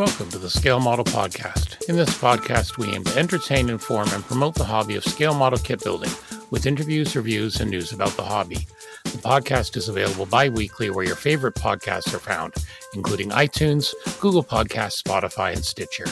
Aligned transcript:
Welcome 0.00 0.30
to 0.30 0.38
the 0.38 0.48
Scale 0.48 0.80
Model 0.80 1.04
Podcast. 1.04 1.86
In 1.86 1.94
this 1.94 2.08
podcast, 2.16 2.78
we 2.78 2.88
aim 2.88 3.04
to 3.04 3.18
entertain, 3.18 3.68
inform, 3.68 4.08
and 4.14 4.24
promote 4.24 4.54
the 4.54 4.64
hobby 4.64 4.96
of 4.96 5.04
scale 5.04 5.34
model 5.34 5.58
kit 5.58 5.84
building 5.84 6.08
with 6.48 6.64
interviews, 6.64 7.14
reviews, 7.14 7.60
and 7.60 7.70
news 7.70 7.92
about 7.92 8.16
the 8.16 8.22
hobby. 8.22 8.66
The 9.04 9.18
podcast 9.18 9.76
is 9.76 9.90
available 9.90 10.24
bi 10.24 10.48
weekly 10.48 10.88
where 10.88 11.04
your 11.04 11.16
favorite 11.16 11.54
podcasts 11.54 12.14
are 12.14 12.18
found, 12.18 12.54
including 12.94 13.28
iTunes, 13.28 13.92
Google 14.20 14.42
Podcasts, 14.42 15.02
Spotify, 15.02 15.52
and 15.52 15.62
Stitcher. 15.62 16.06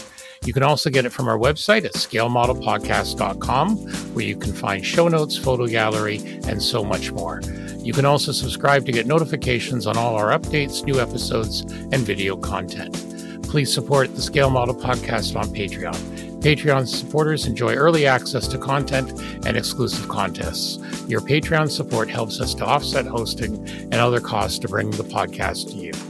You 0.45 0.52
can 0.52 0.64
also 0.64 0.91
get 0.91 1.07
it 1.07 1.11
from 1.11 1.27
our 1.27 1.39
website 1.39 1.86
at 1.86 1.95
scalemodelpodcast.com, 1.95 3.77
where 4.12 4.25
you 4.27 4.36
can 4.36 4.52
find 4.52 4.84
show 4.84 5.09
notes, 5.09 5.39
photo 5.39 5.66
gallery, 5.66 6.18
and 6.46 6.62
so 6.62 6.84
much 6.84 7.11
more. 7.11 7.41
You 7.79 7.95
can 7.95 8.05
also 8.05 8.32
subscribe 8.32 8.84
to 8.84 8.93
get 8.93 9.07
notifications 9.07 9.86
on 9.86 9.96
all 9.96 10.14
our 10.14 10.39
updates, 10.39 10.84
new 10.84 11.00
episodes, 11.00 11.62
and 11.62 12.00
video 12.00 12.36
content. 12.36 13.07
Please 13.48 13.72
support 13.72 14.14
the 14.14 14.20
Scale 14.20 14.50
Model 14.50 14.75
Podcast 14.75 15.34
on 15.34 15.48
Patreon. 15.48 15.96
Patreon 16.40 16.86
supporters 16.86 17.46
enjoy 17.46 17.75
early 17.75 18.06
access 18.06 18.46
to 18.48 18.58
content 18.58 19.11
and 19.46 19.56
exclusive 19.56 20.06
contests. 20.06 20.79
Your 21.08 21.20
Patreon 21.20 21.70
support 21.70 22.11
helps 22.11 22.40
us 22.40 22.54
to 22.54 22.64
offset 22.66 23.06
hosting 23.06 23.66
and 23.68 23.94
other 23.94 24.20
costs 24.20 24.58
to 24.61 24.68
bring 24.68 24.90
the 24.90 25.03
podcast 25.03 25.70
to 25.70 25.76
you. 25.76 26.07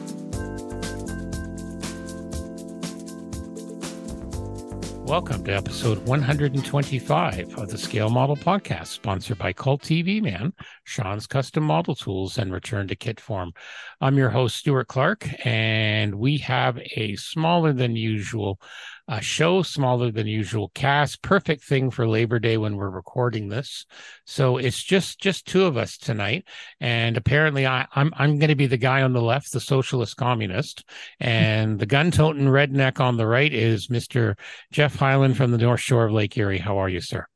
Welcome 5.09 5.43
to 5.45 5.57
episode 5.57 6.07
125 6.07 7.57
of 7.57 7.71
the 7.71 7.79
Scale 7.79 8.11
Model 8.11 8.37
Podcast, 8.37 8.89
sponsored 8.89 9.39
by 9.39 9.55
Cult 9.55 9.81
TV 9.81 10.21
Man, 10.21 10.53
Sean's 10.85 11.27
Custom 11.27 11.65
Model 11.65 11.95
Tools, 11.95 12.37
and 12.37 12.53
Return 12.53 12.89
to 12.89 12.95
Kit 12.95 13.19
Form. 13.19 13.55
I'm 14.03 14.19
your 14.19 14.29
host, 14.29 14.57
Stuart 14.57 14.89
Clark, 14.89 15.27
and 15.47 16.17
we 16.17 16.37
have 16.39 16.79
a 16.95 17.17
smaller 17.17 17.73
than 17.73 17.97
usual 17.97 18.61
a 19.09 19.23
show 19.23 19.63
smaller 19.63 20.11
than 20.11 20.27
usual 20.27 20.71
cast 20.75 21.23
perfect 21.23 21.65
thing 21.65 21.91
for 21.91 22.07
labor 22.07 22.39
day 22.39 22.59
when 22.59 22.77
we're 22.77 22.91
recording 22.91 23.49
this 23.49 23.87
so 24.27 24.59
it's 24.59 24.83
just 24.83 25.19
just 25.19 25.47
two 25.47 25.65
of 25.65 25.77
us 25.77 25.97
tonight 25.97 26.45
and 26.81 27.17
apparently 27.17 27.67
I, 27.67 27.87
i'm 27.95 28.13
i'm 28.17 28.39
going 28.39 28.51
to 28.51 28.55
be 28.55 28.67
the 28.67 28.77
guy 28.77 29.03
on 29.03 29.15
the 29.15 29.23
left 29.23 29.53
the 29.53 29.61
socialist 29.61 30.17
communist 30.17 30.85
and 31.21 31.79
the 31.79 31.87
gun-toting 31.87 32.47
redneck 32.47 33.01
on 33.01 33.17
the 33.17 33.27
right 33.27 33.53
is 33.53 33.89
mr 33.89 34.39
geoff 34.71 34.97
highland 34.97 35.37
from 35.37 35.51
the 35.53 35.59
north 35.59 35.81
shore 35.81 36.05
of 36.05 36.13
lake 36.13 36.37
erie 36.37 36.59
how 36.59 36.79
are 36.79 36.89
you 36.89 37.01
sir 37.01 37.27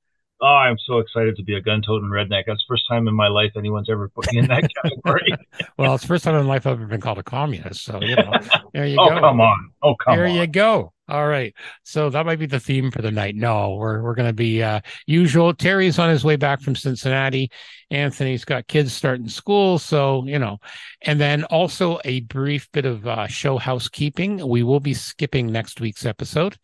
Oh, 0.45 0.47
I'm 0.47 0.77
so 0.89 0.99
excited 0.99 1.37
to 1.37 1.45
be 1.45 1.55
a 1.55 1.61
gun-toting 1.61 2.09
redneck. 2.09 2.45
That's 2.49 2.59
the 2.59 2.75
first 2.75 2.89
time 2.89 3.07
in 3.07 3.15
my 3.15 3.29
life 3.29 3.53
anyone's 3.57 3.89
ever 3.89 4.09
put 4.09 4.33
me 4.33 4.41
in 4.41 4.49
that 4.49 4.69
category. 4.83 5.33
well, 5.79 5.95
it's 5.95 6.03
the 6.03 6.09
first 6.09 6.25
time 6.25 6.35
in 6.35 6.49
life 6.49 6.67
I've 6.67 6.73
ever 6.73 6.87
been 6.87 7.01
called 7.01 7.19
a 7.19 7.23
communist. 7.23 7.85
So, 7.85 8.01
you 8.03 8.17
know, 8.17 8.33
there 8.75 8.85
you 8.85 8.97
oh, 8.99 9.09
go. 9.09 9.21
come 9.21 9.41
on. 9.41 9.71
Oh, 9.85 9.95
come 9.95 10.17
there 10.17 10.27
on. 10.27 10.35
you 10.35 10.45
go. 10.49 10.92
All 11.13 11.29
right. 11.29 11.55
So 11.83 12.09
that 12.09 12.25
might 12.25 12.39
be 12.39 12.47
the 12.47 12.59
theme 12.59 12.91
for 12.91 13.03
the 13.03 13.11
night. 13.11 13.35
No, 13.37 13.75
we're 13.75 14.01
we're 14.03 14.15
gonna 14.15 14.33
be 14.33 14.63
uh 14.63 14.81
usual. 15.07 15.53
Terry's 15.53 15.99
on 15.99 16.09
his 16.09 16.25
way 16.25 16.37
back 16.37 16.63
from 16.63 16.75
Cincinnati. 16.75 17.51
Anthony's 17.91 18.47
got 18.47 18.67
kids 18.67 18.95
starting 18.95 19.29
school. 19.29 19.79
So, 19.79 20.25
you 20.25 20.39
know, 20.39 20.57
and 21.03 21.21
then 21.21 21.45
also 21.45 22.01
a 22.07 22.21
brief 22.21 22.67
bit 22.73 22.87
of 22.87 23.07
uh 23.07 23.27
show 23.27 23.59
housekeeping. 23.59 24.49
We 24.49 24.63
will 24.63 24.81
be 24.81 24.95
skipping 24.95 25.53
next 25.53 25.83
week's 25.83 26.07
episode 26.07 26.57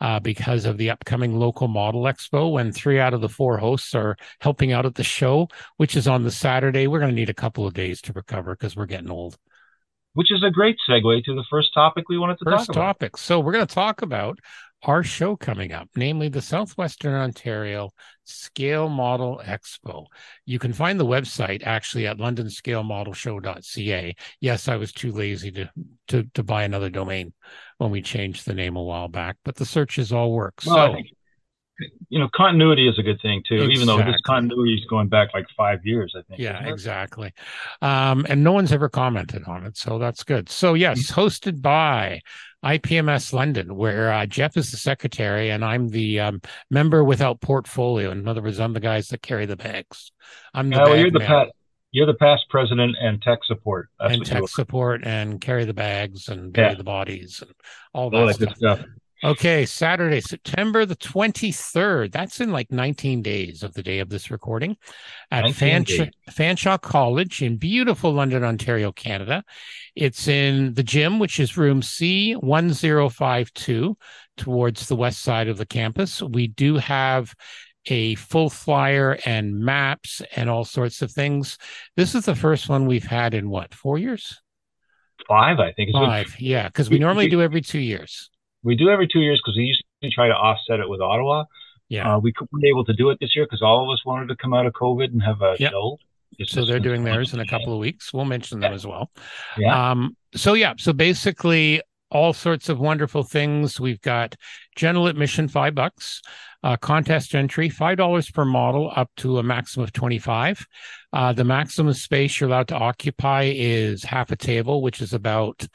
uh, 0.00 0.18
because 0.18 0.64
of 0.64 0.78
the 0.78 0.88
upcoming 0.88 1.38
local 1.38 1.68
model 1.68 2.04
expo 2.04 2.50
when 2.52 2.72
three 2.72 2.98
out 2.98 3.12
of 3.12 3.20
the 3.20 3.28
four 3.28 3.58
hosts 3.58 3.94
are 3.94 4.16
helping 4.40 4.72
out 4.72 4.86
at 4.86 4.94
the 4.94 5.04
show, 5.04 5.46
which 5.76 5.94
is 5.94 6.08
on 6.08 6.22
the 6.24 6.30
Saturday. 6.30 6.86
We're 6.86 7.00
going 7.00 7.10
to 7.10 7.14
need 7.14 7.28
a 7.28 7.34
couple 7.34 7.66
of 7.66 7.74
days 7.74 8.00
to 8.02 8.14
recover 8.14 8.54
because 8.54 8.76
we're 8.76 8.86
getting 8.86 9.10
old. 9.10 9.36
Which 10.14 10.32
is 10.32 10.42
a 10.42 10.50
great 10.50 10.76
segue 10.88 11.24
to 11.24 11.34
the 11.34 11.44
first 11.48 11.72
topic 11.72 12.08
we 12.08 12.18
wanted 12.18 12.38
to 12.38 12.44
First 12.44 12.66
talk 12.66 12.76
about. 12.76 12.82
topic. 12.82 13.16
So 13.16 13.40
we're 13.40 13.52
going 13.52 13.66
to 13.66 13.74
talk 13.74 14.02
about 14.02 14.38
our 14.82 15.02
show 15.02 15.36
coming 15.36 15.72
up, 15.72 15.88
namely 15.94 16.28
the 16.28 16.40
Southwestern 16.40 17.14
Ontario 17.14 17.90
Scale 18.24 18.88
Model 18.88 19.40
Expo. 19.44 20.06
You 20.46 20.58
can 20.58 20.72
find 20.72 20.98
the 20.98 21.06
website 21.06 21.62
actually 21.64 22.06
at 22.06 22.16
londonscalemodelshow.ca. 22.16 24.16
Yes, 24.40 24.68
I 24.68 24.76
was 24.76 24.92
too 24.92 25.12
lazy 25.12 25.50
to, 25.52 25.70
to, 26.08 26.24
to 26.34 26.42
buy 26.42 26.64
another 26.64 26.88
domain 26.88 27.32
when 27.78 27.90
we 27.90 28.02
changed 28.02 28.46
the 28.46 28.54
name 28.54 28.76
a 28.76 28.82
while 28.82 29.08
back, 29.08 29.36
but 29.44 29.56
the 29.56 29.66
searches 29.66 30.12
all 30.12 30.32
work. 30.32 30.54
Well, 30.64 30.94
so 30.94 31.02
you 32.08 32.18
know, 32.18 32.28
continuity 32.34 32.88
is 32.88 32.98
a 32.98 33.02
good 33.02 33.20
thing 33.20 33.42
too, 33.48 33.64
even 33.70 33.86
though 33.86 33.98
this 33.98 34.20
continuity 34.24 34.74
is 34.74 34.84
going 34.86 35.08
back 35.08 35.32
like 35.34 35.46
five 35.56 35.84
years, 35.84 36.14
I 36.16 36.22
think. 36.22 36.40
Yeah, 36.40 36.66
exactly. 36.66 37.32
Um, 37.82 38.26
and 38.28 38.42
no 38.44 38.52
one's 38.52 38.72
ever 38.72 38.88
commented 38.88 39.44
on 39.46 39.64
it, 39.66 39.76
so 39.76 39.98
that's 39.98 40.22
good. 40.24 40.48
So 40.48 40.74
yes, 40.74 41.10
hosted 41.10 41.62
by 41.62 42.20
IPMS 42.64 43.32
London, 43.32 43.74
where 43.76 44.12
uh, 44.12 44.26
Jeff 44.26 44.56
is 44.56 44.70
the 44.70 44.76
secretary 44.76 45.50
and 45.50 45.64
I'm 45.64 45.88
the 45.88 46.20
um, 46.20 46.42
member 46.70 47.02
without 47.02 47.40
portfolio. 47.40 48.10
In 48.10 48.28
other 48.28 48.42
words, 48.42 48.60
I'm 48.60 48.72
the 48.74 48.80
guys 48.80 49.08
that 49.08 49.22
carry 49.22 49.46
the 49.46 49.56
bags. 49.56 50.12
I'm 50.52 50.68
the 50.68 50.76
bag 50.76 51.00
you're 51.00 51.10
the 51.10 51.20
pat, 51.20 51.48
you're 51.92 52.06
the 52.06 52.14
past 52.14 52.44
president 52.50 52.96
and 53.00 53.20
tech 53.22 53.38
support. 53.44 53.88
That's 53.98 54.12
and 54.14 54.26
tech 54.26 54.46
support 54.48 55.02
and 55.04 55.40
carry 55.40 55.64
the 55.64 55.74
bags 55.74 56.28
and 56.28 56.52
bury 56.52 56.68
Yeah. 56.70 56.74
the 56.74 56.84
bodies 56.84 57.40
and 57.40 57.52
all 57.94 58.14
All 58.14 58.26
that 58.26 58.34
stuff. 58.34 58.56
stuff. 58.56 58.80
Okay, 59.22 59.66
Saturday, 59.66 60.22
September 60.22 60.86
the 60.86 60.96
23rd. 60.96 62.10
That's 62.10 62.40
in 62.40 62.52
like 62.52 62.72
19 62.72 63.20
days 63.20 63.62
of 63.62 63.74
the 63.74 63.82
day 63.82 63.98
of 63.98 64.08
this 64.08 64.30
recording 64.30 64.78
at 65.30 65.42
19 65.42 65.84
Fanshawe. 65.84 66.10
Fanshawe 66.30 66.80
College 66.80 67.42
in 67.42 67.58
beautiful 67.58 68.12
London, 68.12 68.44
Ontario, 68.44 68.92
Canada. 68.92 69.44
It's 69.94 70.26
in 70.26 70.72
the 70.72 70.82
gym, 70.82 71.18
which 71.18 71.38
is 71.38 71.58
room 71.58 71.82
C1052 71.82 73.94
towards 74.38 74.88
the 74.88 74.96
west 74.96 75.20
side 75.20 75.48
of 75.48 75.58
the 75.58 75.66
campus. 75.66 76.22
We 76.22 76.46
do 76.46 76.76
have 76.76 77.34
a 77.86 78.14
full 78.14 78.48
flyer 78.48 79.18
and 79.26 79.60
maps 79.60 80.22
and 80.34 80.48
all 80.48 80.64
sorts 80.64 81.02
of 81.02 81.12
things. 81.12 81.58
This 81.94 82.14
is 82.14 82.24
the 82.24 82.34
first 82.34 82.70
one 82.70 82.86
we've 82.86 83.04
had 83.04 83.34
in 83.34 83.50
what, 83.50 83.74
four 83.74 83.98
years? 83.98 84.40
Five, 85.28 85.58
I 85.58 85.72
think. 85.72 85.90
Five. 85.92 86.36
Yeah, 86.38 86.68
because 86.68 86.88
we- 86.88 86.98
normally 86.98 87.28
do 87.28 87.42
every 87.42 87.60
two 87.60 87.78
years. 87.78 88.30
We 88.62 88.76
do 88.76 88.88
every 88.90 89.08
two 89.08 89.20
years 89.20 89.40
because 89.44 89.56
we 89.56 89.64
usually 89.64 90.12
try 90.14 90.28
to 90.28 90.34
offset 90.34 90.80
it 90.80 90.88
with 90.88 91.00
Ottawa. 91.00 91.44
Yeah. 91.88 92.14
Uh, 92.16 92.18
we 92.20 92.32
weren't 92.52 92.64
able 92.64 92.84
to 92.84 92.92
do 92.92 93.10
it 93.10 93.18
this 93.20 93.34
year 93.34 93.44
because 93.46 93.62
all 93.62 93.82
of 93.88 93.92
us 93.92 94.04
wanted 94.04 94.28
to 94.28 94.36
come 94.36 94.54
out 94.54 94.66
of 94.66 94.72
COVID 94.74 95.12
and 95.12 95.22
have 95.22 95.42
a 95.42 95.56
Yep. 95.58 95.72
show. 95.72 95.98
It's 96.38 96.52
so 96.52 96.64
they're 96.64 96.78
doing 96.78 97.02
theirs 97.04 97.34
in 97.34 97.40
a 97.40 97.46
couple 97.46 97.72
of 97.72 97.80
weeks. 97.80 98.12
We'll 98.14 98.24
mention 98.24 98.60
them 98.60 98.70
Yeah. 98.70 98.74
as 98.76 98.86
well. 98.86 99.10
Yeah. 99.58 99.90
Um, 99.90 100.16
so 100.34 100.54
yeah, 100.54 100.74
so 100.78 100.92
basically 100.92 101.82
all 102.12 102.32
sorts 102.32 102.68
of 102.68 102.78
wonderful 102.78 103.22
things. 103.24 103.80
We've 103.80 104.00
got 104.00 104.36
general 104.76 105.06
admission 105.08 105.48
five 105.48 105.74
bucks, 105.74 106.22
uh, 106.62 106.76
contest 106.76 107.34
entry 107.34 107.68
five 107.68 107.96
dollars 107.98 108.30
per 108.30 108.44
model 108.44 108.92
up 108.94 109.10
to 109.18 109.38
a 109.38 109.42
maximum 109.42 109.84
of 109.84 109.92
twenty 109.92 110.18
five. 110.18 110.64
Uh, 111.12 111.32
the 111.32 111.44
maximum 111.44 111.92
space 111.92 112.38
you're 112.40 112.48
allowed 112.48 112.68
to 112.68 112.76
occupy 112.76 113.52
is 113.54 114.04
half 114.04 114.30
a 114.30 114.36
table, 114.36 114.80
which 114.82 115.00
is 115.02 115.12
about 115.12 115.66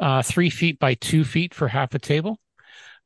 uh, 0.00 0.22
three 0.22 0.50
feet 0.50 0.78
by 0.78 0.94
two 0.94 1.24
feet 1.24 1.54
for 1.54 1.68
half 1.68 1.94
a 1.94 1.98
table. 1.98 2.38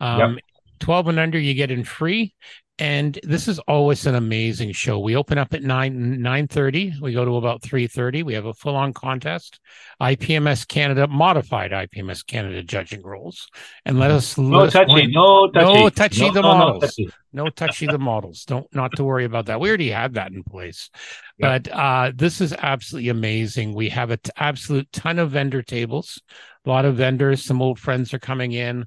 Um, 0.01 0.39
12 0.81 1.09
and 1.09 1.19
under 1.19 1.39
you 1.39 1.55
get 1.55 1.71
in 1.71 1.85
free 1.85 2.35
and 2.83 3.17
this 3.23 3.47
is 3.47 3.61
always 3.61 4.07
an 4.07 4.17
amazing 4.17 4.73
show. 4.73 4.99
We 4.99 5.15
open 5.15 5.39
up 5.39 5.55
at 5.55 5.63
9 5.63 6.21
9 6.21 6.49
30 6.49 6.95
we 7.01 7.13
go 7.13 7.25
to 7.25 7.37
about 7.37 7.63
3 7.63 7.87
30 7.87 8.25
we 8.25 8.35
have 8.35 8.45
a 8.47 8.53
full-on 8.55 8.93
contest. 8.93 9.61
Ipms 10.01 10.67
canada 10.67 11.07
modified 11.07 11.71
ipms 11.71 12.27
canada 12.27 12.61
judging 12.65 13.01
rules. 13.03 13.49
And 13.85 14.01
let 14.01 14.11
us 14.11 14.37
no 14.37 14.59
let 14.65 14.73
touchy. 14.73 14.87
point- 14.87 15.13
No 15.13 15.49
touchy. 15.49 15.81
No 15.83 15.89
touchy 15.91 16.31
the 16.31 16.43
no, 16.43 16.53
no 16.53 16.59
models. 16.59 16.83
touchy. 16.83 17.11
no 17.33 17.49
touchy 17.51 17.87
the 17.87 17.99
models. 17.99 18.45
Don't 18.47 18.67
not 18.75 18.91
to 18.97 19.05
worry 19.05 19.27
about 19.27 19.47
that. 19.47 19.61
We 19.61 19.69
already 19.69 19.91
had 19.91 20.15
that 20.15 20.33
in 20.33 20.43
place. 20.43 20.91
Yeah. 21.39 21.59
but 21.59 21.69
uh 21.73 22.13
this 22.17 22.41
is 22.41 22.53
absolutely 22.53 23.11
amazing. 23.11 23.75
We 23.75 23.91
have 23.91 24.11
an 24.11 24.19
absolute 24.37 24.91
ton 24.93 25.21
of 25.21 25.31
vendor 25.31 25.63
tables. 25.63 26.21
A 26.67 26.69
lot 26.69 26.85
of 26.85 26.97
vendors 26.97 27.45
some 27.45 27.63
old 27.63 27.79
friends 27.79 28.13
are 28.13 28.19
coming 28.19 28.51
in. 28.51 28.87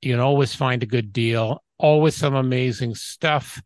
You 0.00 0.12
can 0.14 0.20
always 0.20 0.54
find 0.54 0.82
a 0.82 0.86
good 0.86 1.12
deal 1.12 1.63
always 1.78 2.14
some 2.16 2.34
amazing 2.34 2.94
stuff. 2.94 3.60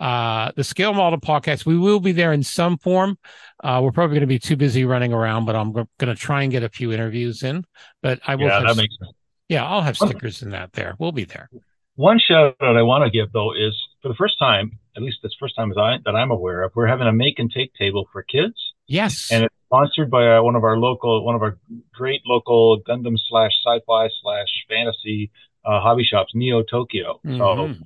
Uh 0.00 0.52
the 0.54 0.62
scale 0.62 0.94
model 0.94 1.18
podcast 1.20 1.66
we 1.66 1.76
will 1.76 1.98
be 2.00 2.12
there 2.12 2.32
in 2.32 2.42
some 2.42 2.78
form. 2.78 3.18
Uh 3.62 3.80
we're 3.82 3.90
probably 3.92 4.14
going 4.14 4.20
to 4.20 4.26
be 4.28 4.38
too 4.38 4.56
busy 4.56 4.84
running 4.84 5.12
around 5.12 5.44
but 5.44 5.56
i'm 5.56 5.72
going 5.72 5.86
to 6.00 6.14
try 6.14 6.42
and 6.42 6.52
get 6.52 6.62
a 6.62 6.68
few 6.68 6.92
interviews 6.92 7.42
in. 7.42 7.64
But 8.02 8.20
i 8.26 8.36
will 8.36 8.46
Yeah, 8.46 8.60
that 8.60 8.76
makes 8.76 8.94
sense. 8.98 9.12
yeah 9.48 9.64
i'll 9.66 9.82
have 9.82 9.96
stickers 9.96 10.42
in 10.42 10.50
that 10.50 10.72
there. 10.72 10.94
We'll 11.00 11.12
be 11.12 11.24
there. 11.24 11.48
One 11.96 12.20
shout 12.20 12.54
out 12.62 12.76
I 12.76 12.82
want 12.82 13.04
to 13.04 13.10
give 13.10 13.32
though 13.32 13.52
is 13.52 13.74
for 14.02 14.06
the 14.08 14.14
first 14.14 14.38
time, 14.38 14.78
at 14.96 15.02
least 15.02 15.18
this 15.24 15.34
first 15.40 15.56
time 15.56 15.72
as 15.72 15.76
I, 15.76 15.96
that 16.04 16.14
I'm 16.14 16.30
aware 16.30 16.62
of, 16.62 16.70
we're 16.76 16.86
having 16.86 17.08
a 17.08 17.12
make 17.12 17.40
and 17.40 17.50
take 17.50 17.74
table 17.74 18.08
for 18.12 18.22
kids, 18.22 18.54
yes. 18.86 19.30
And 19.32 19.42
it's 19.44 19.54
sponsored 19.66 20.08
by 20.08 20.36
uh, 20.36 20.42
one 20.42 20.54
of 20.54 20.62
our 20.62 20.78
local, 20.78 21.24
one 21.24 21.34
of 21.34 21.42
our 21.42 21.58
great 21.92 22.20
local 22.24 22.80
Gundam 22.88 23.16
slash 23.28 23.50
sci-fi 23.66 24.08
slash 24.22 24.46
fantasy 24.68 25.32
uh, 25.64 25.80
hobby 25.80 26.04
shops, 26.04 26.32
Neo 26.34 26.62
Tokyo. 26.62 27.20
So, 27.24 27.30
Mhm. 27.30 27.82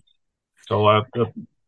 so 0.67 0.87
uh, 0.87 1.03
the, 1.15 1.27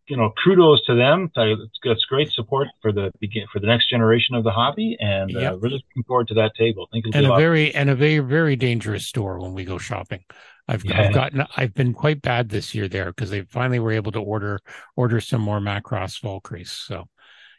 you 0.09 0.17
know, 0.17 0.33
kudos 0.43 0.85
to 0.87 0.95
them. 0.95 1.31
It's, 1.35 1.79
it's 1.83 2.05
great 2.05 2.31
support 2.33 2.69
for 2.83 2.93
the 2.93 3.11
begin 3.21 3.47
for 3.53 3.59
the 3.59 3.67
next 3.67 3.89
generation 3.89 4.35
of 4.35 4.45
the 4.45 4.51
hobby, 4.51 4.97
and 5.01 5.35
uh, 5.35 5.41
yep. 5.41 5.53
uh, 5.53 5.57
really 5.57 5.83
looking 5.89 6.05
forward 6.07 6.29
to 6.29 6.35
that 6.35 6.53
table. 6.57 6.89
I 6.91 7.01
think 7.01 7.15
and 7.15 7.27
a, 7.27 7.33
a 7.33 7.37
very 7.37 7.75
and 7.75 7.89
a 7.91 7.95
very 7.95 8.19
very 8.19 8.57
dangerous 8.57 9.07
store 9.07 9.41
when 9.41 9.55
we 9.55 9.65
go 9.65 9.79
shopping. 9.79 10.25
I've, 10.67 10.85
yeah. 10.85 11.03
I've 11.03 11.15
gotten 11.15 11.45
I've 11.57 11.75
been 11.75 11.93
quite 11.93 12.23
bad 12.23 12.49
this 12.49 12.75
year 12.75 12.89
there 12.89 13.07
because 13.07 13.31
they 13.31 13.43
finally 13.43 13.79
were 13.79 13.93
able 13.93 14.13
to 14.13 14.21
order 14.21 14.61
order 14.97 15.21
some 15.21 15.41
more 15.41 15.61
Macross 15.61 16.21
Valkyries. 16.23 16.71
So 16.71 17.09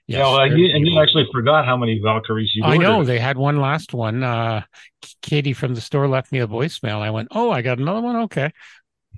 Yes, 0.07 0.19
yeah, 0.19 0.31
well, 0.31 0.57
you, 0.57 0.75
and 0.75 0.85
you 0.85 1.01
actually 1.01 1.27
forgot 1.33 1.65
how 1.65 1.75
many 1.75 1.99
Valkyries 2.03 2.51
you. 2.53 2.63
I 2.63 2.77
know 2.77 3.03
they 3.03 3.19
had 3.19 3.37
one 3.37 3.59
last 3.59 3.91
one. 3.91 4.23
Uh, 4.23 4.61
Katie 5.23 5.53
from 5.53 5.73
the 5.73 5.81
store 5.81 6.07
left 6.07 6.31
me 6.31 6.39
a 6.39 6.47
voicemail. 6.47 7.01
I 7.01 7.09
went, 7.09 7.29
"Oh, 7.31 7.49
I 7.49 7.63
got 7.63 7.79
another 7.79 8.01
one. 8.01 8.15
Okay." 8.17 8.51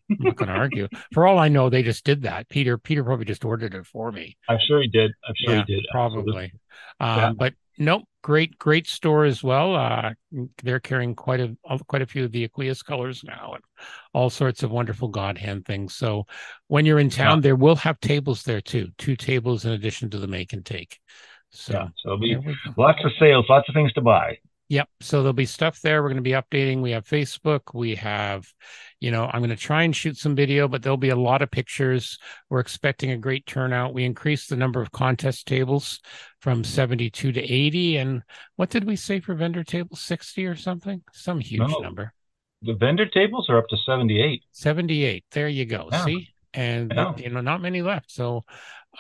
I'm 0.10 0.18
not 0.22 0.36
going 0.38 0.48
to 0.48 0.56
argue. 0.56 0.88
For 1.14 1.28
all 1.28 1.38
I 1.38 1.50
know, 1.50 1.70
they 1.70 1.84
just 1.84 2.06
did 2.06 2.22
that. 2.22 2.48
Peter, 2.50 2.78
Peter 2.78 3.04
probably 3.04 3.26
just 3.26 3.44
ordered 3.44 3.74
it 3.74 3.86
for 3.86 4.12
me. 4.12 4.38
I'm 4.48 4.60
sure 4.66 4.82
he 4.82 4.88
did. 4.88 5.12
I'm 5.28 5.34
sure 5.36 5.56
yeah, 5.56 5.66
he 5.68 5.76
did. 5.76 5.86
Probably. 5.92 6.54
Um, 7.02 7.18
yeah. 7.18 7.32
But 7.34 7.54
nope, 7.78 8.04
great, 8.22 8.58
great 8.58 8.88
store 8.88 9.26
as 9.26 9.44
well. 9.44 9.76
Uh, 9.76 10.14
they're 10.64 10.80
carrying 10.80 11.16
quite 11.16 11.40
a 11.40 11.56
quite 11.88 12.02
a 12.02 12.08
few 12.08 12.26
of 12.26 12.32
the 12.32 12.44
Aqueous 12.44 12.84
colors 12.84 13.24
now, 13.24 13.54
and 13.54 13.64
all 14.14 14.30
sorts 14.30 14.64
of 14.64 14.72
wonderful 14.72 15.12
GodHand 15.12 15.66
things. 15.66 15.94
So 15.94 16.26
when 16.68 16.86
you're 16.86 17.00
in 17.00 17.10
town, 17.10 17.38
yeah. 17.38 17.42
there 17.42 17.56
will 17.56 17.76
have 17.78 18.00
tables 18.00 18.44
there 18.44 18.62
too. 18.62 18.90
Two 18.98 19.16
tables 19.16 19.66
in 19.66 19.72
addition 19.72 20.10
to 20.12 20.20
the 20.20 20.28
make 20.28 20.54
and 20.54 20.66
take. 20.66 21.00
So, 21.50 21.74
yeah, 21.74 21.88
so 22.04 22.18
be 22.18 22.38
lots 22.78 23.00
of 23.04 23.12
sales, 23.20 23.46
lots 23.50 23.70
of 23.70 23.76
things 23.76 23.94
to 23.94 24.02
buy. 24.02 24.38
Yep. 24.70 24.90
So 25.00 25.20
there'll 25.22 25.34
be 25.34 25.46
stuff 25.46 25.80
there. 25.82 26.02
We're 26.02 26.10
going 26.10 26.18
to 26.18 26.22
be 26.22 26.32
updating. 26.32 26.82
We 26.82 26.92
have 26.92 27.06
Facebook. 27.06 27.74
We 27.74 27.96
have, 27.96 28.46
you 29.00 29.12
know, 29.12 29.30
I'm 29.32 29.40
going 29.40 29.50
to 29.50 29.56
try 29.56 29.84
and 29.84 29.96
shoot 29.96 30.18
some 30.18 30.36
video, 30.36 30.68
but 30.68 30.84
there'll 30.84 30.98
be 30.98 31.10
a 31.10 31.16
lot 31.16 31.42
of 31.42 31.50
pictures. 31.50 32.18
We're 32.50 32.60
expecting 32.60 33.12
a 33.12 33.18
great 33.18 33.46
turnout. 33.46 33.94
We 33.94 34.04
increased 34.04 34.50
the 34.50 34.58
number 34.58 34.82
of 34.82 34.92
contest 34.92 35.48
tables 35.48 36.02
from 36.42 36.66
72 36.66 37.32
to 37.32 37.42
80. 37.42 37.98
And 37.98 38.24
what 38.58 38.70
did 38.70 38.84
we 38.84 38.98
say 38.98 39.22
for 39.22 39.36
vendor 39.36 39.64
tables? 39.64 40.02
60 40.02 40.46
or 40.46 40.56
something? 40.56 41.02
Some 41.14 41.40
huge 41.40 41.62
no, 41.62 41.80
number. 41.80 42.14
The 42.62 42.74
vendor 42.74 43.06
tables 43.06 43.50
are 43.50 43.58
up 43.58 43.68
to 43.70 43.78
78. 43.78 44.44
78. 44.52 45.24
There 45.32 45.48
you 45.48 45.66
go. 45.66 45.88
Yeah. 45.92 46.06
See? 46.06 46.30
And 46.54 46.92
yeah. 46.94 47.16
you 47.16 47.30
know, 47.30 47.42
not 47.42 47.62
many 47.62 47.82
left. 47.82 48.12
So 48.12 48.44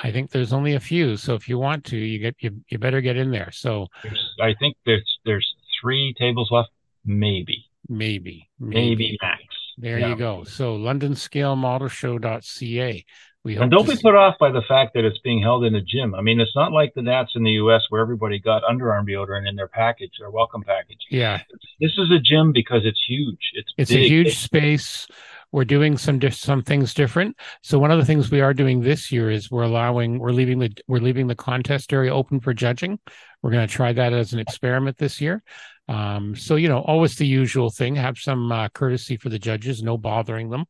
I 0.02 0.12
think 0.12 0.30
there's 0.30 0.54
only 0.54 0.76
a 0.76 0.80
few. 0.80 1.18
So 1.18 1.34
if 1.34 1.50
you 1.50 1.58
want 1.58 1.86
to, 1.86 1.98
you 1.98 2.20
get 2.20 2.36
you, 2.40 2.62
you 2.70 2.78
better 2.78 3.02
get 3.02 3.18
in 3.18 3.32
there. 3.32 3.52
So 3.52 3.88
there's, 4.04 4.36
I 4.40 4.54
think 4.60 4.78
there's 4.86 5.20
there's 5.26 5.56
three 5.82 6.14
tables 6.18 6.50
left, 6.52 6.70
maybe. 7.06 7.66
Maybe. 7.90 8.50
Maybe, 8.60 8.76
maybe 8.76 9.18
max. 9.22 9.44
There 9.78 10.00
yeah. 10.00 10.10
you 10.10 10.16
go. 10.16 10.44
So 10.44 10.78
londonscalemodelshow.ca. 10.78 13.06
We 13.44 13.56
and 13.56 13.70
don't 13.72 13.88
be 13.88 13.96
see- 13.96 14.02
put 14.02 14.16
off 14.16 14.38
by 14.40 14.52
the 14.52 14.64
fact 14.68 14.94
that 14.96 15.06
it's 15.06 15.20
being 15.20 15.42
held 15.42 15.64
in 15.64 15.74
a 15.76 15.82
gym. 15.82 16.14
I 16.16 16.22
mean, 16.22 16.42
it's 16.42 16.56
not 16.56 16.74
like 16.74 16.94
the 16.96 17.02
Nats 17.02 17.32
in 17.36 17.44
the 17.44 17.52
U.S. 17.52 17.84
where 17.90 18.02
everybody 18.02 18.40
got 18.40 18.64
underarm 18.64 19.08
deodorant 19.08 19.48
in 19.48 19.56
their 19.56 19.70
package, 19.70 20.12
their 20.20 20.32
welcome 20.32 20.64
package. 20.64 21.06
Yeah, 21.10 21.42
this 21.80 21.92
is 21.98 22.12
a 22.12 22.20
gym 22.20 22.52
because 22.52 22.82
it's 22.84 23.02
huge. 23.08 23.52
It's 23.54 23.72
it's 23.78 23.92
big. 23.92 24.04
a 24.04 24.08
huge 24.10 24.38
space. 24.38 25.08
We're 25.52 25.66
doing 25.66 25.98
some 25.98 26.20
some 26.32 26.62
things 26.62 26.94
different. 26.94 27.38
So 27.64 27.80
one 27.80 27.92
of 27.92 28.00
the 28.00 28.06
things 28.06 28.30
we 28.30 28.42
are 28.42 28.54
doing 28.54 28.82
this 28.82 29.12
year 29.12 29.32
is 29.32 29.50
we're 29.50 29.64
allowing 29.64 30.20
we're 30.20 30.32
leaving 30.32 30.60
the 30.60 30.72
we're 30.88 31.00
leaving 31.00 31.28
the 31.28 31.36
contest 31.36 31.94
area 31.94 32.14
open 32.14 32.40
for 32.40 32.54
judging. 32.54 33.00
We're 33.42 33.52
going 33.52 33.68
to 33.68 33.74
try 33.74 33.94
that 33.94 34.14
as 34.14 34.34
an 34.34 34.40
experiment 34.40 34.98
this 34.98 35.22
year. 35.22 35.44
Um, 35.88 36.36
so 36.36 36.56
you 36.56 36.68
know, 36.68 36.80
always 36.80 37.16
the 37.16 37.28
usual 37.28 37.70
thing: 37.70 37.96
have 37.96 38.18
some 38.18 38.52
uh, 38.52 38.70
courtesy 38.70 39.18
for 39.18 39.30
the 39.30 39.40
judges, 39.40 39.82
no 39.82 39.98
bothering 39.98 40.50
them. 40.50 40.66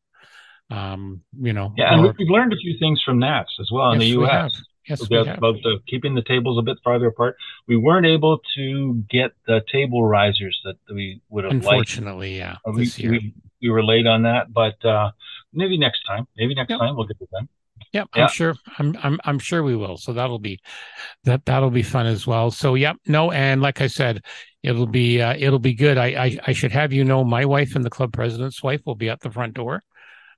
Um, 0.70 1.22
you 1.40 1.52
know, 1.52 1.72
yeah, 1.76 1.94
and 1.94 2.02
we've 2.02 2.28
learned 2.28 2.52
a 2.52 2.56
few 2.56 2.78
things 2.78 3.02
from 3.04 3.18
Nats 3.18 3.50
as 3.60 3.70
well 3.72 3.92
in 3.92 4.00
yes, 4.00 4.06
the 4.06 4.12
U.S. 4.12 4.62
Yes, 4.88 5.04
about, 5.04 5.28
about 5.28 5.54
the, 5.62 5.78
keeping 5.86 6.14
the 6.14 6.22
tables 6.22 6.58
a 6.58 6.62
bit 6.62 6.78
farther 6.82 7.08
apart. 7.08 7.36
We 7.66 7.76
weren't 7.76 8.06
able 8.06 8.40
to 8.56 9.04
get 9.10 9.32
the 9.46 9.62
table 9.70 10.04
risers 10.04 10.58
that 10.64 10.76
we 10.92 11.20
would 11.28 11.44
have 11.44 11.52
Unfortunately, 11.52 12.40
liked. 12.40 12.58
yeah. 12.66 12.72
We, 12.72 13.08
we, 13.08 13.34
we, 13.60 13.70
were 13.70 13.84
late 13.84 14.06
on 14.06 14.22
that, 14.22 14.52
but 14.52 14.82
uh, 14.84 15.10
maybe 15.52 15.78
next 15.78 16.04
time. 16.06 16.26
Maybe 16.36 16.54
next 16.54 16.70
yep. 16.70 16.78
time 16.78 16.96
we'll 16.96 17.06
get 17.06 17.18
to 17.18 17.28
them. 17.30 17.48
Yep, 17.92 18.08
yeah. 18.14 18.22
I'm 18.24 18.28
sure. 18.30 18.54
I'm 18.78 18.96
I'm 19.02 19.18
I'm 19.24 19.38
sure 19.38 19.62
we 19.62 19.76
will. 19.76 19.96
So 19.96 20.12
that'll 20.12 20.38
be 20.38 20.60
that 21.24 21.44
that'll 21.46 21.70
be 21.70 21.82
fun 21.82 22.06
as 22.06 22.26
well. 22.26 22.50
So 22.50 22.74
yep, 22.74 22.96
no, 23.06 23.30
and 23.30 23.62
like 23.62 23.80
I 23.80 23.86
said, 23.86 24.22
it'll 24.62 24.86
be 24.86 25.22
uh, 25.22 25.34
it'll 25.38 25.58
be 25.58 25.74
good. 25.74 25.96
I, 25.96 26.06
I 26.06 26.38
I 26.48 26.52
should 26.52 26.72
have 26.72 26.92
you 26.92 27.04
know, 27.04 27.24
my 27.24 27.44
wife 27.44 27.76
and 27.76 27.84
the 27.84 27.90
club 27.90 28.12
president's 28.12 28.62
wife 28.62 28.82
will 28.84 28.94
be 28.94 29.08
at 29.08 29.20
the 29.20 29.30
front 29.30 29.54
door. 29.54 29.82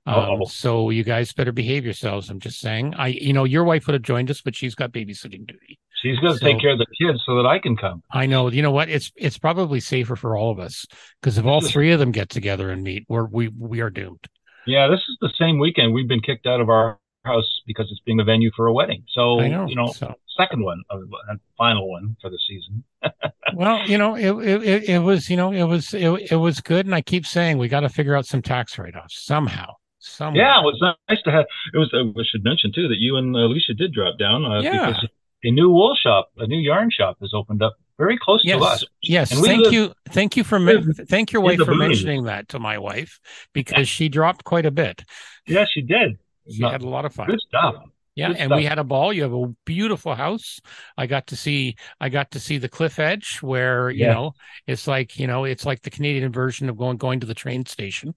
Um, 0.05 0.45
so 0.45 0.89
you 0.89 1.03
guys 1.03 1.31
better 1.31 1.51
behave 1.51 1.85
yourselves. 1.85 2.29
I'm 2.29 2.39
just 2.39 2.59
saying. 2.59 2.95
I 2.95 3.07
you 3.07 3.33
know 3.33 3.43
your 3.43 3.63
wife 3.63 3.85
would 3.87 3.93
have 3.93 4.01
joined 4.01 4.31
us, 4.31 4.41
but 4.41 4.55
she's 4.55 4.73
got 4.73 4.91
babysitting 4.91 5.45
duty. 5.45 5.79
She's 6.01 6.17
going 6.17 6.33
to 6.33 6.39
so, 6.39 6.45
take 6.45 6.59
care 6.59 6.71
of 6.71 6.79
the 6.79 6.87
kids 6.99 7.21
so 7.25 7.35
that 7.35 7.45
I 7.45 7.59
can 7.59 7.77
come. 7.77 8.01
I 8.11 8.25
know. 8.25 8.49
You 8.49 8.63
know 8.63 8.71
what? 8.71 8.89
It's 8.89 9.11
it's 9.15 9.37
probably 9.37 9.79
safer 9.79 10.15
for 10.15 10.35
all 10.35 10.51
of 10.51 10.59
us 10.59 10.85
because 11.21 11.37
if 11.37 11.45
all 11.45 11.61
three 11.61 11.91
of 11.91 11.99
them 11.99 12.11
get 12.11 12.29
together 12.29 12.71
and 12.71 12.81
meet, 12.83 13.05
we're 13.07 13.25
we 13.25 13.49
we 13.49 13.81
are 13.81 13.91
doomed. 13.91 14.27
Yeah, 14.65 14.87
this 14.87 14.99
is 14.99 15.17
the 15.21 15.31
same 15.37 15.59
weekend 15.59 15.93
we've 15.93 16.07
been 16.07 16.21
kicked 16.21 16.47
out 16.47 16.61
of 16.61 16.69
our 16.69 16.99
house 17.23 17.61
because 17.67 17.87
it's 17.91 18.01
being 18.01 18.19
a 18.19 18.23
venue 18.23 18.49
for 18.55 18.65
a 18.67 18.73
wedding. 18.73 19.03
So 19.09 19.39
know, 19.39 19.67
you 19.67 19.75
know, 19.75 19.87
so. 19.87 20.15
second 20.37 20.63
one 20.63 20.81
and 21.29 21.39
final 21.57 21.89
one 21.89 22.15
for 22.21 22.29
the 22.31 22.39
season. 22.47 22.83
well, 23.53 23.87
you 23.87 23.99
know, 23.99 24.15
it, 24.15 24.31
it 24.63 24.89
it 24.89 24.99
was 24.99 25.29
you 25.29 25.37
know 25.37 25.51
it 25.51 25.63
was 25.63 25.93
it, 25.93 26.09
it 26.31 26.35
was 26.37 26.61
good, 26.61 26.87
and 26.87 26.95
I 26.95 27.01
keep 27.01 27.27
saying 27.27 27.59
we 27.59 27.67
got 27.67 27.81
to 27.81 27.89
figure 27.89 28.15
out 28.15 28.25
some 28.25 28.41
tax 28.41 28.79
write 28.79 28.95
offs 28.95 29.23
somehow. 29.23 29.75
Somehow. 30.01 30.37
Yeah, 30.37 30.59
it 30.59 30.63
was 30.63 30.95
nice 31.09 31.21
to 31.23 31.31
have. 31.31 31.45
It 31.73 31.77
was. 31.77 31.89
I 31.93 32.23
should 32.29 32.43
mention 32.43 32.71
too 32.73 32.87
that 32.87 32.97
you 32.97 33.17
and 33.17 33.35
Alicia 33.35 33.75
did 33.75 33.93
drop 33.93 34.17
down 34.17 34.43
uh, 34.45 34.61
yeah. 34.61 34.87
because 34.87 35.07
a 35.43 35.51
new 35.51 35.69
wool 35.69 35.95
shop, 35.95 36.31
a 36.37 36.47
new 36.47 36.57
yarn 36.57 36.89
shop, 36.89 37.17
has 37.21 37.33
opened 37.33 37.61
up 37.61 37.75
very 37.97 38.17
close 38.17 38.41
yes. 38.43 38.57
to 38.57 38.65
us. 38.65 38.85
Yes, 39.03 39.31
thank 39.31 39.63
live, 39.63 39.73
you, 39.73 39.93
thank 40.09 40.35
you 40.35 40.43
for 40.43 40.59
thank 41.05 41.31
your 41.31 41.43
wife 41.43 41.59
for 41.59 41.75
mentioning 41.75 42.23
that 42.23 42.49
to 42.49 42.59
my 42.59 42.79
wife 42.79 43.19
because 43.53 43.87
she 43.87 44.09
dropped 44.09 44.43
quite 44.43 44.65
a 44.65 44.71
bit. 44.71 45.03
Yeah, 45.45 45.65
she 45.71 45.81
did. 45.81 46.17
She 46.49 46.59
Not, 46.59 46.71
had 46.71 46.81
a 46.81 46.89
lot 46.89 47.05
of 47.05 47.13
fun. 47.13 47.27
Good 47.27 47.41
stuff. 47.47 47.75
Yeah, 48.15 48.29
Good 48.29 48.37
and 48.37 48.49
stuff. 48.49 48.57
we 48.57 48.65
had 48.65 48.79
a 48.79 48.83
ball. 48.83 49.13
You 49.13 49.21
have 49.23 49.33
a 49.33 49.53
beautiful 49.65 50.15
house. 50.15 50.59
I 50.97 51.05
got 51.05 51.27
to 51.27 51.35
see. 51.35 51.75
I 51.99 52.09
got 52.09 52.31
to 52.31 52.39
see 52.39 52.57
the 52.57 52.67
cliff 52.67 52.97
edge 52.97 53.37
where 53.41 53.91
you 53.91 54.05
yeah. 54.05 54.13
know 54.13 54.33
it's 54.65 54.87
like 54.87 55.19
you 55.19 55.27
know 55.27 55.43
it's 55.43 55.65
like 55.65 55.81
the 55.83 55.91
Canadian 55.91 56.31
version 56.31 56.69
of 56.69 56.77
going 56.77 56.97
going 56.97 57.19
to 57.19 57.27
the 57.27 57.35
train 57.35 57.65
station. 57.65 58.15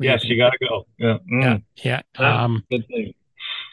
Yes, 0.00 0.24
you 0.24 0.36
got 0.36 0.50
to 0.50 0.58
go. 0.66 0.86
Yeah, 0.98 1.18
mm. 1.30 1.62
yeah, 1.82 2.02
yeah. 2.18 2.44
Um, 2.44 2.64
good 2.70 2.86
thing. 2.88 3.14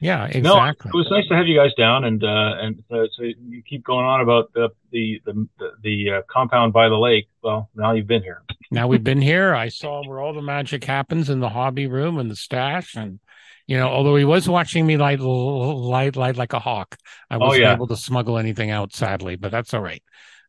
Yeah, 0.01 0.25
exactly. 0.25 0.91
No, 0.91 0.99
it 0.99 1.03
was 1.03 1.07
nice 1.09 1.27
to 1.29 1.35
have 1.35 1.47
you 1.47 1.57
guys 1.57 1.73
down, 1.75 2.03
and 2.03 2.23
uh, 2.23 2.55
and 2.59 2.83
uh, 2.91 3.05
so 3.15 3.23
you 3.23 3.63
keep 3.67 3.83
going 3.83 4.05
on 4.05 4.21
about 4.21 4.51
the 4.53 4.69
the 4.91 5.21
the, 5.25 5.47
the 5.81 6.11
uh, 6.11 6.21
compound 6.29 6.73
by 6.73 6.89
the 6.89 6.97
lake. 6.97 7.27
Well, 7.41 7.69
now 7.75 7.93
you've 7.93 8.07
been 8.07 8.21
here. 8.21 8.43
now 8.71 8.87
we've 8.87 9.03
been 9.03 9.21
here. 9.21 9.55
I 9.55 9.69
saw 9.69 10.05
where 10.07 10.19
all 10.19 10.33
the 10.33 10.41
magic 10.41 10.83
happens 10.83 11.29
in 11.29 11.39
the 11.39 11.49
hobby 11.49 11.87
room 11.87 12.17
and 12.17 12.29
the 12.29 12.35
stash, 12.35 12.95
and 12.95 13.19
you 13.67 13.77
know, 13.77 13.87
although 13.87 14.15
he 14.15 14.25
was 14.25 14.49
watching 14.49 14.85
me 14.85 14.97
like 14.97 15.19
light 15.21 16.15
light 16.15 16.35
like 16.35 16.53
a 16.53 16.59
hawk, 16.59 16.97
I 17.29 17.35
oh, 17.35 17.39
wasn't 17.39 17.63
oh, 17.63 17.67
yeah. 17.67 17.73
able 17.73 17.87
to 17.87 17.97
smuggle 17.97 18.37
anything 18.37 18.71
out, 18.71 18.93
sadly. 18.93 19.37
But 19.37 19.51
that's 19.51 19.73
all 19.73 19.81
right. 19.81 20.03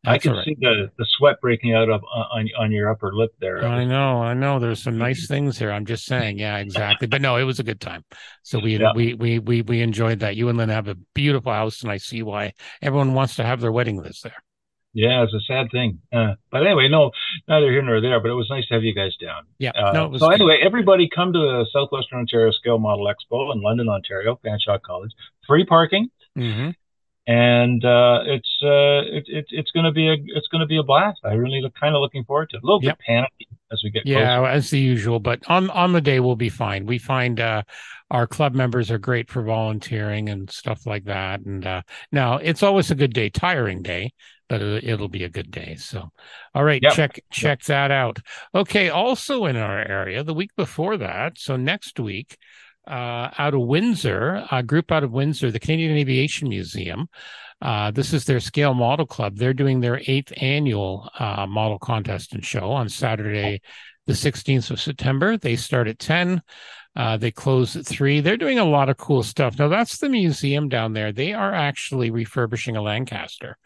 I 0.06 0.18
can 0.18 0.32
right. 0.32 0.44
see 0.44 0.56
the, 0.60 0.90
the 0.96 1.06
sweat 1.16 1.40
breaking 1.40 1.74
out 1.74 1.88
of 1.88 2.02
uh, 2.02 2.24
on 2.32 2.48
on 2.58 2.72
your 2.72 2.90
upper 2.90 3.14
lip 3.14 3.34
there. 3.40 3.64
I 3.64 3.84
know, 3.84 4.22
I 4.22 4.34
know. 4.34 4.58
There's 4.58 4.82
some 4.82 4.98
nice 4.98 5.26
things 5.26 5.58
here. 5.58 5.70
I'm 5.70 5.84
just 5.84 6.04
saying, 6.06 6.38
yeah, 6.38 6.58
exactly. 6.58 7.08
But 7.08 7.20
no, 7.20 7.36
it 7.36 7.44
was 7.44 7.58
a 7.58 7.64
good 7.64 7.80
time. 7.80 8.04
So 8.42 8.58
we 8.58 8.78
yeah. 8.78 8.92
we 8.94 9.14
we 9.14 9.38
we 9.38 9.62
we 9.62 9.82
enjoyed 9.82 10.20
that. 10.20 10.36
You 10.36 10.48
and 10.48 10.56
Lynn 10.56 10.68
have 10.68 10.88
a 10.88 10.94
beautiful 11.14 11.52
house, 11.52 11.82
and 11.82 11.90
I 11.90 11.96
see 11.96 12.22
why 12.22 12.52
everyone 12.80 13.14
wants 13.14 13.36
to 13.36 13.44
have 13.44 13.60
their 13.60 13.72
wedding 13.72 14.00
list 14.00 14.22
there. 14.22 14.42
Yeah, 14.94 15.24
it's 15.24 15.34
a 15.34 15.40
sad 15.46 15.66
thing. 15.70 16.00
Uh, 16.10 16.34
but 16.50 16.66
anyway, 16.66 16.88
no, 16.88 17.10
neither 17.48 17.70
here 17.70 17.82
nor 17.82 18.00
there. 18.00 18.18
But 18.20 18.30
it 18.30 18.34
was 18.34 18.48
nice 18.48 18.66
to 18.68 18.74
have 18.74 18.82
you 18.82 18.94
guys 18.94 19.14
down. 19.16 19.42
Yeah. 19.58 19.72
Uh, 19.72 19.92
no, 19.92 20.16
so 20.16 20.28
good. 20.28 20.34
anyway, 20.36 20.60
everybody 20.64 21.08
come 21.14 21.32
to 21.34 21.38
the 21.38 21.66
Southwestern 21.70 22.20
Ontario 22.20 22.50
Scale 22.52 22.78
Model 22.78 23.06
Expo 23.06 23.52
in 23.52 23.60
London, 23.60 23.88
Ontario, 23.88 24.40
Fanshawe 24.42 24.80
College. 24.80 25.12
Free 25.46 25.66
parking. 25.66 26.08
Mm-hmm 26.38 26.70
and 27.26 27.84
uh, 27.84 28.20
it's 28.26 28.58
uh, 28.62 29.02
it, 29.06 29.24
it, 29.26 29.46
it's 29.50 29.70
going 29.72 29.84
to 29.84 29.92
be 29.92 30.08
a 30.08 30.16
it's 30.36 30.48
going 30.48 30.60
to 30.60 30.66
be 30.66 30.78
a 30.78 30.82
blast. 30.82 31.20
I 31.24 31.32
really 31.32 31.60
look 31.60 31.74
kind 31.74 31.94
of 31.94 32.00
looking 32.00 32.24
forward 32.24 32.50
to 32.50 32.56
it. 32.56 32.62
A 32.62 32.66
little 32.66 32.82
yep. 32.82 32.98
bit 32.98 33.06
panicky 33.06 33.48
as 33.72 33.80
we 33.82 33.90
get 33.90 34.06
yeah, 34.06 34.38
closer. 34.38 34.50
as 34.50 34.70
the 34.70 34.78
usual, 34.78 35.18
but 35.18 35.40
on 35.48 35.68
on 35.70 35.92
the 35.92 36.00
day 36.00 36.20
we'll 36.20 36.36
be 36.36 36.48
fine. 36.48 36.86
We 36.86 36.98
find 36.98 37.40
uh, 37.40 37.62
our 38.10 38.26
club 38.26 38.54
members 38.54 38.90
are 38.90 38.98
great 38.98 39.28
for 39.28 39.42
volunteering 39.42 40.28
and 40.28 40.50
stuff 40.50 40.86
like 40.86 41.04
that. 41.04 41.40
And 41.40 41.66
uh, 41.66 41.82
now 42.12 42.36
it's 42.36 42.62
always 42.62 42.90
a 42.90 42.94
good 42.94 43.12
day, 43.12 43.28
tiring 43.28 43.82
day, 43.82 44.12
but 44.48 44.62
it'll 44.62 45.08
be 45.08 45.24
a 45.24 45.28
good 45.28 45.50
day. 45.50 45.74
So, 45.74 46.10
all 46.54 46.64
right, 46.64 46.80
yep. 46.82 46.92
check 46.92 47.20
check 47.30 47.60
yep. 47.60 47.66
that 47.66 47.90
out. 47.90 48.20
Okay, 48.54 48.88
also 48.88 49.46
in 49.46 49.56
our 49.56 49.78
area, 49.78 50.22
the 50.22 50.34
week 50.34 50.50
before 50.56 50.96
that, 50.98 51.38
so 51.38 51.56
next 51.56 51.98
week 51.98 52.36
uh, 52.86 53.30
out 53.38 53.54
of 53.54 53.60
Windsor, 53.60 54.46
a 54.50 54.62
group 54.62 54.92
out 54.92 55.04
of 55.04 55.12
Windsor, 55.12 55.50
the 55.50 55.60
Canadian 55.60 55.96
Aviation 55.96 56.48
Museum. 56.48 57.08
Uh, 57.60 57.90
this 57.90 58.12
is 58.12 58.24
their 58.24 58.40
Scale 58.40 58.74
Model 58.74 59.06
Club. 59.06 59.36
They're 59.36 59.54
doing 59.54 59.80
their 59.80 60.00
eighth 60.06 60.32
annual 60.36 61.10
uh, 61.18 61.46
model 61.46 61.78
contest 61.78 62.34
and 62.34 62.44
show 62.44 62.70
on 62.70 62.88
Saturday, 62.88 63.62
the 64.06 64.12
16th 64.12 64.70
of 64.70 64.80
September. 64.80 65.36
They 65.36 65.56
start 65.56 65.88
at 65.88 65.98
10. 65.98 66.42
Uh, 66.96 67.16
they 67.18 67.30
close 67.30 67.76
at 67.76 67.86
three. 67.86 68.20
They're 68.20 68.38
doing 68.38 68.58
a 68.58 68.64
lot 68.64 68.88
of 68.88 68.96
cool 68.96 69.22
stuff. 69.22 69.58
Now 69.58 69.68
that's 69.68 69.98
the 69.98 70.08
museum 70.08 70.70
down 70.70 70.94
there. 70.94 71.12
They 71.12 71.34
are 71.34 71.52
actually 71.52 72.10
refurbishing 72.10 72.74
a 72.74 72.82
Lancaster, 72.82 73.58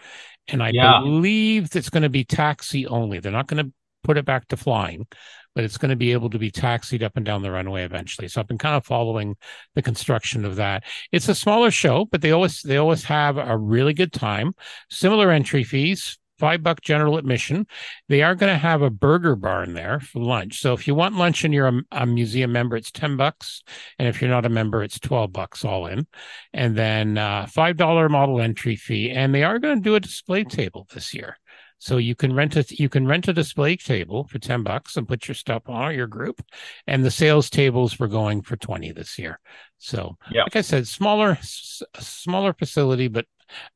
and 0.48 0.60
I 0.60 0.72
yeah. 0.74 0.98
believe 1.00 1.76
it's 1.76 1.90
going 1.90 2.02
to 2.02 2.08
be 2.08 2.24
taxi 2.24 2.88
only. 2.88 3.20
They're 3.20 3.30
not 3.30 3.46
going 3.46 3.64
to 3.64 3.72
put 4.02 4.18
it 4.18 4.24
back 4.24 4.48
to 4.48 4.56
flying, 4.56 5.06
but 5.54 5.64
it's 5.64 5.78
going 5.78 5.90
to 5.90 5.96
be 5.96 6.12
able 6.12 6.30
to 6.30 6.38
be 6.38 6.50
taxied 6.50 7.02
up 7.02 7.16
and 7.16 7.24
down 7.24 7.42
the 7.42 7.50
runway 7.50 7.84
eventually. 7.84 8.28
So 8.28 8.40
I've 8.40 8.48
been 8.48 8.58
kind 8.58 8.76
of 8.76 8.84
following 8.84 9.36
the 9.74 9.82
construction 9.82 10.44
of 10.44 10.56
that. 10.56 10.84
It's 11.12 11.28
a 11.28 11.34
smaller 11.34 11.70
show, 11.70 12.06
but 12.06 12.22
they 12.22 12.30
always 12.30 12.62
they 12.62 12.76
always 12.76 13.04
have 13.04 13.36
a 13.36 13.56
really 13.56 13.94
good 13.94 14.12
time. 14.12 14.54
Similar 14.88 15.30
entry 15.30 15.64
fees, 15.64 16.18
five 16.40 16.62
buck 16.62 16.80
general 16.80 17.18
admission. 17.18 17.66
They 18.08 18.22
are 18.22 18.34
going 18.34 18.52
to 18.52 18.58
have 18.58 18.82
a 18.82 18.90
burger 18.90 19.36
bar 19.36 19.62
in 19.62 19.74
there 19.74 20.00
for 20.00 20.20
lunch. 20.20 20.58
So 20.60 20.72
if 20.72 20.88
you 20.88 20.94
want 20.94 21.14
lunch 21.14 21.44
and 21.44 21.52
you're 21.54 21.68
a, 21.68 21.82
a, 21.92 22.06
museum 22.06 22.50
member, 22.50 22.76
it's 22.76 22.90
10 22.90 23.16
bucks. 23.16 23.62
And 23.98 24.08
if 24.08 24.20
you're 24.20 24.30
not 24.30 24.46
a 24.46 24.48
member, 24.48 24.82
it's 24.82 24.98
12 24.98 25.32
bucks 25.32 25.64
all 25.64 25.86
in. 25.86 26.06
And 26.54 26.76
then 26.76 27.18
uh, 27.18 27.46
$5 27.46 28.10
model 28.10 28.40
entry 28.40 28.74
fee. 28.74 29.10
And 29.10 29.34
they 29.34 29.44
are 29.44 29.58
going 29.58 29.76
to 29.76 29.82
do 29.82 29.94
a 29.94 30.00
display 30.00 30.42
table 30.42 30.88
this 30.92 31.14
year. 31.14 31.36
So 31.80 31.96
you 31.96 32.14
can 32.14 32.34
rent 32.34 32.56
a 32.56 32.64
you 32.68 32.90
can 32.90 33.06
rent 33.06 33.26
a 33.26 33.32
display 33.32 33.74
table 33.74 34.24
for 34.24 34.38
10 34.38 34.62
bucks 34.62 34.96
and 34.96 35.08
put 35.08 35.26
your 35.26 35.34
stuff 35.34 35.62
on 35.66 35.94
your 35.94 36.06
group. 36.06 36.42
And 36.86 37.02
the 37.02 37.10
sales 37.10 37.48
tables 37.48 37.98
were 37.98 38.06
going 38.06 38.42
for 38.42 38.56
20 38.56 38.92
this 38.92 39.18
year. 39.18 39.40
So 39.78 40.18
yeah. 40.30 40.42
like 40.42 40.56
I 40.56 40.60
said, 40.60 40.86
smaller 40.86 41.38
smaller 41.42 42.52
facility, 42.52 43.08
but 43.08 43.24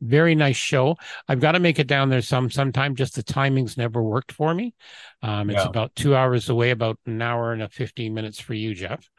very 0.03 0.35
nice 0.35 0.57
show. 0.57 0.97
I've 1.29 1.41
got 1.41 1.53
to 1.53 1.61
make 1.61 1.79
it 1.79 1.87
down 1.87 2.11
there 2.11 2.21
some 2.21 2.51
sometime. 2.51 2.95
Just 2.95 3.17
the 3.17 3.23
timings 3.23 3.79
never 3.79 4.03
worked 4.03 4.33
for 4.33 4.55
me. 4.55 4.75
Um, 5.23 5.49
it's 5.49 5.65
yeah. 5.65 5.69
about 5.69 5.97
two 5.97 6.15
hours 6.15 6.51
away, 6.51 6.71
about 6.71 6.99
an 7.07 7.23
hour 7.23 7.53
and 7.53 7.63
a 7.63 7.71
15 7.71 8.13
minutes 8.13 8.39
for 8.39 8.53
you, 8.53 8.75
Geoff. 8.75 9.11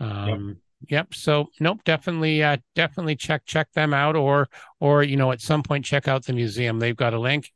Um, 0.00 0.58
Yep. 0.90 1.14
So 1.14 1.50
nope, 1.60 1.80
definitely, 1.84 2.42
uh, 2.42 2.58
definitely 2.74 3.16
check 3.16 3.44
check 3.44 3.70
them 3.72 3.94
out, 3.94 4.16
or 4.16 4.48
or 4.80 5.02
you 5.02 5.16
know 5.16 5.32
at 5.32 5.40
some 5.40 5.62
point 5.62 5.84
check 5.84 6.08
out 6.08 6.24
the 6.24 6.32
museum. 6.32 6.78
They've 6.78 6.96
got 6.96 7.14
a 7.14 7.18
Lanc, 7.18 7.46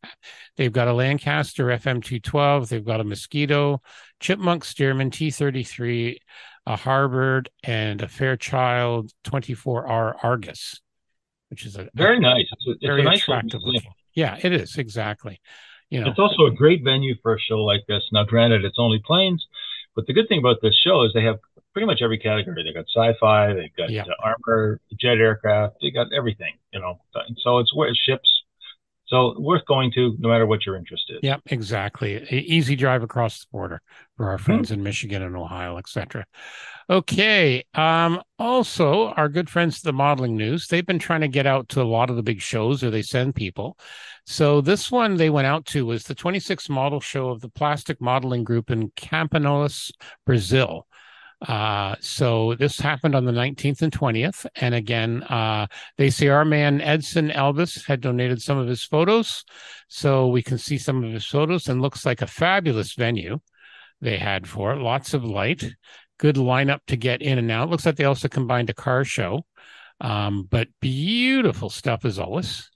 they've 0.57 0.73
got 0.73 0.89
a 0.89 0.93
Lancaster 0.93 1.67
FM 1.67 2.03
two 2.03 2.21
twelve. 2.21 2.69
They've 2.69 2.85
got 2.85 3.01
a 3.01 3.05
Mosquito, 3.05 3.81
Chipmunk 4.21 4.65
Stearman 4.65 5.13
T 5.13 5.31
thirty 5.31 5.65
three, 5.65 6.21
a 6.67 6.77
Harvard, 6.77 7.51
and 7.63 8.03
a 8.03 8.09
Fairchild 8.09 9.13
twenty 9.25 9.55
four 9.55 9.87
R 9.87 10.17
Argus, 10.23 10.81
which 11.51 11.65
is 11.67 11.77
a 11.77 11.89
very 11.95 12.19
nice. 12.19 12.47
It's 12.53 12.67
a, 12.67 12.71
it's 12.73 12.87
very 12.87 13.03
a 13.03 13.05
nice 13.05 13.23
attractive. 13.23 13.61
Yeah, 14.15 14.39
it 14.43 14.53
is 14.53 14.77
exactly. 14.77 15.41
You 15.91 16.01
know, 16.01 16.11
it's 16.11 16.19
also 16.19 16.45
a 16.47 16.51
great 16.51 16.85
venue 16.85 17.15
for 17.23 17.35
a 17.35 17.39
show 17.39 17.59
like 17.65 17.87
this. 17.89 18.03
Now, 18.13 18.25
granted, 18.25 18.65
it's 18.65 18.79
only 18.79 19.01
planes, 19.05 19.47
but 19.95 20.07
the 20.07 20.13
good 20.13 20.29
thing 20.29 20.39
about 20.39 20.57
this 20.61 20.77
show 20.77 21.03
is 21.05 21.13
they 21.15 21.25
have 21.25 21.39
pretty 21.79 21.87
much 21.87 22.03
every 22.03 22.19
category. 22.19 22.65
They've 22.65 22.75
got 22.75 22.87
sci-fi, 22.93 23.55
they've 23.55 23.77
got 23.77 23.89
yeah. 23.89 24.03
uh, 24.03 24.35
armor, 24.35 24.81
jet 24.99 25.19
aircraft, 25.19 25.77
they 25.81 25.93
got 25.93 26.09
everything, 26.13 26.55
you 26.73 26.81
know. 26.81 26.99
So 27.37 27.59
it's 27.59 27.73
where 27.73 27.95
ships. 27.95 28.43
So 29.07 29.37
worth 29.39 29.65
going 29.65 29.93
to 29.93 30.17
no 30.19 30.29
matter 30.29 30.45
what 30.45 30.67
you're 30.67 30.75
interested. 30.75 31.21
Yeah, 31.23 31.37
exactly. 31.47 32.27
easy 32.31 32.75
drive 32.75 33.05
across 33.05 33.39
the 33.39 33.47
border 33.53 33.81
for 34.17 34.29
our 34.29 34.39
friends 34.39 34.71
mm-hmm. 34.71 34.81
in 34.81 34.83
Michigan 34.83 35.23
and 35.23 35.37
Ohio, 35.37 35.79
etc. 35.79 36.27
Okay. 36.91 37.65
Um, 37.75 38.21
also, 38.41 39.11
our 39.11 39.29
good 39.29 39.49
friends 39.49 39.81
the 39.81 39.93
modeling 39.93 40.37
news, 40.37 40.67
they've 40.67 40.85
been 40.85 40.99
trying 40.99 41.21
to 41.21 41.29
get 41.29 41.47
out 41.47 41.69
to 41.71 41.81
a 41.81 41.85
lot 41.85 42.11
of 42.11 42.17
the 42.17 42.23
big 42.25 42.41
shows 42.41 42.83
or 42.83 42.91
they 42.91 43.03
send 43.03 43.37
people. 43.37 43.79
So 44.27 44.61
this 44.61 44.91
one 44.91 45.17
they 45.17 45.31
went 45.31 45.47
out 45.47 45.65
to 45.67 45.87
was 45.87 46.03
the 46.03 46.15
26th 46.15 46.69
model 46.69 47.01
show 47.01 47.31
of 47.31 47.41
the 47.41 47.49
plastic 47.49 48.01
modeling 48.01 48.43
group 48.43 48.69
in 48.71 48.91
Campinas, 48.91 49.93
Brazil. 50.27 50.88
Uh, 51.47 51.95
so 52.01 52.55
this 52.57 52.81
happened 52.81 53.15
on 53.15 53.25
the 53.25 53.33
19th 53.33 53.83
and 53.83 53.93
20th. 53.93 54.47
And 54.57 54.75
again, 54.75 55.23
uh, 55.25 55.67
they 55.97 56.11
say 56.11 56.29
our 56.29 56.45
man 56.45 56.81
Edson 56.81 57.31
Elvis 57.31 57.87
had 57.87 58.01
donated 58.01 58.43
some 58.43 58.59
of 58.59 58.67
his 58.67 58.83
photos. 58.83 59.45
So 59.89 60.29
we 60.29 60.43
can 60.43 60.59
see 60.59 60.79
some 60.79 61.05
of 61.05 61.13
his 61.13 61.27
photos 61.27 61.69
and 61.69 61.81
looks 61.81 62.05
like 62.05 62.23
a 62.23 62.27
fabulous 62.27 62.95
venue 62.95 63.39
they 64.01 64.17
had 64.17 64.49
for 64.49 64.73
it. 64.73 64.83
Lots 64.83 65.15
of 65.15 65.25
light, 65.25 65.65
good 66.19 66.37
lineup 66.37 66.81
to 66.89 66.97
get 66.97 67.23
in 67.23 67.39
and 67.39 67.51
out. 67.51 67.71
Looks 67.71 67.87
like 67.87 67.97
they 67.97 68.05
also 68.05 68.29
combined 68.29 68.71
a 68.71 68.75
car 68.75 69.05
show. 69.05 69.45
Um, 70.01 70.47
but 70.49 70.69
beautiful 70.81 71.71
stuff 71.71 72.05
as 72.05 72.19
always. 72.19 72.71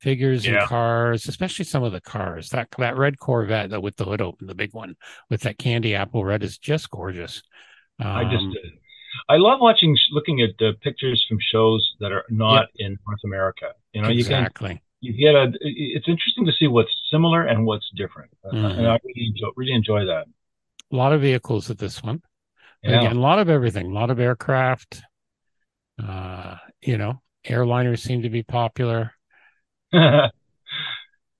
Figures 0.00 0.44
yeah. 0.44 0.60
and 0.60 0.68
cars, 0.68 1.28
especially 1.28 1.64
some 1.64 1.84
of 1.84 1.92
the 1.92 2.00
cars. 2.00 2.48
That 2.48 2.68
that 2.78 2.96
red 2.96 3.20
Corvette 3.20 3.70
that 3.70 3.82
with 3.82 3.96
the 3.96 4.04
hood 4.04 4.20
open, 4.20 4.48
the 4.48 4.54
big 4.54 4.74
one 4.74 4.96
with 5.30 5.42
that 5.42 5.58
candy 5.58 5.94
apple 5.94 6.24
red 6.24 6.42
is 6.42 6.58
just 6.58 6.90
gorgeous. 6.90 7.40
Um, 8.00 8.06
I 8.08 8.24
just, 8.24 8.44
uh, 8.44 8.68
I 9.28 9.36
love 9.36 9.60
watching, 9.60 9.96
looking 10.12 10.40
at 10.40 10.64
uh, 10.64 10.72
pictures 10.82 11.24
from 11.28 11.38
shows 11.40 11.94
that 12.00 12.12
are 12.12 12.24
not 12.28 12.66
in 12.76 12.98
North 13.06 13.20
America. 13.24 13.72
You 13.92 14.02
know, 14.02 14.08
exactly. 14.08 14.80
you 15.00 15.12
can, 15.12 15.16
you 15.18 15.24
get 15.24 15.34
a. 15.34 15.52
It's 15.60 16.08
interesting 16.08 16.46
to 16.46 16.52
see 16.52 16.66
what's 16.66 16.90
similar 17.10 17.44
and 17.44 17.66
what's 17.66 17.88
different, 17.96 18.30
uh, 18.44 18.54
mm-hmm. 18.54 18.78
and 18.78 18.86
I 18.86 18.98
really 19.04 19.28
enjoy, 19.28 19.48
really 19.56 19.72
enjoy 19.72 20.06
that. 20.06 20.26
A 20.92 20.96
lot 20.96 21.12
of 21.12 21.20
vehicles 21.20 21.70
at 21.70 21.78
this 21.78 22.02
one. 22.02 22.22
Yeah. 22.82 22.98
Again, 22.98 23.16
a 23.16 23.20
lot 23.20 23.38
of 23.38 23.48
everything. 23.48 23.86
A 23.86 23.94
lot 23.94 24.10
of 24.10 24.18
aircraft. 24.18 25.02
Uh, 26.02 26.56
you 26.80 26.98
know, 26.98 27.22
airliners 27.46 28.00
seem 28.00 28.22
to 28.22 28.30
be 28.30 28.42
popular. 28.42 29.12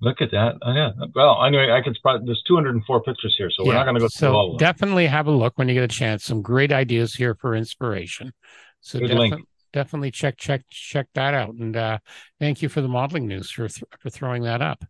Look 0.02 0.20
at 0.20 0.32
that. 0.32 0.56
Oh, 0.62 0.72
yeah. 0.72 0.90
Well, 1.14 1.44
anyway, 1.44 1.70
I 1.70 1.80
can 1.80 1.94
spot 1.94 2.20
there's 2.26 2.42
204 2.48 3.02
pictures 3.04 3.36
here, 3.38 3.50
so 3.50 3.64
we're 3.64 3.74
not 3.74 3.84
going 3.84 3.94
to 3.94 4.00
go 4.00 4.08
through 4.08 4.28
all 4.30 4.46
of 4.46 4.52
them. 4.52 4.58
So 4.58 4.72
definitely 4.72 5.06
have 5.06 5.28
a 5.28 5.30
look 5.30 5.56
when 5.56 5.68
you 5.68 5.74
get 5.74 5.84
a 5.84 5.88
chance. 5.88 6.24
Some 6.24 6.42
great 6.42 6.72
ideas 6.72 7.14
here 7.14 7.36
for 7.36 7.54
inspiration. 7.54 8.32
So 8.80 8.98
definitely, 8.98 9.44
definitely 9.72 10.10
check 10.10 10.36
check 10.38 10.64
check 10.70 11.06
that 11.14 11.34
out. 11.34 11.54
And 11.54 11.76
uh, 11.76 11.98
thank 12.40 12.62
you 12.62 12.68
for 12.68 12.80
the 12.80 12.88
modeling 12.88 13.28
news 13.28 13.52
for 13.52 13.68
th- 13.68 13.84
for 14.00 14.10
throwing 14.10 14.42
that 14.42 14.60
up. 14.60 14.84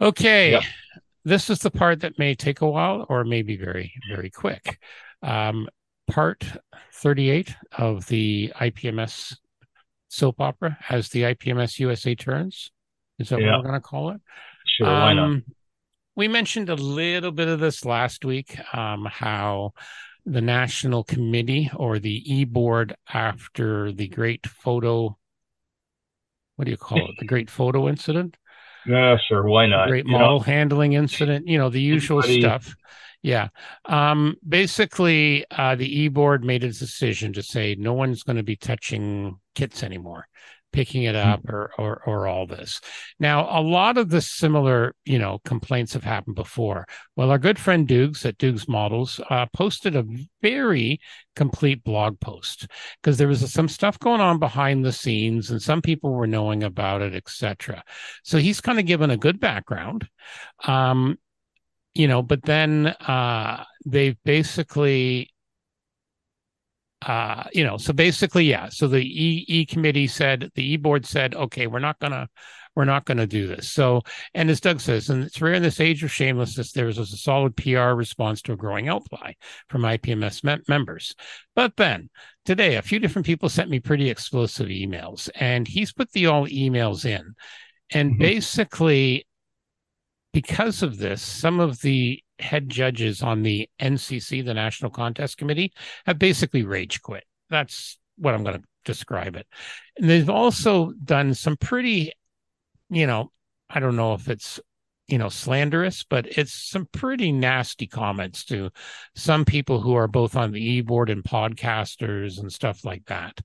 Okay, 0.00 0.52
yep. 0.52 0.62
this 1.26 1.50
is 1.50 1.58
the 1.58 1.70
part 1.70 2.00
that 2.00 2.18
may 2.18 2.34
take 2.34 2.62
a 2.62 2.66
while 2.66 3.04
or 3.10 3.22
may 3.22 3.42
be 3.42 3.58
very 3.58 3.92
very 4.08 4.30
quick. 4.30 4.78
Um, 5.22 5.68
part 6.10 6.46
38 6.94 7.54
of 7.76 8.06
the 8.06 8.50
IPMS 8.58 9.36
soap 10.08 10.40
opera 10.40 10.78
as 10.88 11.10
the 11.10 11.22
IPMS 11.22 11.78
USA 11.80 12.14
turns. 12.14 12.70
Is 13.18 13.28
that 13.28 13.40
yeah. 13.40 13.52
what 13.52 13.58
we're 13.58 13.70
going 13.70 13.80
to 13.80 13.86
call 13.86 14.10
it? 14.10 14.20
Sure, 14.66 14.86
um, 14.86 15.00
why 15.00 15.12
not? 15.12 15.24
Um, 15.24 15.44
we 16.16 16.28
mentioned 16.28 16.68
a 16.68 16.74
little 16.74 17.32
bit 17.32 17.48
of 17.48 17.60
this 17.60 17.84
last 17.84 18.24
week, 18.24 18.56
um, 18.74 19.06
how 19.10 19.72
the 20.24 20.40
national 20.40 21.04
committee 21.04 21.70
or 21.74 21.98
the 21.98 22.22
e 22.32 22.44
board 22.44 22.96
after 23.12 23.92
the 23.92 24.08
great 24.08 24.46
photo, 24.46 25.16
what 26.56 26.64
do 26.64 26.70
you 26.70 26.76
call 26.76 26.98
it? 26.98 27.16
The 27.18 27.26
great 27.26 27.50
photo 27.50 27.88
incident. 27.88 28.36
Yeah, 28.86 29.16
sure. 29.28 29.44
Why 29.44 29.66
not? 29.66 29.88
Great 29.88 30.06
model 30.06 30.38
know, 30.38 30.40
handling 30.40 30.92
incident. 30.92 31.48
You 31.48 31.58
know 31.58 31.70
the 31.70 31.80
usual 31.80 32.22
stuff. 32.22 32.74
Yeah. 33.22 33.48
Um, 33.86 34.36
basically, 34.46 35.46
uh, 35.50 35.74
the 35.76 36.02
e 36.02 36.08
board 36.08 36.44
made 36.44 36.62
a 36.64 36.68
decision 36.68 37.32
to 37.32 37.42
say 37.42 37.74
no 37.78 37.94
one's 37.94 38.22
going 38.22 38.36
to 38.36 38.42
be 38.42 38.56
touching 38.56 39.38
kits 39.54 39.82
anymore 39.82 40.26
picking 40.74 41.04
it 41.04 41.14
up 41.14 41.48
or, 41.48 41.70
or 41.78 42.02
or 42.04 42.26
all 42.26 42.48
this. 42.48 42.80
Now, 43.20 43.48
a 43.48 43.62
lot 43.62 43.96
of 43.96 44.10
the 44.10 44.20
similar, 44.20 44.96
you 45.04 45.20
know, 45.20 45.38
complaints 45.44 45.92
have 45.92 46.02
happened 46.02 46.34
before. 46.34 46.84
Well, 47.14 47.30
our 47.30 47.38
good 47.38 47.60
friend 47.60 47.86
Dukes 47.86 48.26
at 48.26 48.38
Dukes 48.38 48.66
Models 48.66 49.20
uh, 49.30 49.46
posted 49.54 49.94
a 49.94 50.04
very 50.42 50.98
complete 51.36 51.84
blog 51.84 52.18
post 52.18 52.66
because 53.00 53.18
there 53.18 53.28
was 53.28 53.52
some 53.52 53.68
stuff 53.68 54.00
going 54.00 54.20
on 54.20 54.40
behind 54.40 54.84
the 54.84 54.92
scenes 54.92 55.52
and 55.52 55.62
some 55.62 55.80
people 55.80 56.12
were 56.12 56.26
knowing 56.26 56.64
about 56.64 57.02
it, 57.02 57.14
etc. 57.14 57.84
So 58.24 58.38
he's 58.38 58.60
kind 58.60 58.80
of 58.80 58.84
given 58.84 59.10
a 59.10 59.16
good 59.16 59.38
background. 59.38 60.08
Um, 60.66 61.18
you 61.94 62.08
know, 62.08 62.20
but 62.20 62.42
then 62.42 62.88
uh, 62.88 63.62
they 63.86 64.16
basically 64.24 65.30
uh, 67.06 67.44
you 67.52 67.64
know, 67.64 67.76
so 67.76 67.92
basically, 67.92 68.46
yeah. 68.46 68.68
So 68.70 68.88
the 68.88 69.02
E, 69.02 69.44
e 69.46 69.66
committee 69.66 70.06
said, 70.06 70.50
the 70.54 70.64
E 70.64 70.76
board 70.76 71.04
said, 71.04 71.34
okay, 71.34 71.66
we're 71.66 71.78
not 71.78 71.98
gonna, 71.98 72.28
we're 72.74 72.86
not 72.86 73.04
gonna 73.04 73.26
do 73.26 73.46
this. 73.46 73.68
So, 73.68 74.02
and 74.32 74.48
as 74.48 74.60
Doug 74.60 74.80
says, 74.80 75.10
and 75.10 75.22
it's 75.22 75.40
rare 75.40 75.52
in 75.52 75.62
this 75.62 75.80
age 75.80 76.02
of 76.02 76.10
shamelessness, 76.10 76.72
there 76.72 76.86
was 76.86 76.98
a 76.98 77.06
solid 77.06 77.56
PR 77.56 77.92
response 77.92 78.40
to 78.42 78.54
a 78.54 78.56
growing 78.56 78.88
outcry 78.88 79.32
from 79.68 79.82
IPMS 79.82 80.42
members. 80.66 81.14
But 81.54 81.76
then 81.76 82.08
today, 82.46 82.76
a 82.76 82.82
few 82.82 82.98
different 82.98 83.26
people 83.26 83.50
sent 83.50 83.70
me 83.70 83.80
pretty 83.80 84.08
explosive 84.08 84.68
emails, 84.68 85.28
and 85.34 85.68
he's 85.68 85.92
put 85.92 86.10
the 86.12 86.26
all 86.26 86.46
emails 86.46 87.04
in, 87.04 87.34
and 87.92 88.12
mm-hmm. 88.12 88.22
basically, 88.22 89.26
because 90.32 90.82
of 90.82 90.96
this, 90.96 91.20
some 91.20 91.60
of 91.60 91.80
the 91.82 92.23
head 92.38 92.68
judges 92.68 93.22
on 93.22 93.42
the 93.42 93.68
NCC, 93.80 94.44
the 94.44 94.54
National 94.54 94.90
Contest 94.90 95.38
Committee, 95.38 95.72
have 96.06 96.18
basically 96.18 96.64
rage 96.64 97.02
quit. 97.02 97.24
That's 97.50 97.98
what 98.16 98.34
I'm 98.34 98.44
going 98.44 98.60
to 98.60 98.64
describe 98.84 99.36
it. 99.36 99.46
And 99.96 100.08
they've 100.08 100.30
also 100.30 100.92
done 100.92 101.34
some 101.34 101.56
pretty, 101.56 102.12
you 102.90 103.06
know, 103.06 103.30
I 103.68 103.80
don't 103.80 103.96
know 103.96 104.14
if 104.14 104.28
it's 104.28 104.60
you 105.06 105.18
know 105.18 105.28
slanderous 105.28 106.04
but 106.04 106.26
it's 106.38 106.52
some 106.52 106.88
pretty 106.92 107.30
nasty 107.30 107.86
comments 107.86 108.44
to 108.44 108.70
some 109.14 109.44
people 109.44 109.80
who 109.80 109.94
are 109.94 110.08
both 110.08 110.36
on 110.36 110.50
the 110.50 110.64
e-board 110.64 111.10
and 111.10 111.22
podcasters 111.24 112.38
and 112.38 112.52
stuff 112.52 112.84
like 112.84 113.04
that 113.06 113.38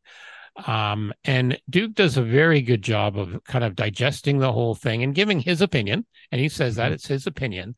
um, 0.65 1.13
and 1.25 1.59
duke 1.69 1.93
does 1.95 2.17
a 2.17 2.23
very 2.23 2.61
good 2.61 2.81
job 2.81 3.17
of 3.17 3.43
kind 3.43 3.63
of 3.63 3.75
digesting 3.75 4.39
the 4.39 4.51
whole 4.51 4.75
thing 4.75 5.03
and 5.03 5.15
giving 5.15 5.39
his 5.39 5.61
opinion 5.61 6.05
and 6.31 6.39
he 6.39 6.47
says 6.47 6.75
that 6.75 6.85
mm-hmm. 6.85 6.93
it's 6.93 7.07
his 7.07 7.27
opinion 7.27 7.75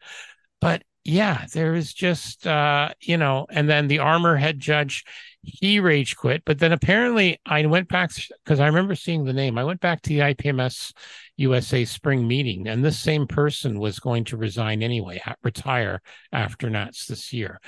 but 0.60 0.84
yeah 1.04 1.46
there 1.54 1.74
is 1.74 1.94
just 1.94 2.46
uh 2.46 2.90
you 3.02 3.18
know 3.18 3.46
and 3.50 3.70
then 3.70 3.88
the 3.88 4.00
armor 4.00 4.36
head 4.36 4.60
judge 4.60 5.04
he 5.44 5.80
rage 5.80 6.16
quit 6.16 6.44
but 6.46 6.60
then 6.60 6.72
apparently 6.72 7.40
i 7.46 7.66
went 7.66 7.88
back 7.88 8.12
because 8.44 8.60
i 8.60 8.68
remember 8.68 8.94
seeing 8.94 9.24
the 9.26 9.34
name 9.34 9.58
i 9.58 9.64
went 9.64 9.80
back 9.80 10.02
to 10.02 10.10
the 10.10 10.20
ipms 10.20 10.94
USA 11.42 11.86
spring 11.86 12.28
meeting, 12.28 12.68
and 12.68 12.86
this 12.86 13.00
same 13.00 13.28
person 13.28 13.80
was 13.80 14.00
going 14.00 14.24
to 14.26 14.38
resign 14.38 14.84
anyway, 14.84 15.22
retire 15.44 16.02
after 16.32 16.70
Nats 16.70 17.08
this 17.08 17.34
year. 17.34 17.60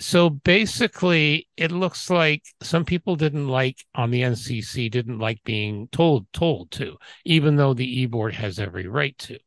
So 0.00 0.30
basically, 0.30 1.46
it 1.56 1.70
looks 1.70 2.08
like 2.08 2.42
some 2.62 2.84
people 2.84 3.14
didn't 3.14 3.48
like 3.48 3.84
on 3.94 4.10
the 4.10 4.22
NCC 4.22 4.90
didn't 4.90 5.18
like 5.18 5.44
being 5.44 5.88
told 5.92 6.26
told 6.32 6.70
to, 6.72 6.96
even 7.24 7.56
though 7.56 7.74
the 7.74 8.00
e 8.00 8.06
board 8.06 8.34
has 8.34 8.58
every 8.58 8.88
right 8.88 9.16
to. 9.18 9.38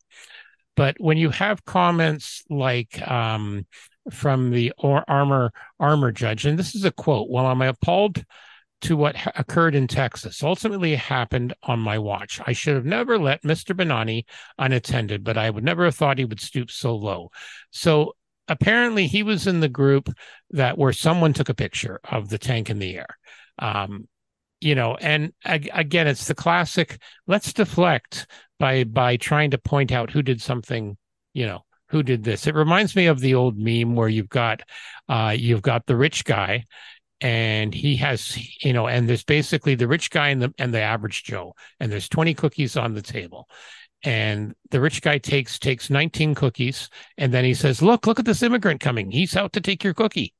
But 0.76 0.98
when 1.00 1.18
you 1.18 1.30
have 1.30 1.66
comments 1.66 2.44
like 2.50 3.02
um, 3.10 3.66
from 4.12 4.52
the 4.52 4.74
armor 4.78 5.52
armor 5.80 6.12
judge, 6.12 6.46
and 6.46 6.60
this 6.60 6.76
is 6.76 6.86
a 6.86 6.92
quote: 6.92 7.30
"Well, 7.30 7.46
I'm 7.46 7.62
appalled 7.62 8.24
to 8.82 8.98
what 8.98 9.16
ha- 9.16 9.32
occurred 9.36 9.76
in 9.76 9.88
Texas. 9.88 10.44
Ultimately, 10.44 10.96
happened 10.96 11.54
on 11.64 11.80
my 11.80 11.98
watch. 11.98 12.40
I 12.46 12.54
should 12.54 12.76
have 12.76 12.86
never 12.86 13.18
let 13.18 13.44
Mr. 13.44 13.76
Benani 13.76 14.26
unattended, 14.58 15.24
but 15.24 15.38
I 15.38 15.50
would 15.50 15.64
never 15.64 15.86
have 15.86 15.96
thought 15.96 16.18
he 16.18 16.26
would 16.26 16.42
stoop 16.42 16.70
so 16.70 16.96
low. 16.96 17.32
So 17.72 18.14
apparently, 18.48 19.08
he 19.08 19.24
was 19.24 19.48
in 19.48 19.60
the 19.60 19.70
group 19.70 20.10
that 20.52 20.78
where 20.78 20.94
someone 20.94 21.34
took 21.34 21.50
a 21.50 21.56
picture 21.56 22.00
of 22.04 22.30
the 22.30 22.38
tank 22.38 22.70
in 22.70 22.80
the 22.80 22.98
air. 22.98 23.18
Um, 23.60 24.08
you 24.66 24.74
know, 24.74 24.96
and 24.96 25.32
ag- 25.46 25.70
again, 25.74 26.08
it's 26.08 26.28
the 26.28 26.34
classic. 26.34 26.98
Let's 27.28 27.54
deflect 27.54 28.26
by 28.60 28.84
by 28.84 29.18
trying 29.18 29.52
to 29.52 29.60
point 29.60 29.92
out 29.92 30.10
who 30.10 30.24
did 30.24 30.42
something. 30.42 30.98
You 31.34 31.46
know, 31.46 31.66
who 31.90 32.02
did 32.02 32.24
this. 32.24 32.48
It 32.48 32.56
reminds 32.56 32.96
me 32.96 33.06
of 33.06 33.20
the 33.20 33.36
old 33.36 33.60
meme 33.60 33.96
where 33.96 34.10
you've 34.10 34.30
got 34.30 34.64
uh, 35.08 35.36
you've 35.38 35.62
got 35.62 35.86
the 35.86 35.96
rich 35.96 36.26
guy 36.26 36.66
and 37.22 37.74
he 37.74 37.96
has 37.98 38.38
you 38.64 38.74
know 38.74 38.88
and 38.88 39.08
there's 39.08 39.24
basically 39.24 39.76
the 39.76 39.88
rich 39.88 40.10
guy 40.10 40.30
and 40.30 40.42
the 40.42 40.54
and 40.58 40.74
the 40.74 40.82
average 40.82 41.24
joe 41.24 41.54
and 41.80 41.90
there's 41.90 42.10
20 42.10 42.34
cookies 42.34 42.76
on 42.76 42.94
the 42.94 43.02
table 43.02 43.48
and 44.04 44.54
the 44.72 44.82
rich 44.82 45.02
guy 45.02 45.18
takes 45.18 45.58
takes 45.58 45.90
19 45.90 46.36
cookies 46.36 46.90
and 47.18 47.34
then 47.34 47.46
he 47.46 47.54
says 47.54 47.82
look 47.82 48.06
look 48.06 48.20
at 48.20 48.26
this 48.26 48.44
immigrant 48.44 48.82
coming 48.82 49.12
he's 49.12 49.38
out 49.38 49.54
to 49.54 49.62
take 49.62 49.82
your 49.82 49.94
cookie 49.94 50.34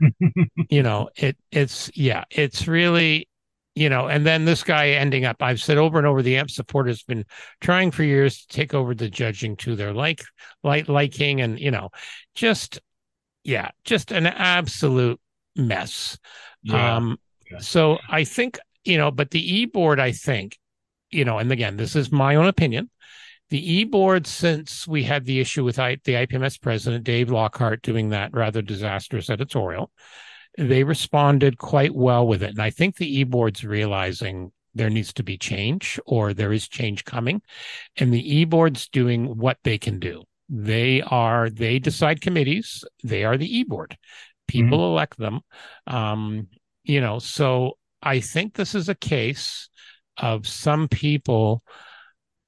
you 0.70 0.82
know 0.82 1.10
it 1.14 1.36
it's 1.52 1.90
yeah 1.94 2.24
it's 2.30 2.66
really 2.66 3.28
you 3.74 3.88
know 3.88 4.06
and 4.06 4.24
then 4.24 4.44
this 4.44 4.62
guy 4.62 4.90
ending 4.90 5.24
up 5.24 5.36
i've 5.40 5.60
said 5.60 5.78
over 5.78 5.98
and 5.98 6.06
over 6.06 6.22
the 6.22 6.36
amp 6.36 6.50
support 6.50 6.86
has 6.86 7.02
been 7.02 7.24
trying 7.60 7.90
for 7.90 8.04
years 8.04 8.46
to 8.46 8.56
take 8.56 8.72
over 8.72 8.94
the 8.94 9.08
judging 9.08 9.56
to 9.56 9.74
their 9.74 9.92
like 9.92 10.22
like 10.62 10.88
liking 10.88 11.40
and 11.40 11.58
you 11.58 11.70
know 11.70 11.90
just 12.34 12.80
yeah 13.42 13.70
just 13.84 14.12
an 14.12 14.26
absolute 14.26 15.20
mess. 15.56 16.18
Yeah. 16.62 16.96
Um, 16.96 17.18
yeah. 17.50 17.58
So 17.58 17.98
I 18.08 18.24
think, 18.24 18.58
you 18.84 18.98
know, 18.98 19.10
but 19.10 19.30
the 19.30 19.56
e 19.56 19.66
board, 19.66 20.00
I 20.00 20.12
think, 20.12 20.58
you 21.10 21.24
know, 21.24 21.38
and 21.38 21.50
again, 21.52 21.76
this 21.76 21.96
is 21.96 22.10
my 22.10 22.36
own 22.36 22.46
opinion. 22.46 22.90
The 23.50 23.72
e 23.72 23.84
board, 23.84 24.26
since 24.26 24.88
we 24.88 25.04
had 25.04 25.24
the 25.24 25.40
issue 25.40 25.64
with 25.64 25.78
I, 25.78 25.98
the 26.04 26.14
IPMS 26.14 26.60
president, 26.60 27.04
Dave 27.04 27.30
Lockhart, 27.30 27.82
doing 27.82 28.10
that 28.10 28.32
rather 28.32 28.62
disastrous 28.62 29.30
editorial, 29.30 29.90
they 30.58 30.84
responded 30.84 31.58
quite 31.58 31.94
well 31.94 32.26
with 32.26 32.42
it. 32.42 32.50
And 32.50 32.62
I 32.62 32.70
think 32.70 32.96
the 32.96 33.20
e 33.20 33.24
board's 33.24 33.64
realizing 33.64 34.52
there 34.74 34.90
needs 34.90 35.12
to 35.14 35.22
be 35.22 35.38
change 35.38 36.00
or 36.06 36.34
there 36.34 36.52
is 36.52 36.68
change 36.68 37.04
coming. 37.04 37.42
And 37.96 38.12
the 38.12 38.36
e 38.36 38.44
board's 38.44 38.88
doing 38.88 39.36
what 39.38 39.58
they 39.64 39.78
can 39.78 39.98
do. 39.98 40.24
They 40.48 41.00
are, 41.02 41.48
they 41.48 41.78
decide 41.78 42.20
committees, 42.20 42.84
they 43.02 43.24
are 43.24 43.36
the 43.36 43.58
e 43.58 43.64
board 43.64 43.96
people 44.46 44.78
mm-hmm. 44.78 44.92
elect 44.92 45.18
them 45.18 45.40
um, 45.86 46.48
you 46.84 47.00
know 47.00 47.18
so 47.18 47.72
i 48.02 48.20
think 48.20 48.54
this 48.54 48.74
is 48.74 48.88
a 48.88 48.94
case 48.94 49.68
of 50.18 50.46
some 50.46 50.88
people 50.88 51.62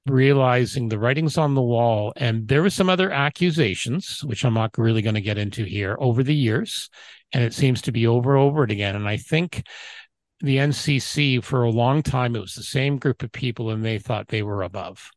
realizing 0.09 0.89
the 0.89 0.99
writings 0.99 1.37
on 1.37 1.55
the 1.55 1.61
wall. 1.61 2.13
And 2.15 2.47
there 2.47 2.61
were 2.61 2.69
some 2.69 2.89
other 2.89 3.11
accusations 3.11 4.23
which 4.23 4.43
i'm 4.43 4.53
not 4.53 4.77
really 4.77 5.01
going 5.01 5.15
to 5.15 5.21
get 5.21 5.37
into 5.37 5.63
here 5.63 5.97
over 5.99 6.23
the 6.23 6.35
years. 6.35 6.89
And 7.33 7.43
it 7.43 7.53
seems 7.53 7.81
to 7.83 7.91
be 7.91 8.07
over 8.07 8.35
and 8.35 8.43
over 8.43 8.63
again. 8.63 8.95
And 8.95 9.07
i 9.07 9.17
think 9.17 9.63
the 10.39 10.57
ncc 10.57 11.43
for 11.43 11.63
a 11.63 11.69
long 11.71 12.03
time 12.03 12.35
it 12.35 12.39
was 12.41 12.53
the 12.53 12.61
same 12.61 12.97
group 12.97 13.23
of 13.23 13.31
people 13.31 13.71
and 13.71 13.83
they 13.83 13.97
thought 13.97 14.27
they 14.27 14.43
were 14.43 14.61
above 14.61 15.09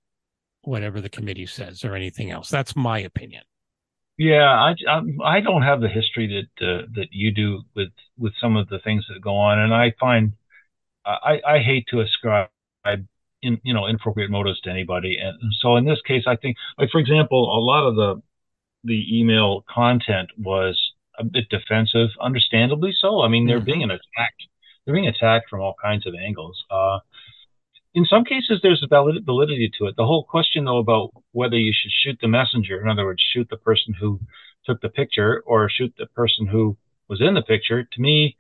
whatever 0.63 1.01
the 1.01 1.09
committee 1.09 1.47
says 1.47 1.85
or 1.85 1.95
anything 1.95 2.31
else. 2.31 2.49
That's 2.49 2.77
my 2.77 2.99
opinion. 3.01 3.43
Yeah, 4.19 4.51
I, 4.51 4.75
I, 4.89 5.01
I 5.25 5.41
don't 5.41 5.63
have 5.63 5.81
the 5.81 5.89
history 5.89 6.49
that 6.61 6.67
uh, 6.67 6.87
that 6.95 7.09
you 7.11 7.33
do 7.33 7.63
with 7.75 7.89
with 8.19 8.35
some 8.41 8.57
of 8.57 8.69
the 8.69 8.79
things 8.81 9.07
that 9.09 9.21
go 9.23 9.35
on, 9.37 9.59
and 9.59 9.73
I 9.73 9.95
find 9.99 10.35
I, 11.07 11.41
I 11.47 11.59
hate 11.61 11.87
to 11.91 12.01
ascribe 12.03 12.49
in 13.43 13.59
you 13.63 13.75
know 13.75 13.87
inappropriate 13.87 14.31
motives 14.31 14.61
to 14.63 14.71
anybody, 14.71 15.19
and 15.19 15.39
so 15.61 15.77
in 15.77 15.85
this 15.85 16.01
case, 16.07 16.25
I 16.27 16.37
think 16.37 16.57
like 16.79 16.91
for 16.91 17.01
example, 17.01 17.45
a 17.57 17.61
lot 17.61 17.87
of 17.87 17.97
the 17.97 18.23
the 18.85 19.19
email 19.19 19.65
content 19.69 20.31
was 20.39 20.79
a 21.19 21.25
bit 21.25 21.49
defensive, 21.51 22.09
understandably 22.21 22.93
so. 22.99 23.21
I 23.21 23.29
mean, 23.29 23.47
they're 23.47 23.59
mm-hmm. 23.59 23.67
being 23.67 23.85
attacked. 23.85 24.47
They're 24.85 24.95
being 24.95 25.09
attacked 25.09 25.51
from 25.51 25.61
all 25.61 25.75
kinds 25.83 26.07
of 26.07 26.15
angles. 26.15 26.65
Uh, 26.71 26.99
in 27.95 28.05
some 28.05 28.25
cases, 28.25 28.61
there's 28.63 28.85
valid, 28.89 29.25
validity 29.27 29.71
to 29.79 29.87
it. 29.87 29.97
The 29.97 30.07
whole 30.07 30.25
question, 30.25 30.65
though, 30.65 30.79
about 30.79 31.11
whether 31.33 31.59
you 31.59 31.73
should 31.75 31.91
shoot 31.91 32.19
the 32.21 32.29
messenger, 32.29 32.81
in 32.81 32.89
other 32.89 33.05
words, 33.05 33.23
shoot 33.33 33.49
the 33.51 33.57
person 33.57 33.95
who 33.99 34.21
took 34.65 34.81
the 34.81 34.89
picture 34.89 35.43
or 35.45 35.69
shoot 35.69 35.93
the 35.99 36.07
person 36.07 36.47
who 36.47 36.77
was 37.09 37.21
in 37.21 37.35
the 37.35 37.43
picture, 37.43 37.83
to 37.83 38.01
me, 38.01 38.37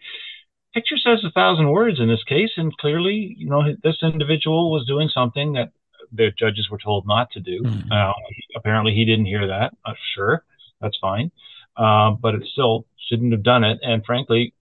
picture 0.75 0.97
says 0.97 1.25
a 1.25 1.31
thousand 1.31 1.71
words 1.71 2.01
in 2.01 2.09
this 2.09 2.23
case. 2.25 2.51
And 2.57 2.77
clearly, 2.79 3.35
you 3.37 3.49
know, 3.49 3.63
this 3.83 3.97
individual 4.03 4.71
was 4.71 4.87
doing 4.87 5.09
something 5.13 5.53
that 5.55 5.73
the 6.13 6.31
judges 6.39 6.69
were 6.71 6.79
told 6.79 7.07
not 7.07 7.31
to 7.33 7.41
do. 7.41 7.63
Mm-hmm. 7.63 7.93
Uh, 7.93 8.13
apparently, 8.57 8.95
he 8.95 9.05
didn't 9.05 9.27
hear 9.27 9.47
that. 9.47 9.73
Uh, 9.85 9.95
sure, 10.15 10.45
that's 10.81 10.99
fine. 11.01 11.31
Uh, 11.77 12.11
but 12.11 12.35
it 12.35 12.43
still 12.53 12.87
shouldn't 13.09 13.33
have 13.33 13.43
done 13.43 13.65
it. 13.65 13.79
And 13.83 14.05
frankly, 14.05 14.55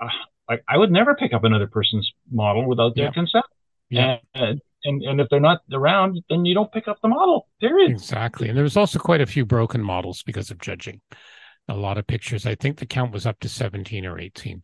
uh, 0.00 0.08
I, 0.48 0.58
I, 0.68 0.78
would 0.78 0.90
never 0.90 1.14
pick 1.14 1.32
up 1.32 1.44
another 1.44 1.66
person's 1.66 2.10
model 2.30 2.66
without 2.66 2.94
their 2.96 3.06
yeah. 3.06 3.12
consent. 3.12 3.44
Yeah. 3.90 4.16
And, 4.34 4.60
and, 4.84 5.02
and 5.02 5.20
if 5.20 5.28
they're 5.30 5.40
not 5.40 5.60
around, 5.72 6.22
then 6.28 6.44
you 6.44 6.54
don't 6.54 6.72
pick 6.72 6.88
up 6.88 6.98
the 7.02 7.08
model. 7.08 7.48
Period. 7.60 7.90
Exactly. 7.90 8.48
And 8.48 8.56
there 8.56 8.64
was 8.64 8.76
also 8.76 8.98
quite 8.98 9.20
a 9.20 9.26
few 9.26 9.44
broken 9.44 9.82
models 9.82 10.22
because 10.22 10.50
of 10.50 10.58
judging. 10.58 11.00
A 11.68 11.74
lot 11.74 11.96
of 11.96 12.06
pictures. 12.06 12.44
I 12.44 12.54
think 12.54 12.78
the 12.78 12.86
count 12.86 13.12
was 13.12 13.26
up 13.26 13.40
to 13.40 13.48
17 13.48 14.04
or 14.04 14.18
18 14.18 14.62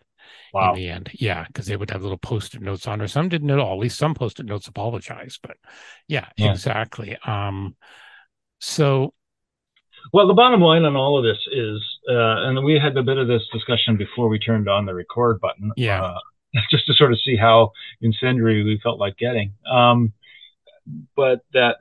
wow. 0.52 0.70
in 0.72 0.78
the 0.78 0.88
end. 0.88 1.10
Yeah, 1.14 1.44
because 1.46 1.66
they 1.66 1.76
would 1.76 1.90
have 1.90 2.02
little 2.02 2.18
post-it 2.18 2.62
notes 2.62 2.86
on, 2.86 3.00
or 3.00 3.08
some 3.08 3.28
didn't 3.28 3.50
at 3.50 3.58
all. 3.58 3.74
At 3.74 3.80
least 3.80 3.98
some 3.98 4.14
post-it 4.14 4.46
notes 4.46 4.68
apologize. 4.68 5.38
But 5.42 5.56
yeah, 6.08 6.28
yeah. 6.36 6.50
exactly. 6.52 7.16
Um, 7.24 7.76
so 8.60 9.14
well, 10.12 10.26
the 10.26 10.34
bottom 10.34 10.60
line 10.60 10.84
on 10.84 10.96
all 10.96 11.18
of 11.18 11.24
this 11.24 11.38
is, 11.52 11.82
uh, 12.08 12.48
and 12.48 12.64
we 12.64 12.78
had 12.78 12.96
a 12.96 13.02
bit 13.02 13.18
of 13.18 13.28
this 13.28 13.42
discussion 13.52 13.96
before 13.96 14.28
we 14.28 14.38
turned 14.38 14.68
on 14.68 14.86
the 14.86 14.94
record 14.94 15.40
button. 15.40 15.72
Yeah. 15.76 16.02
Uh, 16.02 16.18
just 16.70 16.86
to 16.86 16.94
sort 16.94 17.12
of 17.12 17.20
see 17.20 17.36
how 17.36 17.72
incendiary 18.00 18.64
we 18.64 18.80
felt 18.82 18.98
like 18.98 19.16
getting. 19.16 19.52
Um, 19.70 20.12
but 21.14 21.40
that 21.52 21.78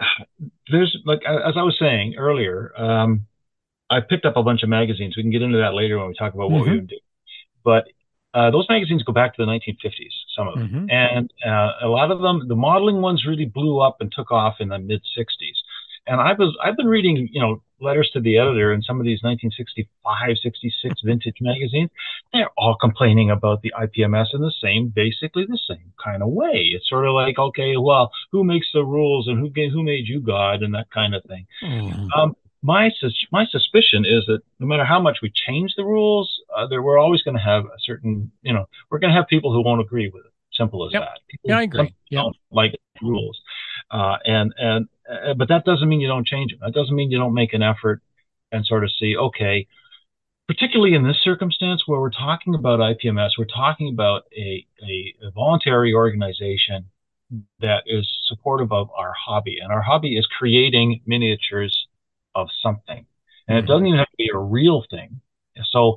there's 0.70 0.96
like 1.04 1.20
as 1.26 1.54
I 1.56 1.62
was 1.62 1.76
saying 1.78 2.16
earlier, 2.16 2.72
um, 2.76 3.26
I 3.90 4.00
picked 4.00 4.24
up 4.24 4.36
a 4.36 4.42
bunch 4.42 4.62
of 4.62 4.68
magazines. 4.68 5.16
We 5.16 5.22
can 5.22 5.30
get 5.30 5.42
into 5.42 5.58
that 5.58 5.74
later 5.74 5.98
when 5.98 6.08
we 6.08 6.14
talk 6.14 6.34
about 6.34 6.50
what 6.50 6.62
mm-hmm. 6.62 6.70
we 6.70 6.76
would 6.78 6.88
do. 6.88 6.98
But 7.64 7.88
uh, 8.34 8.50
those 8.50 8.66
magazines 8.68 9.02
go 9.02 9.12
back 9.12 9.36
to 9.36 9.44
the 9.44 9.50
1950s, 9.50 10.12
some 10.36 10.48
of 10.48 10.54
them, 10.54 10.68
mm-hmm. 10.68 10.86
and 10.90 11.30
uh, 11.46 11.86
a 11.86 11.88
lot 11.88 12.10
of 12.10 12.20
them, 12.20 12.48
the 12.48 12.56
modeling 12.56 13.02
ones 13.02 13.24
really 13.26 13.44
blew 13.44 13.80
up 13.80 13.98
and 14.00 14.10
took 14.10 14.30
off 14.30 14.56
in 14.60 14.68
the 14.68 14.78
mid 14.78 15.02
60s. 15.18 15.58
And 16.06 16.20
I 16.20 16.32
was 16.32 16.56
I've 16.62 16.76
been 16.76 16.88
reading, 16.88 17.28
you 17.30 17.40
know, 17.40 17.62
letters 17.80 18.10
to 18.12 18.20
the 18.20 18.38
editor 18.38 18.72
in 18.72 18.82
some 18.82 18.98
of 18.98 19.04
these 19.04 19.20
1965, 19.22 20.36
66 20.42 21.00
vintage 21.04 21.36
magazines. 21.40 21.90
They're 22.32 22.50
all 22.56 22.76
complaining 22.80 23.30
about 23.30 23.62
the 23.62 23.72
IPMS 23.78 24.34
in 24.34 24.40
the 24.40 24.52
same, 24.62 24.88
basically 24.88 25.44
the 25.46 25.60
same 25.68 25.92
kind 26.02 26.22
of 26.22 26.30
way. 26.30 26.70
It's 26.72 26.88
sort 26.88 27.06
of 27.06 27.14
like, 27.14 27.38
okay, 27.38 27.76
well, 27.76 28.10
who 28.32 28.42
makes 28.42 28.68
the 28.72 28.84
rules 28.84 29.28
and 29.28 29.38
who 29.38 29.70
who 29.70 29.82
made 29.82 30.08
you 30.08 30.20
God 30.20 30.62
and 30.62 30.74
that 30.74 30.90
kind 30.90 31.14
of 31.14 31.22
thing. 31.24 31.46
Mm. 31.62 32.08
Um, 32.16 32.36
my 32.62 32.90
sus- 33.00 33.26
my 33.32 33.44
suspicion 33.46 34.04
is 34.04 34.24
that 34.26 34.40
no 34.58 34.66
matter 34.66 34.84
how 34.84 35.00
much 35.00 35.18
we 35.22 35.32
change 35.46 35.74
the 35.76 35.84
rules, 35.84 36.32
uh, 36.56 36.66
there 36.66 36.82
we're 36.82 36.98
always 36.98 37.22
going 37.22 37.36
to 37.36 37.42
have 37.42 37.64
a 37.64 37.78
certain, 37.80 38.30
you 38.42 38.52
know, 38.52 38.66
we're 38.90 38.98
going 38.98 39.12
to 39.12 39.16
have 39.16 39.26
people 39.28 39.52
who 39.52 39.62
won't 39.64 39.80
agree 39.80 40.10
with 40.12 40.24
it. 40.24 40.32
Simple 40.52 40.86
as 40.86 40.92
yep. 40.92 41.02
that. 41.02 41.18
People 41.28 41.50
yeah, 41.50 41.58
I 41.58 41.62
agree. 41.62 41.94
Don't 42.10 42.36
like 42.50 42.78
rules, 43.00 43.40
uh, 43.90 44.16
and 44.24 44.54
and 44.58 44.86
uh, 45.10 45.34
but 45.34 45.48
that 45.48 45.64
doesn't 45.64 45.88
mean 45.88 46.00
you 46.00 46.08
don't 46.08 46.26
change 46.26 46.52
them. 46.52 46.60
That 46.62 46.74
doesn't 46.74 46.94
mean 46.94 47.10
you 47.10 47.18
don't 47.18 47.34
make 47.34 47.54
an 47.54 47.62
effort 47.62 48.02
and 48.52 48.64
sort 48.66 48.84
of 48.84 48.90
see, 48.98 49.16
okay, 49.16 49.66
particularly 50.46 50.94
in 50.94 51.04
this 51.04 51.16
circumstance 51.24 51.84
where 51.86 52.00
we're 52.00 52.10
talking 52.10 52.54
about 52.54 52.80
IPMS, 52.80 53.30
we're 53.38 53.46
talking 53.46 53.88
about 53.88 54.24
a, 54.36 54.66
a, 54.82 55.14
a 55.26 55.30
voluntary 55.30 55.94
organization 55.94 56.84
that 57.60 57.84
is 57.86 58.06
supportive 58.26 58.72
of 58.72 58.90
our 58.94 59.14
hobby. 59.14 59.56
And 59.62 59.72
our 59.72 59.80
hobby 59.80 60.18
is 60.18 60.26
creating 60.26 61.00
miniatures 61.06 61.86
of 62.34 62.48
something. 62.62 63.06
And 63.48 63.58
it 63.58 63.66
doesn't 63.66 63.86
even 63.86 63.98
have 63.98 64.10
to 64.10 64.16
be 64.16 64.30
a 64.32 64.38
real 64.38 64.84
thing. 64.90 65.20
So, 65.70 65.96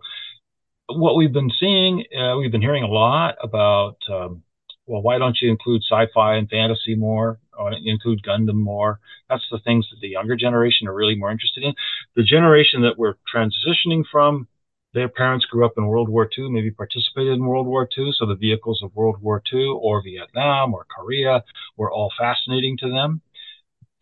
what 0.87 1.15
we've 1.15 1.33
been 1.33 1.51
seeing, 1.59 2.03
uh, 2.17 2.37
we've 2.37 2.51
been 2.51 2.61
hearing 2.61 2.83
a 2.83 2.87
lot 2.87 3.35
about, 3.41 3.97
um, 4.11 4.43
well, 4.85 5.01
why 5.01 5.17
don't 5.17 5.37
you 5.41 5.49
include 5.49 5.81
sci 5.89 6.05
fi 6.13 6.35
and 6.35 6.49
fantasy 6.49 6.95
more? 6.95 7.39
Or 7.57 7.71
include 7.71 8.21
Gundam 8.21 8.55
more? 8.55 8.99
That's 9.29 9.45
the 9.49 9.59
things 9.59 9.87
that 9.89 9.99
the 10.01 10.09
younger 10.09 10.35
generation 10.35 10.87
are 10.87 10.93
really 10.93 11.15
more 11.15 11.31
interested 11.31 11.63
in. 11.63 11.73
The 12.15 12.23
generation 12.23 12.81
that 12.81 12.97
we're 12.97 13.15
transitioning 13.33 14.03
from, 14.11 14.47
their 14.93 15.09
parents 15.09 15.45
grew 15.45 15.65
up 15.65 15.73
in 15.77 15.87
World 15.87 16.09
War 16.09 16.29
II, 16.37 16.49
maybe 16.49 16.71
participated 16.71 17.33
in 17.33 17.45
World 17.45 17.67
War 17.67 17.87
II, 17.97 18.11
so 18.17 18.25
the 18.25 18.35
vehicles 18.35 18.81
of 18.83 18.95
World 18.95 19.21
War 19.21 19.41
II 19.51 19.77
or 19.79 20.01
Vietnam 20.01 20.73
or 20.73 20.85
Korea 20.85 21.43
were 21.77 21.91
all 21.91 22.11
fascinating 22.17 22.77
to 22.77 22.89
them. 22.89 23.21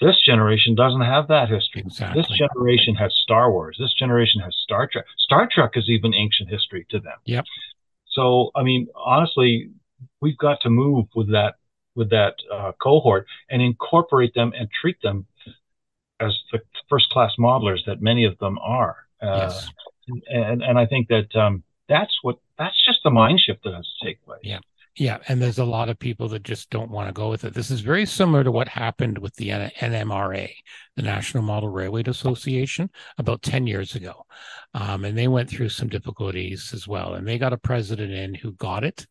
This 0.01 0.21
generation 0.25 0.75
doesn't 0.75 1.01
have 1.01 1.27
that 1.29 1.49
history. 1.49 1.83
Exactly. 1.85 2.21
This 2.21 2.37
generation 2.37 2.95
has 2.95 3.13
Star 3.23 3.51
Wars. 3.51 3.77
This 3.79 3.93
generation 3.93 4.41
has 4.41 4.55
Star 4.63 4.89
Trek. 4.91 5.05
Star 5.17 5.47
Trek 5.49 5.71
is 5.75 5.87
even 5.87 6.13
ancient 6.13 6.49
history 6.49 6.85
to 6.89 6.99
them. 6.99 7.17
Yep. 7.25 7.45
So, 8.11 8.51
I 8.55 8.63
mean, 8.63 8.87
honestly, 8.95 9.69
we've 10.21 10.37
got 10.37 10.59
to 10.61 10.69
move 10.69 11.05
with 11.15 11.31
that 11.31 11.55
with 11.95 12.09
that 12.09 12.35
uh, 12.51 12.71
cohort 12.81 13.27
and 13.49 13.61
incorporate 13.61 14.33
them 14.33 14.51
and 14.57 14.67
treat 14.81 14.97
them 15.03 15.27
as 16.19 16.37
the 16.51 16.59
first 16.89 17.09
class 17.09 17.33
modelers 17.39 17.85
that 17.85 18.01
many 18.01 18.25
of 18.25 18.37
them 18.39 18.57
are. 18.59 18.97
Uh, 19.21 19.51
yes. 19.51 19.69
And 20.27 20.61
and 20.61 20.77
I 20.77 20.85
think 20.85 21.07
that 21.07 21.33
um, 21.35 21.63
that's 21.87 22.17
what 22.23 22.37
that's 22.57 22.83
just 22.85 22.99
the 23.03 23.11
mind 23.11 23.39
shift 23.39 23.63
that 23.63 23.73
has 23.73 23.87
to 23.99 24.05
take 24.05 24.23
place. 24.25 24.41
Yeah. 24.43 24.59
Yeah, 24.95 25.17
and 25.27 25.41
there's 25.41 25.57
a 25.57 25.65
lot 25.65 25.89
of 25.89 25.97
people 25.97 26.29
that 26.29 26.43
just 26.43 26.69
don't 26.69 26.91
want 26.91 27.07
to 27.07 27.13
go 27.13 27.29
with 27.29 27.45
it. 27.45 27.55
This 27.55 27.71
is 27.71 27.81
very 27.81 28.05
similar 28.05 28.43
to 28.43 28.51
what 28.51 28.67
happened 28.67 29.17
with 29.17 29.33
the 29.35 29.49
NMRA, 29.49 30.51
the 30.95 31.01
National 31.01 31.41
Model 31.41 31.69
Railway 31.69 32.03
Association, 32.05 32.91
about 33.17 33.41
10 33.41 33.65
years 33.65 33.95
ago. 33.95 34.25
Um, 34.75 35.03
and 35.03 35.17
they 35.17 35.27
went 35.27 35.49
through 35.49 35.69
some 35.69 35.89
difficulties 35.89 36.71
as 36.75 36.87
well. 36.87 37.15
And 37.15 37.27
they 37.27 37.39
got 37.39 37.53
a 37.53 37.57
president 37.57 38.11
in 38.11 38.35
who 38.35 38.53
got 38.53 38.83
it 38.83 39.07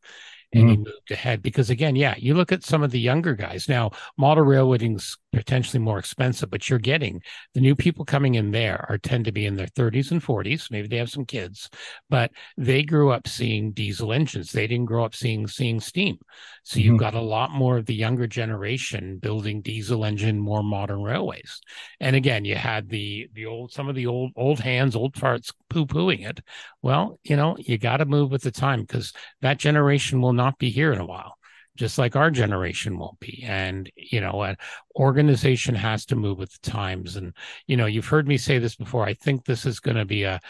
and 0.52 0.64
mm-hmm. 0.64 0.70
he 0.70 0.76
moved 0.76 1.10
ahead 1.10 1.42
because 1.42 1.70
again 1.70 1.96
yeah 1.96 2.14
you 2.18 2.34
look 2.34 2.52
at 2.52 2.64
some 2.64 2.82
of 2.82 2.90
the 2.90 3.00
younger 3.00 3.34
guys 3.34 3.68
now 3.68 3.90
model 4.16 4.44
railroading's 4.44 5.16
potentially 5.32 5.80
more 5.80 5.98
expensive 5.98 6.50
but 6.50 6.68
you're 6.68 6.78
getting 6.78 7.20
the 7.54 7.60
new 7.60 7.74
people 7.74 8.04
coming 8.04 8.34
in 8.34 8.50
there 8.50 8.84
are 8.88 8.98
tend 8.98 9.24
to 9.24 9.32
be 9.32 9.46
in 9.46 9.56
their 9.56 9.66
30s 9.66 10.10
and 10.10 10.22
40s 10.22 10.70
maybe 10.70 10.88
they 10.88 10.96
have 10.96 11.10
some 11.10 11.24
kids 11.24 11.68
but 12.08 12.30
they 12.56 12.82
grew 12.82 13.10
up 13.10 13.26
seeing 13.26 13.72
diesel 13.72 14.12
engines. 14.12 14.52
They 14.52 14.66
didn't 14.66 14.86
grow 14.86 15.04
up 15.04 15.14
seeing 15.14 15.46
seeing 15.46 15.80
steam. 15.80 16.18
So 16.62 16.78
mm-hmm. 16.78 16.86
you've 16.86 17.00
got 17.00 17.14
a 17.14 17.20
lot 17.20 17.50
more 17.50 17.76
of 17.76 17.86
the 17.86 17.94
younger 17.94 18.26
generation 18.26 19.18
building 19.18 19.62
diesel 19.62 20.04
engine 20.04 20.38
more 20.38 20.62
modern 20.62 21.02
railways. 21.02 21.60
And 22.00 22.16
again 22.16 22.44
you 22.44 22.56
had 22.56 22.88
the 22.88 23.28
the 23.32 23.46
old 23.46 23.72
some 23.72 23.88
of 23.88 23.94
the 23.94 24.06
old 24.06 24.32
old 24.36 24.60
hands 24.60 24.96
old 24.96 25.14
farts 25.14 25.52
poo-pooing 25.70 26.28
it. 26.28 26.40
Well 26.82 27.18
you 27.24 27.36
know 27.36 27.56
you 27.58 27.78
got 27.78 27.98
to 27.98 28.04
move 28.04 28.30
with 28.30 28.42
the 28.42 28.50
time 28.50 28.82
because 28.82 29.12
that 29.40 29.58
generation 29.58 30.20
will 30.20 30.32
not 30.32 30.58
be 30.58 30.70
here 30.70 30.92
in 30.92 31.00
a 31.00 31.06
while 31.06 31.36
just 31.76 31.98
like 31.98 32.16
our 32.16 32.30
generation 32.30 32.98
won't 32.98 33.18
be. 33.20 33.44
And, 33.46 33.90
you 33.96 34.20
know, 34.20 34.42
an 34.42 34.56
organization 34.96 35.74
has 35.74 36.06
to 36.06 36.16
move 36.16 36.38
with 36.38 36.52
the 36.52 36.70
times. 36.70 37.16
And, 37.16 37.34
you 37.66 37.76
know, 37.76 37.86
you've 37.86 38.08
heard 38.08 38.28
me 38.28 38.38
say 38.38 38.58
this 38.58 38.76
before. 38.76 39.04
I 39.04 39.14
think 39.14 39.44
this 39.44 39.64
is 39.64 39.80
going 39.80 39.96
to 39.96 40.04
be 40.04 40.24
a, 40.24 40.40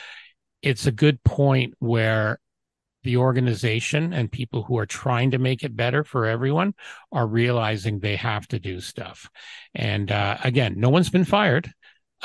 it's 0.62 0.87
a 0.87 0.92
good 0.92 1.22
point 1.24 1.74
where 1.78 2.38
the 3.04 3.16
organization 3.16 4.12
and 4.12 4.30
people 4.30 4.62
who 4.62 4.78
are 4.78 4.87
trying 4.87 5.32
to 5.32 5.38
make 5.38 5.64
it 5.64 5.76
better 5.76 6.04
for 6.04 6.26
everyone 6.26 6.74
are 7.11 7.26
realizing 7.26 7.98
they 7.98 8.16
have 8.16 8.46
to 8.48 8.58
do 8.58 8.80
stuff. 8.80 9.28
And 9.74 10.11
uh, 10.11 10.38
again, 10.44 10.74
no 10.76 10.88
one's 10.88 11.11
been 11.11 11.24
fired. 11.24 11.72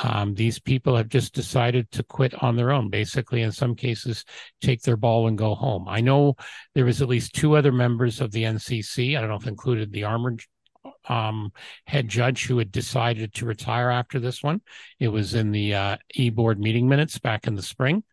Um, 0.00 0.34
these 0.34 0.58
people 0.58 0.96
have 0.96 1.08
just 1.08 1.34
decided 1.34 1.90
to 1.92 2.02
quit 2.02 2.42
on 2.42 2.56
their 2.56 2.70
own, 2.70 2.88
basically, 2.88 3.42
in 3.42 3.52
some 3.52 3.74
cases, 3.74 4.24
take 4.60 4.82
their 4.82 4.96
ball 4.96 5.26
and 5.26 5.36
go 5.36 5.54
home. 5.54 5.88
I 5.88 6.00
know 6.00 6.36
there 6.74 6.84
was 6.84 7.02
at 7.02 7.08
least 7.08 7.34
two 7.34 7.56
other 7.56 7.72
members 7.72 8.20
of 8.20 8.30
the 8.30 8.44
NCC, 8.44 9.16
I 9.16 9.20
don't 9.20 9.30
know 9.30 9.36
if 9.36 9.46
included 9.46 9.92
the 9.92 10.04
armored 10.04 10.42
um, 11.08 11.52
head 11.86 12.08
judge 12.08 12.46
who 12.46 12.58
had 12.58 12.70
decided 12.70 13.34
to 13.34 13.46
retire 13.46 13.90
after 13.90 14.20
this 14.20 14.42
one. 14.42 14.60
It 15.00 15.08
was 15.08 15.34
in 15.34 15.50
the 15.50 15.74
uh, 15.74 15.96
e 16.14 16.30
board 16.30 16.60
meeting 16.60 16.88
minutes 16.88 17.18
back 17.18 17.46
in 17.46 17.54
the 17.54 17.62
spring. 17.62 18.04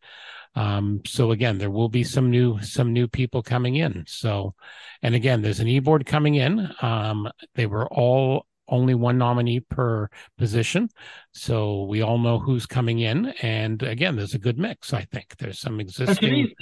Um, 0.55 1.01
so 1.05 1.31
again, 1.31 1.57
there 1.57 1.69
will 1.69 1.89
be 1.89 2.03
some 2.03 2.31
new 2.31 2.61
some 2.61 2.93
new 2.93 3.07
people 3.07 3.43
coming 3.43 3.75
in. 3.75 4.05
So, 4.07 4.55
and 5.01 5.13
again, 5.13 5.41
there's 5.41 5.59
an 5.59 5.67
e 5.67 5.79
board 5.79 6.05
coming 6.05 6.35
in. 6.35 6.69
Um, 6.81 7.29
they 7.55 7.65
were 7.65 7.87
all 7.87 8.45
only 8.67 8.95
one 8.95 9.17
nominee 9.17 9.59
per 9.59 10.09
position. 10.37 10.89
So 11.33 11.83
we 11.83 12.01
all 12.01 12.17
know 12.17 12.39
who's 12.39 12.65
coming 12.65 12.99
in. 12.99 13.27
And 13.41 13.81
again, 13.83 14.15
there's 14.15 14.33
a 14.33 14.39
good 14.39 14.57
mix, 14.57 14.93
I 14.93 15.03
think. 15.03 15.37
There's 15.37 15.59
some 15.59 15.79
existing. 15.79 16.07
And 16.07 16.19
to 16.19 16.31
me, 16.31 16.55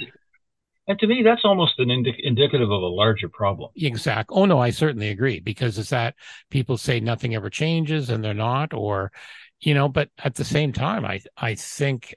and 0.86 0.98
to 0.98 1.06
me 1.06 1.22
that's 1.22 1.44
almost 1.44 1.78
an 1.78 1.90
indi- 1.90 2.20
indicative 2.22 2.70
of 2.70 2.82
a 2.82 2.86
larger 2.86 3.28
problem. 3.28 3.70
Exact. 3.76 4.30
Oh, 4.32 4.44
no, 4.44 4.58
I 4.58 4.70
certainly 4.70 5.08
agree. 5.08 5.40
Because 5.40 5.78
it's 5.78 5.90
that 5.90 6.14
people 6.50 6.76
say 6.76 7.00
nothing 7.00 7.34
ever 7.34 7.50
changes 7.50 8.10
and 8.10 8.22
they're 8.22 8.34
not, 8.34 8.74
or, 8.74 9.12
you 9.60 9.74
know, 9.74 9.88
but 9.88 10.10
at 10.22 10.34
the 10.34 10.44
same 10.44 10.72
time, 10.72 11.04
I, 11.04 11.20
I 11.36 11.54
think 11.54 12.14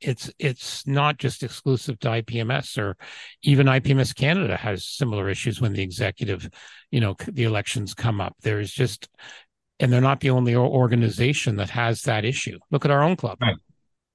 it's 0.00 0.30
it's 0.38 0.86
not 0.86 1.18
just 1.18 1.42
exclusive 1.42 1.98
to 2.00 2.08
IPMS 2.08 2.78
or 2.78 2.96
even 3.42 3.66
IPMS 3.66 4.14
Canada 4.14 4.56
has 4.56 4.84
similar 4.84 5.28
issues 5.28 5.60
when 5.60 5.72
the 5.72 5.82
executive, 5.82 6.48
you 6.90 7.00
know, 7.00 7.14
the 7.28 7.44
elections 7.44 7.94
come 7.94 8.20
up. 8.20 8.34
There's 8.42 8.72
just, 8.72 9.08
and 9.80 9.92
they're 9.92 10.00
not 10.00 10.20
the 10.20 10.30
only 10.30 10.54
organization 10.54 11.56
that 11.56 11.70
has 11.70 12.02
that 12.02 12.24
issue. 12.24 12.58
Look 12.70 12.84
at 12.84 12.90
our 12.90 13.02
own 13.02 13.16
club. 13.16 13.38
Right. 13.40 13.56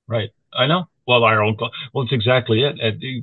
Right. 0.07 0.29
I 0.53 0.67
know. 0.67 0.85
Well, 1.07 1.23
our 1.23 1.41
own 1.41 1.57
club. 1.57 1.71
Well, 1.93 2.03
it's 2.03 2.13
exactly 2.13 2.63
it. 2.63 2.75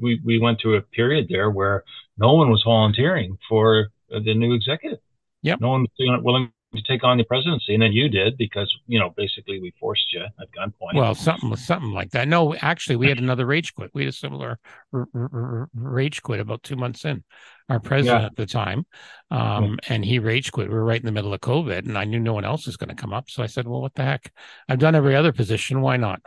We 0.03 0.21
we 0.25 0.39
went 0.39 0.61
through 0.61 0.77
a 0.77 0.83
period 0.83 1.27
there 1.29 1.51
where 1.51 1.85
no 2.17 2.35
one 2.35 2.51
was 2.51 2.63
volunteering 2.65 3.39
for 3.49 3.89
the 4.11 4.35
new 4.35 4.53
executive. 4.53 4.99
Yeah. 5.43 5.57
No 5.61 5.69
one 5.71 5.83
was 5.83 6.23
willing 6.23 6.53
to 6.75 6.83
take 6.83 7.03
on 7.03 7.17
the 7.17 7.25
presidency, 7.25 7.73
and 7.75 7.83
then 7.83 7.93
you 7.93 8.09
did 8.09 8.37
because 8.37 8.73
you 8.87 8.99
know 8.99 9.11
basically 9.17 9.61
we 9.61 9.73
forced 9.81 10.13
you 10.13 10.21
at 10.21 10.49
gunpoint. 10.53 10.95
Well, 10.95 11.15
something 11.15 11.49
was 11.49 11.65
something 11.65 11.93
like 11.93 12.11
that. 12.11 12.29
No, 12.29 12.55
actually, 12.57 12.97
we 12.97 13.09
had 13.09 13.19
another 13.19 13.47
rage 13.47 13.75
quit. 13.75 13.91
We 13.95 14.05
had 14.05 14.11
a 14.11 14.17
similar 14.17 14.59
r- 14.93 15.09
r- 15.15 15.69
rage 15.75 16.23
quit 16.23 16.41
about 16.41 16.63
two 16.63 16.77
months 16.77 17.05
in. 17.05 17.25
Our 17.71 17.81
president 17.81 18.23
yeah. 18.23 18.27
at 18.27 18.37
the 18.37 18.47
time, 18.47 18.87
um, 19.31 19.79
and 19.89 20.03
he 20.03 20.19
rage 20.19 20.53
quit. 20.53 20.69
We 20.69 20.75
were 20.75 20.85
right 20.85 21.01
in 21.01 21.05
the 21.05 21.13
middle 21.13 21.35
of 21.35 21.41
COVID, 21.41 21.81
and 21.81 21.99
I 21.99 22.05
knew 22.05 22.19
no 22.19 22.33
one 22.33 22.47
else 22.47 22.67
was 22.67 22.79
going 22.79 22.89
to 22.89 22.95
come 22.95 23.13
up. 23.13 23.29
So 23.29 23.43
I 23.43 23.47
said, 23.47 23.69
"Well, 23.69 23.83
what 23.83 23.95
the 23.95 24.05
heck? 24.05 24.33
I've 24.69 24.79
done 24.79 24.95
every 24.95 25.15
other 25.15 25.33
position. 25.33 25.83
Why 25.83 25.99
not? 25.99 26.23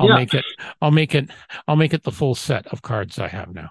I'll 0.00 0.08
yeah. 0.08 0.16
make 0.16 0.34
it. 0.34 0.44
I'll 0.82 0.90
make 0.90 1.14
it. 1.14 1.30
I'll 1.68 1.76
make 1.76 1.94
it 1.94 2.02
the 2.02 2.10
full 2.10 2.34
set 2.34 2.66
of 2.68 2.82
cards 2.82 3.18
I 3.18 3.28
have 3.28 3.54
now." 3.54 3.70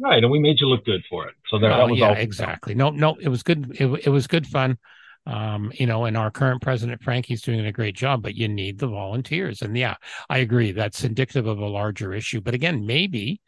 Right, 0.00 0.22
and 0.22 0.30
we 0.30 0.40
made 0.40 0.60
you 0.60 0.66
look 0.66 0.84
good 0.84 1.02
for 1.08 1.28
it. 1.28 1.34
So 1.48 1.58
that, 1.58 1.68
that 1.68 1.88
was 1.88 1.98
yeah, 1.98 2.08
all 2.08 2.14
exactly. 2.14 2.74
No, 2.74 2.90
no, 2.90 3.16
it 3.20 3.28
was 3.28 3.42
good. 3.42 3.76
It, 3.80 4.06
it 4.06 4.10
was 4.10 4.26
good 4.26 4.46
fun. 4.46 4.78
Um, 5.26 5.72
you 5.74 5.86
know, 5.86 6.04
and 6.04 6.18
our 6.18 6.30
current 6.30 6.60
president, 6.60 7.02
Frankie's 7.02 7.40
doing 7.40 7.64
a 7.64 7.72
great 7.72 7.96
job, 7.96 8.22
but 8.22 8.34
you 8.34 8.46
need 8.46 8.78
the 8.78 8.88
volunteers. 8.88 9.62
And 9.62 9.76
yeah, 9.76 9.96
I 10.28 10.38
agree. 10.38 10.72
That's 10.72 11.02
indicative 11.02 11.46
of 11.46 11.58
a 11.58 11.66
larger 11.66 12.12
issue. 12.12 12.42
But 12.42 12.52
again, 12.52 12.84
maybe 12.84 13.40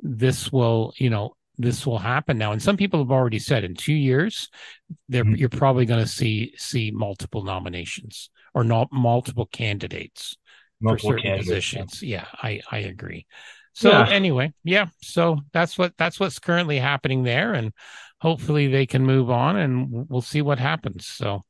this 0.00 0.50
will, 0.50 0.94
you 0.96 1.10
know, 1.10 1.36
this 1.58 1.86
will 1.86 1.98
happen 1.98 2.38
now. 2.38 2.52
And 2.52 2.62
some 2.62 2.78
people 2.78 3.00
have 3.00 3.10
already 3.10 3.38
said 3.38 3.64
in 3.64 3.74
two 3.74 3.92
years, 3.92 4.48
mm-hmm. 5.12 5.34
you're 5.34 5.50
probably 5.50 5.84
going 5.84 6.00
to 6.00 6.10
see 6.10 6.54
see 6.56 6.90
multiple 6.90 7.44
nominations 7.44 8.30
or 8.54 8.64
not 8.64 8.88
multiple 8.90 9.46
candidates 9.46 10.36
multiple 10.80 11.10
for 11.10 11.18
certain 11.18 11.22
candidates, 11.22 11.48
positions. 11.48 12.02
Yeah. 12.02 12.24
yeah, 12.32 12.38
I 12.42 12.60
I 12.70 12.78
agree. 12.78 13.26
So 13.74 13.90
yeah. 13.90 14.08
anyway, 14.08 14.52
yeah. 14.64 14.86
So 15.02 15.40
that's 15.52 15.78
what 15.78 15.92
that's 15.96 16.18
what's 16.18 16.38
currently 16.38 16.78
happening 16.78 17.22
there, 17.22 17.52
and 17.52 17.72
hopefully 18.20 18.66
they 18.66 18.86
can 18.86 19.04
move 19.04 19.30
on 19.30 19.56
and 19.56 20.06
we'll 20.08 20.20
see 20.20 20.42
what 20.42 20.58
happens. 20.58 21.06
So, 21.06 21.44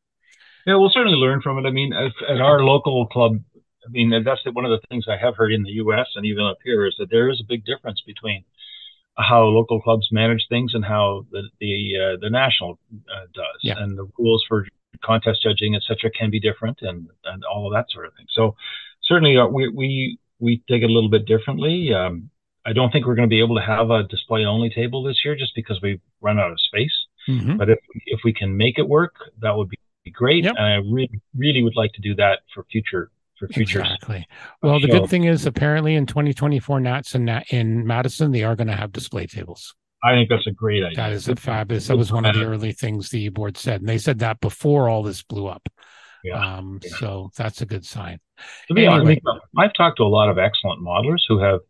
yeah, 0.67 0.77
we'll 0.77 0.91
certainly 0.91 1.19
learn 1.19 1.41
from 1.43 1.59
it. 1.59 1.69
I 1.69 1.71
mean, 1.71 1.93
at, 1.93 2.13
at 2.29 2.41
our 2.41 2.63
local 2.63 3.07
club, 3.07 3.39
I 3.85 3.91
mean, 3.91 4.11
that's 4.25 4.41
one 4.53 4.65
of 4.65 4.71
the 4.71 4.87
things 4.89 5.07
I 5.09 5.17
have 5.17 5.37
heard 5.37 5.53
in 5.53 5.63
the 5.63 5.71
U.S. 5.71 6.07
and 6.15 6.27
even 6.27 6.45
up 6.45 6.59
here 6.65 6.87
is 6.87 6.95
that 6.99 7.11
there 7.11 7.29
is 7.31 7.41
a 7.41 7.49
big 7.49 7.65
difference 7.65 8.03
between 8.07 8.45
how 9.17 9.45
local 9.45 9.81
clubs 9.81 10.09
manage 10.13 10.47
things 10.49 10.73
and 10.75 10.85
how 10.85 11.27
the 11.31 11.43
the 11.61 11.93
uh, 11.97 12.17
the 12.21 12.31
national 12.31 12.79
uh, 12.95 13.27
does, 13.35 13.59
yeah. 13.63 13.75
and 13.79 13.99
the 13.99 14.09
rules 14.19 14.45
for 14.49 14.67
contest 15.05 15.43
judging, 15.43 15.75
etc., 15.75 16.11
can 16.11 16.31
be 16.31 16.41
different, 16.41 16.79
and 16.83 17.09
and 17.25 17.43
all 17.45 17.67
of 17.67 17.73
that 17.73 17.91
sort 17.91 18.07
of 18.07 18.15
thing. 18.15 18.27
So, 18.31 18.55
certainly, 19.03 19.37
uh, 19.37 19.47
we 19.47 19.69
we 19.69 20.19
we 20.39 20.63
take 20.69 20.83
it 20.83 20.91
a 20.91 20.93
little 20.93 21.11
bit 21.11 21.27
differently. 21.27 21.93
Um, 21.93 22.31
I 22.67 22.73
don't 22.73 22.91
think 22.91 23.07
we're 23.07 23.15
going 23.15 23.29
to 23.29 23.33
be 23.33 23.41
able 23.41 23.57
to 23.57 23.63
have 23.63 23.91
a 23.91 24.03
display 24.05 24.45
only 24.45 24.71
table 24.71 25.03
this 25.03 25.25
year 25.25 25.35
just 25.35 25.55
because 25.55 25.81
we've 25.83 26.01
run 26.21 26.39
out 26.39 26.53
of 26.53 26.61
space. 26.61 26.93
Mm-hmm. 27.29 27.57
But 27.57 27.71
if 27.71 27.79
if 28.07 28.21
we 28.25 28.33
can 28.33 28.57
make 28.57 28.79
it 28.79 28.89
work, 28.89 29.15
that 29.41 29.57
would 29.57 29.69
be 29.69 29.79
great. 30.11 30.45
Yep. 30.45 30.55
And 30.57 30.67
I 30.67 30.77
really, 30.77 31.21
really 31.37 31.63
would 31.63 31.77
like 31.77 31.93
to 31.95 32.01
do 32.01 32.15
that 32.17 32.41
for 32.55 32.65
future 32.71 33.11
for 33.39 33.49
future. 33.49 33.81
Exactly. 33.81 34.27
Well, 34.63 34.81
the 34.81 34.89
good 34.89 35.09
thing 35.09 35.25
is 35.25 35.47
apparently 35.47 35.95
in 35.95 36.07
2024 36.07 36.81
Nats 36.81 37.15
in 37.15 37.29
in 37.51 37.87
Madison 37.87 38.33
they 38.33 38.45
are 38.45 38.57
going 38.57 38.69
to 38.69 38.77
have 38.77 38.93
display 38.93 39.27
tables. 39.27 39.75
I 40.03 40.13
think 40.13 40.31
that's 40.31 40.47
a 40.47 40.53
great 40.53 40.83
idea. 40.83 40.97
That 40.97 41.13
is 41.13 41.29
a 41.29 41.37
fabulous. 41.37 41.89
That 41.89 41.97
was 41.97 42.13
one 42.13 42.25
of 42.25 42.35
the 42.35 42.45
early 42.45 42.73
things 42.73 43.11
the 43.11 43.29
board 43.29 43.59
said, 43.59 43.81
and 43.81 43.89
they 43.89 43.99
said 43.99 44.21
that 44.21 44.41
before 44.41 44.89
all 44.89 45.03
this 45.03 45.23
blew 45.23 45.47
up. 45.47 45.69
Yeah. 46.25 46.57
Um, 46.57 46.81
yeah. 46.83 46.91
So 46.99 47.31
that's 47.37 47.61
a 47.61 47.67
good 47.67 47.85
sign. 47.85 48.19
To 48.69 48.75
be 48.75 48.87
anyway, 48.87 49.21
honest, 49.27 49.45
I've 49.59 49.75
talked 49.75 49.99
to 49.99 50.05
a 50.05 50.09
lot 50.09 50.31
of 50.31 50.39
excellent 50.39 50.83
modelers 50.83 51.23
who 51.29 51.39
have 51.39 51.61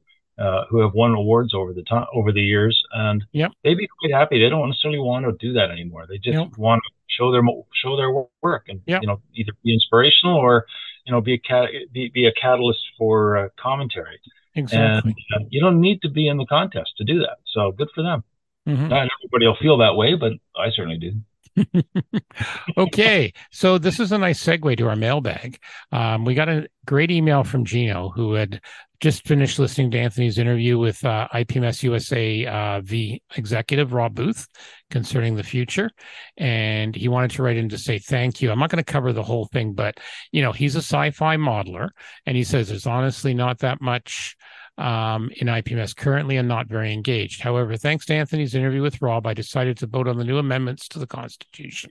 uh, 0.41 0.65
who 0.71 0.81
have 0.81 0.95
won 0.95 1.13
awards 1.13 1.53
over 1.55 1.73
the 1.73 1.83
time 1.83 2.07
over 2.15 2.33
the 2.33 2.41
years, 2.41 2.83
and 2.93 3.25
yep. 3.33 3.53
they'd 3.63 3.77
be 3.77 3.89
quite 4.01 4.13
happy. 4.13 4.41
They 4.41 4.49
don't 4.49 4.69
necessarily 4.69 4.99
want 4.99 5.27
to 5.27 5.33
do 5.39 5.53
that 5.55 5.71
anymore. 5.71 6.07
They 6.09 6.17
just 6.17 6.39
yep. 6.39 6.57
want 6.57 6.81
to 6.83 7.15
show 7.15 7.31
their 7.31 7.43
show 7.75 7.97
their 7.97 8.11
work 8.43 8.67
and 8.69 8.81
yep. 8.87 9.03
you 9.03 9.09
know 9.09 9.21
either 9.35 9.53
be 9.63 9.75
inspirational 9.75 10.37
or 10.37 10.67
you 11.05 11.13
know 11.13 11.21
be 11.21 11.35
a 11.35 11.39
cat 11.39 11.69
be, 11.93 12.09
be 12.09 12.27
a 12.27 12.33
catalyst 12.33 12.81
for 12.97 13.37
uh, 13.37 13.49
commentary. 13.61 14.19
Exactly. 14.55 15.15
And 15.31 15.45
uh, 15.45 15.49
you 15.51 15.61
don't 15.61 15.81
need 15.81 16.03
to 16.03 16.09
be 16.09 16.27
in 16.27 16.37
the 16.37 16.47
contest 16.47 16.93
to 16.99 17.05
do 17.05 17.21
that. 17.21 17.39
So 17.47 17.73
good 17.73 17.89
for 17.95 18.03
them. 18.03 18.25
Mm-hmm. 18.69 18.89
Not 18.89 19.09
everybody 19.23 19.47
will 19.47 19.57
feel 19.61 19.79
that 19.79 19.95
way, 19.95 20.15
but 20.15 20.33
I 20.57 20.71
certainly 20.71 20.99
do. 20.99 21.13
okay, 22.79 23.33
so 23.51 23.79
this 23.79 24.01
is 24.01 24.13
a 24.13 24.19
nice 24.19 24.43
segue 24.43 24.77
to 24.79 24.89
our 24.89 24.97
mailbag. 24.97 25.59
Um, 25.93 26.25
we 26.25 26.35
got 26.35 26.49
a 26.49 26.69
great 26.87 27.11
email 27.11 27.45
from 27.45 27.65
Gino 27.65 28.11
who 28.11 28.35
had 28.35 28.61
just 29.01 29.27
finished 29.27 29.59
listening 29.59 29.91
to 29.91 29.99
Anthony's 29.99 30.39
interview 30.39 30.79
with 30.79 31.03
uh, 31.05 31.27
IPMS 31.33 31.83
USA 31.83 32.47
uh, 32.47 32.81
the 32.85 33.21
executive 33.37 33.93
Rob 33.93 34.15
Booth 34.15 34.47
concerning 34.91 35.37
the 35.37 35.43
future, 35.43 35.91
and 36.37 36.95
he 36.95 37.09
wanted 37.09 37.31
to 37.33 37.43
write 37.43 37.57
in 37.57 37.69
to 37.71 37.79
say 37.79 37.99
thank 37.99 38.43
you. 38.43 38.51
I'm 38.51 38.59
not 38.59 38.71
going 38.71 38.83
to 38.83 38.93
cover 38.93 39.13
the 39.13 39.23
whole 39.23 39.47
thing, 39.47 39.73
but 39.73 39.99
you 40.33 40.43
know 40.43 40.53
he's 40.53 40.77
a 40.77 40.83
sci-fi 40.83 41.37
modeler, 41.37 41.89
and 42.27 42.37
he 42.37 42.45
says 42.45 42.69
there's 42.69 42.87
honestly 42.87 43.35
not 43.35 43.59
that 43.61 43.81
much 43.81 44.37
um, 44.77 45.31
in 45.37 45.47
IPMS 45.47 45.97
currently 45.97 46.37
and 46.37 46.49
not 46.49 46.69
very 46.69 46.93
engaged. 46.93 47.43
However, 47.43 47.77
thanks 47.77 48.07
to 48.07 48.15
Anthony's 48.15 48.55
interview 48.55 48.83
with 48.83 49.01
Rob, 49.03 49.27
I 49.27 49.35
decided 49.35 49.77
to 49.79 49.87
vote 49.87 50.09
on 50.09 50.19
the 50.19 50.25
new 50.25 50.39
amendments 50.39 50.89
to 50.89 50.99
the 50.99 51.07
Constitution 51.07 51.91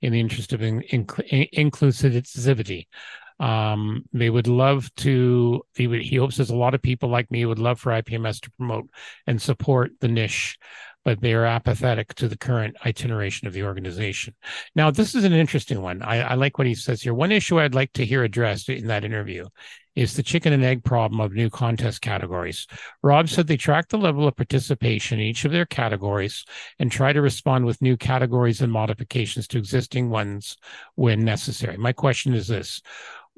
in 0.00 0.12
the 0.12 0.20
interest 0.20 0.52
of 0.52 0.62
in, 0.62 0.82
in, 0.82 1.06
inclusivity. 1.06 2.86
Um, 3.40 4.04
they 4.12 4.30
would 4.30 4.48
love 4.48 4.92
to. 4.96 5.62
He, 5.76 5.86
would, 5.86 6.02
he 6.02 6.16
hopes 6.16 6.36
there's 6.36 6.50
a 6.50 6.56
lot 6.56 6.74
of 6.74 6.82
people 6.82 7.08
like 7.08 7.30
me 7.30 7.44
would 7.44 7.58
love 7.58 7.80
for 7.80 7.92
IPMS 7.92 8.40
to 8.42 8.50
promote 8.52 8.88
and 9.26 9.40
support 9.40 9.92
the 10.00 10.08
niche 10.08 10.58
but 11.08 11.22
they 11.22 11.32
are 11.32 11.46
apathetic 11.46 12.14
to 12.14 12.28
the 12.28 12.36
current 12.36 12.76
itineration 12.84 13.48
of 13.48 13.54
the 13.54 13.62
organization. 13.62 14.34
Now, 14.74 14.90
this 14.90 15.14
is 15.14 15.24
an 15.24 15.32
interesting 15.32 15.80
one. 15.80 16.02
I, 16.02 16.20
I, 16.20 16.34
like 16.34 16.58
what 16.58 16.66
he 16.66 16.74
says 16.74 17.00
here. 17.00 17.14
One 17.14 17.32
issue 17.32 17.58
I'd 17.58 17.74
like 17.74 17.94
to 17.94 18.04
hear 18.04 18.24
addressed 18.24 18.68
in 18.68 18.88
that 18.88 19.04
interview 19.04 19.46
is 19.94 20.14
the 20.14 20.22
chicken 20.22 20.52
and 20.52 20.62
egg 20.62 20.84
problem 20.84 21.20
of 21.20 21.32
new 21.32 21.48
contest 21.48 22.02
categories. 22.02 22.66
Rob 23.02 23.28
said 23.28 23.46
they 23.46 23.56
track 23.56 23.88
the 23.88 23.96
level 23.96 24.28
of 24.28 24.36
participation 24.36 25.18
in 25.18 25.24
each 25.24 25.44
of 25.44 25.50
their 25.50 25.64
categories 25.64 26.44
and 26.78 26.92
try 26.92 27.12
to 27.12 27.22
respond 27.22 27.64
with 27.64 27.80
new 27.80 27.96
categories 27.96 28.60
and 28.60 28.70
modifications 28.70 29.48
to 29.48 29.58
existing 29.58 30.10
ones 30.10 30.56
when 30.94 31.24
necessary. 31.24 31.76
My 31.78 31.92
question 31.92 32.34
is 32.34 32.48
this 32.48 32.82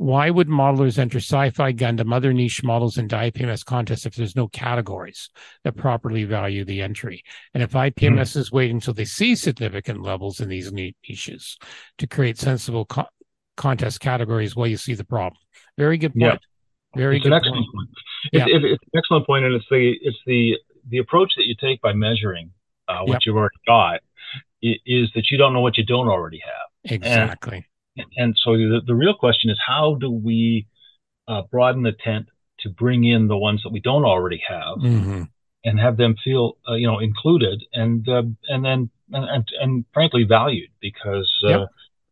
why 0.01 0.31
would 0.31 0.49
modelers 0.49 0.99
enter 0.99 1.19
sci-fi 1.19 1.75
Gundam, 1.75 2.15
other 2.15 2.33
niche 2.33 2.65
models 2.65 2.97
into 2.97 3.17
IPMS 3.17 3.63
contests 3.63 4.07
if 4.07 4.15
there's 4.15 4.35
no 4.35 4.49
categories 4.49 5.29
that 5.63 5.77
properly 5.77 6.25
value 6.25 6.65
the 6.65 6.81
entry? 6.81 7.23
And 7.53 7.63
if 7.63 7.73
IPMS 7.73 8.15
mm-hmm. 8.15 8.39
is 8.39 8.51
waiting 8.51 8.77
until 8.77 8.95
they 8.95 9.05
see 9.05 9.35
significant 9.35 10.01
levels 10.01 10.41
in 10.41 10.49
these 10.49 10.73
niche 10.73 10.97
niches 11.07 11.59
to 11.99 12.07
create 12.07 12.39
sensible 12.39 12.87
co- 12.87 13.11
contest 13.59 14.01
categories, 14.01 14.57
well, 14.57 14.67
you 14.67 14.79
see 14.79 14.95
the 14.95 15.05
problem. 15.05 15.39
Very 15.77 15.99
good 15.99 16.13
point. 16.13 16.23
Yeah. 16.23 16.39
Very 16.97 17.17
it's 17.17 17.25
good 17.25 17.33
an 17.33 17.37
excellent 17.37 17.67
point. 17.67 17.75
point. 17.75 17.89
Yeah. 18.33 18.45
It's, 18.49 18.65
it's, 18.65 18.83
an 18.95 18.99
excellent 18.99 19.27
point, 19.27 19.45
and 19.45 19.55
it's 19.55 19.67
the 19.71 19.99
it's 20.01 20.19
the 20.25 20.57
the 20.89 20.97
approach 20.97 21.35
that 21.37 21.45
you 21.45 21.55
take 21.61 21.83
by 21.83 21.93
measuring 21.93 22.53
uh, 22.89 23.01
what 23.01 23.17
yep. 23.17 23.21
you've 23.27 23.37
already 23.37 23.57
got 23.67 24.01
is 24.63 25.11
that 25.15 25.31
you 25.31 25.37
don't 25.37 25.53
know 25.53 25.61
what 25.61 25.77
you 25.77 25.85
don't 25.85 26.09
already 26.09 26.41
have. 26.43 26.91
Exactly. 26.91 27.67
And 28.17 28.37
so 28.43 28.53
the, 28.53 28.81
the 28.87 28.95
real 28.95 29.15
question 29.15 29.51
is 29.51 29.59
how 29.67 29.97
do 30.01 30.11
we 30.11 30.67
uh, 31.29 31.43
broaden 31.51 31.83
the 31.83 31.93
tent 31.93 32.27
to 32.61 32.69
bring 32.69 33.05
in 33.05 33.29
the 33.29 33.37
ones 33.37 33.63
that 33.65 33.73
we 33.73 33.81
don't 33.81 34.05
already 34.05 34.43
have 34.47 34.79
mm-hmm. 34.79 35.23
and 35.65 35.81
have 35.81 35.97
them 35.97 36.15
feel 36.23 36.59
uh, 36.69 36.75
you 36.75 36.87
know 36.87 36.99
included 36.99 37.63
and 37.73 38.09
uh, 38.09 38.23
and 38.49 38.65
then 38.65 38.91
and, 39.13 39.29
and, 39.29 39.49
and 39.61 39.85
frankly 39.93 40.25
valued 40.25 40.71
because 40.81 41.31
uh, 41.47 41.61
yep. 41.61 41.69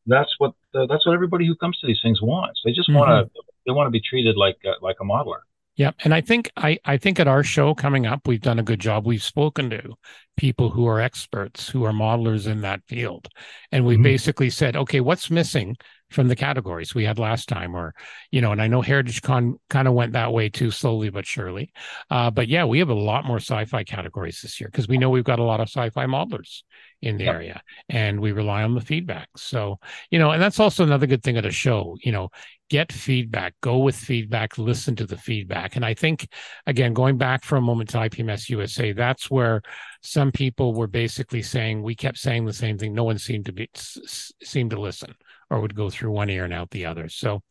that's 0.07 0.35
what 0.39 0.55
uh, 0.75 0.87
that's 0.87 1.07
what 1.07 1.15
everybody 1.15 1.47
who 1.47 1.55
comes 1.57 1.79
to 1.79 1.87
these 1.87 2.01
things 2.03 2.21
wants 2.23 2.61
they 2.65 2.73
just 2.73 2.89
mm-hmm. 2.89 2.99
want 2.99 3.33
to 3.33 3.43
they 3.67 3.73
want 3.73 3.87
to 3.87 3.91
be 3.91 4.01
treated 4.01 4.37
like 4.37 4.57
uh, 4.67 4.73
like 4.81 4.97
a 5.01 5.05
modeler 5.05 5.41
Yep. 5.79 5.95
And 6.05 6.13
I 6.13 6.21
think 6.21 6.51
I, 6.57 6.79
I 6.85 6.97
think 6.97 7.21
at 7.21 7.29
our 7.29 7.45
show 7.45 7.73
coming 7.73 8.05
up, 8.05 8.27
we've 8.27 8.41
done 8.41 8.59
a 8.59 8.65
good 8.65 8.81
job. 8.81 9.07
We've 9.07 9.23
spoken 9.23 9.71
to 9.71 9.95
people 10.37 10.71
who 10.71 10.87
are 10.89 11.01
experts, 11.01 11.69
who 11.69 11.85
are 11.85 11.93
modelers 11.93 12.49
in 12.49 12.61
that 12.63 12.81
field. 12.89 13.29
And 13.71 13.87
we 13.87 13.95
mm-hmm. 13.95 14.03
basically 14.03 14.51
said, 14.51 14.77
okay, 14.77 15.01
what's 15.01 15.31
missing 15.31 15.77
from 16.11 16.29
the 16.29 16.37
categories 16.37 16.95
we 16.95 17.05
had 17.05 17.19
last 17.19 17.49
time? 17.49 17.75
Or, 17.75 17.95
you 18.31 18.41
know, 18.41 18.53
and 18.53 18.63
I 18.63 18.67
know 18.67 18.83
Heritage 18.83 19.23
Con 19.23 19.59
kind 19.69 19.89
of 19.89 19.95
went 19.95 20.13
that 20.13 20.33
way 20.33 20.49
too, 20.49 20.71
slowly 20.71 21.11
but 21.11 21.27
surely. 21.27 21.73
Uh, 22.11 22.31
but 22.31 22.49
yeah, 22.49 22.65
we 22.65 22.79
have 22.79 22.89
a 22.89 22.95
lot 22.95 23.25
more 23.25 23.39
sci-fi 23.39 23.85
categories 23.85 24.41
this 24.41 24.61
year 24.61 24.69
because 24.71 24.89
we 24.89 24.99
know 24.99 25.11
we've 25.11 25.25
got 25.25 25.39
a 25.39 25.45
lot 25.45 25.61
of 25.61 25.69
sci-fi 25.69 26.07
modelers 26.07 26.63
in 27.01 27.17
the 27.17 27.25
yep. 27.25 27.35
area 27.35 27.63
and 27.89 28.21
we 28.21 28.33
rely 28.33 28.63
on 28.63 28.75
the 28.75 28.81
feedback. 28.81 29.29
So, 29.37 29.79
you 30.11 30.19
know, 30.19 30.31
and 30.31 30.43
that's 30.43 30.59
also 30.59 30.83
another 30.83 31.07
good 31.07 31.23
thing 31.23 31.37
at 31.37 31.47
a 31.47 31.51
show, 31.51 31.97
you 32.03 32.11
know, 32.11 32.31
get 32.71 32.93
feedback, 32.93 33.55
go 33.63 33.79
with 33.79 33.97
feedback, 33.97 34.59
listen 34.59 34.97
to 34.97 35.07
the 35.07 35.17
feedback. 35.17 35.77
And 35.77 35.85
I 35.85 35.95
think, 35.95 36.29
again, 36.67 36.93
going 36.93 37.17
back 37.17 37.45
for 37.45 37.57
a 37.57 37.63
moment 37.63 37.91
to 37.91 37.99
IPMS 37.99 38.49
USA, 38.51 38.93
that's 38.93 39.31
where 39.31 39.63
some 40.03 40.33
people 40.33 40.75
were 40.75 40.87
basically 40.87 41.43
saying, 41.43 41.83
we 41.83 41.95
kept 41.95 42.19
saying 42.19 42.45
the 42.45 42.53
same 42.53 42.79
thing. 42.79 42.95
No 42.95 43.05
one 43.05 43.19
seemed 43.19 43.47
to 43.47 43.53
be, 43.53 43.71
seemed 43.75 44.71
to 44.71 44.81
listen 44.81 45.15
or 45.51 45.61
would 45.61 45.75
go 45.75 45.91
through 45.91 46.11
one 46.11 46.31
ear 46.31 46.45
and 46.45 46.53
out 46.53 46.71
the 46.71 46.87
other. 46.87 47.09
So 47.09 47.43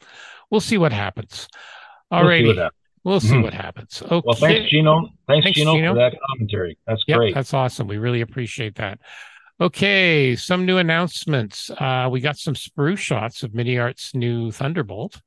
we'll 0.49 0.61
see 0.61 0.77
what 0.77 0.91
happens. 0.91 1.47
All 2.11 2.25
right. 2.25 2.43
We'll 2.43 2.69
We'll 3.07 3.21
see 3.21 3.35
mm-hmm. 3.35 3.43
what 3.43 3.53
happens. 3.53 4.03
Okay. 4.03 4.21
Well, 4.25 4.35
thanks, 4.35 4.69
Gino. 4.69 5.07
Thanks, 5.29 5.45
thanks 5.45 5.57
Gino, 5.57 5.75
Gino, 5.75 5.93
for 5.93 5.99
that 5.99 6.13
commentary. 6.29 6.77
That's 6.85 7.01
yep, 7.07 7.17
great. 7.19 7.33
That's 7.33 7.53
awesome. 7.53 7.87
We 7.87 7.97
really 7.99 8.19
appreciate 8.19 8.75
that. 8.75 8.99
Okay, 9.61 10.35
some 10.35 10.65
new 10.65 10.77
announcements. 10.77 11.69
Uh, 11.69 12.09
we 12.11 12.19
got 12.19 12.37
some 12.37 12.53
spruce 12.53 12.99
shots 12.99 13.43
of 13.43 13.51
MiniArt's 13.51 14.13
new 14.13 14.51
Thunderbolt. 14.51 15.21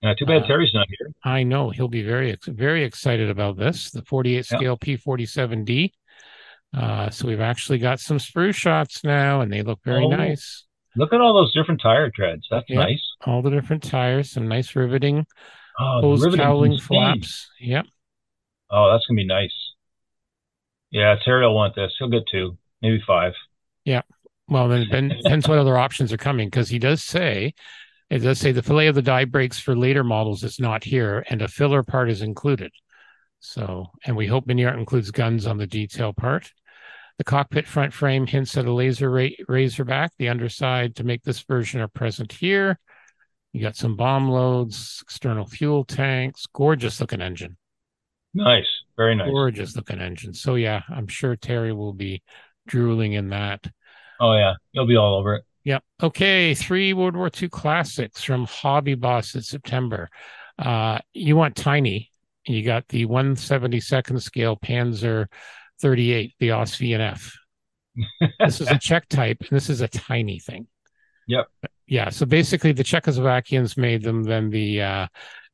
Yeah, 0.00 0.14
too 0.14 0.26
bad 0.26 0.44
uh, 0.44 0.46
Terry's 0.46 0.72
not 0.72 0.86
here. 0.96 1.10
I 1.24 1.42
know 1.42 1.70
he'll 1.70 1.88
be 1.88 2.04
very 2.04 2.36
very 2.46 2.84
excited 2.84 3.30
about 3.30 3.56
this. 3.56 3.90
The 3.90 4.04
48 4.04 4.46
scale 4.46 4.76
P47D. 4.78 5.90
Uh, 6.72 7.10
so 7.10 7.26
we've 7.26 7.40
actually 7.40 7.78
got 7.78 7.98
some 7.98 8.20
spruce 8.20 8.54
shots 8.54 9.02
now, 9.02 9.40
and 9.40 9.52
they 9.52 9.62
look 9.62 9.80
very 9.84 10.04
oh, 10.04 10.10
nice. 10.10 10.67
Look 10.98 11.12
at 11.12 11.20
all 11.20 11.32
those 11.32 11.54
different 11.54 11.80
tire 11.80 12.10
treads. 12.10 12.48
That's 12.50 12.68
nice. 12.68 13.00
All 13.24 13.40
the 13.40 13.50
different 13.50 13.84
tires, 13.84 14.32
some 14.32 14.48
nice 14.48 14.74
riveting, 14.74 15.26
oh, 15.78 16.00
hose 16.00 16.34
cowling 16.34 16.76
flaps. 16.76 17.48
Yep. 17.60 17.86
Oh, 18.68 18.90
that's 18.90 19.06
gonna 19.06 19.16
be 19.16 19.24
nice. 19.24 19.54
Yeah, 20.90 21.14
Terry 21.24 21.46
will 21.46 21.54
want 21.54 21.76
this. 21.76 21.92
He'll 21.98 22.08
get 22.08 22.24
two, 22.28 22.58
maybe 22.82 23.00
five. 23.06 23.34
Yeah. 23.84 24.02
Well, 24.48 24.66
then 24.66 24.88
depends 25.22 25.46
what 25.46 25.58
other 25.58 25.78
options 25.78 26.12
are 26.12 26.18
coming 26.18 26.48
because 26.48 26.68
he 26.68 26.80
does 26.80 27.04
say, 27.04 27.54
it 28.10 28.18
does 28.18 28.40
say 28.40 28.50
the 28.50 28.62
fillet 28.62 28.88
of 28.88 28.96
the 28.96 29.02
dive 29.02 29.30
brakes 29.30 29.60
for 29.60 29.76
later 29.76 30.02
models 30.02 30.42
is 30.42 30.58
not 30.58 30.82
here 30.82 31.24
and 31.28 31.42
a 31.42 31.48
filler 31.48 31.84
part 31.84 32.10
is 32.10 32.22
included. 32.22 32.72
So, 33.38 33.86
and 34.04 34.16
we 34.16 34.26
hope 34.26 34.46
MiniArt 34.48 34.78
includes 34.78 35.12
guns 35.12 35.46
on 35.46 35.58
the 35.58 35.66
detail 35.66 36.12
part. 36.12 36.50
The 37.18 37.24
cockpit 37.24 37.66
front 37.66 37.92
frame 37.92 38.26
hints 38.26 38.56
at 38.56 38.66
a 38.66 38.72
laser 38.72 39.10
ra- 39.10 39.28
razorback. 39.48 40.12
The 40.18 40.28
underside 40.28 40.96
to 40.96 41.04
make 41.04 41.24
this 41.24 41.40
version 41.42 41.80
are 41.80 41.88
present 41.88 42.32
here. 42.32 42.78
You 43.52 43.60
got 43.60 43.76
some 43.76 43.96
bomb 43.96 44.28
loads, 44.28 45.00
external 45.02 45.46
fuel 45.46 45.84
tanks, 45.84 46.46
gorgeous 46.52 47.00
looking 47.00 47.20
engine. 47.20 47.56
Nice, 48.34 48.68
very 48.96 49.16
nice. 49.16 49.30
Gorgeous 49.30 49.74
looking 49.74 50.00
engine. 50.00 50.32
So 50.32 50.54
yeah, 50.54 50.82
I'm 50.88 51.08
sure 51.08 51.34
Terry 51.34 51.72
will 51.72 51.92
be 51.92 52.22
drooling 52.66 53.14
in 53.14 53.30
that. 53.30 53.66
Oh 54.20 54.34
yeah, 54.34 54.54
you'll 54.72 54.86
be 54.86 54.96
all 54.96 55.16
over 55.16 55.34
it. 55.36 55.44
Yep. 55.64 55.84
Okay, 56.02 56.54
three 56.54 56.92
World 56.92 57.16
War 57.16 57.30
II 57.42 57.48
classics 57.48 58.22
from 58.22 58.46
Hobby 58.46 58.94
Boss 58.94 59.34
in 59.34 59.42
September. 59.42 60.08
Uh, 60.58 60.98
you 61.12 61.36
want 61.36 61.56
tiny. 61.56 62.10
You 62.46 62.62
got 62.62 62.88
the 62.88 63.06
172nd 63.06 64.22
scale 64.22 64.56
Panzer 64.56 65.26
38, 65.80 66.34
the 66.38 66.50
OS 66.52 66.76
VNF. 66.76 67.32
this 68.40 68.60
is 68.60 68.68
a 68.68 68.78
Czech 68.80 69.08
type, 69.08 69.38
and 69.40 69.50
this 69.50 69.70
is 69.70 69.80
a 69.80 69.88
tiny 69.88 70.38
thing. 70.38 70.66
Yep. 71.26 71.46
Yeah. 71.86 72.08
So 72.10 72.26
basically, 72.26 72.72
the 72.72 72.84
Czechoslovakians 72.84 73.76
made 73.76 74.02
them. 74.02 74.22
Then 74.22 74.50
the 74.50 74.82
uh, 74.82 75.06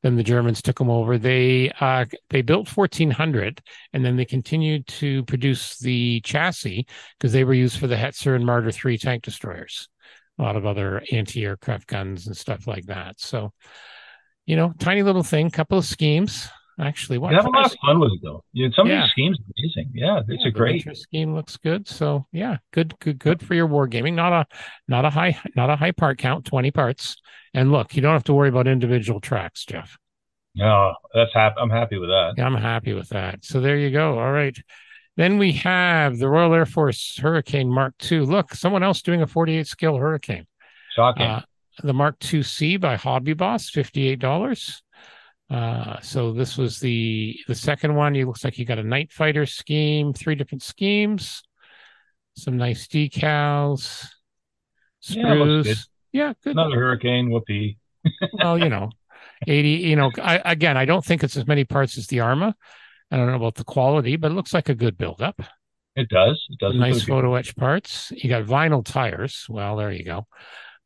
then 0.03 0.15
the 0.15 0.23
Germans 0.23 0.61
took 0.61 0.77
them 0.77 0.89
over. 0.89 1.17
They 1.17 1.71
uh, 1.79 2.05
they 2.29 2.41
built 2.41 2.75
1400, 2.75 3.61
and 3.93 4.05
then 4.05 4.15
they 4.15 4.25
continued 4.25 4.87
to 4.87 5.23
produce 5.23 5.79
the 5.79 6.21
chassis 6.21 6.85
because 7.17 7.33
they 7.33 7.43
were 7.43 7.53
used 7.53 7.79
for 7.79 7.87
the 7.87 7.95
Hetzer 7.95 8.35
and 8.35 8.45
Marder 8.45 8.73
three 8.73 8.97
tank 8.97 9.23
destroyers. 9.23 9.89
a 10.37 10.43
lot 10.43 10.55
of 10.55 10.65
other 10.65 11.01
anti-aircraft 11.11 11.87
guns 11.87 12.27
and 12.27 12.37
stuff 12.37 12.67
like 12.67 12.85
that. 12.85 13.19
So, 13.19 13.51
you 14.45 14.55
know, 14.55 14.73
tiny 14.79 15.03
little 15.03 15.23
thing, 15.23 15.49
couple 15.49 15.77
of 15.77 15.85
schemes. 15.85 16.47
Actually, 16.79 17.17
what? 17.19 17.31
You 17.31 17.37
have 17.37 17.45
a 17.45 17.49
lot 17.49 17.65
of 17.65 17.77
fun 17.85 17.99
with 17.99 18.11
it 18.11 18.19
though. 18.21 18.43
You, 18.51 18.69
some 18.73 18.87
yeah. 18.87 18.97
of 18.97 19.03
these 19.03 19.11
schemes 19.11 19.39
are 19.39 19.53
amazing. 19.57 19.91
Yeah, 19.93 20.19
it's 20.27 20.43
yeah, 20.43 20.49
a 20.49 20.51
great 20.51 20.97
scheme. 20.97 21.33
Looks 21.33 21.55
good. 21.55 21.87
So 21.87 22.25
yeah, 22.33 22.57
good, 22.71 22.99
good, 22.99 23.17
good 23.17 23.41
for 23.41 23.53
your 23.53 23.67
wargaming. 23.67 24.13
Not 24.13 24.33
a, 24.33 24.45
not 24.87 25.05
a 25.05 25.09
high, 25.09 25.39
not 25.55 25.69
a 25.69 25.77
high 25.77 25.91
part 25.91 26.17
count. 26.17 26.45
Twenty 26.45 26.71
parts. 26.71 27.15
And 27.53 27.71
look, 27.71 27.95
you 27.95 28.01
don't 28.01 28.11
have 28.11 28.25
to 28.25 28.33
worry 28.33 28.49
about 28.49 28.67
individual 28.67 29.21
tracks, 29.21 29.63
Geoff. 29.63 29.97
No, 30.55 30.93
that's 31.13 31.33
happy. 31.33 31.55
I'm 31.59 31.69
happy 31.69 31.97
with 31.97 32.09
that. 32.09 32.33
Yeah, 32.37 32.45
I'm 32.45 32.55
happy 32.55 32.93
with 32.93 33.09
that. 33.09 33.45
So 33.45 33.61
there 33.61 33.77
you 33.77 33.91
go. 33.91 34.19
All 34.19 34.31
right. 34.31 34.57
Then 35.17 35.37
we 35.37 35.53
have 35.53 36.17
the 36.17 36.27
Royal 36.27 36.53
Air 36.53 36.65
Force 36.65 37.17
Hurricane 37.17 37.69
Mark 37.69 37.93
II. 38.11 38.19
Look, 38.21 38.53
someone 38.53 38.83
else 38.83 39.01
doing 39.01 39.21
a 39.21 39.27
48 39.27 39.65
scale 39.67 39.97
Hurricane. 39.97 40.45
Shocking. 40.93 41.25
Uh, 41.25 41.41
the 41.83 41.93
Mark 41.93 42.15
II-C 42.33 42.77
by 42.77 42.95
Hobby 42.95 43.33
Boss, 43.33 43.69
$58. 43.69 44.81
Uh, 45.49 45.99
so 46.01 46.31
this 46.31 46.57
was 46.57 46.79
the 46.79 47.37
the 47.47 47.55
second 47.55 47.95
one. 47.95 48.15
He 48.15 48.25
looks 48.25 48.43
like 48.43 48.55
he 48.55 48.65
got 48.65 48.79
a 48.79 48.83
night 48.83 49.11
fighter 49.11 49.45
scheme, 49.45 50.13
three 50.13 50.35
different 50.35 50.63
schemes, 50.63 51.43
some 52.35 52.57
nice 52.57 52.87
decals, 52.87 54.07
screws. 54.99 55.67
Yeah, 55.67 55.73
good. 55.73 55.77
yeah 56.11 56.33
good. 56.43 56.51
Another 56.53 56.75
hurricane, 56.75 57.29
whoopee. 57.29 57.77
well, 58.33 58.57
you 58.57 58.69
know, 58.69 58.89
80, 59.47 59.69
you 59.69 59.95
know, 59.95 60.11
I, 60.21 60.41
again, 60.45 60.77
I 60.77 60.85
don't 60.85 61.03
think 61.03 61.23
it's 61.23 61.37
as 61.37 61.47
many 61.47 61.63
parts 61.63 61.97
as 61.97 62.07
the 62.07 62.21
Arma. 62.21 62.55
I 63.11 63.17
don't 63.17 63.27
know 63.27 63.35
about 63.35 63.55
the 63.55 63.63
quality, 63.63 64.15
but 64.15 64.31
it 64.31 64.35
looks 64.35 64.53
like 64.53 64.69
a 64.69 64.75
good 64.75 64.97
buildup. 64.97 65.41
It 65.95 66.09
does. 66.09 66.43
It 66.49 66.59
does. 66.59 66.75
Nice 66.75 67.03
photo 67.03 67.35
etch 67.35 67.55
parts. 67.55 68.11
You 68.15 68.29
got 68.29 68.43
vinyl 68.43 68.83
tires. 68.83 69.45
Well, 69.47 69.77
there 69.77 69.91
you 69.91 70.03
go. 70.03 70.27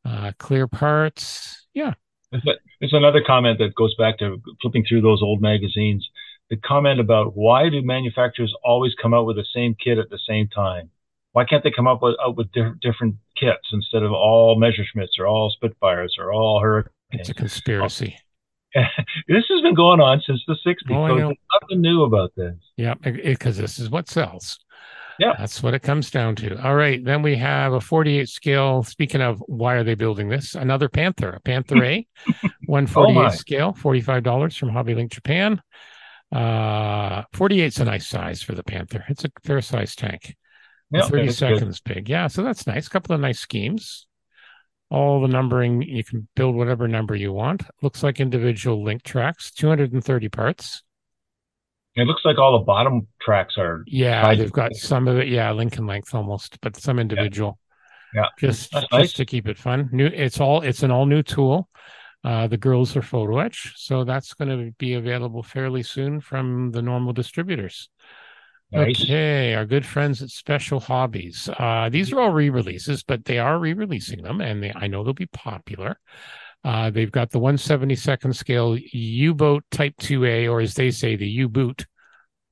Uh, 0.04 0.32
clear 0.38 0.68
parts. 0.68 1.66
Yeah, 1.74 1.94
it's 2.32 2.92
another 2.92 3.22
comment 3.26 3.58
that 3.58 3.74
goes 3.74 3.94
back 3.96 4.18
to 4.18 4.40
flipping 4.60 4.84
through 4.88 5.02
those 5.02 5.22
old 5.22 5.40
magazines. 5.40 6.08
The 6.48 6.56
comment 6.56 7.00
about 7.00 7.36
why 7.36 7.68
do 7.68 7.82
manufacturers 7.82 8.54
always 8.64 8.92
come 9.00 9.14
out 9.14 9.26
with 9.26 9.36
the 9.36 9.46
same 9.54 9.74
kit 9.74 9.98
at 9.98 10.10
the 10.10 10.18
same 10.28 10.48
time? 10.48 10.90
Why 11.32 11.44
can't 11.44 11.62
they 11.62 11.70
come 11.70 11.86
up 11.86 12.02
with, 12.02 12.16
out 12.24 12.36
with 12.36 12.50
different, 12.52 12.80
different 12.80 13.16
kits 13.36 13.68
instead 13.72 14.02
of 14.02 14.12
all 14.12 14.60
Messerschmitts 14.60 15.18
or 15.18 15.26
all 15.26 15.50
Spitfires 15.50 16.16
or 16.18 16.32
all 16.32 16.60
Hurricanes? 16.60 16.92
It's 17.12 17.28
a 17.28 17.34
conspiracy. 17.34 18.18
this 18.74 19.44
has 19.48 19.62
been 19.62 19.74
going 19.74 20.00
on 20.00 20.22
since 20.26 20.42
the 20.46 20.56
60s. 20.66 20.76
Oh, 20.90 21.08
so 21.08 21.34
nothing 21.62 21.80
new 21.80 22.02
about 22.02 22.32
this. 22.36 22.54
Yeah, 22.76 22.94
because 22.94 23.56
this 23.56 23.78
is 23.78 23.90
what 23.90 24.08
sells. 24.08 24.58
Yeah. 25.20 25.34
That's 25.38 25.62
what 25.62 25.74
it 25.74 25.82
comes 25.82 26.10
down 26.10 26.34
to. 26.36 26.58
All 26.66 26.74
right. 26.74 27.04
Then 27.04 27.20
we 27.20 27.36
have 27.36 27.74
a 27.74 27.80
48 27.80 28.26
scale. 28.26 28.82
Speaking 28.82 29.20
of 29.20 29.38
why 29.46 29.74
are 29.74 29.84
they 29.84 29.94
building 29.94 30.30
this? 30.30 30.54
Another 30.54 30.88
Panther, 30.88 31.28
a 31.28 31.40
Panther 31.40 31.84
A, 31.84 32.06
148 32.64 33.26
oh 33.26 33.28
scale, 33.28 33.72
$45 33.74 34.58
from 34.58 34.70
Hobby 34.70 34.94
Link 34.94 35.12
Japan. 35.12 35.60
Uh, 36.32 37.24
48's 37.34 37.80
a 37.80 37.84
nice 37.84 38.06
size 38.06 38.42
for 38.42 38.54
the 38.54 38.62
Panther. 38.62 39.04
It's 39.08 39.24
a 39.26 39.30
fair 39.44 39.60
size 39.60 39.94
tank. 39.94 40.34
Yep, 40.90 41.08
30 41.10 41.30
seconds 41.32 41.80
good. 41.80 41.94
big. 41.94 42.08
Yeah. 42.08 42.28
So 42.28 42.42
that's 42.42 42.66
nice. 42.66 42.86
A 42.86 42.90
couple 42.90 43.14
of 43.14 43.20
nice 43.20 43.38
schemes. 43.38 44.06
All 44.90 45.20
the 45.20 45.28
numbering, 45.28 45.82
you 45.82 46.02
can 46.02 46.28
build 46.34 46.56
whatever 46.56 46.88
number 46.88 47.14
you 47.14 47.32
want. 47.34 47.62
Looks 47.82 48.02
like 48.02 48.20
individual 48.20 48.82
link 48.82 49.02
tracks, 49.02 49.50
230 49.50 50.30
parts. 50.30 50.82
It 51.96 52.06
looks 52.06 52.24
like 52.24 52.38
all 52.38 52.58
the 52.58 52.64
bottom 52.64 53.08
tracks 53.20 53.54
are. 53.58 53.82
Yeah, 53.86 54.34
they've 54.34 54.52
got 54.52 54.74
some 54.74 55.08
of 55.08 55.18
it. 55.18 55.28
Yeah, 55.28 55.50
Lincoln 55.52 55.86
length 55.86 56.14
almost, 56.14 56.60
but 56.60 56.76
some 56.76 56.98
individual. 56.98 57.58
Yeah, 58.14 58.26
just 58.38 58.72
That's 58.72 58.82
just 58.84 58.92
nice. 58.92 59.12
to 59.14 59.24
keep 59.24 59.48
it 59.48 59.58
fun. 59.58 59.88
New. 59.92 60.06
It's 60.06 60.40
all. 60.40 60.62
It's 60.62 60.82
an 60.82 60.90
all 60.90 61.06
new 61.06 61.22
tool. 61.22 61.68
Uh, 62.22 62.46
the 62.46 62.56
girls 62.56 62.96
are 62.96 63.02
photo 63.02 63.38
etch, 63.38 63.72
so 63.76 64.04
that's 64.04 64.34
going 64.34 64.48
to 64.48 64.72
be 64.78 64.94
available 64.94 65.42
fairly 65.42 65.82
soon 65.82 66.20
from 66.20 66.70
the 66.70 66.82
normal 66.82 67.12
distributors. 67.12 67.88
Nice. 68.72 69.02
Okay, 69.02 69.54
our 69.54 69.64
good 69.64 69.86
friends 69.86 70.22
at 70.22 70.28
Special 70.28 70.78
Hobbies. 70.78 71.48
Uh, 71.58 71.88
these 71.88 72.12
are 72.12 72.20
all 72.20 72.30
re-releases, 72.30 73.02
but 73.02 73.24
they 73.24 73.38
are 73.38 73.58
re-releasing 73.58 74.22
them, 74.22 74.40
and 74.40 74.62
they, 74.62 74.72
I 74.76 74.86
know 74.86 75.02
they'll 75.02 75.12
be 75.12 75.26
popular. 75.26 75.98
Uh, 76.62 76.90
they've 76.90 77.10
got 77.10 77.30
the 77.30 77.40
172nd 77.40 78.34
scale 78.34 78.76
U-boat 78.92 79.64
Type 79.70 79.94
2A, 80.00 80.50
or 80.50 80.60
as 80.60 80.74
they 80.74 80.90
say, 80.90 81.16
the 81.16 81.26
U-boot. 81.26 81.86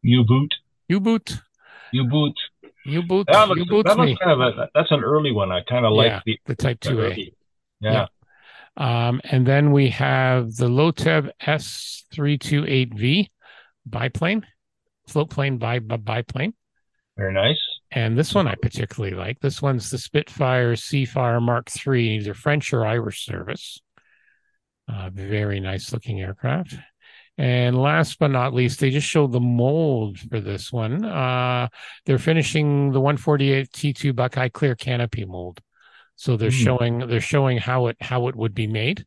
U-boot. 0.03 0.55
U-boot. 0.89 1.41
U-boot. 1.93 2.35
U-boot. 2.87 3.27
That 3.31 3.49
looks, 3.49 3.61
that 3.85 3.99
looks 3.99 4.19
kind 4.19 4.31
of 4.31 4.41
a, 4.41 4.71
that's 4.75 4.91
an 4.91 5.05
early 5.05 5.33
one. 5.33 5.53
I 5.53 5.61
kind 5.69 5.85
of 5.85 5.93
yeah, 5.93 6.15
like 6.15 6.25
the, 6.25 6.39
the 6.47 6.57
Type 6.57 6.81
2A. 6.81 7.33
Yeah. 7.81 7.93
yeah. 7.93 8.07
Um, 8.79 9.21
and 9.25 9.47
then 9.47 9.73
we 9.73 9.91
have 9.91 10.55
the 10.55 10.69
Letov 10.69 11.31
S328V 11.43 13.29
biplane, 13.87 14.47
float 15.07 15.31
plane 15.31 15.59
by, 15.59 15.81
by 15.81 15.97
biplane. 15.97 16.55
Very 17.17 17.35
nice. 17.35 17.61
And 17.91 18.17
this 18.17 18.35
one 18.35 18.47
I 18.47 18.55
particularly 18.55 19.17
like. 19.17 19.41
This 19.41 19.61
one's 19.61 19.91
the 19.91 19.99
Spitfire 19.99 20.75
Seafire 20.75 21.43
Mark 21.43 21.69
III, 21.87 22.17
either 22.17 22.35
French 22.35 22.73
or 22.73 22.87
Irish 22.87 23.25
service. 23.25 23.81
Uh, 24.89 25.11
very 25.13 25.61
nice 25.61 25.93
looking 25.93 26.21
aircraft. 26.21 26.75
And 27.37 27.81
last 27.81 28.19
but 28.19 28.33
not 28.33 28.53
least, 28.53 28.81
they 28.81 28.91
just 28.91 29.07
showed 29.07 29.31
the 29.31 29.41
mold 29.41 30.19
for 30.19 30.41
this 30.41 30.73
one. 30.73 31.05
Uh, 31.05 31.69
they're 32.05 32.19
finishing 32.19 32.91
the 32.91 33.01
148 33.01 33.71
T2 33.71 34.17
Buckeye 34.17 34.49
clear 34.49 34.75
canopy 34.75 35.25
mold. 35.25 35.61
So 36.17 36.37
they're 36.37 36.51
mm. 36.51 36.65
showing 36.65 36.99
they're 36.99 37.21
showing 37.21 37.59
how 37.59 37.87
it 37.87 37.97
how 38.01 38.27
it 38.27 38.35
would 38.35 38.55
be 38.55 38.67
made, 38.67 39.07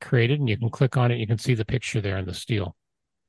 created, 0.00 0.40
and 0.40 0.48
you 0.48 0.56
can 0.56 0.70
click 0.70 0.96
on 0.96 1.12
it. 1.12 1.18
You 1.18 1.26
can 1.26 1.38
see 1.38 1.54
the 1.54 1.64
picture 1.64 2.00
there 2.00 2.18
in 2.18 2.24
the 2.24 2.34
steel. 2.34 2.74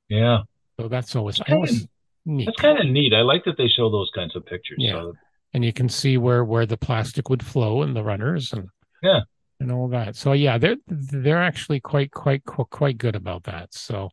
Yeah. 0.07 0.39
So 0.79 0.87
that's 0.87 1.15
always, 1.15 1.39
always 1.47 1.87
neat. 2.25 2.45
That's 2.45 2.59
kind 2.59 2.79
of 2.79 2.87
neat. 2.87 3.13
I 3.13 3.21
like 3.21 3.43
that 3.43 3.55
they 3.55 3.67
show 3.67 3.91
those 3.91 4.09
kinds 4.15 4.35
of 4.35 4.47
pictures. 4.47 4.77
Yeah. 4.79 4.93
So. 4.93 5.13
And 5.53 5.63
you 5.63 5.73
can 5.73 5.89
see 5.89 6.17
where 6.17 6.43
where 6.43 6.65
the 6.65 6.77
plastic 6.77 7.29
would 7.29 7.45
flow 7.45 7.83
in 7.83 7.93
the 7.93 8.03
runners 8.03 8.51
and 8.51 8.69
yeah 9.03 9.21
and 9.59 9.71
all 9.71 9.89
that. 9.89 10.15
So 10.15 10.33
yeah, 10.33 10.57
they're 10.57 10.77
they're 10.87 11.41
actually 11.41 11.79
quite 11.79 12.11
quite 12.11 12.43
quite 12.45 12.97
good 12.97 13.15
about 13.15 13.43
that. 13.43 13.73
So 13.73 14.09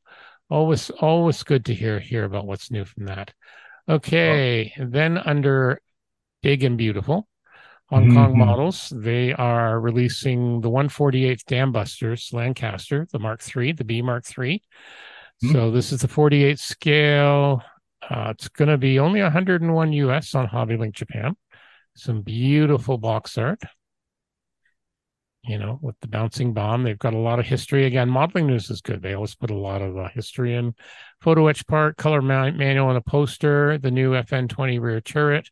always 0.50 0.90
always 0.90 1.42
good 1.42 1.64
to 1.66 1.74
hear 1.74 2.00
hear 2.00 2.24
about 2.24 2.46
what's 2.46 2.70
new 2.70 2.84
from 2.84 3.06
that. 3.06 3.32
Okay, 3.88 4.72
oh. 4.78 4.86
then 4.88 5.18
under 5.18 5.80
big 6.42 6.64
and 6.64 6.76
beautiful 6.76 7.28
Hong 7.88 8.06
mm-hmm. 8.06 8.16
Kong 8.16 8.38
models, 8.38 8.92
they 8.94 9.32
are 9.32 9.78
releasing 9.78 10.60
the 10.60 10.70
148th 10.70 11.44
Dambusters 11.44 12.32
Lancaster, 12.32 13.06
the 13.12 13.20
Mark 13.20 13.40
III, 13.56 13.72
the 13.72 13.84
B 13.84 14.02
Mark 14.02 14.24
III. 14.36 14.60
Mm-hmm. 15.44 15.52
So 15.52 15.70
this 15.70 15.92
is 15.92 16.00
the 16.00 16.08
48 16.08 16.58
scale. 16.58 17.62
Uh, 18.02 18.30
it's 18.30 18.48
going 18.48 18.70
to 18.70 18.76
be 18.76 18.98
only 18.98 19.22
101 19.22 19.92
US 19.92 20.34
on 20.34 20.48
HobbyLink 20.48 20.94
Japan. 20.94 21.36
Some 21.94 22.22
beautiful 22.22 22.98
box 22.98 23.38
art 23.38 23.62
you 25.46 25.58
know, 25.58 25.78
with 25.80 25.94
the 26.00 26.08
bouncing 26.08 26.52
bomb. 26.52 26.82
They've 26.82 26.98
got 26.98 27.14
a 27.14 27.18
lot 27.18 27.38
of 27.38 27.46
history. 27.46 27.86
Again, 27.86 28.08
modeling 28.08 28.46
news 28.46 28.70
is 28.70 28.80
good. 28.80 29.02
They 29.02 29.14
always 29.14 29.34
put 29.34 29.50
a 29.50 29.56
lot 29.56 29.82
of 29.82 29.96
uh, 29.96 30.08
history 30.08 30.54
in. 30.54 30.74
Photo 31.20 31.46
etch 31.46 31.66
part, 31.66 31.96
color 31.96 32.22
manual 32.22 32.88
on 32.88 32.96
a 32.96 33.00
poster, 33.00 33.78
the 33.78 33.90
new 33.90 34.12
FN20 34.12 34.80
rear 34.80 35.00
turret, 35.00 35.50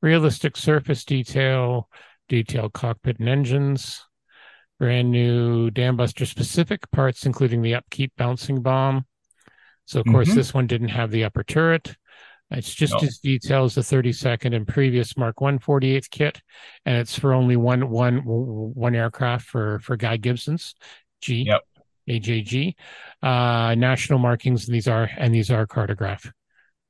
realistic 0.00 0.56
surface 0.56 1.04
detail, 1.04 1.88
detailed 2.28 2.72
cockpit 2.72 3.18
and 3.18 3.28
engines, 3.28 4.04
brand 4.78 5.10
new 5.10 5.70
Dambuster 5.70 6.26
specific 6.26 6.90
parts, 6.90 7.26
including 7.26 7.62
the 7.62 7.74
upkeep 7.74 8.12
bouncing 8.16 8.62
bomb. 8.62 9.06
So, 9.86 10.00
of 10.00 10.06
mm-hmm. 10.06 10.14
course, 10.14 10.34
this 10.34 10.54
one 10.54 10.66
didn't 10.66 10.88
have 10.88 11.10
the 11.10 11.24
upper 11.24 11.44
turret. 11.44 11.96
It's 12.56 12.74
just 12.74 12.94
no. 12.94 13.00
as 13.00 13.18
detailed 13.18 13.66
as 13.66 13.74
the 13.74 13.96
32nd 13.96 14.54
and 14.54 14.66
previous 14.66 15.16
Mark 15.16 15.36
148th 15.36 16.10
kit, 16.10 16.40
and 16.84 16.96
it's 16.96 17.18
for 17.18 17.32
only 17.32 17.56
one 17.56 17.88
one 17.90 18.18
one 18.24 18.94
aircraft 18.94 19.46
for 19.46 19.80
for 19.80 19.96
Guy 19.96 20.16
Gibson's 20.16 20.74
G 21.20 21.46
yep. 21.48 21.62
AJG 22.08 22.74
uh, 23.22 23.74
national 23.74 24.18
markings, 24.18 24.66
and 24.66 24.74
these 24.74 24.88
are 24.88 25.08
and 25.16 25.34
these 25.34 25.50
are 25.50 25.66
Cartograf. 25.66 26.30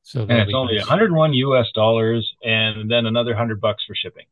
So 0.02 0.20
and 0.22 0.32
it's 0.32 0.52
only 0.54 0.76
101 0.76 1.32
US 1.32 1.66
dollars, 1.74 2.30
and 2.42 2.90
then 2.90 3.06
another 3.06 3.34
hundred 3.34 3.60
bucks 3.60 3.84
for 3.86 3.94
shipping. 3.94 4.26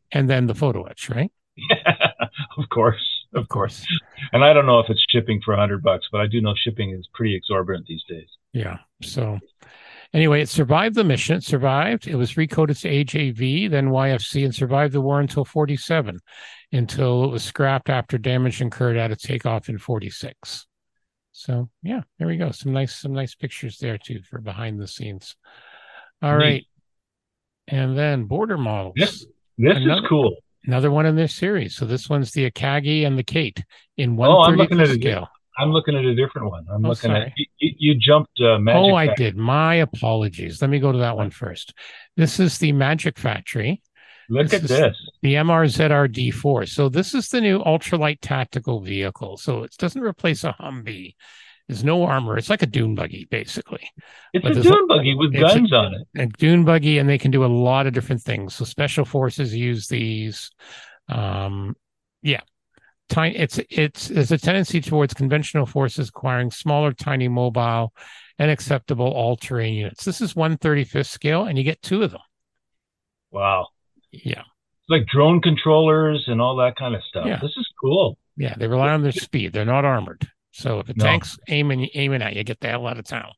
and 0.12 0.28
then 0.28 0.46
the 0.46 0.54
photo 0.54 0.84
etch, 0.84 1.10
right? 1.10 1.30
Yeah, 1.56 2.10
of 2.58 2.68
course, 2.70 3.26
of 3.34 3.48
course. 3.48 3.86
And 4.32 4.44
I 4.44 4.52
don't 4.52 4.66
know 4.66 4.80
if 4.80 4.90
it's 4.90 5.04
shipping 5.10 5.40
for 5.44 5.52
100 5.52 5.82
bucks, 5.82 6.06
but 6.10 6.20
I 6.20 6.26
do 6.26 6.40
know 6.40 6.54
shipping 6.54 6.92
is 6.92 7.08
pretty 7.12 7.34
exorbitant 7.34 7.86
these 7.86 8.04
days. 8.08 8.28
Yeah. 8.52 8.78
So 9.02 9.38
Anyway, 10.16 10.40
it 10.40 10.48
survived 10.48 10.94
the 10.94 11.04
mission. 11.04 11.36
It 11.36 11.44
survived. 11.44 12.06
It 12.06 12.14
was 12.14 12.32
recoded 12.36 12.80
to 12.80 12.88
AJV, 12.88 13.70
then 13.70 13.90
YFC, 13.90 14.46
and 14.46 14.54
survived 14.54 14.94
the 14.94 15.02
war 15.02 15.20
until 15.20 15.44
47, 15.44 16.18
until 16.72 17.24
it 17.24 17.30
was 17.30 17.44
scrapped 17.44 17.90
after 17.90 18.16
damage 18.16 18.62
incurred 18.62 18.96
at 18.96 19.12
a 19.12 19.16
takeoff 19.16 19.68
in 19.68 19.76
46. 19.76 20.66
So 21.32 21.68
yeah, 21.82 22.00
there 22.18 22.28
we 22.28 22.38
go. 22.38 22.50
Some 22.50 22.72
nice, 22.72 22.96
some 22.96 23.12
nice 23.12 23.34
pictures 23.34 23.76
there 23.76 23.98
too 23.98 24.22
for 24.22 24.40
behind 24.40 24.80
the 24.80 24.88
scenes. 24.88 25.36
All 26.22 26.38
Neat. 26.38 26.44
right, 26.44 26.64
and 27.68 27.98
then 27.98 28.24
border 28.24 28.56
models. 28.56 28.94
This 28.96 29.26
this 29.58 29.76
Another, 29.76 30.02
is 30.02 30.08
cool. 30.08 30.34
Another 30.64 30.90
one 30.90 31.04
in 31.04 31.14
this 31.14 31.34
series. 31.34 31.76
So 31.76 31.84
this 31.84 32.08
one's 32.08 32.32
the 32.32 32.50
Akagi 32.50 33.06
and 33.06 33.18
the 33.18 33.22
Kate 33.22 33.62
in 33.98 34.16
one 34.16 34.30
Oh, 34.30 34.40
I'm 34.40 34.56
looking 34.56 34.80
at 34.80 34.88
a 34.88 34.94
scale. 34.94 35.28
I'm 35.58 35.70
looking 35.72 35.96
at 35.96 36.04
a 36.04 36.14
different 36.14 36.50
one. 36.50 36.64
I'm 36.70 36.84
Oh, 36.84 36.88
looking 36.90 37.10
sorry. 37.10 37.22
at 37.26 37.32
you, 37.36 37.46
you 37.78 37.94
jumped 37.94 38.38
uh, 38.40 38.58
Magic 38.58 38.80
oh, 38.80 38.94
I 38.94 39.14
did. 39.14 39.36
My 39.36 39.76
apologies. 39.76 40.60
Let 40.60 40.70
me 40.70 40.78
go 40.78 40.92
to 40.92 40.98
that 40.98 41.16
one 41.16 41.30
first. 41.30 41.72
This 42.16 42.38
is 42.40 42.58
the 42.58 42.72
Magic 42.72 43.18
Factory, 43.18 43.82
Look 44.28 44.48
This 44.48 44.62
at 44.64 44.68
this. 44.68 44.96
the 45.22 45.34
MRZR 45.34 46.08
D4. 46.12 46.68
So 46.68 46.88
this 46.88 47.14
is 47.14 47.28
the 47.28 47.40
new 47.40 47.60
ultralight 47.60 48.18
tactical 48.20 48.80
vehicle. 48.80 49.36
So 49.36 49.62
it 49.62 49.74
doesn't 49.78 50.02
replace 50.02 50.42
a 50.44 50.54
Humvee. 50.60 51.14
There's 51.68 51.82
no 51.84 52.04
armor. 52.04 52.36
It's 52.36 52.50
like 52.50 52.62
a 52.62 52.66
dune 52.66 52.94
buggy, 52.94 53.26
basically. 53.30 53.88
It's 54.32 54.42
but 54.42 54.56
a 54.56 54.62
dune 54.62 54.86
buggy 54.88 55.14
with 55.14 55.34
it's 55.34 55.52
a- 55.52 55.56
guns 55.58 55.72
on 55.72 55.94
it. 55.94 56.06
a 56.22 56.26
dune 56.26 56.64
buggy 56.64 56.98
and 56.98 57.08
they 57.08 57.18
can 57.18 57.30
do 57.30 57.44
a 57.44 57.46
lot 57.46 57.86
of 57.86 57.92
different 57.92 58.22
things 58.22 58.54
so 58.54 58.64
special 58.64 59.04
forces 59.04 59.54
use 59.54 59.88
these 59.88 60.50
um 61.08 61.74
yeah 62.22 62.40
tiny 63.08 63.36
it's 63.36 63.58
it's 63.70 64.08
there's 64.08 64.32
a 64.32 64.38
tendency 64.38 64.80
towards 64.80 65.14
conventional 65.14 65.64
forces 65.66 66.08
acquiring 66.08 66.50
smaller 66.50 66.92
tiny 66.92 67.28
mobile 67.28 67.92
and 68.38 68.50
acceptable 68.50 69.06
all-terrain 69.06 69.74
units 69.74 70.04
this 70.04 70.20
is 70.20 70.34
135th 70.34 71.06
scale 71.06 71.44
and 71.44 71.56
you 71.56 71.64
get 71.64 71.80
two 71.82 72.02
of 72.02 72.10
them 72.10 72.20
Wow. 73.30 73.68
yeah 74.10 74.40
It's 74.40 74.88
like 74.88 75.06
drone 75.06 75.40
controllers 75.40 76.24
and 76.26 76.40
all 76.40 76.56
that 76.56 76.76
kind 76.76 76.94
of 76.94 77.02
stuff. 77.04 77.26
Yeah. 77.26 77.38
This 77.40 77.56
is 77.56 77.68
cool. 77.80 78.18
yeah 78.36 78.54
they 78.56 78.66
rely 78.68 78.90
on 78.90 79.02
their 79.02 79.12
speed 79.12 79.52
they're 79.52 79.64
not 79.64 79.84
armored 79.84 80.28
so 80.52 80.80
if 80.80 80.88
a 80.88 80.94
No. 80.96 81.04
tank's 81.04 81.38
aiming 81.48 81.88
aiming 81.94 82.22
at 82.22 82.34
you 82.34 82.44
get 82.44 82.60
the 82.60 82.68
hell 82.68 82.86
out 82.86 82.98
of 82.98 83.04
town 83.04 83.32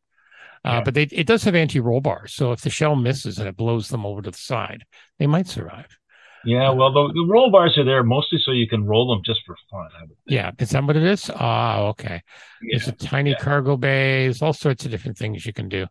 uh, 0.65 0.69
Yeah. 0.71 0.81
but 0.85 0.95
they, 0.95 1.03
it 1.05 1.27
does 1.27 1.45
have 1.45 1.55
anti-roll 1.55 2.01
bars 2.01 2.33
so 2.33 2.53
if 2.53 2.61
the 2.63 2.71
shell 2.71 2.97
misses 2.97 3.39
and 3.39 3.49
it 3.49 3.57
blows 3.57 3.89
them 3.89 4.07
over 4.07 4.23
to 4.23 4.31
the 4.31 4.37
side 4.39 4.85
they 5.19 5.27
might 5.27 5.47
survive 5.47 5.99
Yeah, 6.45 6.71
well, 6.71 6.93
the, 6.93 7.13
the 7.15 7.27
roll 7.27 7.51
bars 7.51 7.77
are 7.79 7.85
there 7.85 8.03
mostly 8.03 8.39
so 8.43 8.53
you 8.53 8.69
can 8.69 8.87
roll 8.87 9.09
them 9.09 9.23
just 9.25 9.41
for 9.45 9.57
fun. 9.71 9.89
I 9.97 10.03
would 10.03 10.09
think. 10.09 10.19
Yeah, 10.27 10.51
is 10.59 10.71
that 10.71 10.85
what 10.85 10.97
it 10.97 11.03
is? 11.03 11.31
Ah, 11.35 11.81
okay. 11.89 12.23
Yeah. 12.63 12.79
There's 12.79 12.89
a 12.89 12.93
tiny 12.93 13.31
yeah. 13.31 13.39
cargo 13.39 13.77
bays, 13.77 14.41
all 14.41 14.53
sorts 14.53 14.85
of 14.85 14.91
different 14.91 15.19
things 15.19 15.45
you 15.45 15.53
can 15.53 15.69
do. 15.69 15.87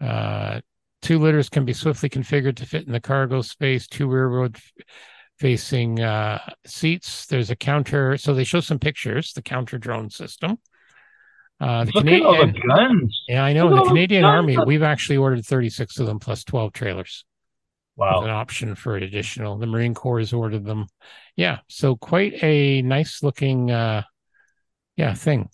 Uh, 0.00 0.60
two 1.02 1.18
litters 1.18 1.48
can 1.48 1.64
be 1.64 1.72
swiftly 1.72 2.08
configured 2.08 2.56
to 2.56 2.66
fit 2.66 2.86
in 2.86 2.92
the 2.92 3.00
cargo 3.00 3.42
space. 3.42 3.86
Two 3.86 4.06
rearward 4.06 4.56
f- 4.56 4.84
facing 5.38 6.00
uh, 6.00 6.38
seats. 6.66 7.26
There's 7.26 7.50
a 7.50 7.56
counter. 7.56 8.16
So 8.16 8.34
they 8.34 8.44
show 8.44 8.60
some 8.60 8.78
pictures. 8.78 9.32
The 9.32 9.42
counter 9.42 9.78
drone 9.78 10.10
system. 10.10 10.58
Uh, 11.58 11.84
the 11.84 11.92
Look 11.94 12.06
at 12.06 12.22
all 12.22 12.34
Canadian. 12.36 12.52
the 12.54 12.74
guns. 12.74 13.22
Yeah, 13.28 13.44
I 13.44 13.52
know. 13.52 13.68
Look 13.68 13.84
the 13.84 13.88
Canadian. 13.88 14.24
Army. 14.24 14.56
We've 14.66 14.82
actually 14.82 15.18
ordered 15.18 15.44
36 15.44 15.98
of 15.98 16.06
them 16.06 16.18
plus 16.18 16.44
12 16.44 16.72
trailers 16.72 17.24
with 18.00 18.24
an 18.24 18.30
option 18.30 18.74
for 18.74 18.96
additional. 18.96 19.58
The 19.58 19.66
Marine 19.66 19.94
Corps 19.94 20.18
has 20.18 20.32
ordered 20.32 20.64
them. 20.64 20.86
Yeah, 21.36 21.58
so 21.68 21.96
quite 21.96 22.42
a 22.42 22.82
nice 22.82 23.22
looking, 23.22 23.70
uh, 23.70 24.02
yeah, 24.96 25.14
thing. 25.14 25.48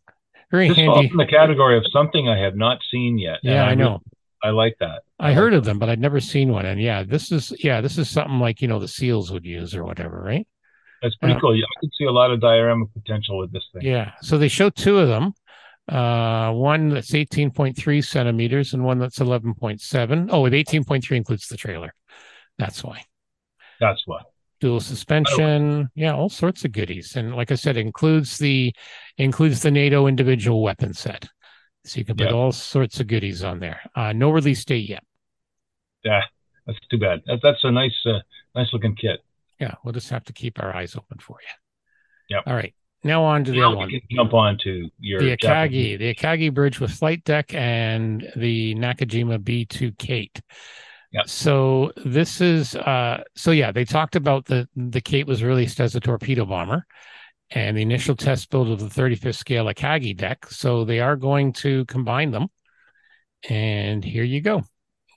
Very 0.51 0.69
This 0.69 0.77
falls 0.79 0.97
handy. 0.99 1.11
in 1.11 1.17
the 1.17 1.27
category 1.27 1.77
of 1.77 1.85
something 1.93 2.29
I 2.29 2.39
have 2.39 2.57
not 2.57 2.79
seen 2.91 3.19
yet. 3.19 3.39
Yeah, 3.43 3.65
I 3.65 3.71
really- 3.71 3.77
know. 3.77 4.01
I 4.43 4.51
like 4.51 4.77
that. 4.81 5.03
I 5.19 5.33
heard 5.33 5.55
of 5.55 5.65
them, 5.65 5.79
but 5.79 5.89
I'd 5.89 5.99
never 5.99 6.21
seen 6.21 6.51
one. 6.53 6.67
And 6.67 6.81
yeah, 6.81 7.03
this 7.03 7.33
is 7.33 7.53
yeah, 7.65 7.81
this 7.81 7.99
is 7.99 8.09
something 8.09 8.39
like 8.39 8.61
you 8.63 8.69
know 8.69 8.79
the 8.79 8.87
SEALs 8.87 9.33
would 9.33 9.45
use 9.45 9.75
or 9.75 9.83
whatever, 9.85 10.23
right? 10.23 10.47
That's 11.03 11.17
pretty 11.17 11.35
Yeah. 11.35 11.41
cool. 11.41 11.55
I 11.55 11.81
can 11.81 11.91
see 11.99 12.05
a 12.05 12.13
lot 12.13 12.31
of 12.31 12.41
diorama 12.41 12.87
potential 12.87 13.39
with 13.39 13.51
this 13.53 13.65
thing. 13.73 13.83
Yeah. 13.83 14.13
So 14.23 14.39
they 14.39 14.49
show 14.49 14.71
two 14.71 14.99
of 14.99 15.09
them. 15.09 15.33
Uh, 15.89 16.53
one 16.53 16.91
that's 16.91 17.13
18.3 17.13 18.01
centimeters 18.03 18.73
and 18.75 18.85
one 18.85 18.99
that's 18.99 19.19
11.7. 19.21 20.29
Oh, 20.31 20.43
with 20.43 20.53
18.3 20.53 21.17
includes 21.17 21.49
the 21.49 21.57
trailer. 21.57 21.95
That's 22.59 22.83
why. 22.85 23.05
That's 23.81 24.03
why. 24.07 24.23
dual 24.61 24.81
suspension 24.81 25.91
yeah 25.95 26.15
all 26.15 26.31
sorts 26.31 26.65
of 26.65 26.73
goodies 26.73 27.15
and 27.15 27.37
like 27.37 27.51
i 27.53 27.55
said 27.55 27.77
includes 27.77 28.39
the 28.39 28.73
includes 29.19 29.61
the 29.61 29.71
nato 29.71 30.07
individual 30.07 30.63
weapon 30.63 30.95
set 30.95 31.29
so 31.85 31.99
you 31.99 32.05
can 32.07 32.17
put 32.17 32.29
Yeah. 32.29 32.33
all 32.33 32.53
sorts 32.53 32.99
of 33.01 33.07
goodies 33.07 33.45
on 33.45 33.61
there 33.61 33.81
uh 33.95 34.15
no 34.15 34.31
release 34.31 34.65
date 34.65 34.89
yet 34.89 35.05
Yeah, 36.05 36.23
that's 36.67 36.79
too 36.91 36.99
bad. 36.99 37.21
That, 37.27 37.41
that's 37.43 37.63
a 37.65 37.71
nice, 37.71 37.99
uh, 38.07 38.21
nice 38.55 38.73
looking 38.73 38.97
kit. 38.97 39.21
yeah 39.61 39.75
we'll 39.85 39.93
just 39.93 40.09
have 40.09 40.25
to 40.25 40.33
keep 40.33 40.59
our 40.63 40.75
eyes 40.75 40.97
open 40.97 41.19
for 41.19 41.37
you 41.43 41.55
Yep. 42.37 42.45
all 42.47 42.55
right 42.55 42.75
now 43.05 43.23
on 43.25 43.45
to 43.45 43.51
the 43.53 43.59
Now 43.59 43.69
other 43.69 43.77
one 43.77 43.91
jump 44.11 44.33
on 44.33 44.57
to 44.65 44.89
your 44.99 45.21
the 45.21 45.37
Japanese- 45.37 45.99
akagi 45.99 45.99
the 45.99 46.15
akagi 46.15 46.55
bridge 46.55 46.81
with 46.81 46.93
flight 46.93 47.23
deck 47.25 47.53
and 47.53 48.27
the 48.37 48.75
nakajima 48.75 49.39
b2 49.39 49.99
kate 49.99 50.41
Yeah. 51.17 51.23
so 51.25 51.93
this 52.05 52.41
is 52.41 52.75
uh 52.77 53.23
so 53.35 53.51
yeah 53.51 53.73
they 53.73 53.85
talked 53.85 54.17
about 54.17 54.45
the 54.45 54.69
the 54.77 55.01
kate 55.01 55.27
was 55.27 55.43
released 55.43 55.81
as 55.81 55.95
a 55.95 56.01
torpedo 56.01 56.45
bomber 56.45 56.85
and 57.51 57.77
the 57.77 57.83
initial 57.83 58.15
test 58.17 58.51
build 58.51 58.69
of 58.69 58.81
the 58.81 58.87
35th 59.03 59.37
scale 59.37 59.65
akagi 59.67 60.15
deck 60.17 60.47
so 60.51 60.85
they 60.85 61.01
are 61.01 61.17
going 61.17 61.53
to 61.55 61.85
combine 61.87 62.31
them 62.33 62.49
and 63.49 64.05
here 64.05 64.25
you 64.25 64.41
go 64.41 64.63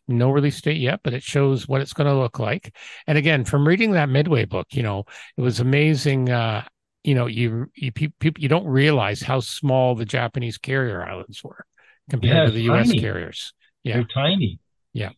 no 0.08 0.32
release 0.32 0.62
date 0.62 0.78
yet 0.78 1.02
but 1.04 1.14
it 1.14 1.22
shows 1.24 1.68
what 1.68 1.82
it's 1.82 1.94
going 1.94 2.08
to 2.08 2.16
look 2.16 2.40
like 2.40 2.76
and 3.08 3.18
again 3.18 3.44
from 3.44 3.68
reading 3.68 3.92
that 3.92 4.10
midway 4.10 4.46
book 4.46 4.68
you 4.72 4.84
know 4.84 5.04
it 5.38 5.42
was 5.42 5.60
amazing 5.60 6.30
uh 6.30 6.64
you 7.04 7.14
know 7.16 7.28
you 7.28 7.68
you 7.76 7.92
people 7.92 8.42
you 8.42 8.48
don't 8.50 8.68
realize 8.68 9.22
how 9.22 9.40
small 9.40 9.96
the 9.96 10.06
japanese 10.06 10.58
carrier 10.58 11.04
islands 11.04 11.44
were 11.44 11.66
compared 12.10 12.36
Yeah, 12.38 12.46
to 12.46 12.52
the 12.52 12.62
us 12.64 12.88
tiny. 12.88 13.02
carriers 13.02 13.54
yeah 13.84 13.96
They're 13.96 14.08
tiny. 14.14 14.60
Yeah. 14.94 15.10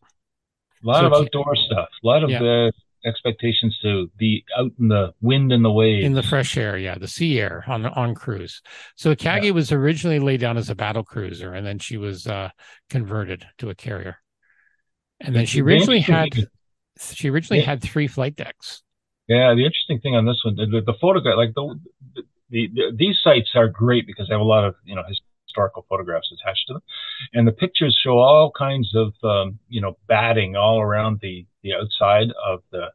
A 0.83 0.87
lot 0.87 1.01
So 1.01 1.07
of 1.07 1.13
outdoor 1.13 1.55
stuff. 1.55 1.89
A 2.03 2.07
lot 2.07 2.23
of 2.23 2.29
Yeah. 2.29 2.43
uh, 2.43 2.71
expectations 3.03 3.77
to 3.81 4.11
be 4.17 4.45
out 4.55 4.71
in 4.79 4.87
the 4.87 5.11
wind 5.21 5.51
and 5.51 5.65
the 5.65 5.71
waves. 5.71 6.05
in 6.05 6.13
the 6.13 6.21
fresh 6.21 6.55
air 6.55 6.77
yeah 6.77 6.95
the 6.99 7.07
sea 7.07 7.39
air 7.39 7.63
on 7.67 7.83
on 7.87 8.13
cruise 8.13 8.61
so 8.95 9.15
akagi 9.15 9.51
was 9.51 9.71
originally 9.71 10.19
laid 10.19 10.39
down 10.39 10.55
as 10.55 10.69
a 10.69 10.75
battle 10.75 11.03
cruiser 11.03 11.51
and 11.51 11.65
then 11.65 11.79
she 11.79 11.97
was 11.97 12.27
uh 12.27 12.49
converted 12.91 13.43
to 13.57 13.71
a 13.71 13.75
carrier 13.75 14.17
and 15.19 15.35
then 15.35 15.47
she 15.47 15.61
originally 15.61 15.99
had 15.99 16.29
she 16.99 17.29
originally 17.29 17.59
Yeah. 17.61 17.65
had 17.65 17.81
three 17.81 18.07
flight 18.07 18.35
decks 18.35 18.83
Yeah, 19.27 19.53
the 19.55 19.65
interesting 19.65 19.99
thing 19.99 20.15
on 20.15 20.25
this 20.25 20.41
one, 20.43 20.55
the, 20.55 20.81
the 20.85 20.93
photograph, 20.99 21.37
like 21.37 21.53
the, 21.55 21.79
the, 22.15 22.67
the 22.73 22.91
these 22.95 23.17
sites 23.23 23.51
are 23.55 23.67
great 23.67 24.05
because 24.05 24.27
they 24.27 24.33
have 24.33 24.41
a 24.41 24.43
lot 24.43 24.63
of 24.65 24.75
you 24.85 24.95
know 24.95 25.03
historical 25.51 25.85
photographs 25.89 26.31
attached 26.31 26.65
to 26.67 26.73
them, 26.73 26.83
and 27.33 27.47
the 27.47 27.51
pictures 27.51 27.99
show 28.03 28.17
all 28.19 28.51
kinds 28.51 28.93
of 28.95 29.13
um, 29.23 29.59
you 29.69 29.81
know 29.81 29.97
batting 30.07 30.55
all 30.55 30.79
around 30.81 31.19
the 31.21 31.45
the 31.63 31.73
outside 31.73 32.29
of 32.45 32.61
the 32.71 32.85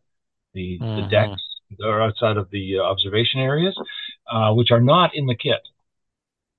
the, 0.54 0.80
the 0.96 1.02
Mhm. 1.02 1.10
decks 1.10 1.42
or 1.84 2.00
outside 2.02 2.36
of 2.38 2.50
the 2.50 2.78
uh, 2.78 2.82
observation 2.82 3.40
areas, 3.40 3.76
uh, 4.32 4.52
which 4.54 4.70
are 4.70 4.80
not 4.80 5.14
in 5.14 5.26
the 5.26 5.34
kit. 5.36 5.60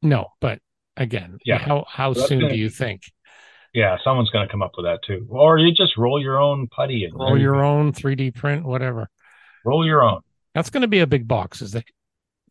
no 0.01 0.27
but 0.39 0.59
again 0.95 1.39
Yeah. 1.45 1.59
how 1.59 1.85
how 1.87 2.13
So 2.13 2.27
soon 2.27 2.39
gonna 2.41 2.53
do 2.53 2.57
you 2.57 2.69
think 2.69 3.01
Yeah, 3.73 3.97
someone's 4.03 4.29
going 4.31 4.47
to 4.47 4.51
come 4.51 4.63
up 4.63 4.73
with 4.77 4.85
that 4.85 5.03
too, 5.05 5.27
or 5.29 5.57
you 5.59 5.73
just 5.73 5.97
roll 5.97 6.21
your 6.21 6.39
own 6.39 6.67
putty 6.67 7.05
and 7.05 7.13
roll 7.13 7.37
your 7.37 7.63
own 7.63 7.91
3d 7.93 8.31
print 8.31 8.65
whatever 8.65 9.09
roll 9.63 9.85
your 9.85 10.03
own. 10.03 10.21
that's 10.53 10.69
going 10.69 10.81
to 10.81 10.87
be 10.87 10.99
a 10.99 11.07
big 11.07 11.27
box 11.27 11.61
as 11.61 11.71
they 11.71 11.83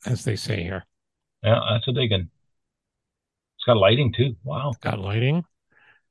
as 0.07 0.25
they 0.25 0.37
say 0.37 0.63
here 0.63 0.85
Yeah, 1.43 1.61
that's 1.71 1.89
a 1.89 1.93
big 1.93 2.11
one. 2.11 2.31
Got 3.67 3.77
lighting 3.77 4.13
too. 4.17 4.37
Wow. 4.45 4.73
got 4.81 4.99
lighting 4.99 5.45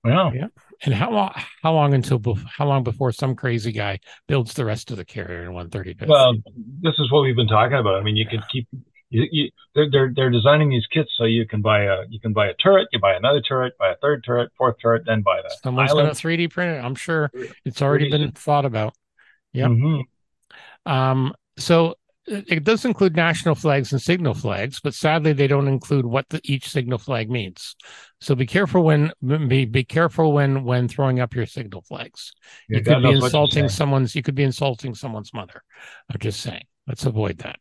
Yeah. 0.06 0.32
Yeah. 0.34 0.48
And 0.84 0.94
how 0.94 1.10
long? 1.12 1.32
How 1.64 1.74
long 1.74 1.94
until? 1.94 2.22
How 2.58 2.68
long 2.68 2.84
before 2.84 3.12
some 3.14 3.36
crazy 3.36 3.72
guy 3.72 4.00
builds 4.28 4.54
the 4.54 4.66
rest 4.66 4.92
of 4.92 4.98
the 4.98 5.06
carrier 5.06 5.44
in 5.44 5.52
135th? 5.52 6.08
Well, 6.08 6.34
this 6.82 6.94
is 7.00 7.10
what 7.12 7.22
we've 7.22 7.36
been 7.36 7.48
talking 7.48 7.78
about. 7.78 7.96
I 7.96 8.02
mean, 8.04 8.16
you 8.18 8.28
could 8.28 8.44
keep. 8.52 8.68
You, 9.10 9.26
you, 9.32 9.52
they're, 9.74 9.90
they're 9.90 10.12
they're 10.14 10.30
designing 10.32 10.70
these 10.70 10.86
kits 10.92 11.12
so 11.16 11.24
you 11.24 11.48
can 11.48 11.62
buy 11.62 11.84
a 11.84 12.04
you 12.10 12.20
can 12.20 12.34
buy 12.34 12.48
a 12.48 12.54
turret, 12.56 12.90
you 12.92 13.00
buy 13.00 13.14
another 13.14 13.40
turret, 13.40 13.78
buy 13.78 13.92
a 13.92 13.96
third 13.96 14.24
turret, 14.26 14.52
fourth 14.58 14.76
turret, 14.82 15.04
then 15.06 15.22
buy 15.22 15.42
that. 15.42 15.54
someone's 15.64 15.94
going 15.94 16.08
to 16.08 16.12
3D 16.12 16.52
print 16.52 16.78
it. 16.78 16.84
I'm 16.84 16.96
sure 16.96 17.32
it's 17.64 17.82
already 17.82 18.10
3D 18.10 18.12
been 18.12 18.32
thought 18.32 18.66
about. 18.66 18.94
Yep. 19.54 19.70
Mhm. 19.70 20.04
Um, 20.86 21.34
so 21.58 21.96
it 22.28 22.64
does 22.64 22.86
include 22.86 23.16
national 23.16 23.56
flags 23.56 23.92
and 23.92 24.02
signal 24.02 24.34
flags, 24.34 24.80
but 24.80 24.94
sadly 24.94 25.34
they 25.34 25.48
don't 25.48 25.68
include 25.68 26.06
what 26.06 26.28
the, 26.30 26.42
each 26.44 26.70
signal 26.70 26.98
flag 26.98 27.30
means. 27.30 27.76
So 28.20 28.34
be 28.36 28.46
careful 28.48 28.84
when 28.84 29.12
be 29.22 29.66
be 29.66 29.84
careful 29.84 30.34
when 30.34 30.64
when 30.64 30.88
throwing 30.88 31.20
up 31.20 31.36
your 31.36 31.46
signal 31.46 31.82
flags. 31.82 32.34
Yeah, 32.68 32.78
you 32.78 32.84
could 32.84 32.98
be 32.98 33.02
knows 33.02 33.04
what 33.04 33.14
you're 33.14 33.26
insulting 33.26 33.70
someone's. 33.70 34.16
You 34.16 34.24
could 34.24 34.36
be 34.36 34.44
insulting 34.44 34.96
someone's 34.96 35.34
mother. 35.34 35.62
I'm 36.10 36.20
just 36.20 36.42
saying. 36.42 36.64
Let's 36.88 37.06
avoid 37.06 37.40
that. 37.40 37.58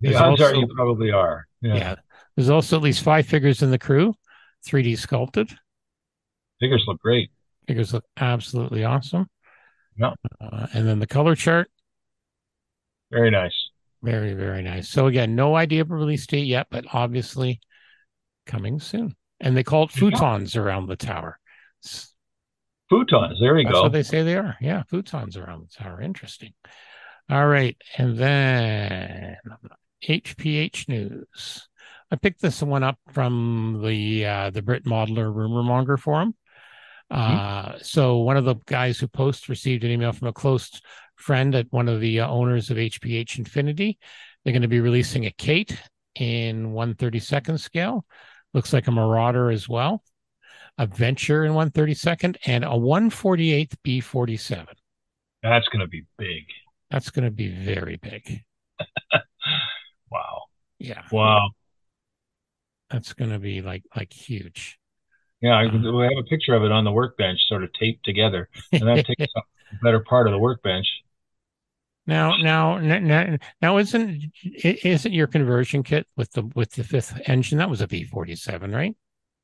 The 0.00 0.08
There's 0.10 0.20
odds 0.20 0.40
are 0.40 0.48
also- 0.48 0.60
you 0.60 0.68
probably 0.74 1.10
are. 1.10 1.46
Yeah. 1.60 1.74
Yeah. 1.74 1.94
There's 2.36 2.50
also 2.50 2.76
at 2.76 2.82
least 2.82 3.02
five 3.02 3.26
figures 3.26 3.62
in 3.62 3.70
the 3.70 3.78
crew, 3.78 4.14
3D 4.66 4.98
sculpted. 4.98 5.56
Figures 6.60 6.84
look 6.86 7.00
great. 7.00 7.30
Figures 7.68 7.94
look 7.94 8.04
absolutely 8.16 8.84
awesome. 8.84 9.28
Yeah. 9.96 10.14
Uh, 10.40 10.66
and 10.74 10.86
then 10.88 10.98
the 10.98 11.06
color 11.06 11.36
chart, 11.36 11.70
Very 13.10 13.30
nice. 13.30 13.63
Very, 14.04 14.34
very 14.34 14.62
nice. 14.62 14.88
So 14.88 15.06
again, 15.06 15.34
no 15.34 15.56
idea 15.56 15.80
of 15.82 15.90
a 15.90 15.94
release 15.94 16.26
date 16.26 16.46
yet, 16.46 16.66
but 16.70 16.84
obviously 16.92 17.60
coming 18.46 18.78
soon. 18.80 19.14
And 19.40 19.56
they 19.56 19.64
call 19.64 19.84
it 19.84 19.96
Yeah. 19.96 20.10
futons 20.10 20.56
around 20.56 20.86
the 20.86 20.96
tower. 20.96 21.38
Futons. 22.90 23.40
There 23.40 23.58
you 23.58 23.64
That's 23.64 23.74
go. 23.74 23.82
what 23.84 23.92
they 23.92 24.02
say 24.02 24.22
they 24.22 24.36
are. 24.36 24.56
Yeah, 24.60 24.82
futons 24.90 25.36
around 25.36 25.68
the 25.68 25.82
tower. 25.84 26.00
Interesting. 26.00 26.52
All 27.30 27.46
right. 27.46 27.76
And 27.96 28.18
then 28.18 29.36
HPH 30.06 30.88
News. 30.88 31.68
I 32.10 32.16
picked 32.16 32.42
this 32.42 32.62
one 32.62 32.82
up 32.82 32.98
from 33.12 33.80
the 33.84 34.26
uh, 34.26 34.50
the 34.50 34.62
Brit 34.62 34.84
Modeler 34.84 35.34
Rumor 35.34 35.62
Monger 35.62 35.96
forum. 35.96 36.34
Mm-hmm. 37.12 37.72
Uh, 37.74 37.78
so 37.80 38.18
one 38.18 38.36
of 38.36 38.44
the 38.44 38.56
guys 38.66 38.98
who 38.98 39.08
posts 39.08 39.48
received 39.48 39.84
an 39.84 39.90
email 39.90 40.12
from 40.12 40.28
a 40.28 40.32
close 40.32 40.80
friend 41.16 41.54
at 41.54 41.66
one 41.70 41.88
of 41.88 42.00
the 42.00 42.20
uh, 42.20 42.28
owners 42.28 42.70
of 42.70 42.76
HPH 42.76 43.38
Infinity. 43.38 43.98
They're 44.44 44.52
going 44.52 44.62
to 44.62 44.68
be 44.68 44.80
releasing 44.80 45.26
a 45.26 45.30
Kate 45.30 45.76
in 46.14 46.72
132nd 46.72 47.58
scale. 47.58 48.04
Looks 48.52 48.72
like 48.72 48.86
a 48.86 48.92
Marauder 48.92 49.50
as 49.50 49.68
well. 49.68 50.02
A 50.78 50.86
Ventura 50.86 51.46
in 51.46 51.52
132nd 51.52 52.36
and 52.46 52.64
a 52.64 52.68
148th 52.68 53.74
B47. 53.86 54.66
That's 55.42 55.68
going 55.68 55.80
to 55.80 55.88
be 55.88 56.04
big. 56.18 56.44
That's 56.90 57.10
going 57.10 57.24
to 57.24 57.30
be 57.30 57.48
very 57.48 57.96
big. 57.96 58.42
wow. 60.10 60.42
Yeah. 60.78 61.02
Wow. 61.10 61.50
That's 62.90 63.12
going 63.12 63.30
to 63.30 63.38
be 63.38 63.60
like 63.60 63.82
like 63.96 64.12
huge. 64.12 64.78
Yeah, 65.40 65.58
I, 65.58 65.64
we 65.64 66.04
have 66.04 66.18
a 66.18 66.28
picture 66.28 66.54
of 66.54 66.62
it 66.62 66.72
on 66.72 66.84
the 66.84 66.92
workbench, 66.92 67.38
sort 67.48 67.64
of 67.64 67.72
taped 67.74 68.04
together, 68.04 68.48
and 68.72 68.82
that 68.82 69.04
takes 69.04 69.32
up 69.36 69.44
better 69.82 70.00
part 70.00 70.26
of 70.26 70.32
the 70.32 70.38
workbench. 70.38 70.86
Now, 72.06 72.36
now, 72.36 72.78
now, 72.78 73.36
now, 73.62 73.78
isn't 73.78 74.30
isn't 74.42 75.12
your 75.12 75.26
conversion 75.26 75.82
kit 75.82 76.06
with 76.16 76.30
the 76.32 76.42
with 76.54 76.72
the 76.72 76.84
fifth 76.84 77.18
engine 77.26 77.58
that 77.58 77.70
was 77.70 77.80
a 77.80 77.86
V 77.86 78.04
forty 78.04 78.36
seven, 78.36 78.72
right? 78.72 78.94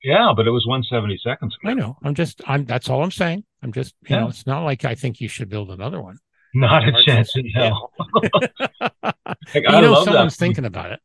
Yeah, 0.02 0.32
but 0.36 0.46
it 0.46 0.50
was 0.50 0.66
one 0.66 0.82
seventy 0.82 1.18
seconds. 1.22 1.56
I 1.64 1.72
know. 1.72 1.96
I'm 2.02 2.14
just. 2.14 2.42
I'm. 2.46 2.66
That's 2.66 2.90
all 2.90 3.02
I'm 3.02 3.10
saying. 3.10 3.44
I'm 3.62 3.72
just. 3.72 3.94
You 4.02 4.16
yeah. 4.16 4.20
know, 4.20 4.28
it's 4.28 4.46
not 4.46 4.64
like 4.64 4.84
I 4.84 4.94
think 4.94 5.22
you 5.22 5.28
should 5.28 5.48
build 5.48 5.70
another 5.70 6.02
one. 6.02 6.18
Not 6.52 6.86
a 6.86 7.02
chance 7.04 7.34
in 7.36 7.48
hell. 7.48 7.92
like, 8.22 8.42
you 9.54 9.66
I 9.66 9.80
know, 9.80 10.04
someone's 10.04 10.36
thinking 10.36 10.64
about 10.64 10.92
it. 10.92 11.00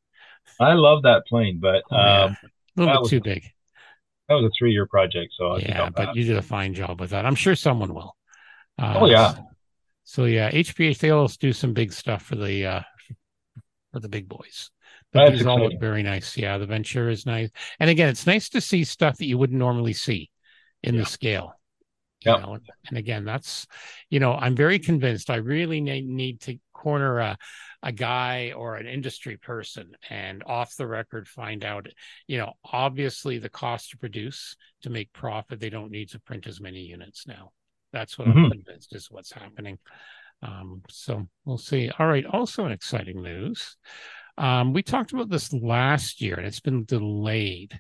I 0.60 0.74
love 0.74 1.04
that 1.04 1.24
plane, 1.28 1.60
but 1.62 1.84
oh, 1.92 1.96
um, 1.96 2.38
a 2.42 2.82
little 2.82 2.94
bit 2.94 3.02
was, 3.02 3.10
too 3.10 3.22
big. 3.22 3.44
That 4.28 4.36
was 4.36 4.46
a 4.46 4.52
three-year 4.58 4.88
project, 4.88 5.34
so 5.38 5.58
yeah, 5.58 5.90
but 5.90 6.16
you 6.16 6.24
did 6.24 6.38
a 6.38 6.42
fine 6.42 6.74
job 6.74 7.00
with 7.00 7.12
that. 7.12 7.26
I'm 7.26 7.36
sure 7.36 7.56
someone 7.56 7.94
will. 7.94 8.16
Uh, 8.78 9.00
oh 9.02 9.06
yeah. 9.06 9.34
So, 9.34 9.44
so, 10.08 10.26
yeah, 10.26 10.52
HPH 10.52 11.00
they 11.00 11.10
always 11.10 11.38
do 11.38 11.52
some 11.52 11.74
big 11.74 11.92
stuff 11.92 12.24
for 12.24 12.36
the 12.36 12.66
uh 12.66 12.82
for 13.92 14.00
the 14.00 14.10
big 14.10 14.28
boys. 14.28 14.70
But 15.12 15.32
these 15.32 15.46
all 15.46 15.60
look 15.60 15.80
very 15.80 16.04
nice. 16.04 16.36
Yeah, 16.38 16.58
the 16.58 16.66
Ventura 16.66 17.12
is 17.12 17.26
nice, 17.26 17.50
and 17.80 17.90
again, 17.90 18.10
it's 18.10 18.28
nice 18.28 18.50
to 18.50 18.62
see 18.62 18.84
stuff 18.84 19.18
that 19.18 19.26
you 19.26 19.38
wouldn't 19.38 19.58
normally 19.58 19.94
see 19.94 20.30
in 20.84 20.96
yeah. 20.96 21.02
the 21.02 21.06
scale. 21.06 21.54
Yeah. 22.26 22.38
Know? 22.38 22.58
And 22.90 22.98
again, 22.98 23.24
that's 23.24 23.66
you 24.10 24.20
know, 24.20 24.34
I'm 24.34 24.56
very 24.56 24.80
convinced. 24.80 25.30
I 25.30 25.38
really 25.38 25.80
need, 25.80 26.08
need 26.08 26.42
to 26.42 26.60
corner 26.74 27.20
a 27.20 27.38
a 27.82 27.92
guy 27.92 28.52
or 28.56 28.76
an 28.76 28.88
industry 28.88 29.38
person 29.38 29.92
and 30.10 30.44
off 30.46 30.76
the 30.76 30.88
record 30.88 31.28
find 31.28 31.64
out 31.64 31.88
you 32.28 32.38
know 32.38 32.54
obviously 32.64 33.38
the 33.38 33.50
cost 33.50 33.92
to 33.92 33.98
produce 33.98 34.56
to 34.82 34.90
make 34.90 35.14
profit 35.14 35.60
they 35.60 35.70
don't 35.70 35.92
need 35.92 36.10
to 36.10 36.20
print 36.20 36.48
as 36.48 36.60
many 36.60 36.80
units 36.80 37.28
now 37.28 37.52
that's 37.96 38.18
what 38.18 38.28
mm-hmm. 38.28 38.46
i'm 38.46 38.52
convinced 38.52 38.94
is 38.94 39.10
what's 39.10 39.32
happening 39.32 39.78
um, 40.44 40.82
so 40.90 41.26
we'll 41.46 41.58
see 41.58 41.90
all 41.98 42.08
right 42.08 42.26
also 42.26 42.66
in 42.66 42.72
exciting 42.72 43.24
news 43.24 43.78
um, 44.38 44.74
we 44.74 44.84
talked 44.84 45.14
about 45.14 45.30
this 45.30 45.54
last 45.54 46.22
year 46.22 46.36
and 46.36 46.46
it's 46.46 46.60
been 46.60 46.84
delayed 46.84 47.80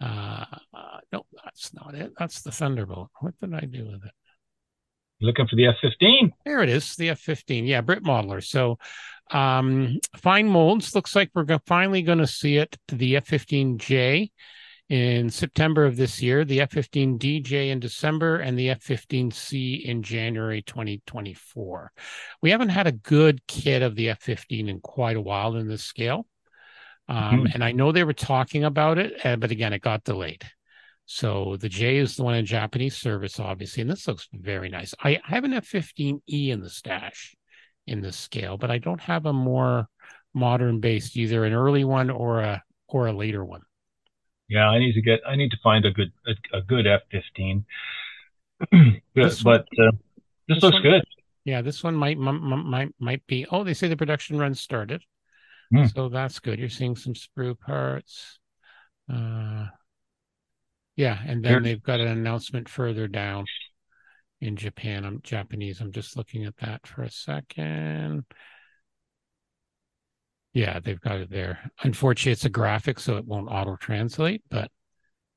uh, 0.00 0.44
uh, 0.72 0.98
no 1.12 1.26
that's 1.44 1.74
not 1.74 1.94
it 1.94 2.12
that's 2.18 2.42
the 2.42 2.52
thunderbolt 2.52 3.10
what 3.20 3.34
did 3.40 3.52
i 3.52 3.60
do 3.60 3.84
with 3.84 4.04
it 4.04 4.12
looking 5.20 5.48
for 5.48 5.56
the 5.56 5.64
F15. 5.64 6.30
There 6.44 6.62
it 6.62 6.68
is, 6.68 6.94
the 6.94 7.08
F15. 7.08 7.66
Yeah, 7.66 7.80
Brit 7.80 8.04
Modeler. 8.04 8.40
So 8.40 8.78
um, 9.32 9.98
fine 10.16 10.46
molds. 10.46 10.94
Looks 10.94 11.16
like 11.16 11.30
we're 11.34 11.42
go- 11.42 11.58
finally 11.66 12.02
going 12.02 12.18
to 12.18 12.26
see 12.26 12.56
it. 12.56 12.76
The 12.86 13.14
F15J 13.14 14.30
in 14.88 15.28
September 15.28 15.84
of 15.84 15.96
this 15.96 16.22
year, 16.22 16.44
the 16.44 16.60
F15DJ 16.60 17.70
in 17.70 17.78
December, 17.78 18.36
and 18.36 18.58
the 18.58 18.68
F15C 18.68 19.84
in 19.84 20.02
January 20.02 20.62
2024. 20.62 21.92
We 22.40 22.50
haven't 22.50 22.70
had 22.70 22.86
a 22.86 22.92
good 22.92 23.46
kit 23.46 23.82
of 23.82 23.96
the 23.96 24.06
F15 24.08 24.68
in 24.68 24.80
quite 24.80 25.16
a 25.16 25.20
while 25.20 25.56
in 25.56 25.68
this 25.68 25.84
scale. 25.84 26.26
Um, 27.06 27.16
mm-hmm. 27.16 27.46
And 27.54 27.64
I 27.64 27.72
know 27.72 27.92
they 27.92 28.04
were 28.04 28.14
talking 28.14 28.64
about 28.64 28.98
it, 28.98 29.24
uh, 29.24 29.36
but 29.36 29.50
again, 29.50 29.72
it 29.72 29.82
got 29.82 30.04
delayed. 30.04 30.44
So 31.04 31.56
the 31.58 31.68
J 31.68 31.96
is 31.96 32.16
the 32.16 32.22
one 32.22 32.34
in 32.34 32.44
Japanese 32.44 32.96
service, 32.96 33.40
obviously, 33.40 33.80
and 33.80 33.90
this 33.90 34.06
looks 34.06 34.28
very 34.32 34.68
nice. 34.68 34.94
I 35.02 35.20
have 35.24 35.44
an 35.44 35.52
F15E 35.52 36.48
in 36.48 36.60
the 36.60 36.68
stash 36.68 37.34
in 37.86 38.02
this 38.02 38.16
scale, 38.16 38.58
but 38.58 38.70
I 38.70 38.76
don't 38.76 39.00
have 39.00 39.24
a 39.24 39.32
more 39.32 39.88
modern 40.34 40.80
based, 40.80 41.16
either 41.16 41.44
an 41.44 41.54
early 41.54 41.84
one 41.84 42.10
or 42.10 42.40
a 42.40 42.62
or 42.88 43.06
a 43.06 43.12
later 43.12 43.42
one. 43.42 43.62
Yeah, 44.48 44.68
I 44.68 44.78
need 44.78 44.94
to 44.94 45.02
get. 45.02 45.20
I 45.26 45.36
need 45.36 45.50
to 45.50 45.58
find 45.62 45.84
a 45.84 45.90
good 45.90 46.12
a, 46.26 46.58
a 46.58 46.62
good 46.62 46.86
F15. 46.86 47.64
but 48.60 48.70
but 49.44 49.60
uh, 49.60 49.92
this, 50.48 50.56
this, 50.56 50.62
looks 50.62 50.74
one, 50.74 50.82
good. 50.82 51.04
Yeah, 51.44 51.62
this 51.62 51.84
one 51.84 51.94
might 51.94 52.18
might 52.18 52.88
might 52.98 53.26
be. 53.26 53.46
Oh, 53.50 53.64
they 53.64 53.74
say 53.74 53.88
the 53.88 53.96
production 53.96 54.38
run 54.38 54.54
started, 54.54 55.02
mm. 55.72 55.92
so 55.94 56.08
that's 56.08 56.38
good. 56.38 56.58
You're 56.58 56.68
seeing 56.68 56.96
some 56.96 57.14
sprue 57.14 57.58
parts. 57.58 58.38
Uh, 59.12 59.66
yeah, 60.96 61.18
and 61.26 61.44
then 61.44 61.62
they've 61.62 61.82
got 61.82 62.00
an 62.00 62.08
announcement 62.08 62.68
further 62.68 63.06
down 63.06 63.44
in 64.40 64.56
Japan. 64.56 65.04
I'm 65.04 65.20
Japanese. 65.22 65.80
I'm 65.80 65.92
just 65.92 66.16
looking 66.16 66.44
at 66.44 66.56
that 66.56 66.86
for 66.86 67.02
a 67.02 67.10
second. 67.10 68.24
Yeah, 70.58 70.80
they've 70.80 71.00
got 71.00 71.20
it 71.20 71.30
there. 71.30 71.70
Unfortunately, 71.84 72.32
it's 72.32 72.44
a 72.44 72.50
graphic, 72.50 72.98
so 72.98 73.16
it 73.16 73.24
won't 73.24 73.48
auto 73.48 73.76
translate, 73.76 74.42
but 74.50 74.72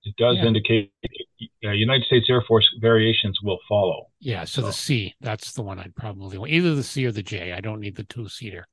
it 0.04 0.16
does 0.18 0.38
yeah. 0.38 0.48
indicate 0.48 0.92
uh, 1.64 1.70
United 1.70 2.06
States 2.06 2.26
Air 2.28 2.44
Force 2.48 2.68
variations 2.82 3.38
will 3.44 3.60
follow. 3.70 4.08
Yeah, 4.20 4.46
so, 4.46 4.62
so, 4.62 4.68
the 4.68 4.74
C, 4.74 5.14
that's 5.22 5.54
the 5.54 5.62
one 5.62 5.78
I'd 5.78 5.94
probably 5.96 6.40
want. 6.40 6.50
Either 6.50 6.74
the 6.74 6.82
C 6.82 7.06
or 7.06 7.12
the 7.12 7.22
J. 7.22 7.54
I 7.54 7.62
don't 7.62 7.80
need 7.80 7.96
the 7.96 8.04
two 8.06 8.28
seater. 8.30 8.66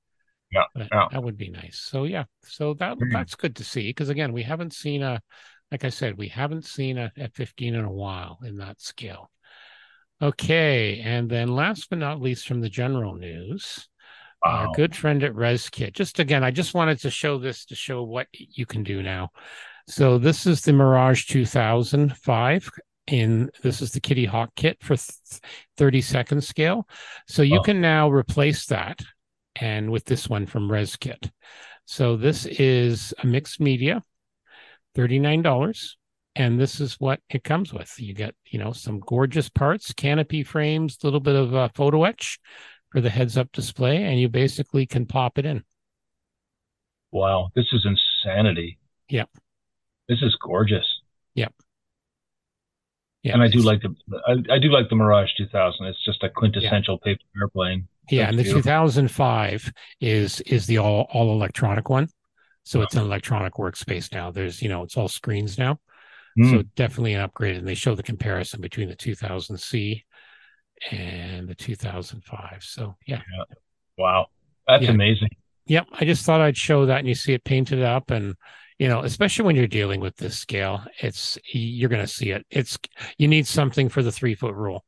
Yeah, 0.50 0.62
yeah, 0.74 1.08
that 1.12 1.22
would 1.22 1.36
be 1.36 1.50
nice. 1.50 1.78
So 1.78 2.04
yeah, 2.04 2.24
so 2.44 2.72
that 2.74 2.96
mm-hmm. 2.96 3.12
that's 3.12 3.34
good 3.34 3.56
to 3.56 3.64
see 3.64 3.90
because 3.90 4.08
again, 4.08 4.32
we 4.32 4.42
haven't 4.42 4.72
seen 4.72 5.02
a 5.02 5.20
like 5.70 5.84
I 5.84 5.90
said, 5.90 6.16
we 6.16 6.28
haven't 6.28 6.64
seen 6.64 6.96
a 6.96 7.12
F15 7.18 7.74
in 7.74 7.84
a 7.84 7.92
while 7.92 8.38
in 8.42 8.56
that 8.56 8.80
scale. 8.80 9.30
Okay, 10.22 11.00
and 11.00 11.28
then 11.28 11.48
last 11.48 11.90
but 11.90 11.98
not 11.98 12.22
least 12.22 12.48
from 12.48 12.62
the 12.62 12.70
general 12.70 13.16
news, 13.16 13.86
wow. 14.44 14.66
our 14.66 14.74
good 14.74 14.94
friend 14.94 15.22
at 15.22 15.32
ResKit. 15.32 15.92
Just 15.92 16.18
again, 16.18 16.44
I 16.44 16.50
just 16.50 16.74
wanted 16.74 16.98
to 17.00 17.10
show 17.10 17.38
this 17.38 17.64
to 17.66 17.74
show 17.74 18.02
what 18.02 18.26
you 18.32 18.66
can 18.66 18.82
do 18.82 19.02
now. 19.02 19.30
So 19.88 20.18
this 20.18 20.46
is 20.46 20.62
the 20.62 20.72
Mirage 20.72 21.26
2005 21.26 22.70
in 23.06 23.50
this 23.62 23.80
is 23.80 23.92
the 23.92 24.00
Kitty 24.00 24.26
Hawk 24.26 24.50
kit 24.54 24.76
for 24.82 24.96
30 25.76 26.00
second 26.00 26.44
scale. 26.44 26.86
So 27.26 27.42
you 27.42 27.58
oh. 27.58 27.62
can 27.62 27.80
now 27.80 28.10
replace 28.10 28.66
that 28.66 29.00
and 29.56 29.90
with 29.90 30.04
this 30.04 30.28
one 30.28 30.46
from 30.46 30.68
ResKit. 30.68 31.30
So 31.86 32.16
this 32.16 32.44
is 32.44 33.14
a 33.22 33.26
mixed 33.26 33.60
media 33.60 34.02
$39 34.96 35.94
and 36.38 36.60
this 36.60 36.80
is 36.80 36.94
what 37.00 37.20
it 37.28 37.44
comes 37.44 37.72
with 37.72 37.92
you 37.98 38.14
get 38.14 38.34
you 38.46 38.58
know 38.58 38.72
some 38.72 39.00
gorgeous 39.00 39.48
parts 39.48 39.92
canopy 39.92 40.42
frames 40.42 40.98
a 41.02 41.06
little 41.06 41.20
bit 41.20 41.34
of 41.34 41.52
a 41.52 41.70
photo 41.74 42.04
etch 42.04 42.38
for 42.90 43.00
the 43.00 43.10
heads 43.10 43.36
up 43.36 43.50
display 43.52 44.04
and 44.04 44.20
you 44.20 44.28
basically 44.28 44.86
can 44.86 45.06
pop 45.06 45.38
it 45.38 45.46
in 45.46 45.62
wow 47.10 47.50
this 47.54 47.66
is 47.72 47.86
insanity 47.86 48.78
yep 49.08 49.28
this 50.08 50.22
is 50.22 50.36
gorgeous 50.40 50.86
yep 51.34 51.52
yeah, 53.24 53.34
and 53.34 53.42
I 53.42 53.48
do 53.48 53.58
like 53.60 53.82
the 53.82 53.94
I, 54.28 54.54
I, 54.54 54.58
do 54.60 54.70
like 54.70 54.88
the 54.88 54.94
Mirage 54.94 55.30
2000. 55.36 55.86
It's 55.86 56.04
just 56.04 56.22
a 56.22 56.30
quintessential 56.30 57.00
yeah. 57.04 57.12
paper 57.12 57.24
airplane. 57.36 57.88
Yeah, 58.08 58.28
and 58.28 58.38
the 58.38 58.44
beautiful. 58.44 58.62
2005 58.62 59.72
is 60.00 60.40
is 60.42 60.66
the 60.66 60.78
all 60.78 61.08
all 61.12 61.32
electronic 61.32 61.90
one. 61.90 62.08
So 62.68 62.82
it's 62.82 62.94
an 62.94 63.00
electronic 63.00 63.54
workspace 63.54 64.12
now. 64.12 64.30
There's, 64.30 64.60
you 64.60 64.68
know, 64.68 64.82
it's 64.82 64.94
all 64.94 65.08
screens 65.08 65.56
now. 65.56 65.80
Mm. 66.38 66.50
So 66.50 66.62
definitely 66.76 67.14
an 67.14 67.22
upgrade. 67.22 67.56
And 67.56 67.66
they 67.66 67.74
show 67.74 67.94
the 67.94 68.02
comparison 68.02 68.60
between 68.60 68.90
the 68.90 68.94
2000C 68.94 70.02
and 70.90 71.48
the 71.48 71.54
2005. 71.54 72.62
So 72.62 72.96
yeah. 73.06 73.16
yeah. 73.16 73.44
Wow. 73.96 74.26
That's 74.66 74.84
yeah. 74.84 74.90
amazing. 74.90 75.30
Yep. 75.66 75.86
I 75.92 76.04
just 76.04 76.24
thought 76.24 76.40
I'd 76.40 76.56
show 76.56 76.86
that 76.86 77.00
and 77.00 77.08
you 77.08 77.14
see 77.14 77.32
it 77.34 77.44
painted 77.44 77.82
up 77.82 78.10
and 78.10 78.34
you 78.78 78.86
know, 78.86 79.00
especially 79.00 79.44
when 79.44 79.56
you're 79.56 79.66
dealing 79.66 80.00
with 80.00 80.16
this 80.16 80.38
scale, 80.38 80.84
it's 81.00 81.36
you're 81.52 81.88
going 81.88 82.04
to 82.04 82.12
see 82.12 82.30
it. 82.30 82.46
It's 82.48 82.78
you 83.18 83.26
need 83.26 83.46
something 83.46 83.88
for 83.88 84.02
the 84.02 84.12
three 84.12 84.36
foot 84.36 84.54
rule 84.54 84.84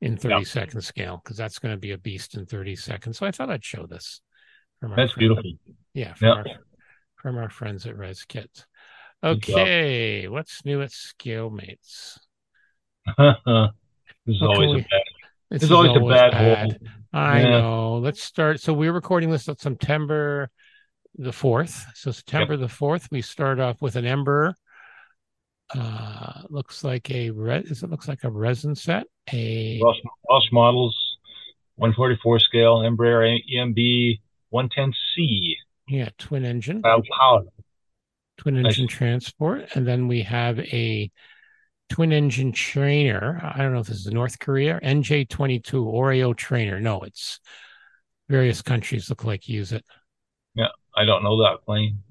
in 0.00 0.16
30 0.16 0.34
yep. 0.36 0.46
second 0.46 0.82
scale 0.82 1.20
because 1.22 1.36
that's 1.36 1.58
going 1.58 1.74
to 1.74 1.80
be 1.80 1.92
a 1.92 1.98
beast 1.98 2.36
in 2.36 2.46
30 2.46 2.76
seconds. 2.76 3.18
So 3.18 3.26
I 3.26 3.32
thought 3.32 3.50
I'd 3.50 3.64
show 3.64 3.86
this. 3.86 4.20
That's 4.80 4.94
friend. 4.94 5.10
beautiful. 5.16 5.52
Yeah, 5.94 6.14
from, 6.14 6.28
yep. 6.28 6.36
our, 6.36 6.44
from 7.16 7.38
our 7.38 7.50
friends 7.50 7.86
at 7.86 7.96
ResKit. 7.96 8.64
Okay, 9.24 10.28
what's 10.28 10.64
new 10.64 10.82
at 10.82 10.90
ScaleMates? 10.90 12.18
this 13.18 14.36
is 14.36 14.42
always 14.42 14.74
we, 14.74 14.80
a 14.80 14.82
bad. 14.82 15.02
This 15.50 15.62
is 15.62 15.70
always, 15.70 15.90
always, 15.90 16.12
a 16.12 16.14
bad, 16.14 16.32
bad. 16.32 16.78
I 17.12 17.40
yeah. 17.40 17.50
know. 17.50 17.96
Let's 17.98 18.22
start. 18.22 18.60
So 18.60 18.72
we're 18.72 18.92
recording 18.92 19.30
this 19.30 19.48
on 19.48 19.56
September 19.56 20.50
the 21.16 21.30
4th. 21.30 21.84
So 21.94 22.10
September 22.10 22.54
yep. 22.54 22.60
the 22.60 22.74
4th, 22.74 23.10
we 23.10 23.22
start 23.22 23.60
off 23.60 23.80
with 23.80 23.96
an 23.96 24.04
Ember. 24.04 24.54
Uh, 25.74 26.42
looks 26.48 26.84
like 26.84 27.10
a 27.10 27.30
red. 27.30 27.66
It 27.66 27.82
looks 27.88 28.08
like 28.08 28.24
a 28.24 28.30
resin 28.30 28.74
set. 28.74 29.06
A 29.32 29.80
Welsh, 29.82 29.98
Welsh 30.28 30.52
models, 30.52 31.16
144 31.76 32.38
scale 32.40 32.78
Embraer 32.78 33.38
EMB 33.52 34.20
110C. 34.52 35.54
Yeah, 35.88 36.08
twin 36.18 36.44
engine. 36.44 36.82
Power. 36.82 37.42
Twin 38.36 38.56
engine 38.56 38.84
nice. 38.84 38.94
transport, 38.94 39.68
and 39.74 39.86
then 39.86 40.08
we 40.08 40.22
have 40.22 40.58
a 40.58 41.10
twin 41.88 42.12
engine 42.12 42.52
trainer. 42.52 43.40
I 43.42 43.58
don't 43.58 43.72
know 43.72 43.80
if 43.80 43.86
this 43.86 43.98
is 43.98 44.06
North 44.06 44.38
Korea, 44.38 44.80
NJ22 44.82 45.62
Orao 45.72 46.36
trainer. 46.36 46.80
No, 46.80 47.00
it's 47.02 47.40
various 48.28 48.62
countries 48.62 49.08
look 49.08 49.24
like 49.24 49.48
use 49.48 49.72
it. 49.72 49.84
Yeah, 50.54 50.68
I 50.96 51.04
don't 51.04 51.22
know 51.22 51.38
that 51.42 51.64
plane, 51.64 52.02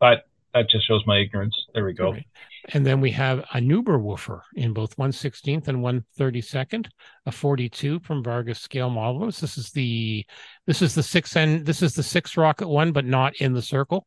but 0.00 0.24
that 0.54 0.68
just 0.68 0.86
shows 0.86 1.02
my 1.06 1.18
ignorance. 1.18 1.54
There 1.74 1.84
we 1.84 1.94
go. 1.94 2.12
Right. 2.12 2.26
And 2.74 2.86
then 2.86 3.00
we 3.00 3.10
have 3.12 3.40
a 3.40 3.58
Nebelwerfer 3.58 4.42
in 4.54 4.72
both 4.72 4.96
116th 4.96 5.68
and 5.68 5.78
132nd, 5.78 6.86
a 7.26 7.32
42 7.32 8.00
from 8.00 8.22
Vargas 8.22 8.60
scale 8.60 8.90
models. 8.90 9.40
This 9.40 9.58
is 9.58 9.70
the 9.70 10.24
this 10.66 10.80
is 10.80 10.94
the 10.94 11.02
six 11.02 11.36
and 11.36 11.66
this 11.66 11.82
is 11.82 11.94
the 11.94 12.02
six 12.02 12.36
rocket 12.36 12.68
one, 12.68 12.92
but 12.92 13.04
not 13.04 13.34
in 13.36 13.52
the 13.52 13.62
circle. 13.62 14.06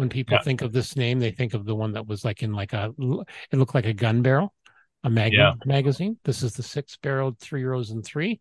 When 0.00 0.08
people 0.08 0.36
yeah. 0.36 0.42
think 0.42 0.62
of 0.62 0.72
this 0.72 0.96
name, 0.96 1.18
they 1.18 1.30
think 1.30 1.52
of 1.52 1.66
the 1.66 1.74
one 1.74 1.92
that 1.92 2.06
was 2.06 2.24
like 2.24 2.42
in 2.42 2.54
like 2.54 2.72
a 2.72 2.90
it 2.96 3.58
looked 3.58 3.74
like 3.74 3.84
a 3.84 3.92
gun 3.92 4.22
barrel, 4.22 4.54
a 5.04 5.10
mag- 5.10 5.34
yeah. 5.34 5.52
magazine. 5.66 6.16
This 6.24 6.42
is 6.42 6.54
the 6.54 6.62
six 6.62 6.96
barreled 6.96 7.38
three 7.38 7.64
rows 7.64 7.90
and 7.90 8.02
three, 8.02 8.40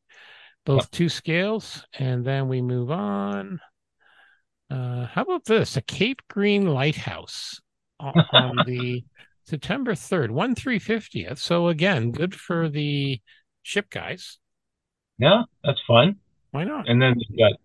both 0.65 0.83
yeah. 0.83 0.97
two 0.97 1.09
scales. 1.09 1.85
And 1.99 2.23
then 2.23 2.47
we 2.47 2.61
move 2.61 2.91
on. 2.91 3.59
Uh, 4.71 5.07
how 5.07 5.23
about 5.23 5.43
this? 5.43 5.75
A 5.75 5.81
Cape 5.81 6.21
Green 6.29 6.65
lighthouse 6.65 7.59
on 7.99 8.63
the 8.65 9.03
September 9.43 9.95
3rd, 9.95 10.31
1 10.31 10.55
350th. 10.55 11.39
So 11.39 11.67
again, 11.67 12.11
good 12.11 12.33
for 12.33 12.69
the 12.69 13.19
ship 13.63 13.89
guys. 13.89 14.37
Yeah, 15.17 15.43
that's 15.65 15.81
fun. 15.85 16.15
Why 16.51 16.63
not? 16.63 16.87
And 16.87 17.01
then 17.01 17.15
we've 17.17 17.37
got 17.37 17.59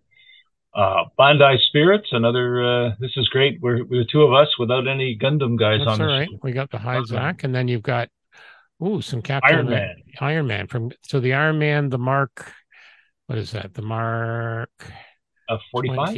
uh, 0.75 1.05
Bandai 1.17 1.57
Spirits, 1.67 2.09
another. 2.11 2.63
Uh, 2.63 2.89
this 2.99 3.11
is 3.15 3.27
great. 3.29 3.59
We're, 3.61 3.85
we're 3.85 4.03
the 4.03 4.09
two 4.11 4.23
of 4.23 4.33
us 4.33 4.49
without 4.59 4.87
any 4.87 5.17
Gundam 5.17 5.57
guys 5.57 5.79
That's 5.79 5.99
on. 5.99 6.01
All 6.01 6.07
right, 6.07 6.29
we 6.43 6.51
got 6.51 6.69
the 6.69 6.77
Hi-Zack, 6.77 7.43
and 7.43 7.55
then 7.55 7.67
you've 7.67 7.81
got 7.81 8.09
ooh 8.83 9.01
some 9.01 9.21
Captain 9.21 9.55
Iron 9.55 9.69
Man. 9.69 9.95
Iron 10.19 10.47
Man 10.47 10.67
from 10.67 10.91
so 11.01 11.19
the 11.19 11.33
Iron 11.33 11.59
Man, 11.59 11.89
the 11.89 11.97
Mark. 11.97 12.51
What 13.27 13.37
is 13.37 13.51
that? 13.51 13.73
The 13.73 13.81
Mark. 13.81 14.69
A 15.49 15.57
forty-five. 15.71 16.15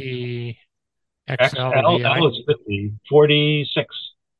XL, 1.28 1.56
XL 1.56 1.98
that 1.98 2.20
was 2.20 2.42
50, 2.48 2.94
46. 3.10 3.86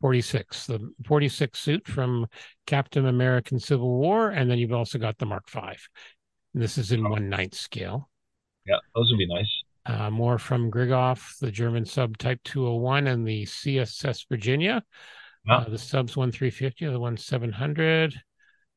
46, 0.00 0.66
the 0.68 0.92
46 1.06 1.58
suit 1.58 1.86
from 1.86 2.26
Captain 2.66 3.06
American 3.06 3.58
Civil 3.58 3.98
War, 3.98 4.30
and 4.30 4.50
then 4.50 4.58
you've 4.58 4.72
also 4.72 4.98
got 4.98 5.18
the 5.18 5.26
Mark 5.26 5.48
Five. 5.48 5.86
This 6.54 6.78
is 6.78 6.92
in 6.92 7.06
oh. 7.06 7.10
one 7.10 7.28
ninth 7.28 7.54
scale. 7.54 8.08
Yeah, 8.66 8.76
those 8.94 9.10
would 9.10 9.18
be 9.18 9.26
nice. 9.26 9.57
Uh, 9.88 10.10
more 10.10 10.38
from 10.38 10.70
Grigoff, 10.70 11.38
the 11.38 11.50
German 11.50 11.86
sub 11.86 12.18
Type 12.18 12.40
201, 12.44 13.06
and 13.06 13.26
the 13.26 13.44
CSS 13.46 14.26
Virginia. 14.28 14.84
Yeah. 15.46 15.56
Uh, 15.56 15.68
the 15.70 15.78
subs 15.78 16.14
1350, 16.14 16.86
the 16.86 17.00
one 17.00 17.16
700. 17.16 18.14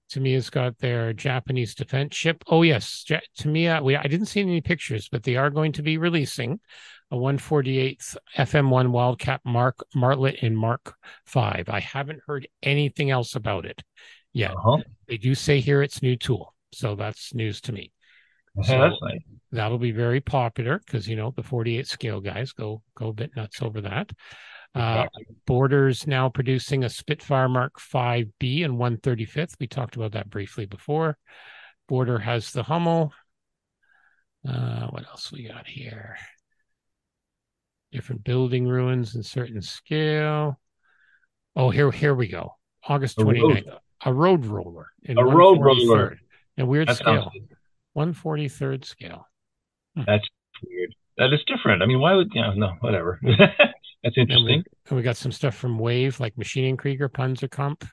Tamiya's 0.09 0.49
got 0.49 0.77
their 0.77 1.13
Japanese 1.13 1.75
defense 1.75 2.15
ship. 2.15 2.43
Oh 2.47 2.61
yes, 2.61 3.03
ja- 3.09 3.19
Tamiya. 3.37 3.81
We 3.83 3.95
I 3.95 4.03
didn't 4.03 4.27
see 4.27 4.41
any 4.41 4.61
pictures, 4.61 5.09
but 5.09 5.23
they 5.23 5.35
are 5.35 5.49
going 5.49 5.73
to 5.73 5.81
be 5.81 5.97
releasing 5.97 6.59
a 7.11 7.15
148th 7.15 8.17
FM1 8.37 8.91
Wildcat 8.91 9.41
Mark 9.45 9.85
Martlet 9.95 10.43
in 10.43 10.55
Mark 10.55 10.95
Five. 11.25 11.67
I 11.69 11.79
haven't 11.81 12.21
heard 12.25 12.47
anything 12.63 13.09
else 13.09 13.35
about 13.35 13.65
it 13.65 13.83
yet. 14.33 14.51
Uh-huh. 14.51 14.77
They 15.07 15.17
do 15.17 15.35
say 15.35 15.59
here 15.59 15.81
it's 15.81 16.01
new 16.01 16.15
tool, 16.15 16.55
so 16.73 16.95
that's 16.95 17.33
news 17.33 17.61
to 17.61 17.73
me. 17.73 17.91
So 18.63 18.79
that's 18.79 19.01
nice. 19.01 19.19
That'll 19.53 19.77
be 19.77 19.91
very 19.91 20.21
popular 20.21 20.79
because 20.85 21.07
you 21.07 21.15
know 21.15 21.33
the 21.35 21.43
48 21.43 21.87
scale 21.87 22.21
guys 22.21 22.51
go 22.51 22.81
go 22.95 23.09
a 23.09 23.13
bit 23.13 23.35
nuts 23.35 23.61
over 23.61 23.81
that. 23.81 24.11
Uh, 24.73 25.05
Borders 25.45 26.07
now 26.07 26.29
producing 26.29 26.83
a 26.85 26.89
Spitfire 26.89 27.49
Mark 27.49 27.73
5B 27.77 28.63
and 28.63 28.79
135th. 28.79 29.55
We 29.59 29.67
talked 29.67 29.97
about 29.97 30.13
that 30.13 30.29
briefly 30.29 30.65
before. 30.65 31.17
Border 31.89 32.19
has 32.19 32.51
the 32.51 32.63
Hummel. 32.63 33.11
Uh, 34.47 34.87
what 34.87 35.05
else 35.05 35.31
we 35.31 35.47
got 35.47 35.67
here? 35.67 36.17
Different 37.91 38.23
building 38.23 38.65
ruins 38.65 39.15
in 39.15 39.23
certain 39.23 39.61
scale. 39.61 40.59
Oh, 41.55 41.69
here 41.69 41.91
here 41.91 42.15
we 42.15 42.27
go. 42.27 42.55
August 42.87 43.17
29th. 43.17 43.63
A 44.03 44.13
road, 44.13 44.45
a 44.45 44.45
road 44.45 44.45
roller. 44.45 44.87
a 45.07 45.25
road 45.25 45.61
roller. 45.61 46.17
A 46.57 46.65
weird 46.65 46.87
that 46.87 46.97
scale. 46.97 47.29
143rd 47.97 48.85
scale. 48.85 49.27
Hmm. 49.95 50.03
That's 50.07 50.27
weird. 50.65 50.95
That 51.17 51.33
is 51.33 51.39
different. 51.45 51.81
I 51.81 51.85
mean, 51.85 51.99
why 51.99 52.15
would 52.15 52.31
you 52.33 52.41
know, 52.41 52.53
no, 52.53 52.73
whatever. 52.79 53.19
That's 54.03 54.17
interesting. 54.17 54.29
And 54.29 54.47
we, 54.47 54.63
and 54.89 54.97
we, 54.97 55.03
got 55.03 55.17
some 55.17 55.31
stuff 55.31 55.55
from 55.55 55.77
Wave, 55.77 56.19
like 56.19 56.35
Maschinen 56.35 56.77
Krieger, 56.77 57.09
Panzerkampf. 57.09 57.87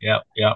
Yeah, 0.00 0.18
yeah. 0.36 0.54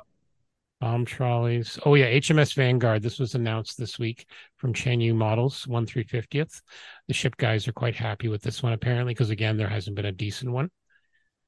Bomb 0.81 1.05
trolleys. 1.05 1.79
Oh 1.87 1.95
yeah, 1.95 2.11
HMS 2.11 2.55
Vanguard. 2.55 3.03
This 3.03 3.19
was 3.19 3.35
announced 3.35 3.79
this 3.79 3.99
week 3.99 4.27
from 4.57 4.75
Chanyu 4.75 5.15
Models, 5.15 5.67
one 5.67 5.87
three 5.87 6.03
fiftieth. 6.03 6.61
The 7.07 7.15
ship 7.15 7.37
guys 7.37 7.69
are 7.69 7.73
quite 7.73 7.95
happy 7.95 8.29
with 8.29 8.43
this 8.43 8.63
one 8.63 8.73
apparently, 8.73 9.15
because 9.15 9.31
again, 9.31 9.57
there 9.57 9.69
hasn't 9.69 9.97
been 9.97 10.07
a 10.07 10.13
decent 10.13 10.51
one. 10.51 10.71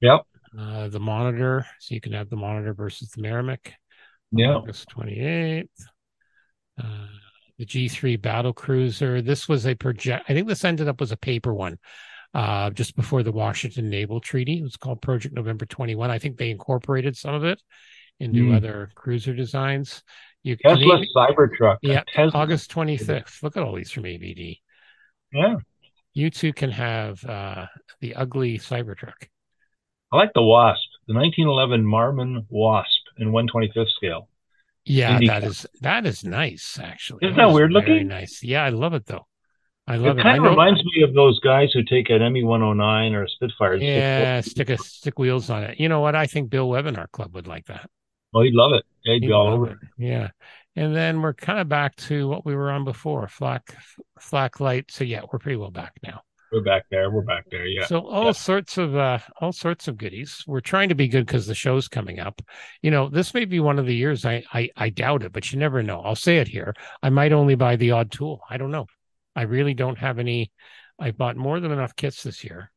Yep. 0.00 0.20
Uh, 0.56 0.88
the 0.88 1.00
monitor, 1.00 1.66
so 1.80 1.94
you 1.94 2.00
can 2.00 2.12
have 2.12 2.30
the 2.30 2.36
monitor 2.36 2.74
versus 2.74 3.10
the 3.10 3.22
Merrimack. 3.22 3.74
Yeah. 4.30 4.54
August 4.54 4.88
twenty 4.88 5.18
eighth. 5.18 5.84
Uh, 6.82 7.06
the 7.58 7.66
G3 7.66 8.20
battle 8.20 8.52
cruiser. 8.52 9.22
This 9.22 9.48
was 9.48 9.66
a 9.66 9.74
project. 9.74 10.24
I 10.28 10.34
think 10.34 10.48
this 10.48 10.64
ended 10.64 10.88
up 10.88 11.00
was 11.00 11.12
a 11.12 11.16
paper 11.16 11.54
one, 11.54 11.78
uh, 12.32 12.70
just 12.70 12.96
before 12.96 13.22
the 13.22 13.32
Washington 13.32 13.88
Naval 13.90 14.20
Treaty. 14.20 14.58
It 14.58 14.62
was 14.62 14.76
called 14.76 15.00
Project 15.00 15.34
November 15.34 15.66
21. 15.66 16.10
I 16.10 16.18
think 16.18 16.36
they 16.36 16.50
incorporated 16.50 17.16
some 17.16 17.34
of 17.34 17.44
it 17.44 17.60
into 18.20 18.50
mm. 18.50 18.56
other 18.56 18.90
cruiser 18.94 19.34
designs. 19.34 20.02
You 20.42 20.56
Tesla 20.56 21.02
Cybertruck. 21.16 21.78
Yeah, 21.82 22.02
Tesla. 22.06 22.40
August 22.40 22.70
25th. 22.70 23.42
Look 23.42 23.56
at 23.56 23.62
all 23.62 23.74
these 23.74 23.90
from 23.90 24.04
ABD. 24.04 24.56
Yeah. 25.32 25.56
You 26.12 26.30
two 26.30 26.52
can 26.52 26.70
have 26.70 27.24
uh, 27.24 27.66
the 28.00 28.14
ugly 28.14 28.58
Cybertruck. 28.58 29.28
I 30.12 30.16
like 30.16 30.32
the 30.34 30.42
Wasp, 30.42 30.88
the 31.08 31.14
1911 31.14 31.84
Marmon 31.84 32.46
Wasp 32.48 32.88
in 33.18 33.32
125th 33.32 33.88
scale. 33.96 34.28
Yeah, 34.86 35.18
that 35.26 35.44
is 35.44 35.66
that 35.80 36.06
is 36.06 36.24
nice 36.24 36.78
actually. 36.80 37.20
Isn't 37.22 37.36
that, 37.36 37.46
that 37.46 37.54
weird 37.54 37.72
looking? 37.72 38.08
Nice. 38.08 38.42
Yeah, 38.42 38.64
I 38.64 38.68
love 38.68 38.94
it 38.94 39.06
though. 39.06 39.26
I 39.86 39.96
love 39.96 40.16
it. 40.16 40.20
It 40.20 40.22
kind 40.22 40.38
of 40.38 40.44
reminds 40.44 40.82
me 40.84 41.02
of 41.02 41.14
those 41.14 41.38
guys 41.40 41.70
who 41.72 41.82
take 41.82 42.08
an 42.08 42.20
ME 42.32 42.42
109 42.42 43.14
or 43.14 43.24
a 43.24 43.28
Spitfire. 43.28 43.76
Yeah, 43.76 44.40
stick 44.40 44.70
a 44.70 44.78
stick 44.78 45.18
wheels 45.18 45.50
on 45.50 45.62
it. 45.62 45.78
You 45.78 45.88
know 45.88 46.00
what? 46.00 46.14
I 46.14 46.26
think 46.26 46.50
Bill 46.50 46.68
Webinar 46.68 47.10
Club 47.10 47.34
would 47.34 47.46
like 47.46 47.66
that. 47.66 47.90
Oh, 48.34 48.42
he'd 48.42 48.54
love 48.54 48.72
it. 48.72 48.84
Yeah, 49.04 49.14
he'd, 49.14 49.22
he'd 49.22 49.28
be 49.28 49.32
all 49.32 49.48
over 49.48 49.70
it. 49.70 49.78
Yeah. 49.98 50.30
And 50.76 50.94
then 50.94 51.22
we're 51.22 51.34
kind 51.34 51.60
of 51.60 51.68
back 51.68 51.94
to 51.96 52.26
what 52.28 52.44
we 52.44 52.56
were 52.56 52.70
on 52.70 52.84
before, 52.84 53.28
flak 53.28 53.76
flak 54.18 54.58
light. 54.58 54.90
So 54.90 55.04
yeah, 55.04 55.20
we're 55.30 55.38
pretty 55.38 55.56
well 55.56 55.70
back 55.70 55.92
now. 56.02 56.22
We're 56.54 56.62
back 56.62 56.84
there. 56.88 57.10
We're 57.10 57.22
back 57.22 57.50
there. 57.50 57.66
Yeah. 57.66 57.86
So 57.86 58.06
all 58.06 58.26
yeah. 58.26 58.32
sorts 58.32 58.78
of 58.78 58.94
uh 58.94 59.18
all 59.40 59.50
sorts 59.50 59.88
of 59.88 59.96
goodies. 59.96 60.44
We're 60.46 60.60
trying 60.60 60.88
to 60.90 60.94
be 60.94 61.08
good 61.08 61.26
because 61.26 61.48
the 61.48 61.54
show's 61.54 61.88
coming 61.88 62.20
up. 62.20 62.40
You 62.80 62.92
know, 62.92 63.08
this 63.08 63.34
may 63.34 63.44
be 63.44 63.58
one 63.58 63.80
of 63.80 63.86
the 63.86 63.94
years 63.94 64.24
I, 64.24 64.44
I 64.52 64.70
I 64.76 64.90
doubt 64.90 65.24
it, 65.24 65.32
but 65.32 65.50
you 65.50 65.58
never 65.58 65.82
know. 65.82 66.00
I'll 66.00 66.14
say 66.14 66.38
it 66.38 66.46
here. 66.46 66.72
I 67.02 67.10
might 67.10 67.32
only 67.32 67.56
buy 67.56 67.74
the 67.74 67.90
odd 67.90 68.12
tool. 68.12 68.40
I 68.48 68.56
don't 68.56 68.70
know. 68.70 68.86
I 69.34 69.42
really 69.42 69.74
don't 69.74 69.98
have 69.98 70.20
any. 70.20 70.52
I 70.96 71.10
bought 71.10 71.36
more 71.36 71.58
than 71.58 71.72
enough 71.72 71.96
kits 71.96 72.22
this 72.22 72.44
year. 72.44 72.70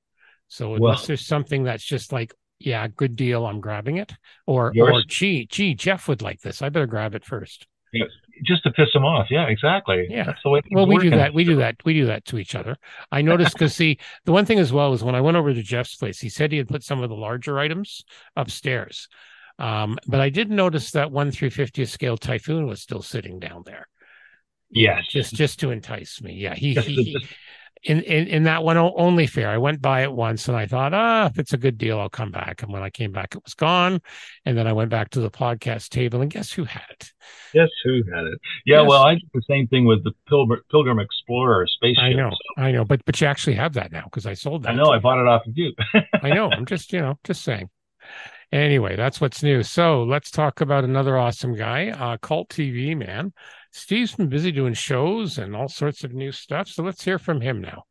So 0.47 0.73
unless 0.73 1.01
well, 1.01 1.07
there's 1.07 1.28
something 1.28 1.63
that's 1.63 1.84
just 1.84 2.11
like, 2.11 2.34
yeah, 2.57 2.88
good 2.88 3.15
deal, 3.15 3.45
I'm 3.45 3.59
grabbing 3.59 3.97
it. 3.97 4.11
Or 4.47 4.71
yours? 4.73 4.91
or 4.91 5.03
gee, 5.07 5.45
gee, 5.45 5.75
Geoff 5.75 6.07
would 6.07 6.23
like 6.23 6.41
this. 6.41 6.63
I 6.63 6.69
better 6.69 6.88
grab 6.88 7.13
it 7.13 7.25
first. 7.25 7.67
Yeah, 7.93 8.05
just 8.45 8.63
to 8.63 8.71
piss 8.71 8.88
them 8.93 9.05
off. 9.05 9.27
Yeah, 9.29 9.45
exactly. 9.47 10.07
Yeah, 10.09 10.23
that's 10.25 10.41
the 10.43 10.49
way. 10.49 10.61
Well, 10.71 10.88
we 10.88 10.97
do 10.97 11.09
that. 11.11 11.33
We 11.33 11.43
do 11.43 11.55
that. 11.57 11.75
We 11.85 11.93
do 11.93 12.05
that 12.07 12.25
to 12.25 12.38
each 12.38 12.55
other. 12.55 12.77
I 13.11 13.21
noticed 13.21 13.53
because 13.53 13.75
see, 13.75 13.99
the 14.25 14.31
one 14.31 14.45
thing 14.45 14.59
as 14.59 14.73
well 14.73 14.93
is 14.93 15.03
when 15.03 15.15
I 15.15 15.21
went 15.21 15.38
over 15.38 15.53
to 15.53 15.63
Geoff's 15.63 15.95
place, 15.95 16.19
he 16.19 16.29
said 16.29 16.51
he 16.51 16.57
had 16.57 16.67
put 16.67 16.83
some 16.83 17.01
of 17.01 17.09
the 17.09 17.15
larger 17.15 17.59
items 17.59 18.03
upstairs. 18.35 19.07
Um, 19.59 19.97
but 20.07 20.19
I 20.19 20.29
did 20.29 20.51
notice 20.51 20.91
that 20.91 21.11
one 21.11 21.31
350th 21.31 21.89
scale 21.89 22.17
Typhoon 22.17 22.67
was 22.67 22.81
still 22.81 23.01
sitting 23.01 23.39
down 23.39 23.63
there. 23.65 23.88
Yes, 24.69 25.07
just 25.07 25.33
just 25.33 25.59
to 25.61 25.71
entice 25.71 26.21
me. 26.21 26.33
Yeah, 26.33 26.53
he, 26.53 26.73
he, 26.73 27.03
he 27.03 27.27
in, 27.84 28.01
in 28.01 28.28
in 28.28 28.43
that 28.43 28.63
one 28.63 28.78
only 28.78 29.28
fair. 29.28 29.49
I 29.49 29.57
went 29.57 29.82
by 29.82 30.03
it 30.03 30.11
once 30.11 30.47
and 30.47 30.57
I 30.57 30.65
thought, 30.65 30.93
ah, 30.93 31.28
if 31.28 31.39
it's 31.39 31.53
a 31.53 31.57
good 31.57 31.78
deal, 31.78 31.99
I'll 31.99 32.09
come 32.09 32.32
back. 32.32 32.63
And 32.63 32.71
when 32.71 32.84
I 32.84 32.89
came 32.89 33.11
back, 33.11 33.36
it 33.36 33.43
was 33.43 33.53
gone. 33.53 34.01
And 34.45 34.57
then 34.57 34.67
I 34.67 34.73
went 34.73 34.89
back 34.89 35.09
to 35.11 35.19
the 35.19 35.30
podcast 35.30 35.89
table, 35.89 36.21
and 36.21 36.32
guess 36.32 36.51
who 36.51 36.63
had 36.63 36.86
it? 36.89 37.11
Guess 37.53 37.69
who 37.84 38.03
had 38.13 38.25
it? 38.25 38.39
Yeah, 38.65 38.82
yes. 38.82 38.89
well, 38.89 39.03
I 39.03 39.15
did 39.15 39.30
the 39.34 39.41
same 39.49 39.67
thing 39.67 39.86
with 39.86 40.03
the 40.03 40.11
Pilgrim, 40.28 40.61
Pilgrim 40.71 40.99
Explorer 40.99 41.67
spaceship. 41.67 42.03
I 42.03 42.13
know, 42.13 42.32
so. 42.32 42.61
I 42.61 42.71
know, 42.71 42.86
but 42.86 43.03
but 43.05 43.19
you 43.21 43.28
actually 43.28 43.55
have 43.55 43.73
that 43.73 43.91
now 43.91 44.03
because 44.03 44.25
I 44.25 44.34
sold 44.34 44.63
that. 44.63 44.69
I 44.69 44.75
know, 44.75 44.91
I 44.91 44.99
bought 44.99 45.19
it 45.19 45.28
off 45.28 45.45
of 45.45 45.53
you. 45.55 45.73
I 46.21 46.30
know. 46.30 46.49
I'm 46.51 46.65
just 46.65 46.93
you 46.93 46.99
know 46.99 47.19
just 47.23 47.43
saying. 47.43 47.69
Anyway, 48.51 48.95
that's 48.95 49.19
what's 49.19 49.43
new. 49.43 49.61
So 49.61 50.03
let's 50.03 50.32
talk 50.32 50.61
about 50.61 50.86
another 50.86 51.17
awesome 51.17 51.53
guy, 51.53 51.89
uh, 51.89 52.15
Cult 52.17 52.47
TV 52.47 52.95
man. 52.95 53.34
Steve's 53.78 54.15
been 54.15 54.28
busy 54.28 54.51
doing 54.51 54.73
shows 54.73 55.38
and 55.38 55.55
all 55.55 55.67
sorts 55.67 56.03
of 56.03 56.11
new 56.11 56.32
stuff. 56.32 56.67
So 56.67 56.82
let's 56.82 57.03
hear 57.03 57.19
from 57.19 57.41
him 57.41 57.61
now. 57.61 57.84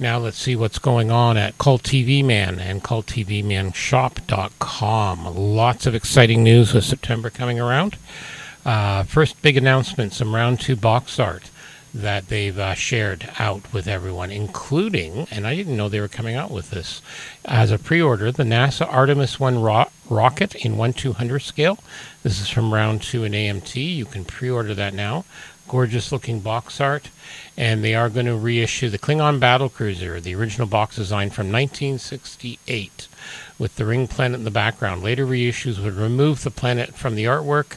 Now 0.00 0.16
let's 0.18 0.38
see 0.38 0.56
what's 0.56 0.78
going 0.78 1.10
on 1.10 1.36
at 1.36 1.58
Cult 1.58 1.82
TV 1.82 2.24
Man 2.24 2.58
and 2.58 2.82
culttvmanshop.com. 2.82 5.36
Lots 5.36 5.84
of 5.86 5.94
exciting 5.94 6.42
news 6.42 6.72
with 6.72 6.84
September 6.84 7.28
coming 7.28 7.60
around. 7.60 7.98
Uh, 8.64 9.02
first 9.02 9.42
big 9.42 9.58
announcement, 9.58 10.14
some 10.14 10.34
round 10.34 10.60
two 10.60 10.76
box 10.76 11.20
art 11.20 11.50
that 11.94 12.26
they've 12.26 12.58
uh, 12.58 12.74
shared 12.74 13.30
out 13.38 13.72
with 13.72 13.86
everyone, 13.86 14.32
including, 14.32 15.28
and 15.30 15.46
I 15.46 15.54
didn't 15.54 15.76
know 15.76 15.88
they 15.88 16.00
were 16.00 16.08
coming 16.08 16.34
out 16.34 16.50
with 16.50 16.70
this, 16.70 17.00
as 17.44 17.70
a 17.70 17.78
pre 17.78 18.02
order, 18.02 18.32
the 18.32 18.42
NASA 18.42 18.92
Artemis 18.92 19.38
1 19.38 19.62
ro- 19.62 19.86
rocket 20.10 20.56
in 20.56 20.76
1 20.76 20.92
200 20.92 21.38
scale. 21.38 21.78
This 22.24 22.40
is 22.40 22.48
from 22.48 22.74
round 22.74 23.02
two 23.02 23.22
in 23.22 23.32
AMT. 23.32 23.76
You 23.76 24.06
can 24.06 24.24
pre 24.24 24.50
order 24.50 24.74
that 24.74 24.92
now. 24.92 25.24
Gorgeous 25.68 26.10
looking 26.10 26.40
box 26.40 26.80
art. 26.80 27.10
And 27.56 27.84
they 27.84 27.94
are 27.94 28.10
going 28.10 28.26
to 28.26 28.36
reissue 28.36 28.90
the 28.90 28.98
Klingon 28.98 29.38
battle 29.38 29.68
cruiser, 29.68 30.20
the 30.20 30.34
original 30.34 30.66
box 30.66 30.96
design 30.96 31.30
from 31.30 31.52
1968, 31.52 33.08
with 33.58 33.76
the 33.76 33.86
ring 33.86 34.08
planet 34.08 34.40
in 34.40 34.44
the 34.44 34.50
background. 34.50 35.02
Later 35.02 35.24
reissues 35.24 35.82
would 35.82 35.94
remove 35.94 36.42
the 36.42 36.50
planet 36.50 36.94
from 36.94 37.14
the 37.14 37.24
artwork. 37.24 37.76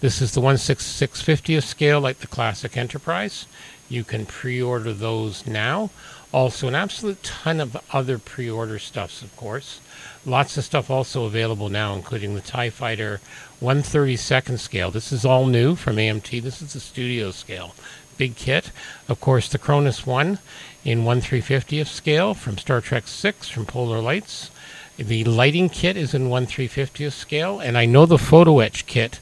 This 0.00 0.22
is 0.22 0.32
the 0.32 0.40
16650th 0.40 1.64
scale, 1.64 2.00
like 2.00 2.18
the 2.18 2.26
classic 2.26 2.76
Enterprise. 2.76 3.46
You 3.88 4.04
can 4.04 4.26
pre 4.26 4.60
order 4.60 4.92
those 4.92 5.46
now. 5.46 5.90
Also, 6.32 6.68
an 6.68 6.74
absolute 6.74 7.22
ton 7.22 7.60
of 7.60 7.76
other 7.92 8.18
pre 8.18 8.50
order 8.50 8.78
stuffs, 8.78 9.22
of 9.22 9.34
course. 9.36 9.80
Lots 10.24 10.56
of 10.56 10.64
stuff 10.64 10.90
also 10.90 11.24
available 11.24 11.68
now, 11.68 11.94
including 11.94 12.34
the 12.34 12.40
TIE 12.40 12.68
Fighter 12.68 13.20
132nd 13.62 14.58
scale. 14.58 14.90
This 14.90 15.12
is 15.12 15.24
all 15.24 15.46
new 15.46 15.76
from 15.76 15.96
AMT. 15.96 16.42
This 16.42 16.60
is 16.60 16.72
the 16.72 16.80
studio 16.80 17.30
scale. 17.30 17.74
Big 18.18 18.34
kit. 18.34 18.72
Of 19.08 19.20
course, 19.20 19.48
the 19.48 19.58
Kronos 19.58 20.06
1 20.06 20.38
in 20.84 21.04
1 21.04 21.20
350th 21.20 21.86
scale 21.86 22.34
from 22.34 22.58
Star 22.58 22.80
Trek 22.80 23.06
6 23.06 23.48
from 23.48 23.66
Polar 23.66 24.00
Lights. 24.00 24.50
The 24.96 25.24
lighting 25.24 25.68
kit 25.68 25.96
is 25.96 26.14
in 26.14 26.28
1 26.28 26.46
350th 26.46 27.12
scale, 27.12 27.60
and 27.60 27.76
I 27.76 27.84
know 27.84 28.06
the 28.06 28.18
photo 28.18 28.60
etch 28.60 28.86
kit 28.86 29.20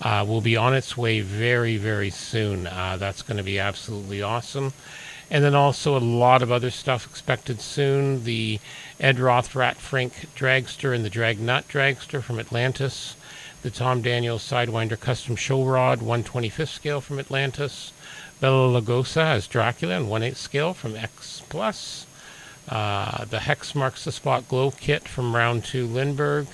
uh, 0.00 0.24
will 0.26 0.40
be 0.40 0.56
on 0.56 0.74
its 0.74 0.96
way 0.96 1.20
very, 1.20 1.76
very 1.76 2.10
soon. 2.10 2.66
Uh, 2.66 2.96
that's 2.98 3.22
going 3.22 3.36
to 3.36 3.42
be 3.42 3.58
absolutely 3.58 4.22
awesome. 4.22 4.72
And 5.30 5.42
then 5.42 5.54
also 5.54 5.96
a 5.96 5.98
lot 5.98 6.42
of 6.42 6.52
other 6.52 6.70
stuff 6.70 7.06
expected 7.06 7.60
soon. 7.60 8.24
The 8.24 8.60
Ed 9.00 9.18
Roth 9.18 9.54
Rat 9.54 9.76
Fink 9.76 10.28
Dragster 10.36 10.94
and 10.94 11.04
the 11.04 11.10
Drag 11.10 11.40
Nut 11.40 11.66
Dragster 11.68 12.22
from 12.22 12.38
Atlantis. 12.38 13.16
The 13.62 13.70
Tom 13.70 14.02
Daniels 14.02 14.48
Sidewinder 14.48 15.00
Custom 15.00 15.34
Show 15.34 15.64
Rod 15.64 15.98
125th 16.00 16.68
scale 16.68 17.00
from 17.00 17.18
Atlantis. 17.18 17.92
Bela 18.38 18.80
Lugosi 18.80 19.16
as 19.16 19.48
Dracula 19.48 19.96
in 19.96 20.08
1 20.08 20.22
8 20.22 20.36
scale 20.36 20.74
from 20.74 20.94
X 20.94 21.42
Plus. 21.48 22.06
Uh, 22.68 23.24
the 23.24 23.40
Hex 23.40 23.74
Marks 23.74 24.04
the 24.04 24.12
Spot 24.12 24.46
Glow 24.46 24.70
Kit 24.70 25.08
from 25.08 25.34
Round 25.34 25.64
2 25.64 25.86
Lindbergh. 25.86 26.46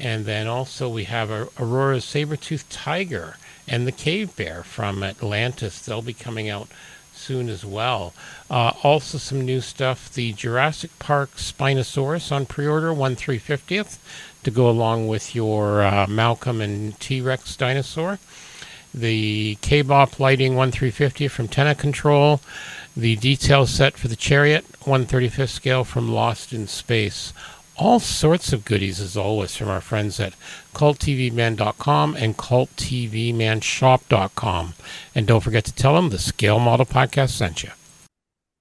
And 0.00 0.26
then 0.26 0.46
also 0.46 0.88
we 0.88 1.04
have 1.04 1.30
Aurora's 1.58 2.04
Saber-Toothed 2.04 2.70
Tiger 2.70 3.36
and 3.66 3.86
the 3.86 3.92
Cave 3.92 4.34
Bear 4.36 4.62
from 4.62 5.02
Atlantis. 5.02 5.80
They'll 5.80 6.02
be 6.02 6.14
coming 6.14 6.48
out 6.48 6.68
soon 7.12 7.48
as 7.48 7.64
well. 7.64 8.14
Uh, 8.48 8.72
also 8.82 9.18
some 9.18 9.44
new 9.44 9.60
stuff. 9.60 10.12
The 10.12 10.32
Jurassic 10.32 10.96
Park 10.98 11.32
Spinosaurus 11.36 12.30
on 12.30 12.46
pre-order, 12.46 12.92
1 12.92 13.16
350th, 13.16 13.98
to 14.44 14.50
go 14.50 14.70
along 14.70 15.08
with 15.08 15.34
your 15.34 15.82
uh, 15.82 16.06
Malcolm 16.08 16.60
and 16.60 16.98
T-Rex 17.00 17.56
dinosaur. 17.56 18.18
The 18.94 19.58
K-Bop 19.60 20.18
Lighting 20.18 20.54
1 20.56 20.70
350 20.70 21.28
from 21.28 21.48
Tenna 21.48 21.74
Control. 21.74 22.40
The 22.96 23.16
detail 23.16 23.66
set 23.66 23.96
for 23.96 24.08
the 24.08 24.16
Chariot, 24.16 24.64
135th 24.80 25.50
scale 25.50 25.84
from 25.84 26.10
Lost 26.10 26.52
in 26.52 26.66
Space 26.66 27.32
all 27.78 28.00
sorts 28.00 28.52
of 28.52 28.64
goodies 28.64 29.00
as 29.00 29.16
always 29.16 29.56
from 29.56 29.68
our 29.68 29.80
friends 29.80 30.18
at 30.20 30.34
culttvman.com 30.74 32.16
and 32.16 32.36
culttvmanshop.com. 32.36 34.74
And 35.14 35.26
don't 35.26 35.40
forget 35.40 35.64
to 35.64 35.74
tell 35.74 35.94
them 35.94 36.10
the 36.10 36.18
Scale 36.18 36.58
Model 36.58 36.86
Podcast 36.86 37.30
sent 37.30 37.62
you. 37.62 37.70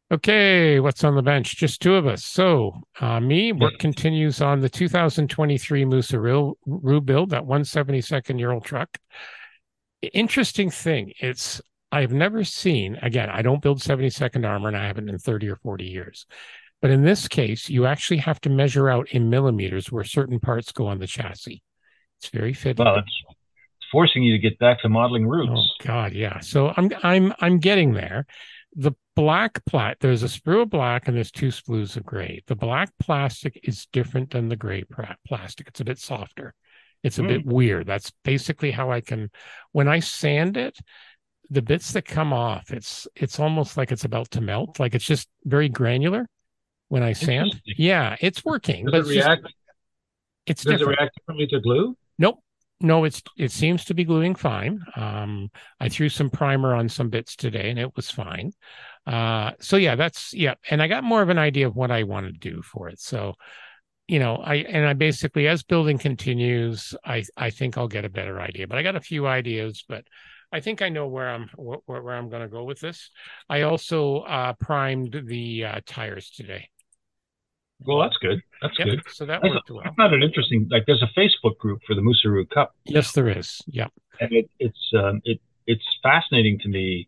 Okay, 0.09 0.79
what's 0.79 1.03
on 1.03 1.15
the 1.15 1.21
bench? 1.21 1.57
Just 1.57 1.81
two 1.81 1.95
of 1.95 2.07
us. 2.07 2.23
So, 2.23 2.79
uh, 3.01 3.19
me, 3.19 3.51
work 3.51 3.77
continues 3.77 4.41
on 4.41 4.61
the 4.61 4.69
2023 4.69 5.83
Musaru 5.83 7.05
build, 7.05 7.31
that 7.31 7.43
172nd 7.43 8.39
year 8.39 8.51
old 8.51 8.63
truck. 8.63 8.97
Interesting 10.13 10.69
thing, 10.69 11.11
it's 11.19 11.59
I've 11.91 12.13
never 12.13 12.43
seen, 12.43 12.97
again, 13.01 13.29
I 13.29 13.41
don't 13.41 13.61
build 13.61 13.79
72nd 13.79 14.47
armor 14.47 14.67
and 14.67 14.77
I 14.77 14.87
haven't 14.87 15.09
in 15.09 15.17
30 15.17 15.49
or 15.49 15.55
40 15.57 15.85
years. 15.85 16.25
But 16.81 16.91
in 16.91 17.03
this 17.03 17.27
case, 17.27 17.69
you 17.69 17.85
actually 17.85 18.17
have 18.17 18.39
to 18.41 18.49
measure 18.49 18.89
out 18.89 19.09
in 19.09 19.29
millimeters 19.29 19.91
where 19.91 20.03
certain 20.03 20.39
parts 20.39 20.71
go 20.71 20.87
on 20.87 20.99
the 20.99 21.07
chassis. 21.07 21.63
It's 22.19 22.29
very 22.29 22.53
fitting. 22.53 22.85
Well, 22.85 22.97
it's 22.97 23.23
forcing 23.91 24.23
you 24.23 24.33
to 24.33 24.39
get 24.39 24.59
back 24.59 24.81
to 24.81 24.89
modeling 24.89 25.27
roots. 25.27 25.51
Oh 25.53 25.85
God, 25.85 26.13
yeah. 26.13 26.39
So 26.39 26.73
I'm 26.75 26.91
I'm 27.03 27.33
I'm 27.39 27.59
getting 27.59 27.93
there. 27.93 28.25
The 28.75 28.91
black 29.15 29.65
plat 29.65 29.97
there's 29.99 30.21
a 30.21 30.27
sprue 30.27 30.63
of 30.63 30.69
black 30.69 31.07
and 31.07 31.17
there's 31.17 31.31
two 31.31 31.47
sprues 31.47 31.97
of 31.97 32.05
gray. 32.05 32.43
The 32.47 32.55
black 32.55 32.91
plastic 32.99 33.59
is 33.63 33.87
different 33.91 34.31
than 34.31 34.49
the 34.49 34.55
gray 34.55 34.83
plastic. 35.27 35.67
It's 35.67 35.79
a 35.79 35.85
bit 35.85 35.99
softer. 35.99 36.53
It's 37.03 37.17
a 37.17 37.23
mm. 37.23 37.27
bit 37.27 37.45
weird. 37.45 37.87
That's 37.87 38.11
basically 38.23 38.71
how 38.71 38.91
I 38.91 39.01
can 39.01 39.31
when 39.71 39.87
I 39.87 39.99
sand 39.99 40.57
it, 40.57 40.77
the 41.49 41.61
bits 41.61 41.93
that 41.93 42.05
come 42.05 42.33
off, 42.33 42.71
it's 42.71 43.07
it's 43.15 43.39
almost 43.39 43.77
like 43.77 43.91
it's 43.91 44.05
about 44.05 44.31
to 44.31 44.41
melt. 44.41 44.79
Like 44.79 44.93
it's 44.93 45.05
just 45.05 45.27
very 45.43 45.69
granular 45.69 46.27
when 46.89 47.03
I 47.03 47.13
sand. 47.13 47.61
Yeah, 47.65 48.15
it's 48.21 48.43
working. 48.45 48.85
Does 48.85 48.91
but 48.91 49.11
it 49.11 49.19
react? 49.19 49.43
Just, 49.43 49.55
it's 50.45 50.63
Does 50.63 50.79
different. 50.79 50.99
it 50.99 51.01
react 51.01 51.15
differently 51.17 51.47
to 51.47 51.59
glue? 51.59 51.97
Nope. 52.17 52.39
No, 52.79 53.05
it's 53.05 53.23
it 53.37 53.51
seems 53.51 53.85
to 53.85 53.95
be 53.95 54.03
gluing 54.03 54.35
fine. 54.35 54.79
Um, 54.95 55.49
I 55.79 55.89
threw 55.89 56.09
some 56.09 56.29
primer 56.29 56.75
on 56.75 56.89
some 56.89 57.09
bits 57.09 57.35
today, 57.35 57.71
and 57.71 57.79
it 57.79 57.95
was 57.95 58.11
fine. 58.11 58.51
Uh, 59.07 59.53
so 59.59 59.77
yeah, 59.77 59.95
that's 59.95 60.31
yeah, 60.33 60.53
and 60.69 60.81
I 60.81 60.87
got 60.87 61.03
more 61.03 61.23
of 61.23 61.29
an 61.29 61.39
idea 61.39 61.67
of 61.67 61.75
what 61.75 61.89
I 61.89 62.03
want 62.03 62.27
to 62.27 62.31
do 62.33 62.61
for 62.61 62.87
it. 62.87 62.99
So, 62.99 63.33
you 64.07 64.19
know, 64.19 64.35
I 64.35 64.57
and 64.57 64.85
I 64.85 64.93
basically 64.93 65.47
as 65.47 65.63
building 65.63 65.97
continues, 65.97 66.93
I 67.03 67.23
I 67.35 67.49
think 67.49 67.79
I'll 67.79 67.87
get 67.87 68.05
a 68.05 68.09
better 68.09 68.39
idea. 68.39 68.67
But 68.67 68.77
I 68.77 68.83
got 68.83 68.95
a 68.95 69.01
few 69.01 69.25
ideas, 69.25 69.83
but 69.89 70.05
I 70.51 70.59
think 70.59 70.83
I 70.83 70.89
know 70.89 71.07
where 71.07 71.29
I'm 71.29 71.49
where, 71.55 72.01
where 72.01 72.15
I'm 72.15 72.29
going 72.29 72.43
to 72.43 72.47
go 72.47 72.63
with 72.63 72.79
this. 72.79 73.09
I 73.49 73.63
also 73.63 74.19
uh, 74.19 74.53
primed 74.53 75.23
the 75.25 75.65
uh, 75.65 75.81
tires 75.85 76.29
today. 76.29 76.69
Well, 77.85 77.99
that's 77.99 78.17
good. 78.17 78.41
That's 78.61 78.77
yep. 78.79 78.87
good. 78.87 79.01
So 79.11 79.25
that 79.25 79.43
worked 79.43 79.69
well. 79.69 79.83
I 79.85 79.91
found 79.95 80.13
it 80.13 80.23
interesting. 80.23 80.67
Like, 80.69 80.85
there's 80.87 81.03
a 81.03 81.19
Facebook 81.19 81.57
group 81.57 81.81
for 81.85 81.95
the 81.95 82.01
Musaru 82.01 82.49
Cup. 82.49 82.75
Yes, 82.85 83.11
there 83.11 83.29
is. 83.29 83.61
Yeah, 83.67 83.87
and 84.19 84.31
it, 84.31 84.49
it's 84.59 84.91
um, 84.97 85.21
it 85.23 85.39
it's 85.67 85.85
fascinating 86.01 86.59
to 86.59 86.69
me. 86.69 87.07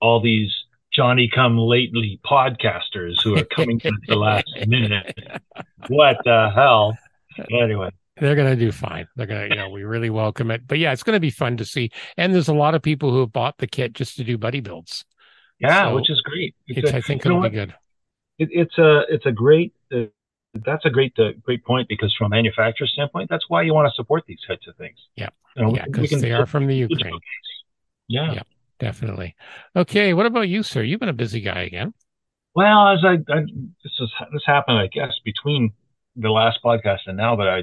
All 0.00 0.20
these 0.20 0.52
Johnny 0.92 1.30
Come 1.32 1.56
Lately 1.56 2.20
podcasters 2.26 3.22
who 3.22 3.36
are 3.38 3.44
coming 3.44 3.78
to 3.80 3.92
the 4.06 4.16
last 4.16 4.50
minute. 4.66 5.16
What 5.88 6.18
the 6.24 6.50
hell? 6.54 6.98
Anyway, 7.50 7.90
they're 8.16 8.34
going 8.34 8.50
to 8.50 8.56
do 8.56 8.72
fine. 8.72 9.06
They're 9.16 9.26
going 9.26 9.48
to, 9.48 9.54
you 9.54 9.62
know, 9.62 9.70
we 9.70 9.84
really 9.84 10.10
welcome 10.10 10.50
it. 10.50 10.66
But 10.66 10.78
yeah, 10.78 10.92
it's 10.92 11.04
going 11.04 11.14
to 11.14 11.20
be 11.20 11.30
fun 11.30 11.56
to 11.58 11.64
see. 11.64 11.90
And 12.16 12.34
there's 12.34 12.48
a 12.48 12.54
lot 12.54 12.74
of 12.74 12.82
people 12.82 13.12
who 13.12 13.20
have 13.20 13.32
bought 13.32 13.58
the 13.58 13.68
kit 13.68 13.92
just 13.92 14.16
to 14.16 14.24
do 14.24 14.36
buddy 14.36 14.60
builds. 14.60 15.04
Yeah, 15.60 15.84
so 15.84 15.94
which 15.94 16.10
is 16.10 16.20
great. 16.22 16.56
It's, 16.66 16.80
it's 16.80 16.92
a, 16.92 16.96
I 16.96 17.00
think 17.00 17.24
it'll 17.24 17.40
be 17.40 17.48
good 17.48 17.72
it, 18.38 18.48
it's 18.52 18.78
a 18.78 19.02
it's 19.08 19.26
a 19.26 19.32
great 19.32 19.72
that's 20.54 20.84
a 20.84 20.90
great 20.90 21.12
uh, 21.18 21.32
great 21.42 21.64
point 21.64 21.88
because 21.88 22.14
from 22.16 22.26
a 22.26 22.36
manufacturer 22.36 22.86
standpoint, 22.86 23.28
that's 23.30 23.44
why 23.48 23.62
you 23.62 23.74
want 23.74 23.88
to 23.88 23.94
support 23.94 24.24
these 24.26 24.40
types 24.46 24.66
of 24.68 24.76
things. 24.76 24.98
Yeah, 25.16 25.30
you 25.56 25.62
know, 25.62 25.74
yeah, 25.74 25.86
because 25.86 26.20
they 26.20 26.32
are 26.32 26.46
from 26.46 26.66
the 26.66 26.76
Ukraine. 26.76 27.18
Yeah. 28.08 28.32
yeah, 28.34 28.42
definitely. 28.78 29.34
Okay, 29.74 30.12
what 30.12 30.26
about 30.26 30.48
you, 30.48 30.62
sir? 30.62 30.82
You've 30.82 31.00
been 31.00 31.08
a 31.08 31.14
busy 31.14 31.40
guy 31.40 31.62
again. 31.62 31.94
Well, 32.54 32.88
as 32.88 33.00
I, 33.04 33.14
I 33.32 33.40
this 33.82 33.96
was 33.98 34.12
this 34.32 34.42
happened, 34.46 34.78
I 34.78 34.88
guess, 34.88 35.12
between 35.24 35.72
the 36.16 36.30
last 36.30 36.58
podcast 36.62 37.00
and 37.06 37.16
now 37.16 37.36
that 37.36 37.48
I 37.48 37.62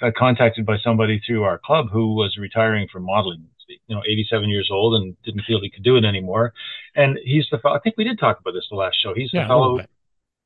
got 0.00 0.14
contacted 0.14 0.66
by 0.66 0.76
somebody 0.84 1.20
through 1.26 1.44
our 1.44 1.58
club 1.58 1.86
who 1.90 2.14
was 2.14 2.36
retiring 2.38 2.86
from 2.92 3.04
modeling 3.04 3.48
you 3.68 3.96
know 3.96 4.02
87 4.06 4.48
years 4.48 4.68
old 4.70 5.00
and 5.00 5.16
didn't 5.24 5.42
feel 5.46 5.60
he 5.60 5.70
could 5.70 5.82
do 5.82 5.96
it 5.96 6.04
anymore. 6.04 6.52
And 6.94 7.18
he's 7.24 7.46
the 7.50 7.58
I 7.68 7.78
think 7.82 7.96
we 7.96 8.04
did 8.04 8.18
talk 8.18 8.40
about 8.40 8.52
this 8.52 8.66
the 8.70 8.76
last 8.76 8.96
show. 9.02 9.14
He's 9.14 9.30
the 9.30 9.38
Yeah, 9.38 9.48
fellow. 9.48 9.80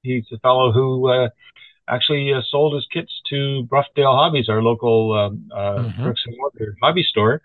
He's 0.02 0.24
the 0.30 0.38
fellow 0.38 0.72
who 0.72 1.08
uh, 1.08 1.28
actually 1.90 2.32
uh, 2.32 2.40
sold 2.48 2.74
his 2.74 2.86
kits 2.92 3.12
to 3.30 3.64
Bruffdale 3.70 4.14
Hobbies, 4.14 4.48
our 4.48 4.62
local 4.62 5.12
um, 5.12 5.50
uh, 5.54 5.82
Mhm. 5.90 6.04
bricks 6.04 6.22
and 6.26 6.36
mortar 6.38 6.76
hobby 6.82 7.02
store. 7.02 7.42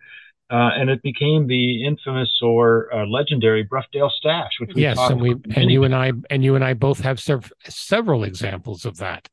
Uh, 0.52 0.70
and 0.78 0.92
it 0.92 1.02
became 1.02 1.48
the 1.48 1.84
infamous 1.84 2.40
or 2.44 2.94
uh, 2.96 3.04
legendary 3.08 3.64
Bruffdale 3.66 4.12
Stash, 4.12 4.52
which 4.60 4.70
we 4.76 4.84
Yes, 4.84 5.00
and 5.00 5.20
we 5.20 5.32
and 5.56 5.72
you 5.72 5.84
and 5.84 5.96
I 5.96 6.12
and 6.30 6.44
you 6.44 6.54
and 6.54 6.64
I 6.64 6.76
both 6.76 7.00
have 7.00 7.20
sev- 7.20 7.52
several 7.64 8.24
examples 8.24 8.86
of 8.86 8.98
that 8.98 9.28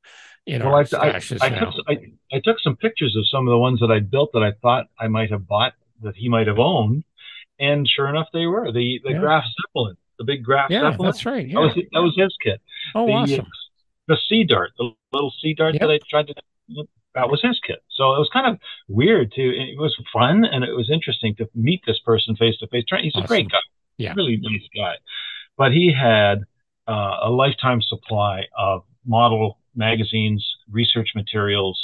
in 0.47 0.65
Well, 0.65 0.75
I, 0.75 0.81
I, 0.97 1.17
I, 1.17 1.19
took, 1.21 1.87
I, 2.33 2.41
took 2.43 2.59
some 2.61 2.77
pictures 2.77 3.15
of 3.15 3.29
some 3.29 3.47
of 3.47 3.53
the 3.53 3.59
ones 3.59 3.79
that 3.81 3.91
I 3.91 4.01
built 4.01 4.31
that 4.33 4.43
I 4.43 4.53
thought 4.63 4.87
I 4.99 5.09
might 5.09 5.31
have 5.31 5.47
bought 5.47 5.75
that 6.03 6.17
he 6.17 6.31
might 6.31 6.47
have 6.47 6.59
owned, 6.59 7.05
and 7.61 7.87
sure 7.87 8.09
enough, 8.09 8.29
they 8.33 8.47
were 8.47 8.73
the 8.73 8.99
the 9.05 9.11
Yeah. 9.13 9.19
Graf 9.19 9.45
Zeppelin, 9.67 9.97
the 10.19 10.25
big 10.25 10.43
Graf 10.43 10.71
yeah, 10.71 10.81
Zeppelin. 10.93 11.09
that's 11.09 11.27
right. 11.27 11.47
That 11.47 11.53
Yeah. 11.53 11.59
was 11.61 11.75
that 11.75 12.03
was 12.03 12.15
his 12.17 12.35
kit. 12.43 12.59
oh, 12.95 13.07
the, 13.07 13.13
awesome. 13.13 13.47
The 14.09 14.17
Sea 14.29 14.45
Dart, 14.45 14.73
the 14.79 14.91
little 15.13 15.33
Sea 15.41 15.55
Dart 15.55 15.75
Yep. 15.75 15.81
that 15.81 15.91
I 15.91 15.99
tried 16.09 16.27
to. 16.29 16.35
That 17.15 17.29
was 17.29 17.43
his 17.43 17.61
kit. 17.67 17.81
So 17.91 18.15
it 18.15 18.19
was 18.19 18.31
kind 18.33 18.47
of 18.47 18.59
weird 18.89 19.33
to. 19.33 19.43
It 19.43 19.79
was 19.79 19.95
fun 20.13 20.45
and 20.45 20.65
it 20.65 20.73
was 20.73 20.91
interesting 20.91 21.35
to 21.37 21.49
meet 21.55 21.83
this 21.87 22.01
person 22.05 22.37
face 22.37 22.57
to 22.59 22.67
face. 22.69 22.85
He's 22.89 23.13
a 23.17 23.27
great 23.27 23.51
guy. 23.51 23.59
Yeah. 23.99 24.15
Really 24.17 24.39
nice 24.41 24.67
guy. 24.75 24.95
But 25.57 25.73
he 25.73 25.93
had 25.93 26.45
uh, 26.89 27.19
a 27.25 27.31
lifetime 27.31 27.83
supply 27.83 28.45
of 28.59 28.83
model 29.07 29.59
magazines, 29.75 30.45
research 30.71 31.11
materials, 31.15 31.79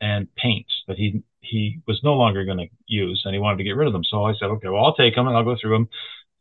and 0.00 0.28
paints 0.36 0.72
that 0.88 0.96
he 0.96 1.22
he 1.40 1.80
was 1.86 2.00
no 2.04 2.14
longer 2.14 2.44
going 2.44 2.58
to 2.58 2.68
use, 2.86 3.22
and 3.24 3.34
he 3.34 3.40
wanted 3.40 3.58
to 3.58 3.64
get 3.64 3.76
rid 3.76 3.86
of 3.86 3.92
them. 3.92 4.04
So 4.04 4.24
I 4.24 4.32
said, 4.34 4.46
okay, 4.46 4.68
well, 4.68 4.84
I'll 4.84 4.94
take 4.94 5.16
them 5.16 5.26
and 5.26 5.36
I'll 5.36 5.44
go 5.44 5.56
through 5.60 5.76
them, 5.76 5.88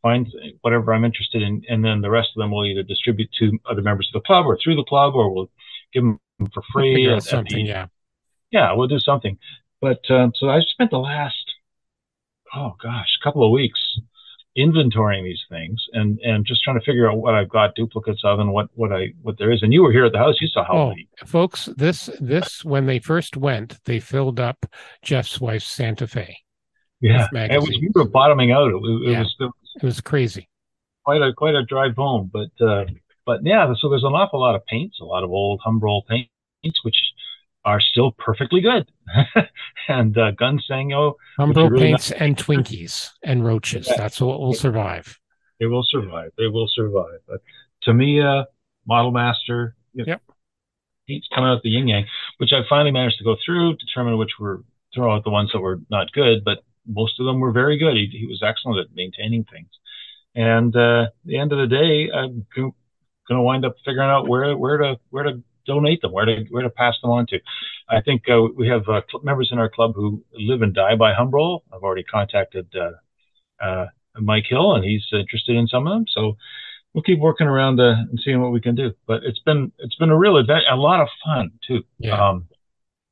find 0.02 0.28
whatever 0.62 0.94
I'm 0.94 1.06
interested 1.06 1.42
in, 1.42 1.62
and 1.70 1.84
then 1.86 2.02
the 2.02 2.10
rest 2.10 2.30
of 2.36 2.40
them 2.42 2.52
we'll 2.52 2.66
either 2.66 2.84
distribute 2.84 3.30
to 3.40 3.60
other 3.70 3.82
members 3.82 4.10
of 4.14 4.22
the 4.22 4.26
club 4.26 4.46
or 4.46 4.58
through 4.58 4.76
the 4.76 4.84
club, 4.84 5.16
or 5.16 5.34
we'll 5.34 5.50
give 5.94 6.04
them 6.04 6.20
for 6.54 6.64
We'll 6.74 6.84
free. 6.94 7.08
at- 7.08 7.34
out 7.34 7.34
at 7.34 7.46
the- 7.48 7.62
Yeah. 7.62 7.88
yeah, 8.52 8.74
we'll 8.74 8.88
do 8.88 9.00
something. 9.00 9.38
But 9.80 10.10
um, 10.10 10.34
so 10.36 10.50
I 10.50 10.62
spent 10.62 10.92
the 10.92 11.00
last, 11.00 11.46
oh 12.56 12.76
gosh, 12.82 13.18
couple 13.24 13.44
of 13.44 13.52
weeks 13.52 13.80
inventorying 14.58 15.24
these 15.24 15.42
things 15.50 15.82
and 15.94 16.20
and 16.20 16.46
just 16.46 16.62
trying 16.62 16.78
to 16.78 16.84
figure 16.84 17.10
out 17.10 17.18
what 17.18 17.34
I've 17.34 17.48
got 17.48 17.74
duplicates 17.74 18.22
of 18.26 18.40
and 18.40 18.52
what 18.52 18.68
what 18.74 18.92
I 18.92 19.14
what 19.22 19.38
there 19.38 19.50
is. 19.52 19.64
And 19.64 19.72
you 19.72 19.82
were 19.82 19.92
here 19.94 20.04
at 20.06 20.12
the 20.12 20.18
house, 20.18 20.36
you 20.42 20.48
saw 20.50 20.66
how 20.66 20.74
Oh, 20.74 20.90
many. 20.90 21.08
folks, 21.26 21.66
this 21.78 22.10
this 22.20 22.66
when 22.66 22.86
they 22.86 23.00
first 23.00 23.38
went, 23.38 23.80
they 23.86 24.00
filled 24.00 24.40
up 24.42 24.66
Geoff's 25.04 25.40
wife's 25.40 25.68
Santa 25.68 26.06
Fe. 26.06 26.38
Yeah, 27.00 27.28
it 27.34 27.60
was 27.62 27.70
we 27.70 27.90
were 27.96 28.04
bottoming 28.08 28.52
out. 28.52 28.70
It, 28.72 28.76
it 28.76 29.12
Yeah. 29.12 29.20
was 29.22 29.36
it 29.76 29.84
was 29.84 30.02
crazy. 30.02 30.50
quite 31.06 31.22
a 31.22 31.34
quite 31.34 31.56
a 31.56 31.64
drive 31.64 31.96
home, 31.96 32.30
but 32.32 32.66
uh, 32.66 32.86
but 33.26 33.40
yeah, 33.44 33.72
so 33.80 33.90
there's 33.90 34.04
an 34.04 34.14
awful 34.14 34.40
lot 34.40 34.56
of 34.56 34.66
paints, 34.66 35.00
a 35.02 35.06
lot 35.06 35.24
of 35.24 35.32
old 35.32 35.62
Humbrol 35.66 36.02
paints, 36.08 36.80
which 36.84 36.96
are 37.64 37.80
still 37.80 38.12
perfectly 38.18 38.62
good, 38.62 38.90
and 39.88 40.18
uh, 40.18 40.32
Gunze 40.32 40.62
Sangyo 40.70 41.14
Umbro 41.40 41.70
really 41.70 41.88
paints 41.88 42.12
and 42.12 42.36
Twinkies 42.36 43.10
and 43.24 43.46
roaches. 43.46 43.88
Yeah. 43.88 43.98
That's 43.98 44.20
what 44.20 44.40
will 44.40 44.54
survive. 44.54 45.20
They 45.60 45.68
will 45.68 45.84
survive. 45.88 46.32
They 46.38 46.48
will 46.48 46.68
survive. 46.74 47.20
But 47.28 47.42
Tamiya, 47.84 48.46
Model 48.88 49.12
Master, 49.12 49.76
you 49.94 50.06
know, 50.06 50.12
Yep. 50.14 50.22
each 51.08 51.26
coming 51.36 51.52
out 51.52 51.62
the 51.62 51.70
yin 51.70 51.88
yang, 51.88 52.06
which 52.38 52.52
I 52.52 52.62
finally 52.68 52.90
managed 52.92 53.20
to 53.20 53.24
go 53.24 53.36
through, 53.46 53.76
determine 53.78 54.18
which 54.18 54.32
were 54.40 54.64
throw 54.96 55.16
out 55.16 55.24
the 55.24 55.30
ones 55.30 55.52
that 55.54 55.60
were 55.60 55.80
not 55.90 56.12
good, 56.14 56.44
but 56.44 56.64
most 56.86 57.20
of 57.20 57.26
them 57.26 57.40
were 57.40 57.52
very 57.52 57.78
good. 57.78 57.96
He, 57.96 58.08
he 58.12 58.28
was 58.28 58.44
excellent 58.44 58.80
at 58.80 58.96
maintaining 58.96 59.44
things. 59.46 59.70
And 60.36 60.76
uh, 60.76 61.04
at 61.08 61.14
the 61.26 61.38
end 61.38 61.52
of 61.52 61.60
the 61.60 61.68
day, 61.68 62.10
I'm 62.14 62.46
going 62.56 62.74
to 63.30 63.42
wind 63.42 63.66
up 63.66 63.76
figuring 63.86 64.10
out 64.10 64.28
where 64.28 64.56
where 64.58 64.78
to 64.78 65.00
where 65.10 65.24
to 65.24 65.44
donate 65.66 66.02
them, 66.02 66.12
where 66.12 66.26
to 66.26 66.46
where 66.50 66.64
to 66.64 66.70
pass 66.70 66.96
them 67.02 67.12
on 67.12 67.26
to. 67.28 67.40
I 67.90 68.02
think 68.02 68.24
uh, 68.30 68.42
we 68.56 68.68
have 68.68 68.88
uh, 68.88 69.02
members 69.24 69.50
in 69.52 69.60
our 69.60 69.70
club 69.70 69.94
who 69.96 70.24
live 70.34 70.62
and 70.62 70.74
die 70.74 70.96
by 70.96 71.14
Humbrol. 71.14 71.62
I've 71.74 71.84
already 71.84 72.04
contacted 72.04 72.74
uh, 72.76 73.64
uh, 73.64 73.88
Mike 74.20 74.46
Hill, 74.50 74.76
and 74.76 74.84
he's 74.84 75.06
interested 75.12 75.56
in 75.56 75.68
some 75.68 75.86
of 75.86 75.94
them. 75.94 76.06
So 76.08 76.38
we'll 76.94 77.04
keep 77.04 77.20
working 77.20 77.48
around 77.48 77.80
uh, 77.80 77.96
and 78.10 78.20
seeing 78.24 78.42
what 78.42 78.52
we 78.52 78.62
can 78.62 78.76
do. 78.76 78.94
But 79.08 79.24
it's 79.24 79.40
been 79.40 79.72
it's 79.80 79.96
been 79.96 80.10
a 80.10 80.18
real 80.18 80.38
event, 80.38 80.64
a 80.70 80.76
lot 80.76 81.02
of 81.02 81.10
fun 81.26 81.52
too. 81.68 81.84
Yeah. 82.00 82.30
Um, 82.30 82.48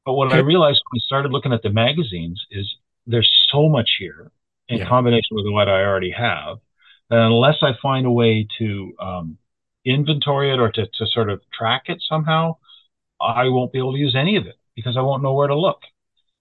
but 0.05 0.13
what 0.13 0.33
I 0.33 0.37
realized 0.37 0.81
when 0.89 0.97
I 0.97 1.05
started 1.05 1.31
looking 1.31 1.53
at 1.53 1.61
the 1.61 1.69
magazines 1.69 2.43
is 2.49 2.73
there's 3.09 3.29
so 3.51 3.69
much 3.69 3.89
here 3.99 4.31
in 4.69 4.79
Yeah. 4.79 4.87
combination 4.87 5.35
with 5.35 5.45
what 5.47 5.67
I 5.67 5.83
already 5.83 6.11
have 6.11 6.59
that 7.09 7.19
unless 7.19 7.57
I 7.63 7.73
find 7.81 8.05
a 8.05 8.11
way 8.11 8.47
to 8.59 8.93
um, 8.99 9.37
inventory 9.85 10.51
it 10.53 10.59
or 10.59 10.71
to, 10.71 10.85
to 10.85 11.05
sort 11.07 11.29
of 11.29 11.41
track 11.51 11.83
it 11.87 12.01
somehow, 12.07 12.57
I 13.19 13.49
won't 13.49 13.73
be 13.73 13.79
able 13.79 13.93
to 13.93 13.99
use 13.99 14.15
any 14.15 14.35
of 14.37 14.45
it 14.45 14.57
because 14.75 14.95
I 14.97 15.01
won't 15.01 15.23
know 15.23 15.33
where 15.33 15.47
to 15.47 15.55
look. 15.55 15.81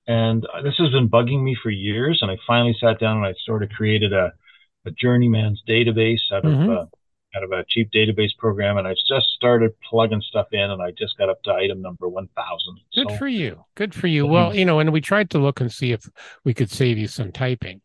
And 0.06 0.46
this 0.62 0.76
has 0.78 0.90
been 0.90 1.08
bugging 1.08 1.42
me 1.42 1.56
for 1.62 1.70
years. 1.70 2.20
And 2.22 2.30
I 2.30 2.36
finally 2.46 2.76
sat 2.80 3.00
down 3.00 3.18
and 3.18 3.26
I 3.26 3.34
sort 3.44 3.62
of 3.62 3.70
created 3.70 4.12
a, 4.12 4.32
a 4.86 4.90
journeyman's 4.90 5.62
database 5.68 6.20
out 6.32 6.46
of 6.46 6.52
Mhm. 6.52 6.68
uh, 6.68 6.86
out 7.36 7.44
of 7.44 7.52
a 7.52 7.64
cheap 7.68 7.90
database 7.90 8.36
program, 8.38 8.78
and 8.78 8.86
I've 8.88 8.96
just 9.08 9.28
started 9.36 9.72
plugging 9.88 10.22
stuff 10.22 10.46
in, 10.52 10.70
and 10.70 10.80
I 10.82 10.92
just 10.92 11.16
got 11.18 11.28
up 11.28 11.42
to 11.44 11.52
item 11.52 11.82
number 11.82 12.08
one 12.08 12.28
thousand. 12.36 12.78
Good 12.94 13.10
so, 13.10 13.16
for 13.16 13.28
you. 13.28 13.64
Good 13.74 13.94
for 13.94 14.06
you. 14.06 14.26
Mhm. 14.26 14.30
Well, 14.30 14.54
you 14.54 14.64
know, 14.64 14.78
and 14.80 14.92
we 14.92 15.00
tried 15.00 15.30
to 15.30 15.38
look 15.38 15.60
and 15.60 15.70
see 15.70 15.92
if 15.92 16.08
we 16.44 16.54
could 16.54 16.70
save 16.70 16.96
you 16.98 17.06
some 17.06 17.30
typing, 17.30 17.82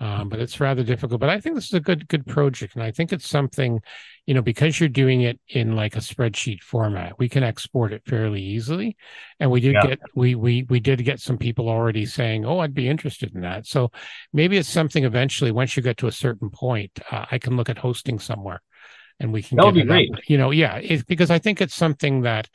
um, 0.00 0.28
but 0.28 0.40
it's 0.40 0.60
rather 0.60 0.82
difficult. 0.82 1.20
But 1.20 1.30
I 1.30 1.40
think 1.40 1.54
this 1.54 1.66
is 1.66 1.74
a 1.74 1.80
good 1.80 2.06
good 2.08 2.26
project, 2.26 2.74
and 2.74 2.82
I 2.82 2.90
think 2.90 3.12
it's 3.12 3.28
something, 3.28 3.80
you 4.26 4.34
know, 4.34 4.42
because 4.42 4.78
you're 4.78 4.88
doing 4.90 5.22
it 5.22 5.40
in 5.48 5.74
like 5.74 5.96
a 5.96 6.00
spreadsheet 6.00 6.60
format, 6.60 7.18
we 7.18 7.30
can 7.30 7.42
export 7.42 7.94
it 7.94 8.02
fairly 8.06 8.42
easily. 8.42 8.96
And 9.40 9.50
we 9.50 9.60
did 9.60 9.72
Yeah. 9.74 9.86
get 9.86 10.00
we 10.14 10.34
we 10.34 10.64
we 10.68 10.80
did 10.80 11.02
get 11.02 11.18
some 11.18 11.38
people 11.38 11.68
already 11.70 12.04
saying, 12.04 12.44
"Oh, 12.44 12.58
I'd 12.58 12.74
be 12.74 12.88
interested 12.88 13.34
in 13.34 13.40
that." 13.40 13.66
So 13.66 13.90
maybe 14.34 14.58
it's 14.58 14.68
something 14.68 15.04
eventually. 15.04 15.50
Once 15.50 15.76
you 15.78 15.82
get 15.82 15.96
to 15.98 16.08
a 16.08 16.12
certain 16.12 16.50
point, 16.50 17.00
uh, 17.10 17.24
I 17.30 17.38
can 17.38 17.56
look 17.56 17.70
at 17.70 17.78
hosting 17.78 18.18
somewhere, 18.18 18.60
and 19.22 19.32
we 19.32 19.42
can. 19.42 19.56
That 19.56 19.66
would 19.66 19.74
get 19.74 19.88
be 19.88 19.94
it 19.94 20.08
up. 20.08 20.14
great. 20.14 20.30
You 20.30 20.38
know, 20.38 20.50
yeah, 20.50 20.76
it's 20.76 21.04
because 21.04 21.30
I 21.30 21.38
think 21.38 21.60
it's 21.60 21.74
something 21.74 22.22
that 22.22 22.48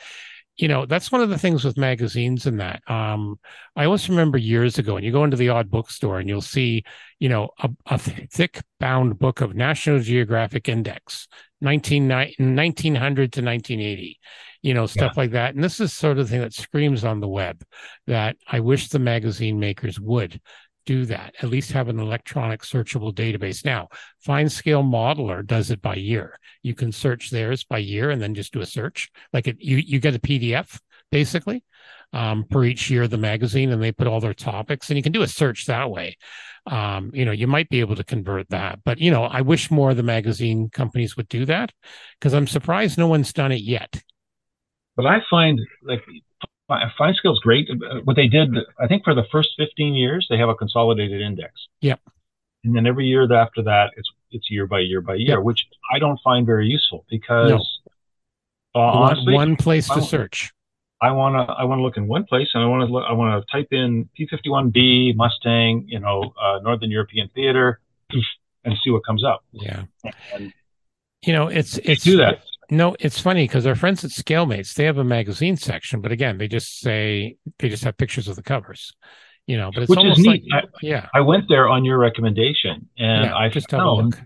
you 0.57 0.67
know 0.67 0.85
that's 0.85 1.11
one 1.11 1.21
of 1.21 1.29
the 1.29 1.37
things 1.37 1.63
with 1.63 1.77
magazines 1.77 2.47
and 2.47 2.59
that 2.59 2.81
um 2.89 3.39
i 3.75 3.85
always 3.85 4.09
remember 4.09 4.37
years 4.37 4.79
ago 4.79 4.95
and 4.97 5.05
you 5.05 5.11
go 5.11 5.23
into 5.23 5.37
the 5.37 5.49
odd 5.49 5.69
bookstore 5.69 6.19
and 6.19 6.27
you'll 6.27 6.41
see 6.41 6.83
you 7.19 7.29
know 7.29 7.49
a, 7.59 7.69
a 7.85 7.97
thick 7.99 8.61
bound 8.79 9.19
book 9.19 9.39
of 9.41 9.55
national 9.55 9.99
geographic 9.99 10.67
index 10.67 11.27
19, 11.61 12.07
1900 12.07 13.33
to 13.33 13.41
1980 13.41 14.19
you 14.63 14.73
know 14.73 14.85
stuff 14.87 15.15
like 15.15 15.31
that 15.31 15.53
and 15.55 15.63
this 15.63 15.79
is 15.79 15.93
sort 15.93 16.17
of 16.17 16.27
the 16.27 16.31
thing 16.31 16.41
that 16.41 16.53
screams 16.53 17.03
on 17.03 17.19
the 17.19 17.27
web 17.27 17.63
that 18.07 18.35
i 18.47 18.59
wish 18.59 18.89
the 18.89 18.99
magazine 18.99 19.59
makers 19.59 19.99
would 19.99 20.41
do 20.87 21.05
that 21.05 21.35
at 21.41 21.49
least 21.49 21.73
have 21.73 21.89
an 21.89 21.99
electronic 21.99 22.61
searchable 22.61 23.13
database. 23.13 23.63
Now 23.63 23.89
fine 24.21 24.49
scale 24.49 24.81
modeler 24.81 25.45
does 25.45 25.69
it 25.69 25.81
by 25.81 25.95
year. 25.95 26.39
You 26.63 26.73
can 26.73 26.91
search 26.91 27.29
theirs 27.29 27.63
by 27.65 27.79
year 27.79 28.09
and 28.09 28.21
then 28.21 28.33
just 28.33 28.53
do 28.53 28.61
a 28.61 28.65
search. 28.65 29.11
Like 29.33 29.47
it 29.47 29.57
you 29.59 29.77
you 29.77 29.99
get 29.99 30.15
a 30.15 30.19
pdf 30.19 30.79
basically 31.11 31.63
um, 32.13 32.45
each 32.63 32.89
year 32.89 33.03
of 33.03 33.09
the 33.09 33.17
magazine 33.17 33.71
and 33.71 33.83
they 33.83 33.91
put 33.91 34.07
all 34.07 34.21
their 34.21 34.33
topics 34.33 34.89
and 34.89 34.97
you 34.97 35.03
can 35.03 35.11
do 35.11 35.21
a 35.21 35.27
search 35.27 35.65
that 35.65 35.91
way. 35.91 36.17
Um, 36.65 37.11
you 37.13 37.25
know 37.25 37.31
you 37.31 37.47
might 37.47 37.69
be 37.69 37.81
able 37.81 37.95
to 37.95 38.03
convert 38.03 38.49
that 38.49 38.79
but 38.83 38.99
you 38.99 39.09
know 39.09 39.23
i 39.23 39.39
wish 39.39 39.71
more 39.71 39.91
of 39.91 39.95
the 39.95 40.03
magazine 40.03 40.69
companies 40.69 41.15
would 41.15 41.29
do 41.29 41.45
that 41.45 41.71
because 42.19 42.33
i'm 42.33 42.45
surprised 42.45 42.97
no 42.97 43.07
one's 43.07 43.31
done 43.31 43.53
it 43.53 43.61
yet. 43.61 44.01
But 44.97 45.05
I 45.05 45.19
find 45.29 45.61
like 45.83 46.03
Fine 46.67 47.13
Scale's 47.15 47.39
great. 47.39 47.69
Uh, 47.69 48.01
What 48.03 48.15
they 48.15 48.27
did, 48.27 48.49
I 48.79 48.87
think, 48.87 49.03
for 49.03 49.15
the 49.15 49.23
first 49.31 49.49
15 49.57 49.93
years, 49.93 50.27
they 50.29 50.37
have 50.37 50.49
a 50.49 50.55
consolidated 50.55 51.21
index. 51.21 51.67
Yep. 51.81 51.99
And 52.63 52.75
then 52.75 52.85
every 52.85 53.05
year 53.05 53.31
after 53.33 53.63
that, 53.63 53.91
it's 53.95 54.09
it's 54.31 54.51
year 54.51 54.67
by 54.67 54.79
year 54.79 54.99
by 55.01 55.15
year, 55.15 55.37
Yep. 55.37 55.43
which 55.43 55.65
I 55.93 55.99
don't 55.99 56.19
find 56.21 56.45
very 56.45 56.67
useful 56.67 57.05
because 57.09 57.79
uh, 58.75 58.79
honestly, 58.79 59.33
one 59.33 59.55
place 59.55 59.87
to 59.87 60.01
search 60.01 60.51
I 60.99 61.11
want 61.11 61.35
to 61.35 61.53
I 61.53 61.63
want 61.63 61.79
to 61.79 61.83
look 61.83 61.97
in 61.97 62.07
one 62.07 62.25
place, 62.25 62.49
and 62.53 62.63
I 62.63 62.67
want 62.67 62.87
to 62.87 62.91
look, 62.91 63.05
I 63.07 63.13
want 63.13 63.45
to 63.45 63.51
type 63.51 63.67
in 63.71 64.09
P51B 64.19 65.15
Mustang, 65.15 65.85
you 65.87 65.99
know, 65.99 66.33
uh, 66.41 66.59
Northern 66.63 66.89
European 66.89 67.29
Theater, 67.35 67.79
and 68.63 68.75
see 68.83 68.89
what 68.89 69.05
comes 69.05 69.23
up. 69.23 69.43
yeah 69.51 69.83
And 70.33 70.51
you 71.21 71.33
know 71.33 71.47
it's 71.47 71.77
it's 71.79 72.03
do 72.03 72.17
that. 72.17 72.43
No, 72.69 72.95
it's 72.99 73.19
funny 73.19 73.45
because 73.45 73.65
our 73.65 73.75
friends 73.75 74.03
at 74.03 74.11
Scalemates, 74.11 74.73
they 74.73 74.83
have 74.83 74.97
a 74.97 75.03
magazine 75.03 75.55
section, 75.55 76.01
but 76.01 76.11
again, 76.11 76.37
they 76.37 76.47
just 76.47 76.79
say 76.79 77.37
they 77.59 77.69
just 77.69 77.83
have 77.83 77.95
pictures 77.97 78.27
of 78.27 78.35
the 78.35 78.43
covers, 78.43 78.93
you 79.45 79.55
know. 79.55 79.71
But 79.73 79.83
it's 79.83 79.89
Which 79.89 79.99
almost 79.99 80.25
like, 80.25 80.41
neat. 80.41 80.65
yeah, 80.81 81.07
I 81.13 81.21
went 81.21 81.45
there 81.47 81.69
on 81.69 81.85
your 81.85 81.97
recommendation, 81.97 82.89
and 82.97 83.25
yeah, 83.25 83.35
I 83.35 83.47
just 83.47 83.69
found 83.69 84.15
look. 84.15 84.19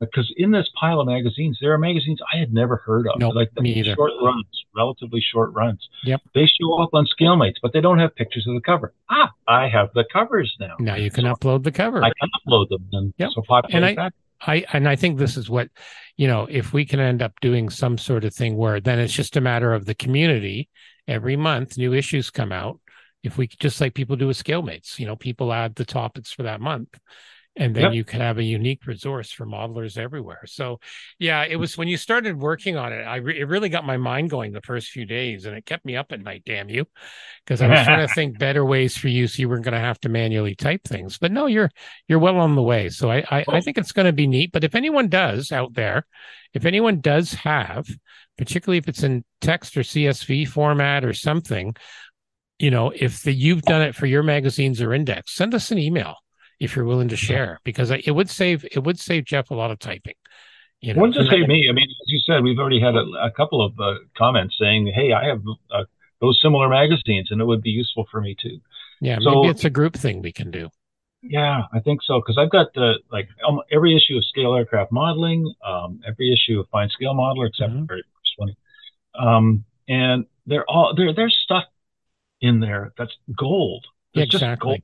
because 0.00 0.32
in 0.38 0.50
this 0.50 0.66
pile 0.80 0.98
of 1.00 1.08
magazines, 1.08 1.58
there 1.60 1.74
are 1.74 1.78
magazines 1.78 2.20
I 2.32 2.38
had 2.38 2.54
never 2.54 2.76
heard 2.76 3.06
of. 3.06 3.18
Nope, 3.18 3.34
like 3.34 3.50
me 3.60 3.74
either. 3.74 3.94
short 3.94 4.12
runs, 4.22 4.46
relatively 4.74 5.20
short 5.20 5.52
runs. 5.52 5.86
Yep. 6.04 6.22
They 6.34 6.46
show 6.46 6.82
up 6.82 6.90
on 6.94 7.06
ScaleMates, 7.20 7.56
but 7.60 7.74
they 7.74 7.82
don't 7.82 7.98
have 7.98 8.14
pictures 8.16 8.46
of 8.46 8.54
the 8.54 8.62
cover. 8.62 8.94
Ah, 9.10 9.30
I 9.46 9.68
have 9.68 9.90
the 9.94 10.06
covers 10.10 10.56
now. 10.58 10.76
Now 10.78 10.94
you 10.94 11.10
can 11.10 11.24
so 11.24 11.34
upload 11.34 11.64
the 11.64 11.72
cover. 11.72 12.02
I 12.02 12.12
can 12.18 12.30
upload 12.46 12.70
them. 12.70 12.88
And 12.92 13.14
yep. 13.18 13.30
so 13.34 13.42
and 13.70 13.84
I, 13.84 14.10
I 14.40 14.64
and 14.72 14.88
I 14.88 14.96
think 14.96 15.18
this 15.18 15.36
is 15.36 15.48
what, 15.48 15.68
you 16.16 16.26
know, 16.28 16.46
if 16.50 16.72
we 16.72 16.84
can 16.84 17.00
end 17.00 17.22
up 17.22 17.32
doing 17.40 17.70
some 17.70 17.98
sort 17.98 18.24
of 18.24 18.34
thing 18.34 18.56
where 18.56 18.80
then 18.80 18.98
it's 18.98 19.12
just 19.12 19.36
a 19.36 19.40
matter 19.40 19.72
of 19.72 19.84
the 19.84 19.94
community 19.94 20.68
every 21.08 21.36
month, 21.36 21.78
new 21.78 21.92
issues 21.92 22.30
come 22.30 22.52
out. 22.52 22.80
If 23.22 23.38
we 23.38 23.46
just 23.46 23.80
like 23.80 23.94
people 23.94 24.16
do 24.16 24.26
with 24.26 24.42
ScaleMates, 24.42 24.98
you 24.98 25.06
know, 25.06 25.16
people 25.16 25.52
add 25.52 25.74
the 25.74 25.84
topics 25.84 26.30
for 26.32 26.42
that 26.42 26.60
month 26.60 26.98
and 27.56 27.74
then 27.74 27.84
yep. 27.84 27.94
you 27.94 28.04
could 28.04 28.20
have 28.20 28.38
a 28.38 28.44
unique 28.44 28.86
resource 28.86 29.30
for 29.30 29.46
modelers 29.46 29.96
everywhere. 29.96 30.42
So 30.46 30.80
yeah 31.18 31.42
it 31.42 31.56
mm. 31.56 31.60
was 31.60 31.76
when 31.76 31.88
you 31.88 31.96
started 31.96 32.38
working 32.38 32.76
on 32.76 32.92
it 32.92 33.02
i 33.02 33.16
re- 33.16 33.38
it 33.38 33.48
really 33.48 33.68
got 33.68 33.84
my 33.84 33.96
mind 33.96 34.30
going 34.30 34.52
the 34.52 34.60
first 34.62 34.88
few 34.88 35.04
days 35.04 35.44
and 35.44 35.56
it 35.56 35.66
kept 35.66 35.84
me 35.84 35.96
up 35.96 36.12
at 36.12 36.20
night 36.20 36.42
damn 36.44 36.68
you 36.68 36.84
because 37.44 37.60
i 37.60 37.68
was 37.68 37.84
trying 37.84 38.06
to 38.06 38.12
think 38.14 38.38
better 38.38 38.64
ways 38.64 38.96
for 38.96 39.08
you 39.08 39.26
so 39.26 39.40
you 39.40 39.48
weren't 39.48 39.64
going 39.64 39.74
to 39.74 39.78
have 39.78 39.98
to 40.00 40.08
manually 40.08 40.54
type 40.54 40.82
things. 40.84 41.18
But 41.18 41.32
no 41.32 41.46
you're 41.46 41.70
you're 42.08 42.18
well 42.18 42.38
on 42.38 42.54
the 42.54 42.62
way. 42.62 42.88
So 42.88 43.10
i 43.10 43.24
i, 43.30 43.44
I 43.48 43.60
think 43.60 43.78
it's 43.78 43.92
going 43.92 44.06
to 44.06 44.12
be 44.12 44.26
neat. 44.26 44.52
But 44.52 44.64
if 44.64 44.74
anyone 44.74 45.08
does 45.08 45.52
out 45.52 45.74
there 45.74 46.06
if 46.52 46.64
anyone 46.64 47.00
does 47.00 47.32
have 47.34 47.86
particularly 48.38 48.78
if 48.78 48.88
it's 48.88 49.02
in 49.02 49.24
text 49.40 49.76
or 49.76 49.80
csv 49.80 50.48
format 50.48 51.04
or 51.04 51.12
something 51.12 51.74
you 52.58 52.70
know 52.70 52.92
if 52.94 53.22
the, 53.22 53.32
you've 53.32 53.62
done 53.62 53.82
it 53.82 53.94
for 53.94 54.06
your 54.06 54.22
magazines 54.22 54.80
or 54.80 54.94
index 54.94 55.34
send 55.34 55.54
us 55.54 55.70
an 55.70 55.78
email 55.78 56.16
if 56.64 56.74
you're 56.74 56.84
willing 56.84 57.08
to 57.08 57.16
share 57.16 57.60
because 57.64 57.90
it 57.90 58.10
would 58.14 58.30
save 58.30 58.64
it 58.64 58.82
would 58.82 58.98
save 58.98 59.24
Geoff 59.24 59.50
a 59.50 59.54
lot 59.54 59.70
of 59.70 59.78
typing. 59.78 60.14
You 60.80 60.92
know, 60.92 61.00
wouldn't 61.00 61.16
just 61.16 61.30
save 61.30 61.48
me. 61.48 61.66
I 61.70 61.72
mean, 61.72 61.86
as 61.88 62.08
you 62.08 62.18
said, 62.20 62.42
we've 62.42 62.58
already 62.58 62.80
had 62.80 62.94
a, 62.94 63.04
a 63.22 63.30
couple 63.30 63.64
of 63.64 63.78
uh, 63.80 63.94
comments 64.16 64.56
saying, 64.60 64.92
"Hey, 64.94 65.12
I 65.12 65.24
have 65.24 65.42
uh, 65.70 65.84
those 66.20 66.38
similar 66.42 66.68
magazines, 66.68 67.28
and 67.30 67.40
it 67.40 67.44
would 67.44 67.62
be 67.62 67.70
useful 67.70 68.06
for 68.10 68.20
me 68.20 68.36
too." 68.40 68.60
Yeah, 69.00 69.18
so, 69.20 69.42
maybe 69.42 69.48
it's 69.48 69.64
a 69.64 69.70
group 69.70 69.94
thing 69.94 70.20
we 70.20 70.32
can 70.32 70.50
do. 70.50 70.68
Yeah, 71.22 71.62
I 71.72 71.80
think 71.80 72.02
so 72.02 72.20
because 72.20 72.36
I've 72.36 72.50
got 72.50 72.74
the 72.74 72.98
like 73.10 73.28
um, 73.48 73.60
every 73.72 73.96
issue 73.96 74.16
of 74.18 74.24
Scale 74.26 74.54
Aircraft 74.54 74.92
Modeling, 74.92 75.54
um, 75.64 76.00
every 76.06 76.32
issue 76.32 76.60
of 76.60 76.68
Fine 76.68 76.90
Scale 76.90 77.14
Modeler 77.14 77.48
except 77.48 77.70
mm-hmm. 77.70 77.80
the 77.80 77.86
very 77.86 78.02
first 78.02 78.32
one, 78.36 78.56
um, 79.18 79.64
and 79.88 80.26
they're 80.46 80.68
all 80.68 80.94
there. 80.94 81.14
There's 81.14 81.38
stuff 81.42 81.64
in 82.42 82.60
there 82.60 82.92
that's 82.98 83.16
gold. 83.34 83.86
It's 84.12 84.34
exactly. 84.34 84.68
Gold. 84.68 84.82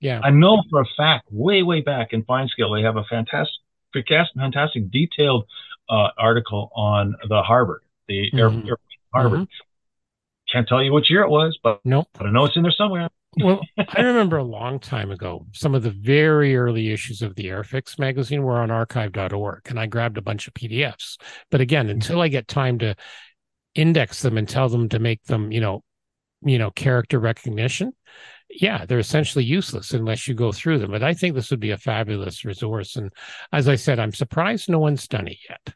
Yeah. 0.00 0.20
I 0.22 0.30
know 0.30 0.62
for 0.70 0.80
a 0.80 0.86
fact, 0.96 1.26
way, 1.30 1.62
way 1.62 1.80
back 1.80 2.12
in 2.12 2.24
Fine 2.24 2.48
Scale, 2.48 2.72
they 2.72 2.82
have 2.82 2.96
a 2.96 3.04
fantastic, 3.04 3.60
fantastic 3.92 4.90
detailed 4.90 5.46
uh, 5.88 6.08
article 6.16 6.70
on 6.74 7.16
the 7.28 7.42
Harvard, 7.42 7.82
the 8.06 8.30
mm-hmm. 8.32 8.68
Air, 8.68 8.76
Harvard. 9.12 9.40
Mm-hmm. 9.40 10.52
Can't 10.52 10.68
tell 10.68 10.82
you 10.82 10.92
which 10.92 11.10
year 11.10 11.22
it 11.22 11.28
was, 11.28 11.58
but 11.62 11.80
nope. 11.84 12.08
but 12.14 12.26
I 12.26 12.30
know 12.30 12.46
it's 12.46 12.56
in 12.56 12.62
there 12.62 12.72
somewhere. 12.72 13.08
well, 13.38 13.60
I 13.78 14.00
remember 14.00 14.38
a 14.38 14.44
long 14.44 14.78
time 14.78 15.10
ago, 15.10 15.46
some 15.52 15.74
of 15.74 15.82
the 15.82 15.90
very 15.90 16.56
early 16.56 16.90
issues 16.90 17.20
of 17.20 17.34
the 17.34 17.46
Airfix 17.46 17.98
magazine 17.98 18.42
were 18.42 18.58
on 18.58 18.70
archive.org, 18.70 19.62
and 19.68 19.78
I 19.78 19.86
grabbed 19.86 20.16
a 20.16 20.22
bunch 20.22 20.46
of 20.46 20.54
PDFs. 20.54 21.18
But 21.50 21.60
again, 21.60 21.86
mm-hmm. 21.86 21.94
until 21.94 22.22
I 22.22 22.28
get 22.28 22.48
time 22.48 22.78
to 22.78 22.94
index 23.74 24.22
them 24.22 24.38
and 24.38 24.48
tell 24.48 24.70
them 24.70 24.88
to 24.88 24.98
make 24.98 25.22
them, 25.24 25.52
you 25.52 25.60
know, 25.60 25.82
you 26.42 26.58
know, 26.58 26.70
character 26.70 27.18
recognition, 27.18 27.92
yeah, 28.50 28.86
they're 28.86 28.98
essentially 28.98 29.44
useless 29.44 29.92
unless 29.92 30.26
you 30.26 30.34
go 30.34 30.52
through 30.52 30.78
them. 30.78 30.90
But 30.90 31.02
I 31.02 31.14
think 31.14 31.34
this 31.34 31.50
would 31.50 31.60
be 31.60 31.70
a 31.70 31.78
fabulous 31.78 32.44
resource. 32.44 32.96
And 32.96 33.12
as 33.52 33.68
I 33.68 33.74
said, 33.74 33.98
I'm 33.98 34.12
surprised 34.12 34.68
no 34.68 34.78
one's 34.78 35.06
done 35.06 35.28
it 35.28 35.38
yet. 35.48 35.74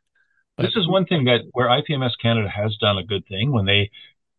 But, 0.56 0.64
this 0.64 0.76
is 0.76 0.88
one 0.88 1.06
thing 1.06 1.24
that 1.24 1.40
where 1.52 1.68
IPMS 1.68 2.12
Canada 2.20 2.48
has 2.48 2.76
done 2.76 2.98
a 2.98 3.04
good 3.04 3.26
thing 3.26 3.52
when 3.52 3.64
they 3.64 3.90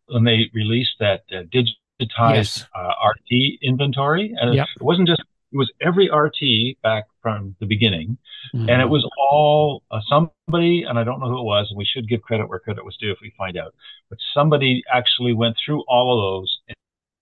when 0.06 0.24
they 0.24 0.50
released 0.52 0.96
that 1.00 1.22
uh, 1.32 1.42
digitized 1.44 2.34
yes. 2.34 2.66
uh, 2.74 2.92
RT 3.08 3.58
inventory, 3.62 4.34
and 4.38 4.54
yep. 4.54 4.68
it 4.76 4.82
wasn't 4.82 5.08
just 5.08 5.22
it 5.52 5.56
was 5.56 5.72
every 5.80 6.10
RT 6.10 6.80
back 6.82 7.04
from 7.20 7.56
the 7.58 7.66
beginning, 7.66 8.18
mm-hmm. 8.54 8.68
and 8.68 8.80
it 8.80 8.88
was 8.88 9.08
all 9.18 9.82
uh, 9.90 10.00
somebody, 10.08 10.84
and 10.88 10.98
I 10.98 11.04
don't 11.04 11.18
know 11.18 11.28
who 11.28 11.40
it 11.40 11.44
was, 11.44 11.66
and 11.70 11.78
we 11.78 11.84
should 11.84 12.08
give 12.08 12.22
credit 12.22 12.48
where 12.48 12.60
credit 12.60 12.84
was 12.84 12.96
due 12.96 13.10
if 13.10 13.18
we 13.20 13.32
find 13.36 13.56
out, 13.56 13.74
but 14.08 14.18
somebody 14.34 14.84
actually 14.92 15.32
went 15.32 15.56
through 15.64 15.82
all 15.88 16.16
of 16.16 16.22
those 16.22 16.58
and 16.68 16.76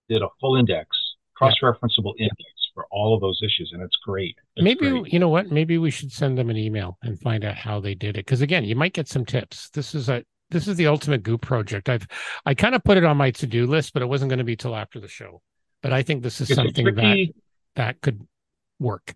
did 0.09 0.23
a 0.23 0.29
full 0.39 0.57
index 0.57 0.89
cross-referenceable 1.43 2.15
yeah. 2.17 2.25
index 2.25 2.53
for 2.75 2.87
all 2.91 3.15
of 3.15 3.21
those 3.21 3.41
issues, 3.43 3.71
and 3.73 3.83
it's 3.83 3.97
great. 4.05 4.37
It's 4.57 4.65
maybe 4.65 4.89
great. 4.89 5.13
you 5.13 5.19
know 5.19 5.29
what? 5.29 5.51
Maybe 5.51 5.79
we 5.79 5.91
should 5.91 6.13
send 6.13 6.39
them 6.39 6.51
an 6.51 6.57
email 6.57 6.99
and 7.03 7.21
find 7.21 7.45
out 7.45 7.57
how 7.57 7.81
they 7.81 7.95
did 7.95 8.17
it. 8.17 8.25
Because 8.25 8.41
again, 8.41 8.65
you 8.65 8.77
might 8.77 8.93
get 8.93 9.09
some 9.09 9.25
tips. 9.25 9.69
This 9.71 9.95
is 9.95 10.09
a 10.09 10.25
this 10.51 10.69
is 10.69 10.77
the 10.77 10.87
ultimate 10.87 11.23
goop 11.23 11.43
project. 11.43 11.89
I've 11.89 12.07
I 12.47 12.55
kind 12.55 12.75
of 12.75 12.85
put 12.85 12.97
it 12.97 13.05
on 13.05 13.17
my 13.17 13.31
to 13.33 13.47
do 13.47 13.67
list, 13.67 13.93
but 13.93 14.03
it 14.03 14.07
wasn't 14.07 14.31
going 14.31 14.39
to 14.39 14.45
be 14.45 14.57
till 14.57 14.77
after 14.77 15.01
the 15.01 15.09
show. 15.09 15.43
But 15.83 15.93
I 15.93 16.03
think 16.03 16.23
this 16.23 16.41
is 16.41 16.51
it's 16.51 16.57
something 16.57 16.85
tricky, 16.85 17.35
that 17.77 17.83
that 17.83 18.01
could 18.01 18.27
work. 18.79 19.15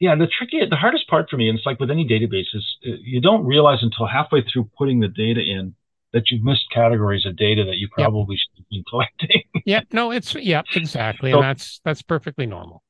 Yeah, 0.00 0.14
the 0.14 0.28
tricky, 0.28 0.60
the 0.68 0.76
hardest 0.76 1.08
part 1.08 1.28
for 1.28 1.36
me, 1.36 1.48
and 1.48 1.58
it's 1.58 1.66
like 1.66 1.80
with 1.80 1.90
any 1.90 2.06
database, 2.06 2.54
is 2.54 2.76
uh, 2.86 2.96
you 3.02 3.20
don't 3.20 3.44
realize 3.44 3.78
until 3.82 4.06
halfway 4.06 4.42
through 4.42 4.70
putting 4.78 5.00
the 5.00 5.08
data 5.08 5.40
in 5.40 5.74
that 6.12 6.30
you've 6.30 6.44
missed 6.44 6.66
categories 6.72 7.26
of 7.26 7.36
data 7.36 7.64
that 7.64 7.76
you 7.76 7.88
probably 7.88 8.36
yep. 8.36 8.40
should 8.40 8.57
been 8.70 8.84
collecting. 8.88 9.42
yeah, 9.66 9.80
no, 9.92 10.10
it's 10.10 10.34
yeah, 10.34 10.62
exactly, 10.74 11.32
so, 11.32 11.38
and 11.38 11.44
that's 11.44 11.80
that's 11.84 12.02
perfectly 12.02 12.46
normal. 12.46 12.82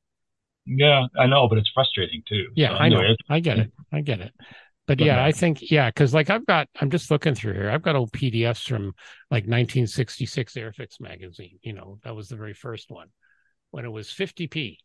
Yeah, 0.67 1.07
I 1.19 1.27
know, 1.27 1.49
but 1.49 1.59
it's 1.59 1.71
frustrating 1.73 2.23
too. 2.29 2.47
Yeah, 2.55 2.71
so 2.71 2.75
I 2.77 2.89
know. 2.89 3.03
I 3.29 3.41
get 3.41 3.59
it. 3.59 3.73
I 3.93 4.01
get 4.01 4.21
it. 4.21 4.33
But, 4.87 4.99
but 4.99 5.01
yeah, 5.01 5.17
no. 5.17 5.25
I 5.25 5.33
think 5.33 5.71
yeah, 5.71 5.91
because 5.91 6.15
like 6.15 6.31
I've 6.31 6.47
got, 6.47 6.69
I'm 6.81 6.91
just 6.91 7.11
looking 7.11 7.35
through 7.35 7.55
here. 7.55 7.71
I've 7.71 7.83
got 7.83 7.97
old 7.97 8.13
PDFs 8.13 8.67
from 8.67 8.95
like 9.31 9.45
1966 9.45 10.55
Airfix 10.55 11.01
magazine. 11.01 11.59
You 11.63 11.75
know, 11.75 11.99
that 12.05 12.15
was 12.15 12.29
the 12.29 12.37
very 12.37 12.55
first 12.55 12.91
one 12.91 13.09
when 13.71 13.85
it 13.85 13.91
was 13.91 14.09
50p 14.09 14.77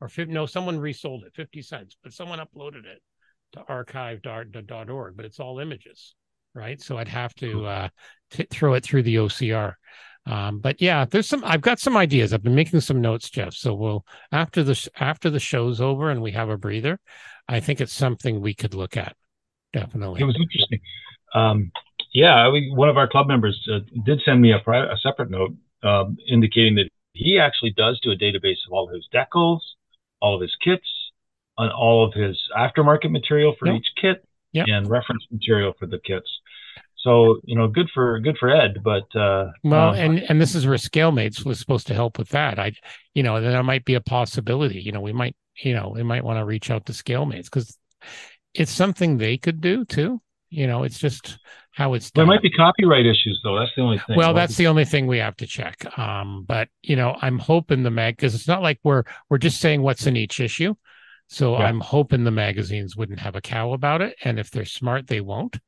or 0.00 0.08
50, 0.08 0.32
no, 0.32 0.46
someone 0.46 0.80
resold 0.80 1.22
it 1.24 1.32
50 1.34 1.62
cents, 1.62 1.96
but 2.02 2.12
someone 2.12 2.40
uploaded 2.40 2.86
it 2.86 3.00
to 3.52 3.60
archive.org. 3.68 5.16
But 5.16 5.24
it's 5.24 5.38
all 5.38 5.60
images 5.60 6.14
right? 6.54 6.80
So 6.80 6.98
I'd 6.98 7.08
have 7.08 7.34
to 7.36 7.66
uh, 7.66 7.88
t- 8.30 8.46
throw 8.50 8.74
it 8.74 8.84
through 8.84 9.04
the 9.04 9.16
OCR. 9.16 9.74
Um, 10.26 10.60
but 10.60 10.80
yeah, 10.80 11.04
there's 11.04 11.28
some. 11.28 11.42
I've 11.44 11.60
got 11.60 11.80
some 11.80 11.96
ideas. 11.96 12.32
I've 12.32 12.42
been 12.42 12.54
making 12.54 12.80
some 12.80 13.00
notes, 13.00 13.28
Geoff. 13.28 13.54
So 13.54 13.74
we'll 13.74 14.06
after 14.30 14.62
the 14.62 14.88
after 14.96 15.30
the 15.30 15.40
show's 15.40 15.80
over 15.80 16.10
and 16.10 16.22
we 16.22 16.30
have 16.32 16.48
a 16.48 16.56
breather, 16.56 17.00
I 17.48 17.60
think 17.60 17.80
it's 17.80 17.92
something 17.92 18.40
we 18.40 18.54
could 18.54 18.74
look 18.74 18.96
at. 18.96 19.16
Definitely, 19.72 20.20
it 20.20 20.24
was 20.24 20.38
interesting. 20.40 20.80
Um, 21.34 21.72
yeah, 22.12 22.48
we, 22.50 22.70
one 22.74 22.88
of 22.88 22.98
our 22.98 23.08
club 23.08 23.26
members 23.26 23.58
uh, 23.72 23.80
did 24.04 24.20
send 24.24 24.40
me 24.40 24.52
a, 24.52 24.58
a 24.58 24.96
separate 25.02 25.30
note 25.30 25.54
um, 25.82 26.16
indicating 26.28 26.74
that 26.76 26.88
he 27.14 27.38
actually 27.38 27.72
does 27.76 27.98
do 28.00 28.10
a 28.10 28.16
database 28.16 28.58
of 28.66 28.72
all 28.72 28.88
of 28.88 28.94
his 28.94 29.08
decals, 29.12 29.60
all 30.20 30.34
of 30.34 30.40
his 30.40 30.54
kits, 30.62 30.86
and 31.58 31.72
all 31.72 32.06
of 32.06 32.14
his 32.14 32.38
aftermarket 32.56 33.10
material 33.10 33.54
for 33.58 33.66
yep. 33.66 33.76
each 33.76 33.88
kit, 34.00 34.24
yep. 34.52 34.66
and 34.68 34.88
reference 34.88 35.26
material 35.30 35.72
for 35.78 35.86
the 35.86 35.98
kits. 35.98 36.28
So 37.02 37.40
you 37.44 37.56
know, 37.56 37.66
good 37.66 37.88
for 37.92 38.20
good 38.20 38.38
for 38.38 38.48
Ed, 38.48 38.78
but 38.84 39.04
uh, 39.18 39.50
well, 39.64 39.90
um, 39.90 39.94
and 39.96 40.18
and 40.30 40.40
this 40.40 40.54
is 40.54 40.66
where 40.66 40.76
ScaleMates 40.76 41.44
was 41.44 41.58
supposed 41.58 41.88
to 41.88 41.94
help 41.94 42.16
with 42.16 42.28
that. 42.30 42.60
I, 42.60 42.72
you 43.12 43.24
know, 43.24 43.40
there 43.40 43.62
might 43.64 43.84
be 43.84 43.94
a 43.94 44.00
possibility. 44.00 44.80
You 44.80 44.92
know, 44.92 45.00
we 45.00 45.12
might, 45.12 45.34
you 45.62 45.74
know, 45.74 45.92
we 45.94 46.04
might 46.04 46.22
want 46.22 46.38
to 46.38 46.44
reach 46.44 46.70
out 46.70 46.86
to 46.86 46.92
ScaleMates 46.92 47.44
because 47.44 47.76
it's 48.54 48.70
something 48.70 49.18
they 49.18 49.36
could 49.36 49.60
do 49.60 49.84
too. 49.84 50.20
You 50.48 50.68
know, 50.68 50.84
it's 50.84 50.98
just 50.98 51.38
how 51.72 51.94
it's 51.94 52.12
done. 52.12 52.26
There 52.26 52.34
might 52.34 52.42
be 52.42 52.50
copyright 52.50 53.06
issues 53.06 53.40
though. 53.42 53.58
That's 53.58 53.72
the 53.74 53.82
only 53.82 53.98
thing. 53.98 54.16
Well, 54.16 54.32
that's 54.32 54.56
the 54.56 54.68
only 54.68 54.84
thing 54.84 55.08
we 55.08 55.18
have 55.18 55.36
to 55.38 55.46
check. 55.46 55.98
Um, 55.98 56.44
but 56.46 56.68
you 56.82 56.94
know, 56.94 57.16
I'm 57.20 57.38
hoping 57.38 57.82
the 57.82 57.90
mag 57.90 58.16
because 58.16 58.36
it's 58.36 58.48
not 58.48 58.62
like 58.62 58.78
we're 58.84 59.02
we're 59.28 59.38
just 59.38 59.60
saying 59.60 59.82
what's 59.82 60.06
in 60.06 60.16
each 60.16 60.38
issue. 60.38 60.74
So 61.26 61.58
yeah. 61.58 61.64
I'm 61.64 61.80
hoping 61.80 62.22
the 62.22 62.30
magazines 62.30 62.94
wouldn't 62.94 63.20
have 63.20 63.34
a 63.34 63.40
cow 63.40 63.72
about 63.72 64.02
it, 64.02 64.14
and 64.22 64.38
if 64.38 64.52
they're 64.52 64.64
smart, 64.64 65.08
they 65.08 65.20
won't 65.20 65.58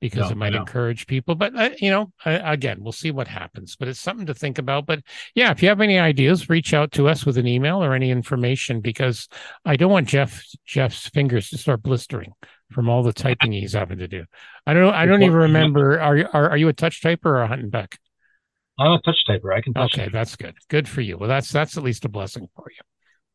because 0.00 0.26
no, 0.26 0.30
it 0.30 0.36
might 0.36 0.52
no. 0.52 0.60
encourage 0.60 1.06
people. 1.06 1.34
But 1.34 1.54
uh, 1.56 1.70
you 1.80 1.90
know, 1.90 2.12
uh, 2.24 2.40
again, 2.44 2.78
we'll 2.80 2.92
see 2.92 3.10
what 3.10 3.28
happens. 3.28 3.76
But 3.76 3.88
it's 3.88 4.00
something 4.00 4.26
to 4.26 4.34
think 4.34 4.58
about. 4.58 4.86
But 4.86 5.00
yeah, 5.34 5.50
if 5.50 5.62
you 5.62 5.68
have 5.68 5.80
any 5.80 5.98
ideas, 5.98 6.48
reach 6.48 6.74
out 6.74 6.92
to 6.92 7.08
us 7.08 7.26
with 7.26 7.38
an 7.38 7.46
email 7.46 7.82
or 7.82 7.94
any 7.94 8.10
information 8.10 8.80
because 8.80 9.28
I 9.64 9.76
don't 9.76 9.92
want 9.92 10.08
Geoff 10.08 10.44
Geoff's 10.66 11.08
fingers 11.08 11.50
to 11.50 11.58
start 11.58 11.82
blistering 11.82 12.32
from 12.70 12.88
all 12.88 13.02
the 13.02 13.12
typing 13.12 13.52
he's 13.52 13.72
having 13.72 13.98
to 13.98 14.08
do. 14.08 14.24
I 14.66 14.74
don't 14.74 14.82
know. 14.82 14.90
I 14.90 15.06
don't 15.06 15.22
even 15.22 15.36
remember. 15.36 16.00
Are 16.00 16.16
you 16.16 16.28
are, 16.32 16.50
are 16.50 16.56
you 16.56 16.68
a 16.68 16.72
touch 16.72 17.02
typer 17.02 17.26
or 17.26 17.42
a 17.42 17.48
hunting 17.48 17.70
back? 17.70 17.98
I'm 18.78 18.92
a 18.92 19.00
touch 19.02 19.24
typer. 19.28 19.56
I 19.56 19.60
can. 19.60 19.76
okay, 19.76 20.04
it. 20.04 20.12
that's 20.12 20.36
good. 20.36 20.54
Good 20.68 20.88
for 20.88 21.00
you. 21.00 21.18
Well, 21.18 21.28
that's 21.28 21.50
that's 21.50 21.76
at 21.76 21.82
least 21.82 22.04
a 22.04 22.08
blessing 22.08 22.48
for 22.54 22.66
you. 22.70 22.82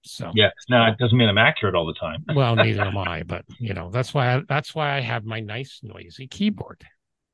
So 0.04 0.32
yeah, 0.36 0.49
now 0.70 0.91
it 0.91 0.97
doesn't 0.97 1.18
mean 1.18 1.30
I'm 1.30 1.38
accurate 1.38 1.76
all 1.76 1.86
the 1.86 1.93
time. 1.93 2.26
well, 2.36 2.56
neither 2.56 2.82
am 2.86 2.97
I, 2.97 3.24
but 3.24 3.45
you 3.60 3.74
know 3.74 3.89
that's 3.89 4.14
why 4.14 4.36
I, 4.36 4.41
that's 4.47 4.76
why 4.76 4.95
I 4.95 4.99
have 4.99 5.26
my 5.26 5.39
nice 5.39 5.80
noisy 5.84 6.28
keyboard. 6.28 6.86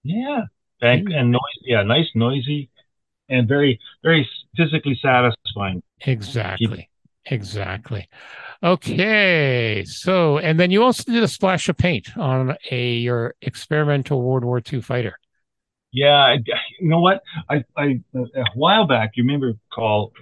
Yeah, 0.04 0.44
and, 0.82 1.12
and 1.12 1.32
noise, 1.32 1.42
yeah, 1.64 1.84
nice 1.84 2.08
noisy, 2.16 2.70
and 3.28 3.48
very 3.48 3.80
very 4.04 4.28
physically 4.56 4.98
satisfying. 5.02 5.84
Exactly, 6.02 6.68
keyboard. 6.68 6.86
Exactly. 7.26 8.08
Okay. 8.64 9.84
So, 9.86 10.38
and 10.40 10.60
then 10.60 10.72
you 10.72 10.84
also 10.84 11.04
did 11.12 11.24
a 11.24 11.28
splash 11.28 11.70
of 11.70 11.78
paint 11.78 12.18
on 12.18 12.56
a 12.72 12.94
your 12.94 13.36
experimental 13.42 14.22
World 14.22 14.44
War 14.44 14.62
II 14.62 14.82
fighter. 14.82 15.20
Yeah, 15.92 16.16
I, 16.16 16.34
you 16.80 16.90
know 16.90 17.00
what? 17.00 17.24
I, 17.50 17.64
I 17.76 18.02
a 18.14 18.46
while 18.54 18.86
back, 18.86 19.12
you 19.16 19.24
remember 19.24 19.54
call 19.74 20.14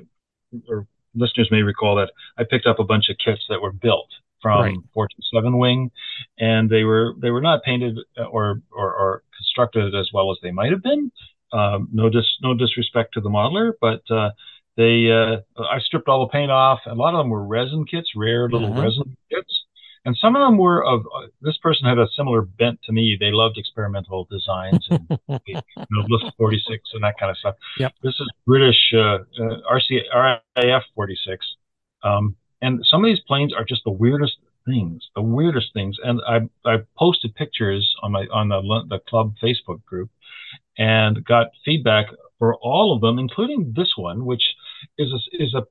or 0.69 0.87
listeners 1.17 1.49
may 1.51 1.61
recall 1.61 1.95
that 1.95 2.11
I 2.37 2.43
picked 2.49 2.67
up 2.67 2.79
a 2.79 2.83
bunch 2.83 3.09
of 3.09 3.17
kits 3.23 3.45
that 3.49 3.61
were 3.61 3.71
built 3.73 4.09
from 4.41 4.61
right. 4.61 4.77
Fortune 4.93 5.21
Seven 5.33 5.57
Wing, 5.57 5.91
and 6.39 6.69
they 6.69 6.83
were 6.83 7.13
they 7.21 7.31
were 7.31 7.41
not 7.41 7.63
painted 7.63 7.97
or, 8.17 8.61
or, 8.71 8.93
or 8.93 9.23
constructed 9.35 9.95
as 9.95 10.09
well 10.13 10.31
as 10.31 10.37
they 10.41 10.51
might 10.51 10.71
have 10.71 10.83
been. 10.83 11.11
Um, 11.53 11.89
no 11.91 12.09
dis 12.09 12.25
no 12.41 12.53
disrespect 12.53 13.13
to 13.13 13.21
the 13.21 13.29
modeler, 13.29 13.71
but 13.79 14.01
uh, 14.13 14.31
they 14.75 15.09
uh, 15.11 15.37
I 15.61 15.79
stripped 15.79 16.07
all 16.07 16.25
the 16.25 16.31
paint 16.31 16.51
off. 16.51 16.79
A 16.85 16.93
lot 16.93 17.13
of 17.13 17.19
them 17.19 17.29
were 17.29 17.45
resin 17.45 17.85
kits, 17.85 18.09
rare 18.15 18.49
little 18.49 18.69
mm-hmm. 18.69 18.81
resin 18.81 19.17
kits, 19.31 19.56
and 20.05 20.15
some 20.15 20.35
of 20.35 20.41
them 20.45 20.57
were 20.57 20.85
of. 20.85 21.01
Uh, 21.01 21.27
this 21.41 21.57
person 21.57 21.87
had 21.87 21.97
a 21.97 22.07
similar 22.15 22.41
bent 22.41 22.81
to 22.83 22.91
me. 22.91 23.17
They 23.19 23.31
loved 23.31 23.57
experimental 23.57 24.27
designs 24.29 24.87
and 24.89 25.07
you 25.45 25.61
know, 25.91 26.31
46 26.37 26.89
and 26.93 27.03
that 27.03 27.15
kind 27.19 27.31
of 27.31 27.37
stuff. 27.37 27.55
Yep. 27.79 27.93
This 28.03 28.13
is 28.19 28.27
British 28.45 28.93
uh, 28.93 29.19
uh 29.39 29.61
RC 29.71 30.01
RAF 30.13 30.83
46, 30.95 31.45
um, 32.03 32.35
and 32.61 32.79
some 32.83 33.03
of 33.03 33.09
these 33.09 33.21
planes 33.27 33.53
are 33.53 33.65
just 33.65 33.83
the 33.83 33.91
weirdest 33.91 34.37
things, 34.65 35.09
the 35.15 35.21
weirdest 35.21 35.73
things. 35.73 35.97
And 36.03 36.21
I 36.27 36.41
I 36.69 36.77
posted 36.97 37.35
pictures 37.35 37.95
on 38.01 38.11
my 38.11 38.25
on 38.31 38.49
the 38.49 38.61
the 38.89 38.99
club 39.07 39.33
Facebook 39.43 39.83
group, 39.85 40.09
and 40.77 41.23
got 41.25 41.47
feedback 41.65 42.07
for 42.39 42.55
all 42.55 42.93
of 42.93 43.01
them, 43.01 43.19
including 43.19 43.73
this 43.75 43.93
one, 43.97 44.25
which 44.25 44.43
is 44.97 45.11
a, 45.11 45.43
is 45.43 45.55
a 45.55 45.63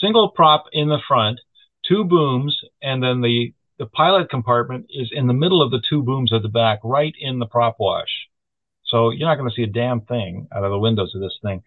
single 0.00 0.30
prop 0.30 0.66
in 0.72 0.88
the 0.88 0.98
front, 1.06 1.40
two 1.86 2.04
booms, 2.04 2.60
and 2.82 3.02
then 3.02 3.20
the 3.20 3.52
the 3.82 3.88
pilot 3.88 4.30
compartment 4.30 4.86
is 4.90 5.10
in 5.10 5.26
the 5.26 5.34
middle 5.34 5.60
of 5.60 5.72
the 5.72 5.82
two 5.90 6.04
booms 6.04 6.32
at 6.32 6.42
the 6.42 6.48
back, 6.48 6.78
right 6.84 7.12
in 7.18 7.40
the 7.40 7.46
prop 7.46 7.80
wash. 7.80 8.28
So 8.84 9.10
you're 9.10 9.28
not 9.28 9.34
going 9.34 9.50
to 9.50 9.56
see 9.56 9.64
a 9.64 9.66
damn 9.66 10.02
thing 10.02 10.46
out 10.54 10.62
of 10.62 10.70
the 10.70 10.78
windows 10.78 11.12
of 11.16 11.20
this 11.20 11.36
thing. 11.42 11.64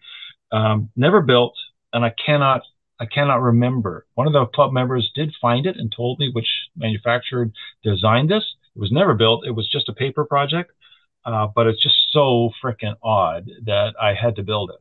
Um, 0.50 0.88
never 0.96 1.20
built, 1.20 1.52
and 1.92 2.06
I 2.06 2.14
cannot 2.24 2.62
I 2.98 3.04
cannot 3.04 3.42
remember. 3.42 4.06
One 4.14 4.26
of 4.26 4.32
the 4.32 4.46
club 4.46 4.72
members 4.72 5.12
did 5.14 5.34
find 5.42 5.66
it 5.66 5.76
and 5.76 5.92
told 5.94 6.18
me 6.18 6.30
which 6.32 6.48
manufacturer 6.74 7.50
designed 7.84 8.30
this. 8.30 8.44
It 8.74 8.78
was 8.80 8.90
never 8.90 9.12
built. 9.12 9.46
It 9.46 9.50
was 9.50 9.68
just 9.68 9.90
a 9.90 9.92
paper 9.92 10.24
project, 10.24 10.72
uh, 11.26 11.48
but 11.54 11.66
it's 11.66 11.82
just 11.82 11.96
so 12.12 12.48
freaking 12.64 12.94
odd 13.02 13.50
that 13.66 13.92
I 14.00 14.14
had 14.14 14.36
to 14.36 14.42
build 14.42 14.70
it. 14.70 14.80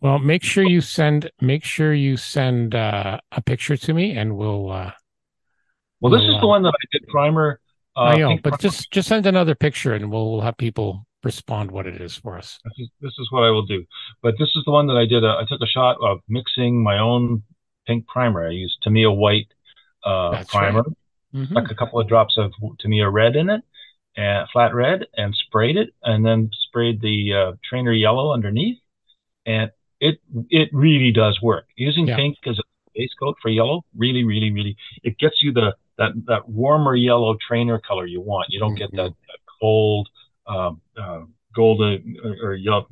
Well, 0.00 0.20
make 0.20 0.44
sure 0.44 0.62
you 0.62 0.80
send 0.80 1.28
make 1.40 1.64
sure 1.64 1.92
you 1.92 2.16
send 2.16 2.76
uh, 2.76 3.18
a 3.32 3.42
picture 3.42 3.76
to 3.76 3.92
me, 3.92 4.16
and 4.16 4.36
we'll. 4.36 4.70
Uh, 4.70 4.92
well, 6.00 6.12
this 6.12 6.20
we'll, 6.22 6.36
is 6.36 6.40
the 6.40 6.46
uh, 6.46 6.48
one 6.48 6.62
that 6.62 6.74
I 6.74 6.84
did 6.92 7.08
primer. 7.08 7.60
Uh, 7.96 8.00
I 8.00 8.16
know, 8.16 8.36
but 8.36 8.50
primer. 8.50 8.58
just 8.58 8.90
just 8.90 9.08
send 9.08 9.26
another 9.26 9.54
picture, 9.54 9.94
and 9.94 10.10
we'll, 10.10 10.30
we'll 10.30 10.40
have 10.42 10.56
people 10.56 11.06
respond 11.24 11.70
what 11.70 11.86
it 11.86 12.00
is 12.00 12.14
for 12.16 12.38
us. 12.38 12.58
This 12.64 12.86
is, 12.86 12.88
this 13.00 13.12
is 13.18 13.28
what 13.30 13.42
I 13.42 13.50
will 13.50 13.66
do. 13.66 13.84
But 14.22 14.34
this 14.38 14.48
is 14.54 14.62
the 14.64 14.70
one 14.70 14.86
that 14.86 14.96
I 14.96 15.06
did. 15.06 15.24
A, 15.24 15.28
I 15.28 15.44
took 15.48 15.60
a 15.60 15.66
shot 15.66 15.96
of 16.00 16.20
mixing 16.28 16.82
my 16.82 16.98
own 16.98 17.42
pink 17.86 18.06
primer. 18.06 18.46
I 18.46 18.50
used 18.52 18.76
Tamiya 18.82 19.10
white 19.10 19.48
uh, 20.04 20.44
primer, 20.48 20.82
right. 20.82 20.96
mm-hmm. 21.34 21.54
like 21.54 21.70
a 21.70 21.74
couple 21.74 22.00
of 22.00 22.08
drops 22.08 22.36
of 22.38 22.52
Tamiya 22.78 23.08
red 23.10 23.34
in 23.34 23.50
it, 23.50 23.62
and 24.16 24.48
flat 24.52 24.74
red, 24.74 25.06
and 25.16 25.34
sprayed 25.34 25.76
it, 25.76 25.90
and 26.02 26.24
then 26.24 26.50
sprayed 26.68 27.00
the 27.00 27.32
uh, 27.34 27.52
trainer 27.68 27.92
yellow 27.92 28.32
underneath, 28.32 28.78
and 29.44 29.70
it 30.00 30.20
it 30.50 30.68
really 30.72 31.10
does 31.10 31.40
work. 31.42 31.66
Using 31.76 32.06
yeah. 32.06 32.16
pink 32.16 32.36
as 32.46 32.58
a 32.58 32.62
base 32.98 33.14
coat 33.18 33.36
for 33.40 33.48
yellow, 33.48 33.84
really, 33.96 34.24
really, 34.24 34.50
really, 34.52 34.76
it 35.02 35.18
gets 35.18 35.36
you 35.40 35.52
the 35.52 35.74
that 35.96 36.10
that 36.26 36.48
warmer 36.48 36.94
yellow 36.94 37.36
trainer 37.46 37.78
color 37.78 38.06
you 38.06 38.20
want. 38.20 38.46
You 38.50 38.60
don't 38.60 38.74
mm-hmm. 38.74 38.96
get 38.96 38.96
that, 38.96 39.14
that 39.28 39.38
cold 39.60 40.08
um, 40.46 40.80
uh, 41.00 41.20
golden 41.54 42.16
or, 42.24 42.50
or 42.50 42.54
yellow, 42.54 42.86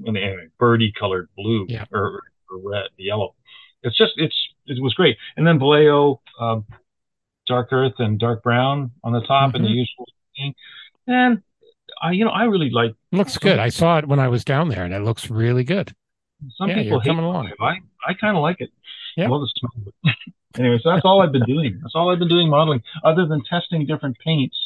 birdie 0.59 0.93
colored 0.99 1.29
blue 1.37 1.67
yeah. 1.69 1.85
or, 1.93 2.23
or, 2.51 2.71
red, 2.71 2.89
yellow. 2.97 3.35
It's 3.83 3.97
just 3.97 4.13
it's 4.17 4.37
it 4.67 4.83
was 4.83 4.95
great. 4.95 5.17
And 5.37 5.47
then 5.47 5.59
Vallejo, 5.59 6.21
um, 6.41 6.65
dark 7.47 7.69
earth 7.73 7.95
and 7.99 8.19
dark 8.19 8.43
brown 8.43 8.91
on 9.05 9.13
the 9.13 9.21
top, 9.21 9.49
mm-hmm. 9.49 9.57
and 9.57 9.65
the 9.65 9.69
mm-hmm. 9.69 9.79
usual 9.79 10.07
thing. 10.37 10.55
And 11.07 11.43
I, 12.03 12.13
you 12.13 12.25
know, 12.25 12.31
I 12.31 12.45
really 12.45 12.71
like. 12.71 12.95
Looks 13.13 13.39
good. 13.39 13.59
I 13.59 13.69
saw 13.69 13.99
it 13.99 14.09
when 14.09 14.19
I 14.19 14.29
was 14.29 14.45
down 14.45 14.69
there, 14.69 14.85
and 14.85 14.93
it 14.93 15.03
looks 15.03 15.31
really 15.31 15.65
good. 15.65 15.95
Some 16.59 16.69
yeah, 16.69 16.83
people 16.83 17.01
hate 17.01 17.09
coming 17.09 17.25
along. 17.25 17.51
I, 17.61 17.77
I 18.07 18.15
kind 18.21 18.37
of 18.37 18.43
like 18.43 18.57
it. 18.61 18.71
Yeah. 19.17 19.29
Well, 19.29 19.49
anyway, 20.59 20.79
so 20.83 20.91
that's 20.91 21.05
all 21.05 21.23
I've 21.23 21.33
been 21.33 21.45
doing. 21.47 21.79
That's 21.83 21.95
all 21.95 22.11
I've 22.11 22.19
been 22.19 22.29
doing 22.29 22.49
modeling, 22.49 22.83
other 23.03 23.27
than 23.27 23.43
testing 23.49 23.87
different 23.87 24.19
paints 24.19 24.57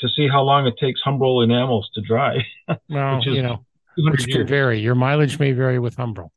to 0.00 0.08
see 0.08 0.28
how 0.28 0.42
long 0.42 0.66
it 0.66 0.74
takes 0.78 1.00
Humbrol 1.04 1.44
enamels 1.44 1.90
to 1.94 2.00
dry. 2.00 2.38
Well, 2.88 3.22
you 3.22 3.42
know, 3.42 3.64
which 3.98 4.26
could 4.26 4.48
vary. 4.48 4.80
Your 4.80 4.94
mileage 4.94 5.38
may 5.38 5.52
vary 5.52 5.78
with 5.78 5.96
Humbrol. 5.96 6.30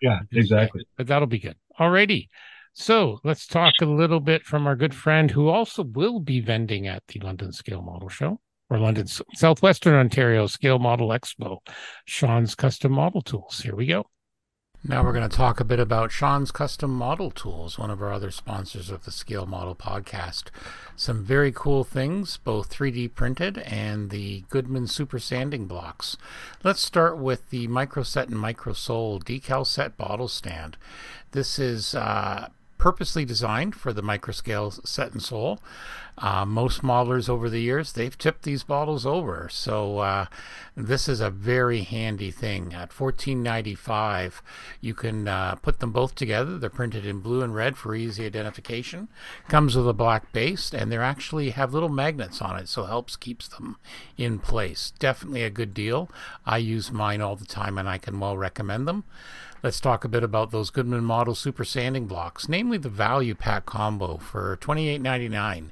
Yeah, 0.00 0.20
exactly. 0.32 0.86
But 0.96 1.06
that'll 1.06 1.26
be 1.26 1.38
good. 1.38 1.56
Alrighty. 1.78 2.28
So 2.72 3.20
let's 3.24 3.46
talk 3.46 3.72
a 3.80 3.86
little 3.86 4.20
bit 4.20 4.42
from 4.42 4.66
our 4.66 4.76
good 4.76 4.94
friend 4.94 5.30
who 5.30 5.48
also 5.48 5.82
will 5.82 6.20
be 6.20 6.40
vending 6.40 6.86
at 6.86 7.02
the 7.08 7.20
London 7.20 7.52
Scale 7.52 7.82
Model 7.82 8.08
Show 8.08 8.40
or 8.68 8.78
London, 8.78 9.06
Southwestern 9.34 9.94
Ontario 9.94 10.46
Scale 10.46 10.78
Model 10.78 11.08
Expo, 11.08 11.58
Sean's 12.04 12.54
Custom 12.54 12.92
Model 12.92 13.22
Tools. 13.22 13.60
Here 13.60 13.74
we 13.74 13.86
go. 13.86 14.06
Now 14.84 15.02
we're 15.02 15.12
going 15.12 15.28
to 15.28 15.36
talk 15.36 15.58
a 15.58 15.64
bit 15.64 15.80
about 15.80 16.12
Sean's 16.12 16.52
Custom 16.52 16.92
Model 16.92 17.32
Tools, 17.32 17.78
one 17.78 17.90
of 17.90 18.00
our 18.00 18.12
other 18.12 18.30
sponsors 18.30 18.88
of 18.88 19.04
the 19.04 19.10
Scale 19.10 19.44
Model 19.44 19.74
podcast. 19.74 20.44
Some 20.94 21.24
very 21.24 21.50
cool 21.50 21.82
things, 21.82 22.36
both 22.36 22.70
3D 22.70 23.14
printed 23.14 23.58
and 23.58 24.10
the 24.10 24.44
Goodman 24.48 24.86
Super 24.86 25.18
Sanding 25.18 25.66
blocks. 25.66 26.16
Let's 26.62 26.82
start 26.82 27.18
with 27.18 27.50
the 27.50 27.66
Microset 27.66 28.28
and 28.28 28.38
Micro 28.38 28.74
Sol 28.74 29.18
decal 29.18 29.66
set 29.66 29.96
bottle 29.96 30.28
stand. 30.28 30.76
This 31.32 31.58
is 31.58 31.94
uh, 31.94 32.48
purposely 32.78 33.24
designed 33.24 33.74
for 33.74 33.92
the 33.92 34.02
microscale 34.02 34.86
set 34.86 35.12
and 35.12 35.22
Sol. 35.22 35.60
Uh, 36.18 36.46
most 36.46 36.80
modelers 36.80 37.28
over 37.28 37.50
the 37.50 37.60
years 37.60 37.92
they've 37.92 38.16
tipped 38.16 38.42
these 38.42 38.62
bottles 38.62 39.04
over, 39.04 39.50
so 39.50 39.98
uh, 39.98 40.24
this 40.74 41.08
is 41.08 41.20
a 41.20 41.28
very 41.28 41.82
handy 41.82 42.30
thing. 42.30 42.72
At 42.72 42.88
$14.95, 42.90 44.40
you 44.80 44.94
can 44.94 45.28
uh, 45.28 45.56
put 45.56 45.80
them 45.80 45.92
both 45.92 46.14
together. 46.14 46.56
They're 46.56 46.70
printed 46.70 47.04
in 47.04 47.20
blue 47.20 47.42
and 47.42 47.54
red 47.54 47.76
for 47.76 47.94
easy 47.94 48.24
identification. 48.24 49.08
Comes 49.48 49.76
with 49.76 49.86
a 49.86 49.92
black 49.92 50.32
base, 50.32 50.72
and 50.72 50.90
they 50.90 50.96
actually 50.96 51.50
have 51.50 51.74
little 51.74 51.90
magnets 51.90 52.40
on 52.40 52.56
it, 52.56 52.68
so 52.68 52.84
helps 52.84 53.16
keeps 53.16 53.46
them 53.48 53.76
in 54.16 54.38
place. 54.38 54.94
Definitely 54.98 55.42
a 55.42 55.50
good 55.50 55.74
deal. 55.74 56.10
I 56.46 56.58
use 56.58 56.90
mine 56.90 57.20
all 57.20 57.36
the 57.36 57.44
time, 57.44 57.76
and 57.76 57.90
I 57.90 57.98
can 57.98 58.18
well 58.18 58.38
recommend 58.38 58.88
them. 58.88 59.04
Let's 59.62 59.80
talk 59.80 60.04
a 60.04 60.08
bit 60.08 60.22
about 60.22 60.50
those 60.50 60.68
Goodman 60.68 61.04
Model 61.04 61.34
Super 61.34 61.64
Sanding 61.64 62.06
Blocks, 62.06 62.46
namely 62.46 62.76
the 62.76 62.90
Value 62.90 63.34
Pack 63.34 63.64
Combo 63.64 64.18
for 64.18 64.58
$28.99. 64.58 65.70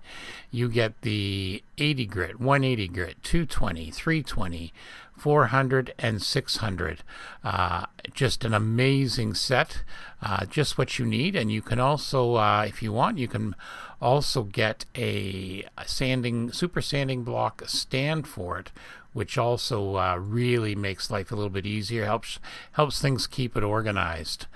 You 0.51 0.71
get 0.71 1.03
the 1.03 1.63
80 1.77 2.07
grit, 2.07 2.41
180 2.41 2.89
grit, 2.89 3.23
220, 3.23 3.91
320, 3.91 4.73
400, 5.19 5.95
and 5.99 6.23
600. 6.23 7.05
Uh, 7.45 7.85
just 8.15 8.45
an 8.45 8.55
amazing 8.55 9.35
set, 9.35 9.83
uh, 10.23 10.47
just 10.47 10.79
what 10.79 10.99
you 10.99 11.05
need. 11.05 11.37
And 11.37 11.53
you 11.53 11.61
can 11.61 11.79
also, 11.79 12.37
uh, 12.37 12.65
if 12.67 12.83
you 12.83 12.91
want, 12.91 13.19
you 13.19 13.29
can 13.29 13.55
also 14.01 14.45
get 14.45 14.87
a, 14.97 15.67
a 15.77 15.87
sanding, 15.87 16.51
super 16.53 16.81
sanding 16.81 17.23
block 17.23 17.63
stand 17.67 18.27
for 18.27 18.59
it 18.59 18.73
which 19.15 19.39
also 19.39 19.97
uh, 19.97 20.17
really 20.21 20.75
makes 20.75 21.11
life 21.11 21.33
a 21.33 21.35
little 21.35 21.49
bit 21.49 21.65
easier 21.65 22.05
helps 22.05 22.39
helps 22.73 23.01
things 23.01 23.27
keep 23.27 23.57
it 23.57 23.63
organized. 23.63 24.47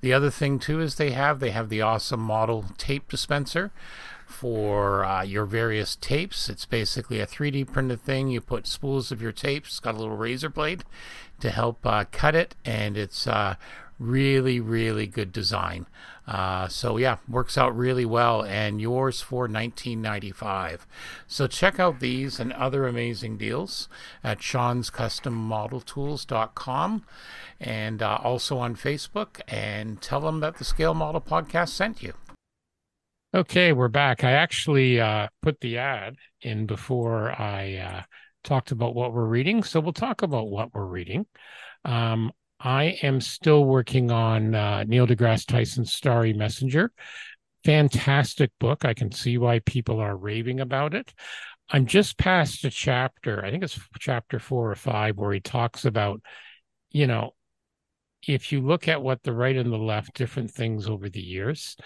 The 0.00 0.12
other 0.12 0.30
thing 0.30 0.58
too 0.58 0.80
is 0.80 0.96
they 0.96 1.12
have 1.12 1.38
they 1.38 1.50
have 1.50 1.68
the 1.68 1.82
awesome 1.82 2.20
model 2.20 2.64
tape 2.78 3.08
dispenser 3.08 3.70
for 4.26 5.04
uh, 5.04 5.22
your 5.22 5.44
various 5.44 5.94
tapes. 5.94 6.48
It's 6.48 6.64
basically 6.64 7.20
a 7.20 7.26
3d 7.26 7.70
printed 7.72 8.02
thing. 8.02 8.28
You 8.28 8.40
put 8.40 8.66
spools 8.66 9.12
of 9.12 9.22
your 9.22 9.32
tapes 9.32 9.68
it's 9.68 9.80
got 9.80 9.94
a 9.94 9.98
little 9.98 10.16
razor 10.16 10.48
blade 10.48 10.82
to 11.40 11.50
help 11.50 11.86
uh, 11.86 12.06
cut 12.10 12.34
it 12.34 12.56
and 12.64 12.96
it's 12.96 13.26
uh, 13.26 13.54
really 13.98 14.60
really 14.60 15.06
good 15.06 15.32
design 15.32 15.86
uh, 16.26 16.66
so 16.68 16.96
yeah 16.96 17.16
works 17.28 17.56
out 17.56 17.76
really 17.76 18.04
well 18.04 18.42
and 18.42 18.80
yours 18.80 19.20
for 19.20 19.42
1995 19.42 20.86
so 21.26 21.46
check 21.46 21.78
out 21.78 22.00
these 22.00 22.40
and 22.40 22.52
other 22.54 22.86
amazing 22.86 23.36
deals 23.36 23.88
at 24.24 24.42
sean's 24.42 24.90
custom 24.90 25.34
model 25.34 25.80
tools.com 25.80 27.04
and 27.60 28.02
uh, 28.02 28.18
also 28.22 28.58
on 28.58 28.74
facebook 28.74 29.40
and 29.46 30.00
tell 30.02 30.20
them 30.20 30.40
that 30.40 30.56
the 30.56 30.64
scale 30.64 30.94
model 30.94 31.20
podcast 31.20 31.70
sent 31.70 32.02
you. 32.02 32.12
Okay 33.34 33.72
we're 33.72 33.88
back. 33.88 34.24
I 34.24 34.32
actually 34.32 35.00
uh, 35.00 35.28
put 35.42 35.60
the 35.60 35.78
ad 35.78 36.16
in 36.42 36.66
before 36.66 37.30
i 37.40 37.76
uh, 37.76 38.02
talked 38.44 38.70
about 38.70 38.94
what 38.94 39.12
we're 39.12 39.26
reading 39.26 39.62
so 39.62 39.80
we'll 39.80 39.92
talk 39.92 40.22
about 40.22 40.48
what 40.48 40.74
we're 40.74 40.86
reading. 40.86 41.26
Um, 41.84 42.32
I 42.58 42.98
am 43.02 43.20
still 43.20 43.64
working 43.64 44.10
on 44.10 44.54
uh, 44.54 44.84
Neil 44.84 45.06
deGrasse 45.06 45.46
Tyson's 45.46 45.92
Starry 45.92 46.32
Messenger. 46.32 46.90
fantastic 47.64 48.52
book. 48.60 48.84
I 48.84 48.94
can 48.94 49.10
see 49.10 49.38
why 49.38 49.58
people 49.58 49.98
are 49.98 50.16
raving 50.16 50.60
about 50.60 50.94
it. 50.94 51.12
I'm 51.68 51.86
just 51.86 52.16
past 52.16 52.64
a 52.64 52.70
chapter, 52.70 53.44
I 53.44 53.50
think 53.50 53.64
it's 53.64 53.78
chapter 53.98 54.38
four 54.38 54.70
or 54.70 54.76
five, 54.76 55.18
where 55.18 55.32
he 55.32 55.40
talks 55.40 55.84
about, 55.84 56.22
you 56.90 57.08
know, 57.08 57.34
if 58.26 58.52
you 58.52 58.60
look 58.60 58.86
at 58.86 59.02
what 59.02 59.22
the 59.22 59.32
right 59.32 59.56
and 59.56 59.72
the 59.72 59.76
left, 59.76 60.14
different 60.14 60.52
things 60.52 60.88
over 60.88 61.08
the 61.08 61.20
years, 61.20 61.76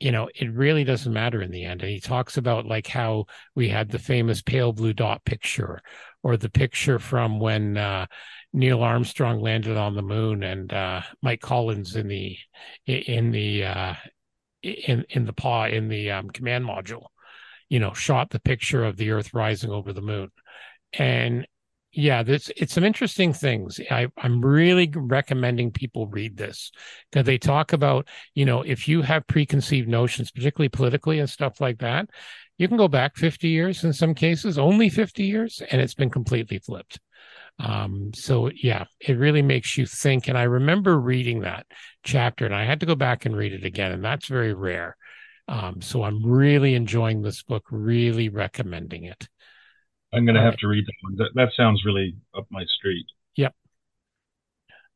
you 0.00 0.10
know, 0.10 0.28
it 0.34 0.52
really 0.52 0.84
doesn't 0.84 1.12
matter 1.12 1.40
in 1.40 1.50
the 1.50 1.64
end. 1.64 1.82
And 1.82 1.90
he 1.90 2.00
talks 2.00 2.36
about 2.36 2.66
like 2.66 2.86
how 2.86 3.26
we 3.54 3.68
had 3.68 3.90
the 3.90 3.98
famous 3.98 4.42
pale 4.42 4.72
blue 4.72 4.92
dot 4.92 5.24
picture 5.24 5.80
or 6.22 6.36
the 6.36 6.50
picture 6.50 6.98
from 6.98 7.38
when 7.38 7.76
uh, 7.76 8.06
Neil 8.52 8.82
Armstrong 8.82 9.40
landed 9.40 9.76
on 9.76 9.94
the 9.94 10.02
moon 10.02 10.42
and 10.42 10.72
uh, 10.72 11.02
Mike 11.22 11.40
Collins 11.40 11.96
in 11.96 12.08
the 12.08 12.36
in 12.86 13.30
the 13.30 13.64
uh, 13.64 13.94
in 14.62 15.04
in 15.10 15.26
the 15.26 15.32
paw 15.32 15.66
in 15.66 15.88
the 15.88 16.10
um, 16.10 16.30
command 16.30 16.64
module, 16.64 17.06
you 17.68 17.78
know, 17.78 17.92
shot 17.92 18.30
the 18.30 18.40
picture 18.40 18.84
of 18.84 18.96
the 18.96 19.10
Earth 19.10 19.34
rising 19.34 19.70
over 19.70 19.92
the 19.92 20.00
moon. 20.00 20.30
And 20.92 21.46
yeah, 21.94 22.22
this 22.22 22.50
it's 22.56 22.74
some 22.74 22.84
interesting 22.84 23.32
things. 23.32 23.80
I, 23.90 24.08
I'm 24.18 24.44
really 24.44 24.90
recommending 24.94 25.70
people 25.70 26.08
read 26.08 26.36
this 26.36 26.72
because 27.10 27.24
they 27.24 27.38
talk 27.38 27.72
about, 27.72 28.08
you 28.34 28.44
know, 28.44 28.62
if 28.62 28.88
you 28.88 29.02
have 29.02 29.26
preconceived 29.26 29.88
notions, 29.88 30.30
particularly 30.30 30.68
politically 30.68 31.20
and 31.20 31.30
stuff 31.30 31.60
like 31.60 31.78
that, 31.78 32.08
you 32.58 32.68
can 32.68 32.76
go 32.76 32.88
back 32.88 33.16
50 33.16 33.48
years 33.48 33.84
in 33.84 33.92
some 33.92 34.14
cases, 34.14 34.58
only 34.58 34.88
50 34.88 35.24
years, 35.24 35.62
and 35.70 35.80
it's 35.80 35.94
been 35.94 36.10
completely 36.10 36.58
flipped. 36.58 36.98
Um, 37.58 38.10
so 38.14 38.50
yeah, 38.54 38.84
it 39.00 39.14
really 39.14 39.42
makes 39.42 39.78
you 39.78 39.86
think. 39.86 40.28
And 40.28 40.36
I 40.36 40.44
remember 40.44 40.98
reading 40.98 41.40
that 41.40 41.66
chapter, 42.02 42.44
and 42.44 42.54
I 42.54 42.64
had 42.64 42.80
to 42.80 42.86
go 42.86 42.94
back 42.94 43.24
and 43.24 43.36
read 43.36 43.52
it 43.52 43.64
again, 43.64 43.92
and 43.92 44.04
that's 44.04 44.26
very 44.26 44.54
rare. 44.54 44.96
Um, 45.46 45.82
so 45.82 46.02
I'm 46.02 46.24
really 46.24 46.74
enjoying 46.74 47.22
this 47.22 47.42
book, 47.42 47.64
really 47.70 48.28
recommending 48.28 49.04
it. 49.04 49.28
I'm 50.14 50.24
going 50.24 50.36
to 50.36 50.42
have 50.42 50.56
to 50.58 50.68
read 50.68 50.86
that 50.86 50.92
one. 51.02 51.16
That, 51.16 51.30
that 51.34 51.48
sounds 51.56 51.84
really 51.84 52.16
up 52.36 52.46
my 52.50 52.64
street. 52.78 53.06
Yep. 53.36 53.54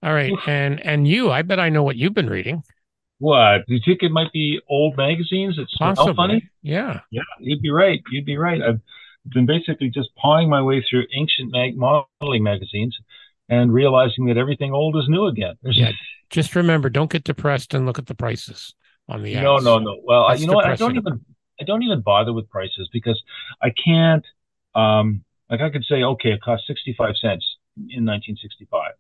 All 0.03 0.15
right, 0.15 0.33
and 0.47 0.85
and 0.85 1.09
you, 1.09 1.31
I 1.31 1.43
bet 1.43 1.59
I 1.59 1.71
know 1.71 1.83
what 1.83 1.97
you've 1.97 2.15
been 2.15 2.31
reading. 2.31 2.63
What? 3.19 3.67
Do 3.67 3.75
you 3.75 3.81
think 3.85 4.03
it 4.03 4.13
might 4.13 4.33
be 4.33 4.61
old 4.69 4.97
magazines 4.97 5.57
that 5.57 5.67
smell 5.71 6.15
funny? 6.15 6.49
Yeah. 6.63 7.01
Yeah, 7.11 7.23
you'd 7.41 7.63
be 7.63 7.71
right. 7.71 8.01
You'd 8.13 8.25
be 8.25 8.37
right. 8.37 8.63
I've 8.63 8.81
been 9.27 9.47
basically 9.47 9.91
just 9.91 10.11
pawing 10.17 10.49
my 10.49 10.63
way 10.63 10.85
through 10.89 11.05
ancient 11.17 11.51
mag- 11.51 11.77
modeling 11.77 12.45
magazines 12.45 12.97
and 13.49 13.73
realizing 13.73 14.27
that 14.27 14.37
everything 14.37 14.73
old 14.73 14.97
is 14.97 15.09
new 15.09 15.27
again. 15.27 15.57
Yeah. 15.65 15.93
Just 16.31 16.55
remember, 16.55 16.91
don't 16.91 17.11
get 17.11 17.25
depressed 17.25 17.73
and 17.73 17.87
look 17.87 17.99
at 17.99 18.05
the 18.05 18.15
prices 18.15 18.75
on 19.09 19.23
the 19.23 19.35
ads. 19.35 19.43
No, 19.43 19.57
no, 19.57 19.79
no. 19.79 19.99
Well, 20.05 20.29
That's 20.29 20.43
you 20.43 20.47
know 20.47 20.53
what? 20.53 20.67
I 20.67 20.77
don't 20.77 20.97
even 20.97 21.25
I 21.59 21.65
don't 21.65 21.83
even 21.83 22.03
bother 22.03 22.35
with 22.35 22.51
prices 22.51 22.89
because 22.93 23.21
I 23.63 23.71
can't 23.71 24.25
um, 24.79 25.25
like 25.51 25.61
I 25.61 25.71
could 25.71 25.85
say, 25.85 26.03
okay, 26.03 26.31
it 26.31 26.43
cost 26.43 26.65
65 26.67 27.15
cents 27.21 27.45
in 27.77 28.05
1965. 28.05 28.93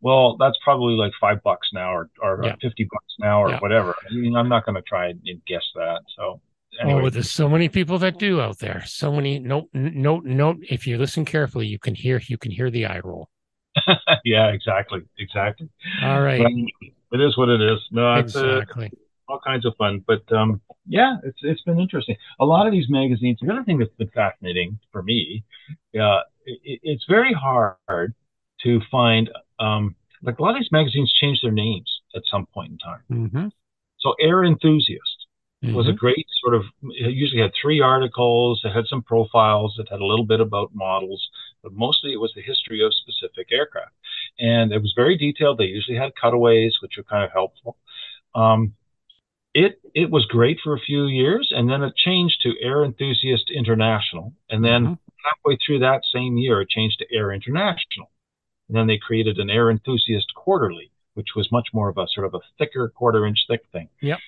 Well, 0.00 0.36
that's 0.36 0.56
probably 0.62 0.94
like 0.94 1.12
five 1.20 1.42
bucks 1.42 1.68
now 1.72 1.92
or, 1.92 2.10
or 2.22 2.40
yeah. 2.44 2.54
50 2.62 2.88
bucks 2.90 3.14
now 3.18 3.42
or 3.42 3.50
yeah. 3.50 3.58
whatever. 3.58 3.96
I 4.08 4.14
mean, 4.14 4.36
I'm 4.36 4.48
not 4.48 4.64
going 4.64 4.76
to 4.76 4.82
try 4.82 5.08
and 5.08 5.20
guess 5.46 5.64
that. 5.74 6.00
So, 6.16 6.40
anyway. 6.80 7.02
Oh, 7.02 7.10
there's 7.10 7.32
so 7.32 7.48
many 7.48 7.68
people 7.68 7.98
that 7.98 8.18
do 8.18 8.40
out 8.40 8.58
there. 8.60 8.84
So 8.86 9.12
many. 9.12 9.40
Note, 9.40 9.68
note, 9.72 10.24
note. 10.24 10.58
If 10.62 10.86
you 10.86 10.98
listen 10.98 11.24
carefully, 11.24 11.66
you 11.66 11.80
can 11.80 11.96
hear, 11.96 12.20
you 12.28 12.38
can 12.38 12.52
hear 12.52 12.70
the 12.70 12.86
eye 12.86 13.00
roll. 13.02 13.28
yeah, 14.24 14.48
exactly. 14.48 15.00
Exactly. 15.18 15.68
All 16.02 16.22
right. 16.22 16.46
But 17.10 17.20
it 17.20 17.26
is 17.26 17.36
what 17.36 17.48
it 17.48 17.60
is. 17.60 17.80
No, 17.90 18.14
exactly. 18.14 18.92
All 19.28 19.40
kinds 19.44 19.66
of 19.66 19.74
fun. 19.76 20.04
But 20.06 20.30
um, 20.32 20.60
yeah, 20.86 21.16
it's 21.22 21.38
it's 21.42 21.62
been 21.62 21.78
interesting. 21.78 22.16
A 22.40 22.44
lot 22.44 22.66
of 22.66 22.72
these 22.72 22.86
magazines. 22.88 23.38
The 23.42 23.52
other 23.52 23.64
thing 23.64 23.78
that's 23.78 23.94
been 23.98 24.08
fascinating 24.08 24.78
for 24.90 25.02
me, 25.02 25.44
uh, 25.94 26.20
it, 26.46 26.80
it's 26.82 27.04
very 27.08 27.34
hard 27.34 28.14
to 28.64 28.80
find. 28.90 29.30
Um, 29.58 29.96
like 30.22 30.38
a 30.38 30.42
lot 30.42 30.50
of 30.50 30.60
these 30.60 30.72
magazines 30.72 31.12
change 31.20 31.40
their 31.42 31.52
names 31.52 32.00
at 32.16 32.22
some 32.30 32.46
point 32.46 32.72
in 32.72 32.78
time. 32.78 33.02
Mm-hmm. 33.10 33.48
So 34.00 34.14
Air 34.20 34.44
Enthusiast 34.44 35.26
mm-hmm. 35.64 35.74
was 35.74 35.86
a 35.86 35.90
mm-hmm. 35.90 35.98
great 35.98 36.26
sort 36.42 36.54
of. 36.54 36.62
It 36.82 37.14
usually 37.14 37.42
had 37.42 37.52
three 37.60 37.80
articles. 37.80 38.60
It 38.64 38.72
had 38.72 38.86
some 38.86 39.02
profiles. 39.02 39.76
It 39.78 39.88
had 39.90 40.00
a 40.00 40.06
little 40.06 40.24
bit 40.24 40.40
about 40.40 40.74
models, 40.74 41.28
but 41.62 41.72
mostly 41.72 42.12
it 42.12 42.20
was 42.20 42.32
the 42.34 42.42
history 42.42 42.84
of 42.84 42.92
specific 42.94 43.52
aircraft, 43.52 43.94
and 44.38 44.72
it 44.72 44.80
was 44.80 44.92
very 44.96 45.16
detailed. 45.16 45.58
They 45.58 45.64
usually 45.64 45.98
had 45.98 46.12
cutaways, 46.20 46.76
which 46.82 46.94
were 46.96 47.04
kind 47.04 47.24
of 47.24 47.32
helpful. 47.32 47.76
Um, 48.34 48.74
it 49.58 49.80
it 49.92 50.10
was 50.10 50.24
great 50.26 50.58
for 50.62 50.74
a 50.74 50.80
few 50.80 51.06
years, 51.06 51.48
and 51.50 51.68
then 51.68 51.82
it 51.82 51.96
changed 51.96 52.40
to 52.42 52.60
Air 52.62 52.84
Enthusiast 52.84 53.50
International, 53.50 54.32
and 54.48 54.64
then 54.64 54.82
mm-hmm. 54.84 54.94
halfway 55.26 55.58
through 55.64 55.80
that 55.80 56.02
same 56.14 56.38
year, 56.38 56.60
it 56.60 56.68
changed 56.68 56.98
to 57.00 57.06
Air 57.12 57.32
International, 57.32 58.10
and 58.68 58.76
then 58.76 58.86
they 58.86 58.98
created 58.98 59.38
an 59.38 59.50
Air 59.50 59.68
Enthusiast 59.70 60.32
Quarterly, 60.36 60.92
which 61.14 61.30
was 61.34 61.50
much 61.50 61.68
more 61.72 61.88
of 61.88 61.98
a 61.98 62.06
sort 62.14 62.26
of 62.26 62.34
a 62.34 62.40
thicker 62.58 62.88
quarter 62.88 63.26
inch 63.26 63.38
thick 63.48 63.62
thing. 63.72 63.88
Yep. 64.00 64.18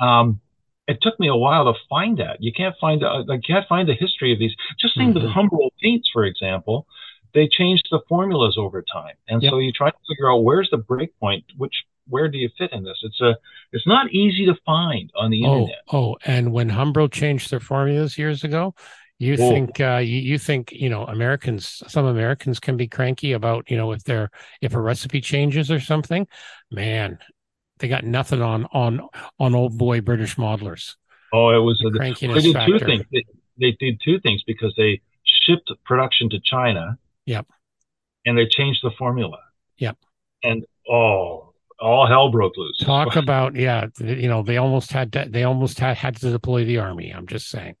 Um, 0.00 0.40
it 0.86 0.98
took 1.00 1.18
me 1.18 1.28
a 1.28 1.36
while 1.36 1.72
to 1.72 1.78
find 1.88 2.18
that. 2.18 2.38
You 2.40 2.52
can't 2.52 2.74
find 2.78 3.02
uh, 3.02 3.22
like 3.26 3.48
you 3.48 3.54
can't 3.54 3.68
find 3.68 3.88
the 3.88 3.94
history 3.94 4.32
of 4.34 4.38
these. 4.38 4.54
Just 4.78 4.94
think 4.94 5.16
mm-hmm. 5.16 5.24
with 5.24 5.34
Humbrol 5.34 5.70
paints, 5.82 6.10
for 6.12 6.24
example, 6.24 6.86
they 7.32 7.48
changed 7.48 7.88
the 7.90 8.00
formulas 8.10 8.56
over 8.58 8.82
time, 8.82 9.14
and 9.26 9.42
yep. 9.42 9.52
so 9.52 9.58
you 9.58 9.72
try 9.72 9.88
to 9.88 9.96
figure 10.06 10.30
out 10.30 10.44
where's 10.44 10.68
the 10.70 10.76
break 10.76 11.18
point, 11.18 11.44
which 11.56 11.84
where 12.08 12.28
do 12.28 12.38
you 12.38 12.48
fit 12.58 12.72
in 12.72 12.84
this? 12.84 12.98
It's 13.02 13.20
a 13.20 13.36
it's 13.72 13.86
not 13.86 14.10
easy 14.10 14.46
to 14.46 14.54
find 14.66 15.10
on 15.14 15.30
the 15.30 15.44
oh, 15.44 15.52
internet. 15.52 15.78
Oh, 15.92 16.16
and 16.24 16.52
when 16.52 16.70
Humbrol 16.70 17.10
changed 17.10 17.50
their 17.50 17.60
formulas 17.60 18.18
years 18.18 18.44
ago, 18.44 18.74
you 19.18 19.34
oh. 19.34 19.50
think 19.50 19.80
uh, 19.80 19.98
you, 19.98 20.18
you 20.18 20.38
think 20.38 20.72
you 20.72 20.88
know 20.88 21.04
Americans 21.04 21.82
some 21.86 22.06
Americans 22.06 22.58
can 22.58 22.76
be 22.76 22.88
cranky 22.88 23.32
about 23.32 23.70
you 23.70 23.76
know 23.76 23.92
if 23.92 24.02
they're 24.04 24.30
if 24.60 24.74
a 24.74 24.80
recipe 24.80 25.20
changes 25.20 25.70
or 25.70 25.80
something, 25.80 26.26
man, 26.70 27.18
they 27.78 27.88
got 27.88 28.04
nothing 28.04 28.42
on 28.42 28.66
on 28.72 29.00
on 29.38 29.54
old 29.54 29.76
boy 29.76 30.00
British 30.00 30.36
modelers. 30.36 30.96
Oh, 31.32 31.50
it 31.50 31.58
was 31.58 31.78
the 31.78 31.88
a, 31.88 32.00
crankiness 32.00 32.34
they 32.34 32.40
did 32.40 32.54
factor. 32.54 32.78
two 32.78 32.84
things. 32.84 33.04
They, 33.12 33.24
they 33.58 33.76
did 33.78 34.00
two 34.04 34.18
things 34.20 34.42
because 34.46 34.74
they 34.76 35.00
shipped 35.24 35.70
production 35.84 36.30
to 36.30 36.40
China. 36.40 36.98
Yep. 37.26 37.46
And 38.26 38.36
they 38.36 38.46
changed 38.46 38.80
the 38.82 38.90
formula. 38.98 39.38
Yep. 39.78 39.96
And 40.42 40.64
oh, 40.90 41.49
all 41.80 42.06
hell 42.06 42.30
broke 42.30 42.56
loose. 42.56 42.78
Talk 42.80 43.16
about 43.16 43.56
yeah, 43.56 43.86
you 43.98 44.28
know 44.28 44.42
they 44.42 44.56
almost 44.56 44.92
had 44.92 45.12
to, 45.12 45.26
they 45.28 45.44
almost 45.44 45.78
had 45.78 45.96
had 45.96 46.16
to 46.16 46.30
deploy 46.30 46.64
the 46.64 46.78
army. 46.78 47.10
I'm 47.10 47.26
just 47.26 47.48
saying. 47.48 47.76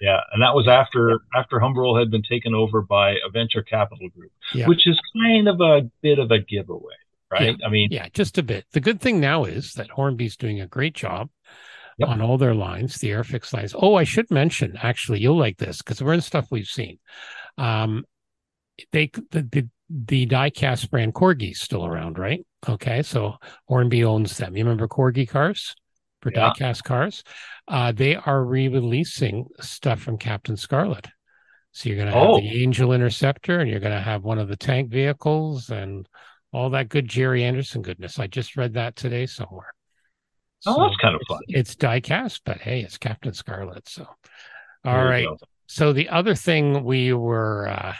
Yeah, 0.00 0.18
and 0.32 0.42
that 0.42 0.54
was 0.54 0.66
after 0.66 1.20
after 1.34 1.58
Humbrol 1.58 1.98
had 1.98 2.10
been 2.10 2.22
taken 2.22 2.54
over 2.54 2.82
by 2.82 3.10
a 3.10 3.30
venture 3.32 3.62
capital 3.62 4.08
group, 4.08 4.32
yeah. 4.52 4.66
which 4.66 4.86
is 4.86 4.98
kind 5.14 5.48
of 5.48 5.60
a 5.60 5.82
bit 6.02 6.18
of 6.18 6.30
a 6.32 6.40
giveaway, 6.40 6.94
right? 7.30 7.56
Yeah. 7.58 7.66
I 7.66 7.70
mean, 7.70 7.88
yeah, 7.92 8.08
just 8.12 8.36
a 8.36 8.42
bit. 8.42 8.64
The 8.72 8.80
good 8.80 9.00
thing 9.00 9.20
now 9.20 9.44
is 9.44 9.74
that 9.74 9.90
Hornby's 9.90 10.36
doing 10.36 10.60
a 10.60 10.66
great 10.66 10.94
job 10.94 11.30
yep. 11.98 12.08
on 12.08 12.20
all 12.20 12.38
their 12.38 12.54
lines, 12.54 12.96
the 12.96 13.10
Airfix 13.10 13.52
lines. 13.52 13.76
Oh, 13.78 13.94
I 13.94 14.04
should 14.04 14.30
mention 14.30 14.76
actually, 14.82 15.20
you'll 15.20 15.38
like 15.38 15.58
this 15.58 15.78
because 15.78 16.02
we're 16.02 16.14
in 16.14 16.20
stuff 16.20 16.48
we've 16.50 16.66
seen. 16.66 16.98
Um, 17.56 18.04
they 18.90 19.10
the, 19.30 19.42
the 19.42 19.68
the 19.88 20.26
diecast 20.26 20.90
brand 20.90 21.14
Corgi's 21.14 21.60
still 21.60 21.86
around, 21.86 22.18
right? 22.18 22.44
Okay, 22.68 23.02
so 23.02 23.36
Hornby 23.66 24.04
owns 24.04 24.36
them. 24.36 24.56
You 24.56 24.64
remember 24.64 24.86
Corgi 24.86 25.28
cars 25.28 25.74
for 26.20 26.30
yeah. 26.32 26.52
diecast 26.52 26.84
cars? 26.84 27.24
Uh, 27.66 27.92
they 27.92 28.14
are 28.14 28.44
re-releasing 28.44 29.46
stuff 29.60 30.00
from 30.00 30.18
Captain 30.18 30.56
Scarlet. 30.56 31.08
So 31.72 31.88
you're 31.88 31.96
going 31.96 32.08
to 32.08 32.14
have 32.14 32.28
oh. 32.28 32.36
the 32.40 32.62
Angel 32.62 32.92
Interceptor, 32.92 33.60
and 33.60 33.70
you're 33.70 33.80
going 33.80 33.96
to 33.96 34.00
have 34.00 34.22
one 34.22 34.38
of 34.38 34.48
the 34.48 34.56
tank 34.56 34.90
vehicles, 34.90 35.70
and 35.70 36.06
all 36.52 36.70
that 36.70 36.88
good 36.88 37.08
Gerry 37.08 37.44
Anderson 37.44 37.82
goodness. 37.82 38.18
I 38.18 38.26
just 38.26 38.56
read 38.56 38.74
that 38.74 38.94
today 38.94 39.26
somewhere. 39.26 39.72
Oh, 40.66 40.74
so 40.74 40.82
that's 40.82 40.96
kind 40.98 41.14
of 41.14 41.20
fun. 41.26 41.40
It's, 41.48 41.72
it's 41.72 41.76
diecast, 41.76 42.42
but 42.44 42.58
hey, 42.58 42.82
it's 42.82 42.98
Captain 42.98 43.32
Scarlet. 43.32 43.88
So, 43.88 44.06
all 44.84 45.04
right. 45.04 45.26
So 45.66 45.92
the 45.92 46.10
other 46.10 46.34
thing 46.34 46.84
we 46.84 47.12
were 47.14 47.68
uh, 47.68 47.94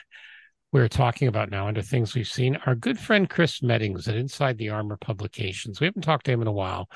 we're 0.72 0.88
talking 0.88 1.28
about 1.28 1.50
now 1.50 1.68
under 1.68 1.82
things 1.82 2.14
we've 2.14 2.26
seen. 2.26 2.56
Our 2.66 2.74
good 2.74 2.98
friend 2.98 3.28
Chris 3.28 3.62
Meddings 3.62 4.08
at 4.08 4.16
Inside 4.16 4.56
the 4.56 4.70
Armor 4.70 4.96
Publications. 4.96 5.80
We 5.80 5.86
haven't 5.86 6.02
talked 6.02 6.24
to 6.26 6.32
him 6.32 6.40
in 6.40 6.48
a 6.48 6.52
while, 6.52 6.88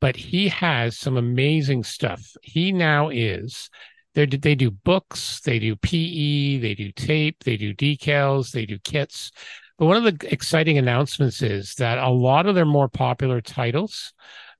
but 0.00 0.16
he 0.16 0.48
has 0.48 0.98
some 0.98 1.16
amazing 1.16 1.84
stuff. 1.84 2.20
He 2.42 2.72
now 2.72 3.08
is 3.08 3.70
they 4.14 4.26
they 4.26 4.56
do 4.56 4.72
books, 4.72 5.40
they 5.40 5.60
do 5.60 5.76
PE, 5.76 6.58
they 6.58 6.74
do 6.74 6.90
tape, 6.90 7.44
they 7.44 7.56
do 7.56 7.72
decals, 7.72 8.50
they 8.50 8.66
do 8.66 8.78
kits. 8.80 9.30
But 9.78 9.86
one 9.86 9.96
of 9.96 10.18
the 10.18 10.32
exciting 10.32 10.78
announcements 10.78 11.40
is 11.40 11.74
that 11.76 11.98
a 11.98 12.10
lot 12.10 12.46
of 12.46 12.56
their 12.56 12.66
more 12.66 12.88
popular 12.88 13.40
titles 13.40 14.12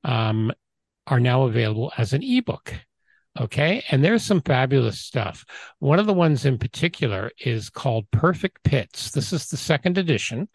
um, 0.05 0.53
are 1.09 1.21
now 1.21 1.43
available 1.43 1.93
as 1.99 2.13
an 2.13 2.23
ebook. 2.23 2.75
Okay. 3.39 3.85
And 3.91 4.05
there's 4.05 4.25
some 4.25 4.41
fabulous 4.41 5.01
stuff. 5.01 5.45
One 5.79 5.99
of 5.99 6.07
the 6.07 6.13
ones 6.13 6.45
in 6.45 6.59
particular 6.59 7.31
is 7.39 7.71
called 7.71 8.11
Perfect 8.11 8.63
Pits. 8.65 9.13
This 9.13 9.33
is 9.33 9.47
the 9.47 9.57
second 9.57 9.99
edition, 9.99 10.49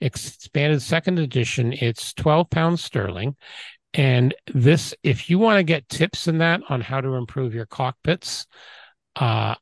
expanded 0.00 0.82
second 0.82 1.18
edition. 1.18 1.72
It's 1.72 2.12
12 2.12 2.50
pounds 2.50 2.84
sterling. 2.84 3.36
And 3.94 4.34
this, 4.52 4.94
if 5.02 5.30
you 5.30 5.38
want 5.38 5.58
to 5.58 5.62
get 5.62 5.88
tips 5.88 6.28
in 6.28 6.38
that 6.38 6.60
on 6.68 6.82
how 6.82 7.00
to 7.00 7.14
improve 7.14 7.54
your 7.54 7.66
cockpits, 7.66 8.46
uh, 9.16 9.54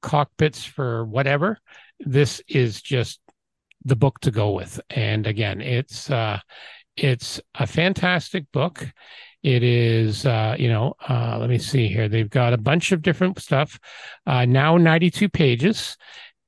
cockpits 0.00 0.64
for 0.64 1.04
whatever, 1.04 1.58
this 2.00 2.40
is 2.48 2.80
just 2.80 3.20
the 3.84 3.96
book 3.96 4.18
to 4.20 4.30
go 4.30 4.52
with. 4.52 4.80
And 4.88 5.26
again, 5.26 5.60
it's 5.60 6.10
uh, 6.10 6.40
it's 6.96 7.40
a 7.54 7.66
fantastic 7.66 8.50
book. 8.52 8.86
It 9.42 9.62
is, 9.62 10.26
uh, 10.26 10.56
you 10.58 10.68
know, 10.68 10.94
uh, 11.08 11.38
let 11.38 11.48
me 11.48 11.58
see 11.58 11.88
here. 11.88 12.08
They've 12.08 12.28
got 12.28 12.52
a 12.52 12.58
bunch 12.58 12.92
of 12.92 13.02
different 13.02 13.38
stuff. 13.40 13.78
Uh, 14.26 14.44
now 14.44 14.76
92 14.76 15.28
pages. 15.28 15.96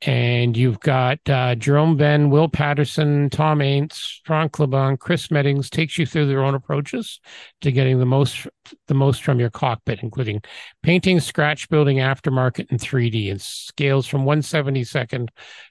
And 0.03 0.57
you've 0.57 0.81
got 0.81 1.19
uh, 1.29 1.55
Jerome 1.57 1.99
Ben, 1.99 2.31
Will 2.31 2.49
Patterson, 2.49 3.29
Tom 3.29 3.59
Aints, 3.59 4.21
Frank 4.25 4.53
LeBon, 4.53 4.99
Chris 4.99 5.31
Meddings 5.31 5.69
takes 5.69 5.99
you 5.99 6.07
through 6.07 6.27
their 6.27 6.43
own 6.43 6.55
approaches 6.55 7.21
to 7.61 7.71
getting 7.71 7.99
the 7.99 8.07
most 8.07 8.47
the 8.87 8.95
most 8.95 9.23
from 9.23 9.39
your 9.39 9.51
cockpit, 9.51 10.03
including 10.03 10.41
painting, 10.83 11.21
scratch 11.21 11.69
building, 11.69 11.99
aftermarket, 11.99 12.71
and 12.71 12.81
3D, 12.81 13.31
and 13.31 13.43
scales 13.43 14.07
from 14.07 14.25
172nd 14.25 15.29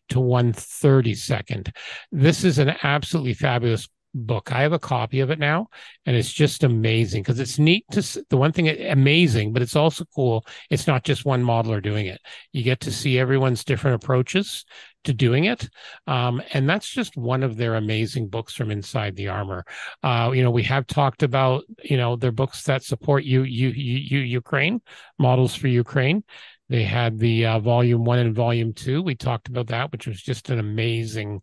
to 0.09 0.19
132nd. 0.19 1.71
This 2.11 2.43
is 2.43 2.59
an 2.59 2.75
absolutely 2.83 3.33
fabulous 3.33 3.89
book. 4.13 4.51
I 4.51 4.61
have 4.61 4.73
a 4.73 4.79
copy 4.79 5.19
of 5.19 5.29
it 5.29 5.39
now, 5.39 5.67
and 6.05 6.15
it's 6.15 6.31
just 6.31 6.63
amazing 6.63 7.23
because 7.23 7.39
it's 7.39 7.59
neat 7.59 7.85
to 7.91 8.23
the 8.29 8.37
one 8.37 8.51
thing 8.51 8.69
amazing, 8.69 9.53
but 9.53 9.61
it's 9.61 9.75
also 9.75 10.05
cool. 10.15 10.45
It's 10.69 10.87
not 10.87 11.03
just 11.03 11.25
one 11.25 11.43
modeler 11.43 11.81
doing 11.81 12.07
it. 12.07 12.19
You 12.51 12.63
get 12.63 12.79
to 12.81 12.91
see 12.91 13.19
everyone's 13.19 13.63
different 13.63 14.03
approaches 14.03 14.65
to 15.05 15.13
doing 15.13 15.45
it, 15.45 15.69
um, 16.07 16.41
and 16.53 16.69
that's 16.69 16.89
just 16.89 17.15
one 17.15 17.43
of 17.43 17.57
their 17.57 17.75
amazing 17.75 18.27
books 18.27 18.53
from 18.53 18.71
inside 18.71 19.15
the 19.15 19.29
armor. 19.29 19.65
Uh, 20.03 20.31
you 20.33 20.43
know, 20.43 20.51
we 20.51 20.63
have 20.63 20.87
talked 20.87 21.23
about 21.23 21.63
you 21.83 21.97
know 21.97 22.15
their 22.15 22.31
books 22.31 22.63
that 22.63 22.83
support 22.83 23.23
you, 23.23 23.43
you, 23.43 23.69
you, 23.69 23.97
you 23.97 24.19
Ukraine 24.19 24.81
models 25.17 25.55
for 25.55 25.67
Ukraine. 25.67 26.23
They 26.69 26.83
had 26.83 27.17
the 27.17 27.45
uh, 27.47 27.59
volume 27.59 28.05
one 28.05 28.19
and 28.19 28.35
volume 28.35 28.73
two. 28.73 29.01
We 29.01 29.15
talked 29.15 29.47
about 29.47 29.67
that, 29.67 29.91
which 29.91 30.05
was 30.05 30.21
just 30.21 30.49
an 30.49 30.59
amazing 30.59 31.41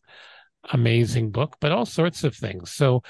amazing 0.72 1.30
book, 1.30 1.56
but 1.60 1.72
all 1.72 1.86
sorts 1.86 2.24
of 2.24 2.34
things. 2.34 2.72
So 2.72 3.02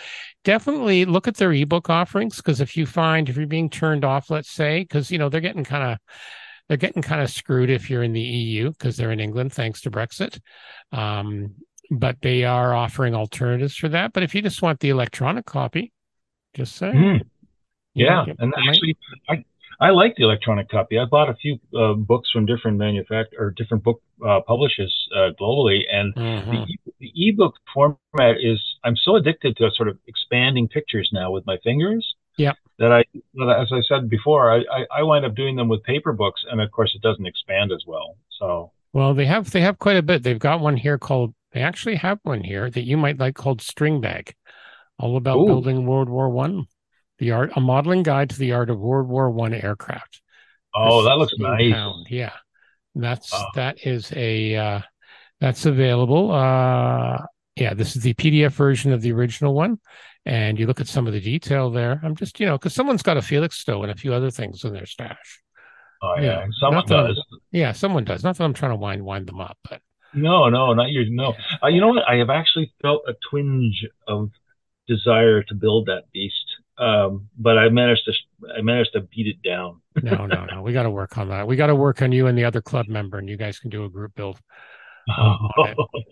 definitely 0.45 1.05
look 1.05 1.29
at 1.29 1.37
their 1.37 1.53
ebook 1.53 1.91
offerings 1.91 2.37
because 2.37 2.61
if 2.61 2.77
you 2.77 2.87
find 2.87 3.29
if 3.29 3.37
you're 3.37 3.47
being 3.47 3.71
turned 3.71 4.05
off, 4.05 4.31
let's 4.31 4.51
say, 4.51 4.81
because 4.81 5.11
you 5.11 5.19
know 5.19 5.29
they're 5.29 5.41
getting 5.41 5.65
kind 5.65 5.93
of 5.93 5.99
they're 6.69 6.77
getting 6.77 7.03
kind 7.03 7.23
of 7.23 7.31
screwed 7.31 7.71
if 7.71 7.89
you're 7.89 8.03
in 8.03 8.13
the 8.13 8.21
EU 8.21 8.71
because 8.71 8.97
they're 8.97 9.13
in 9.13 9.21
England 9.21 9.53
thanks 9.53 9.83
to 9.83 9.91
Brexit. 9.91 10.41
Um, 10.93 11.55
but 11.91 12.17
they 12.21 12.45
are 12.45 12.75
offering 12.75 13.15
alternatives 13.15 13.77
for 13.77 13.89
that. 13.89 14.13
But 14.13 14.25
if 14.25 14.35
you 14.35 14.43
just 14.43 14.63
want 14.63 14.81
the 14.81 14.89
electronic 14.89 15.47
copy, 15.47 15.93
just 16.55 16.75
say. 16.75 16.91
Mm. 16.91 17.21
Yeah, 17.95 18.27
and 18.39 18.53
actually, 18.69 18.97
I 19.29 19.43
I 19.81 19.91
like 19.91 20.17
the 20.17 20.25
electronic 20.25 20.71
copy. 20.71 20.99
I 20.99 21.05
bought 21.05 21.29
a 21.29 21.35
few 21.35 21.59
uh, 21.79 21.95
books 21.95 22.31
from 22.31 22.47
different 22.47 22.79
manufacturers 22.79 23.39
or 23.39 23.51
different 23.51 23.85
book 23.85 24.01
uh, 24.27 24.41
publishers 24.47 24.95
uh, 25.15 25.31
globally, 25.39 25.81
and 25.91 26.15
mm-hmm. 26.15 26.51
the, 26.51 26.93
the 27.01 27.13
ebook 27.15 27.55
format 27.73 28.37
is. 28.41 28.61
I'm 28.85 28.97
so 28.97 29.17
addicted 29.17 29.57
to 29.59 29.71
sort 29.75 29.89
of 29.89 29.99
expanding 30.07 30.69
pictures 30.69 31.11
now 31.13 31.31
with 31.31 31.45
my 31.47 31.59
fingers. 31.63 32.15
Yeah. 32.39 32.53
That 32.79 32.93
I, 32.93 33.01
as 33.61 33.73
I 33.73 33.81
said 33.89 34.11
before, 34.11 34.53
I, 34.53 34.59
I, 34.71 34.99
I 34.99 35.03
wind 35.03 35.25
up 35.25 35.35
doing 35.35 35.57
them 35.57 35.69
with 35.69 35.83
paper 35.83 36.13
books, 36.13 36.43
and 36.51 36.61
of 36.61 36.71
course, 36.71 36.93
it 36.95 37.03
doesn't 37.03 37.27
expand 37.27 37.73
as 37.73 37.85
well. 37.87 38.17
So. 38.39 38.73
Well, 38.93 39.15
they 39.15 39.27
have 39.27 39.51
they 39.51 39.61
have 39.61 39.79
quite 39.79 39.97
a 39.97 40.03
bit. 40.03 40.23
They've 40.23 40.39
got 40.39 40.61
one 40.61 40.77
here 40.77 40.97
called. 40.99 41.35
They 41.53 41.61
actually 41.61 41.97
have 41.97 42.19
one 42.23 42.43
here 42.43 42.71
that 42.71 42.85
you 42.85 42.97
might 42.97 43.19
like 43.19 43.35
called 43.35 43.61
String 43.61 44.01
Bag, 44.01 44.35
all 44.99 45.17
about 45.17 45.39
Ooh. 45.39 45.47
building 45.47 45.87
World 45.87 46.09
War 46.09 46.31
One 46.31 46.67
the 47.19 47.33
art 47.33 47.53
a 47.57 47.61
modeling 47.61 48.03
guide 48.03 48.31
to 48.31 48.39
the 48.39 48.53
art 48.53 48.71
of 48.71 48.79
World 48.79 49.09
War 49.09 49.31
One 49.31 49.55
aircraft. 49.55 50.21
Oh, 50.75 51.03
that 51.05 51.17
looks 51.17 51.33
nice. 51.39 51.73
Pound. 51.73 52.07
Yeah, 52.11 52.33
that's 52.95 53.33
that 53.55 53.87
is 53.87 54.13
a 54.15 54.57
uh, 54.57 54.81
that's 55.41 55.67
available. 55.67 56.33
Uh, 56.33 57.19
yeah, 57.57 57.75
this 57.75 57.97
is 57.97 58.03
the 58.03 58.15
PDF 58.15 58.53
version 58.53 58.93
of 58.93 59.01
the 59.01 59.13
original 59.13 59.55
one, 59.55 59.79
and 60.25 60.59
you 60.59 60.67
look 60.67 60.81
at 60.81 60.89
some 60.89 61.07
of 61.07 61.13
the 61.13 61.21
detail 61.21 61.71
there. 61.71 62.01
I'm 62.03 62.15
just 62.15 62.39
you 62.41 62.47
know 62.47 62.59
because 62.59 62.75
someone's 62.75 63.03
got 63.03 63.17
a 63.17 63.23
Felixstowe 63.23 63.83
and 63.83 63.91
a 63.91 63.97
few 63.97 64.13
other 64.13 64.31
things 64.31 64.65
in 64.65 64.73
their 64.73 64.87
stash. 64.87 65.41
Oh 66.03 66.15
yeah, 66.17 66.23
yeah. 66.23 66.47
someone 66.61 66.87
does. 66.87 67.23
Yeah, 67.53 67.73
someone 67.73 68.05
does. 68.05 68.23
Not 68.23 68.37
that 68.37 68.45
I'm 68.45 68.55
trying 68.55 68.73
to 68.73 68.77
wind 68.77 69.05
wind 69.05 69.27
them 69.27 69.41
up, 69.41 69.57
but 69.69 69.81
no, 70.13 70.49
no, 70.49 70.75
not 70.75 70.91
you. 70.91 71.09
No, 71.11 71.33
yeah. 71.33 71.57
uh, 71.63 71.69
you 71.69 71.81
know 71.81 71.89
what? 71.89 72.09
I 72.09 72.17
have 72.17 72.31
actually 72.31 72.73
felt 72.83 73.03
a 73.09 73.15
twinge 73.31 73.87
of 74.07 74.31
desire 74.87 75.43
to 75.43 75.55
build 75.55 75.87
that 75.87 76.05
beast 76.13 76.46
um, 76.79 77.29
but 77.39 77.59
I 77.59 77.69
managed 77.69 78.05
to 78.07 78.13
I 78.57 78.61
managed 78.61 78.93
to 78.93 79.01
beat 79.01 79.27
it 79.27 79.43
down. 79.43 79.81
no, 80.03 80.27
no, 80.27 80.45
no. 80.45 80.63
We 80.63 80.73
got 80.73 80.85
to 80.85 80.91
work 80.91 81.19
on 81.19 81.29
that. 81.31 81.47
We 81.47 81.57
got 81.57 81.69
to 81.69 81.75
work 81.75 82.03
on 82.03 82.13
you 82.13 82.27
and 82.27 82.37
the 82.37 82.45
other 82.45 82.61
club 82.61 82.87
member, 82.89 83.19
and 83.19 83.29
you 83.29 83.37
guys 83.37 83.59
can 83.59 83.71
do 83.71 83.85
a 83.85 83.89
group 83.89 84.15
build. 84.15 84.41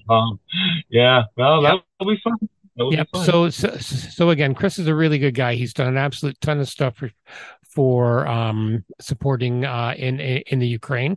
um, 0.09 0.41
yeah, 0.89 1.25
well, 1.37 1.63
yep. 1.63 1.81
that'll 1.99 2.13
be 2.13 2.21
fun. 2.23 2.49
Yeah. 2.77 3.05
So, 3.25 3.51
so, 3.51 3.77
so 3.77 4.31
again, 4.31 4.55
Chris 4.55 4.79
is 4.79 4.89
a 4.89 4.95
really 4.95 5.19
good 5.19 5.35
guy. 5.35 5.55
He's 5.55 5.73
done 5.73 5.87
an 5.87 5.97
absolute 5.97 6.41
ton 6.41 6.59
of 6.59 6.69
stuff 6.69 6.97
for, 6.97 7.11
for 7.71 8.27
um, 8.27 8.85
supporting 9.01 9.65
uh, 9.65 9.95
in 9.97 10.19
in 10.21 10.59
the 10.59 10.67
Ukraine 10.67 11.17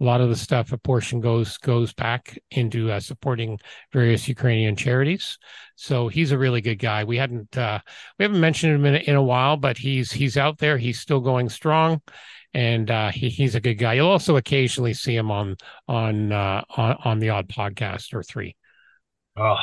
a 0.00 0.04
lot 0.04 0.20
of 0.20 0.28
the 0.28 0.36
stuff 0.36 0.72
a 0.72 0.78
portion 0.78 1.20
goes 1.20 1.56
goes 1.58 1.92
back 1.92 2.38
into 2.50 2.90
uh, 2.90 3.00
supporting 3.00 3.58
various 3.92 4.28
Ukrainian 4.28 4.76
charities. 4.76 5.38
So 5.74 6.08
he's 6.08 6.32
a 6.32 6.38
really 6.38 6.60
good 6.60 6.78
guy. 6.78 7.04
We 7.04 7.16
hadn't 7.16 7.56
uh, 7.56 7.80
we 8.18 8.24
haven't 8.24 8.40
mentioned 8.40 8.74
him 8.74 8.84
in, 8.84 8.96
in 8.96 9.14
a 9.14 9.22
while, 9.22 9.56
but 9.56 9.78
he's 9.78 10.12
he's 10.12 10.36
out 10.36 10.58
there. 10.58 10.76
He's 10.76 11.00
still 11.00 11.20
going 11.20 11.48
strong, 11.48 12.02
and 12.52 12.90
uh, 12.90 13.10
he, 13.10 13.30
he's 13.30 13.54
a 13.54 13.60
good 13.60 13.74
guy. 13.74 13.94
You'll 13.94 14.08
also 14.08 14.36
occasionally 14.36 14.94
see 14.94 15.16
him 15.16 15.30
on 15.30 15.56
on 15.88 16.30
uh, 16.30 16.62
on, 16.76 16.96
on 17.04 17.18
the 17.18 17.30
odd 17.30 17.48
podcast 17.48 18.12
or 18.12 18.22
three. 18.22 18.54
Oh, 19.38 19.56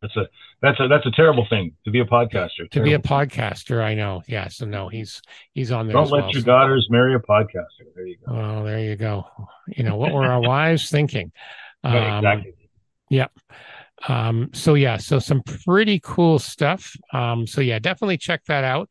that's 0.00 0.16
a 0.16 0.28
that's 0.62 0.80
a 0.80 0.88
that's 0.88 1.06
a 1.06 1.10
terrible 1.10 1.46
thing 1.50 1.72
to 1.84 1.90
be 1.90 2.00
a 2.00 2.04
podcaster. 2.04 2.70
To 2.70 2.82
be 2.82 2.92
a 2.92 2.98
podcaster, 2.98 3.82
I 3.82 3.94
know. 3.94 4.22
Yeah. 4.28 4.48
So 4.48 4.64
no, 4.64 4.88
he's 4.88 5.20
he's 5.52 5.72
on 5.72 5.86
there. 5.86 5.94
Don't 5.94 6.10
let 6.10 6.22
well, 6.24 6.32
your 6.32 6.40
so. 6.40 6.46
daughters 6.46 6.86
marry 6.90 7.14
a 7.14 7.18
podcaster. 7.18 7.84
There 7.94 8.06
you 8.06 8.16
go. 8.24 8.32
Well, 8.32 8.64
there 8.64 8.80
you 8.80 8.96
go. 8.96 9.26
You 9.66 9.84
know 9.84 9.96
what 9.96 10.12
were 10.12 10.24
our 10.24 10.40
wives 10.40 10.90
thinking? 10.90 11.32
Um, 11.84 11.94
exactly. 11.94 12.54
Yep. 13.08 13.30
Um, 14.08 14.50
so 14.52 14.74
yeah, 14.74 14.96
so 14.96 15.20
some 15.20 15.42
pretty 15.64 16.00
cool 16.02 16.40
stuff. 16.40 16.96
Um, 17.12 17.46
so 17.46 17.60
yeah, 17.60 17.78
definitely 17.78 18.18
check 18.18 18.44
that 18.46 18.64
out. 18.64 18.90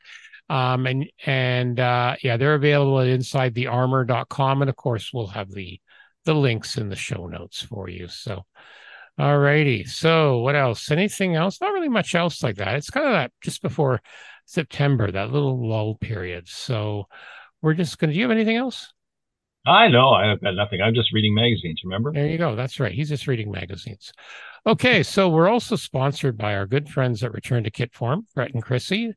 Um, 0.50 0.86
and 0.86 1.10
and 1.26 1.80
uh, 1.82 2.16
yeah, 2.24 2.38
they're 2.38 2.56
available 2.56 3.02
at 3.02 3.08
insidethearmor.com, 3.08 4.62
and 4.62 4.70
of 4.70 4.76
course, 4.78 5.12
we'll 5.14 5.28
have 5.28 5.52
the 5.52 5.82
the 6.24 6.34
links 6.34 6.78
in 6.78 6.88
the 6.88 6.96
show 6.96 7.28
notes 7.28 7.62
for 7.62 7.90
you. 7.90 8.08
So 8.08 8.46
all 9.19 9.38
righty. 9.38 9.84
So, 9.84 10.39
what 10.39 10.56
else? 10.56 10.91
Anything 10.91 11.35
else? 11.35 11.60
Not 11.60 11.73
really 11.73 11.89
much 11.89 12.14
else 12.14 12.44
like 12.44 12.57
that. 12.57 12.76
It's 12.76 12.89
kind 12.89 13.07
of 13.07 13.14
that 13.14 13.31
just 13.41 13.61
before 13.61 14.02
September, 14.45 15.11
that 15.11 15.31
little 15.31 15.68
lull 15.68 15.95
period. 15.95 16.48
So, 16.48 17.07
we're 17.61 17.73
just 17.73 17.98
going 17.98 18.10
to. 18.10 18.14
Do 18.14 18.19
you 18.19 18.26
have 18.26 18.31
anything 18.31 18.57
else? 18.57 18.94
I 19.65 19.88
know. 19.88 20.11
I 20.11 20.27
have 20.27 20.41
got 20.41 20.53
nothing. 20.53 20.81
I'm 20.81 20.94
just 20.94 21.11
reading 21.14 21.34
magazines, 21.34 21.81
remember? 21.84 22.14
There 22.14 22.27
you 22.27 22.38
go. 22.38 22.56
That's 22.56 22.80
right. 22.80 22.94
He's 22.94 23.10
just 23.10 23.27
reading 23.27 23.52
magazines. 23.52 24.11
Okay. 24.68 25.02
So, 25.02 25.30
we're 25.30 25.49
also 25.49 25.76
sponsored 25.76 26.38
by 26.38 26.56
our 26.56 26.68
good 26.68 26.88
friends 26.88 27.23
at 27.23 27.34
Return 27.34 27.64
to 27.64 27.72
Kit 27.72 27.94
Form, 27.95 28.27
Brett 28.35 28.53
and 28.53 28.61
Chrissy. 28.61 29.14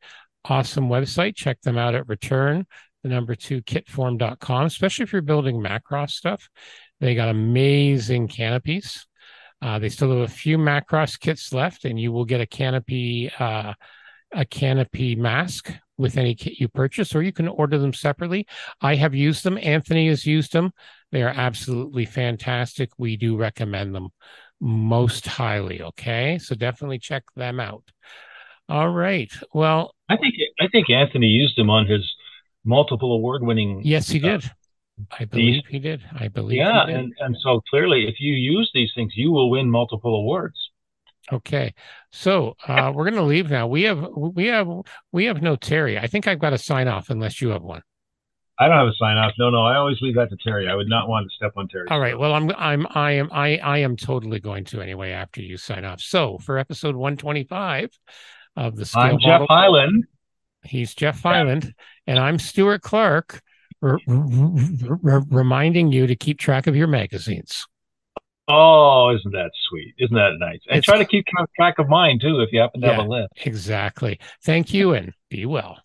Awesome 0.46 0.88
website. 0.88 1.36
Check 1.36 1.60
them 1.60 1.76
out 1.76 1.94
at 1.94 2.08
return, 2.08 2.66
the 3.02 3.10
number 3.10 3.34
two, 3.34 3.60
kitform.com, 3.60 4.64
especially 4.64 5.02
if 5.02 5.12
you're 5.12 5.20
building 5.20 5.62
Macross 5.62 6.12
stuff. 6.12 6.48
They 7.00 7.14
got 7.14 7.28
amazing 7.28 8.28
canopies 8.28 9.06
uh, 9.62 9.78
they 9.78 9.88
still 9.88 10.10
have 10.10 10.28
a 10.28 10.32
few 10.32 10.56
Macross 10.56 11.18
kits 11.18 11.52
left, 11.52 11.84
and 11.84 12.00
you 12.00 12.12
will 12.12 12.24
get 12.24 12.40
a 12.40 12.46
canopy 12.46 13.30
uh, 13.38 13.74
a 14.32 14.44
canopy 14.44 15.16
mask 15.16 15.72
with 15.98 16.16
any 16.16 16.34
kit 16.34 16.58
you 16.58 16.68
purchase, 16.68 17.14
or 17.14 17.22
you 17.22 17.32
can 17.32 17.48
order 17.48 17.78
them 17.78 17.92
separately. 17.92 18.46
I 18.80 18.94
have 18.94 19.14
used 19.14 19.44
them. 19.44 19.58
Anthony 19.60 20.08
has 20.08 20.24
used 20.24 20.52
them. 20.52 20.72
They 21.12 21.22
are 21.22 21.34
absolutely 21.34 22.06
fantastic. 22.06 22.90
We 22.96 23.16
do 23.16 23.36
recommend 23.36 23.94
them 23.94 24.08
most 24.60 25.26
highly. 25.26 25.82
Okay, 25.82 26.38
so 26.38 26.54
definitely 26.54 26.98
check 26.98 27.24
them 27.36 27.60
out. 27.60 27.84
All 28.68 28.88
right. 28.88 29.32
Well, 29.52 29.94
I 30.08 30.16
think 30.16 30.34
I 30.60 30.68
think 30.68 30.88
Anthony 30.90 31.26
used 31.26 31.58
them 31.58 31.70
on 31.70 31.86
his 31.86 32.08
multiple 32.64 33.12
award 33.12 33.42
winning. 33.42 33.82
Yes, 33.84 34.08
he 34.08 34.20
did. 34.20 34.50
I 35.18 35.24
believe 35.24 35.62
these, 35.64 35.70
he 35.70 35.78
did. 35.78 36.02
I 36.14 36.28
believe. 36.28 36.58
Yeah, 36.58 36.86
and 36.86 37.12
and 37.20 37.36
so 37.42 37.62
clearly, 37.70 38.06
if 38.08 38.16
you 38.20 38.34
use 38.34 38.70
these 38.74 38.90
things, 38.94 39.12
you 39.16 39.30
will 39.30 39.50
win 39.50 39.70
multiple 39.70 40.14
awards. 40.14 40.56
Okay, 41.32 41.74
so 42.10 42.56
uh, 42.66 42.90
we're 42.94 43.04
going 43.04 43.14
to 43.14 43.22
leave 43.22 43.50
now. 43.50 43.66
We 43.66 43.82
have 43.82 44.08
we 44.14 44.46
have 44.46 44.68
we 45.12 45.26
have 45.26 45.42
no 45.42 45.56
Terry. 45.56 45.98
I 45.98 46.06
think 46.06 46.26
I've 46.26 46.38
got 46.38 46.50
to 46.50 46.58
sign 46.58 46.88
off 46.88 47.10
unless 47.10 47.40
you 47.40 47.50
have 47.50 47.62
one. 47.62 47.82
I 48.58 48.68
don't 48.68 48.76
have 48.76 48.88
a 48.88 48.94
sign 48.98 49.16
off. 49.16 49.32
No, 49.38 49.48
no, 49.48 49.62
I 49.62 49.76
always 49.76 49.98
leave 50.02 50.16
that 50.16 50.28
to 50.28 50.36
Terry. 50.36 50.68
I 50.68 50.74
would 50.74 50.88
not 50.88 51.08
want 51.08 51.26
to 51.26 51.34
step 51.34 51.52
on 51.56 51.66
Terry. 51.68 51.86
All 51.88 51.98
right. 51.98 52.18
Well, 52.18 52.34
I'm 52.34 52.50
I'm 52.58 52.86
I 52.90 53.12
am 53.12 53.30
I 53.32 53.56
I 53.58 53.78
am 53.78 53.96
totally 53.96 54.38
going 54.38 54.64
to 54.66 54.82
anyway 54.82 55.12
after 55.12 55.40
you 55.40 55.56
sign 55.56 55.84
off. 55.86 56.00
So 56.00 56.36
for 56.38 56.58
episode 56.58 56.94
125 56.94 57.90
of 58.56 58.76
the 58.76 58.84
Scale 58.84 59.02
I'm 59.02 59.18
Geoff 59.18 59.48
Highland. 59.48 60.04
He's 60.62 60.94
Geoff 60.94 61.18
Fyland, 61.18 61.72
and 62.06 62.18
I'm 62.18 62.38
Stuart 62.38 62.82
Clark, 62.82 63.40
r- 63.82 63.98
r- 64.08 64.98
r- 65.04 65.22
reminding 65.30 65.92
you 65.92 66.06
to 66.06 66.16
keep 66.16 66.38
track 66.38 66.66
of 66.66 66.76
your 66.76 66.86
magazines. 66.86 67.66
Oh, 68.48 69.14
isn't 69.14 69.30
that 69.32 69.50
sweet? 69.68 69.94
Isn't 69.98 70.16
that 70.16 70.32
nice? 70.38 70.58
And 70.68 70.78
It's- 70.78 70.84
try 70.84 70.98
to 70.98 71.04
keep 71.04 71.24
track 71.56 71.78
of 71.78 71.88
mine 71.88 72.18
too 72.18 72.40
if 72.40 72.52
you 72.52 72.60
happen 72.60 72.80
to 72.80 72.88
have 72.92 73.04
a 73.04 73.08
list. 73.08 73.32
Exactly. 73.46 74.18
Thank 74.42 74.74
you, 74.74 74.92
and 74.94 75.12
be 75.28 75.46
well. 75.46 75.78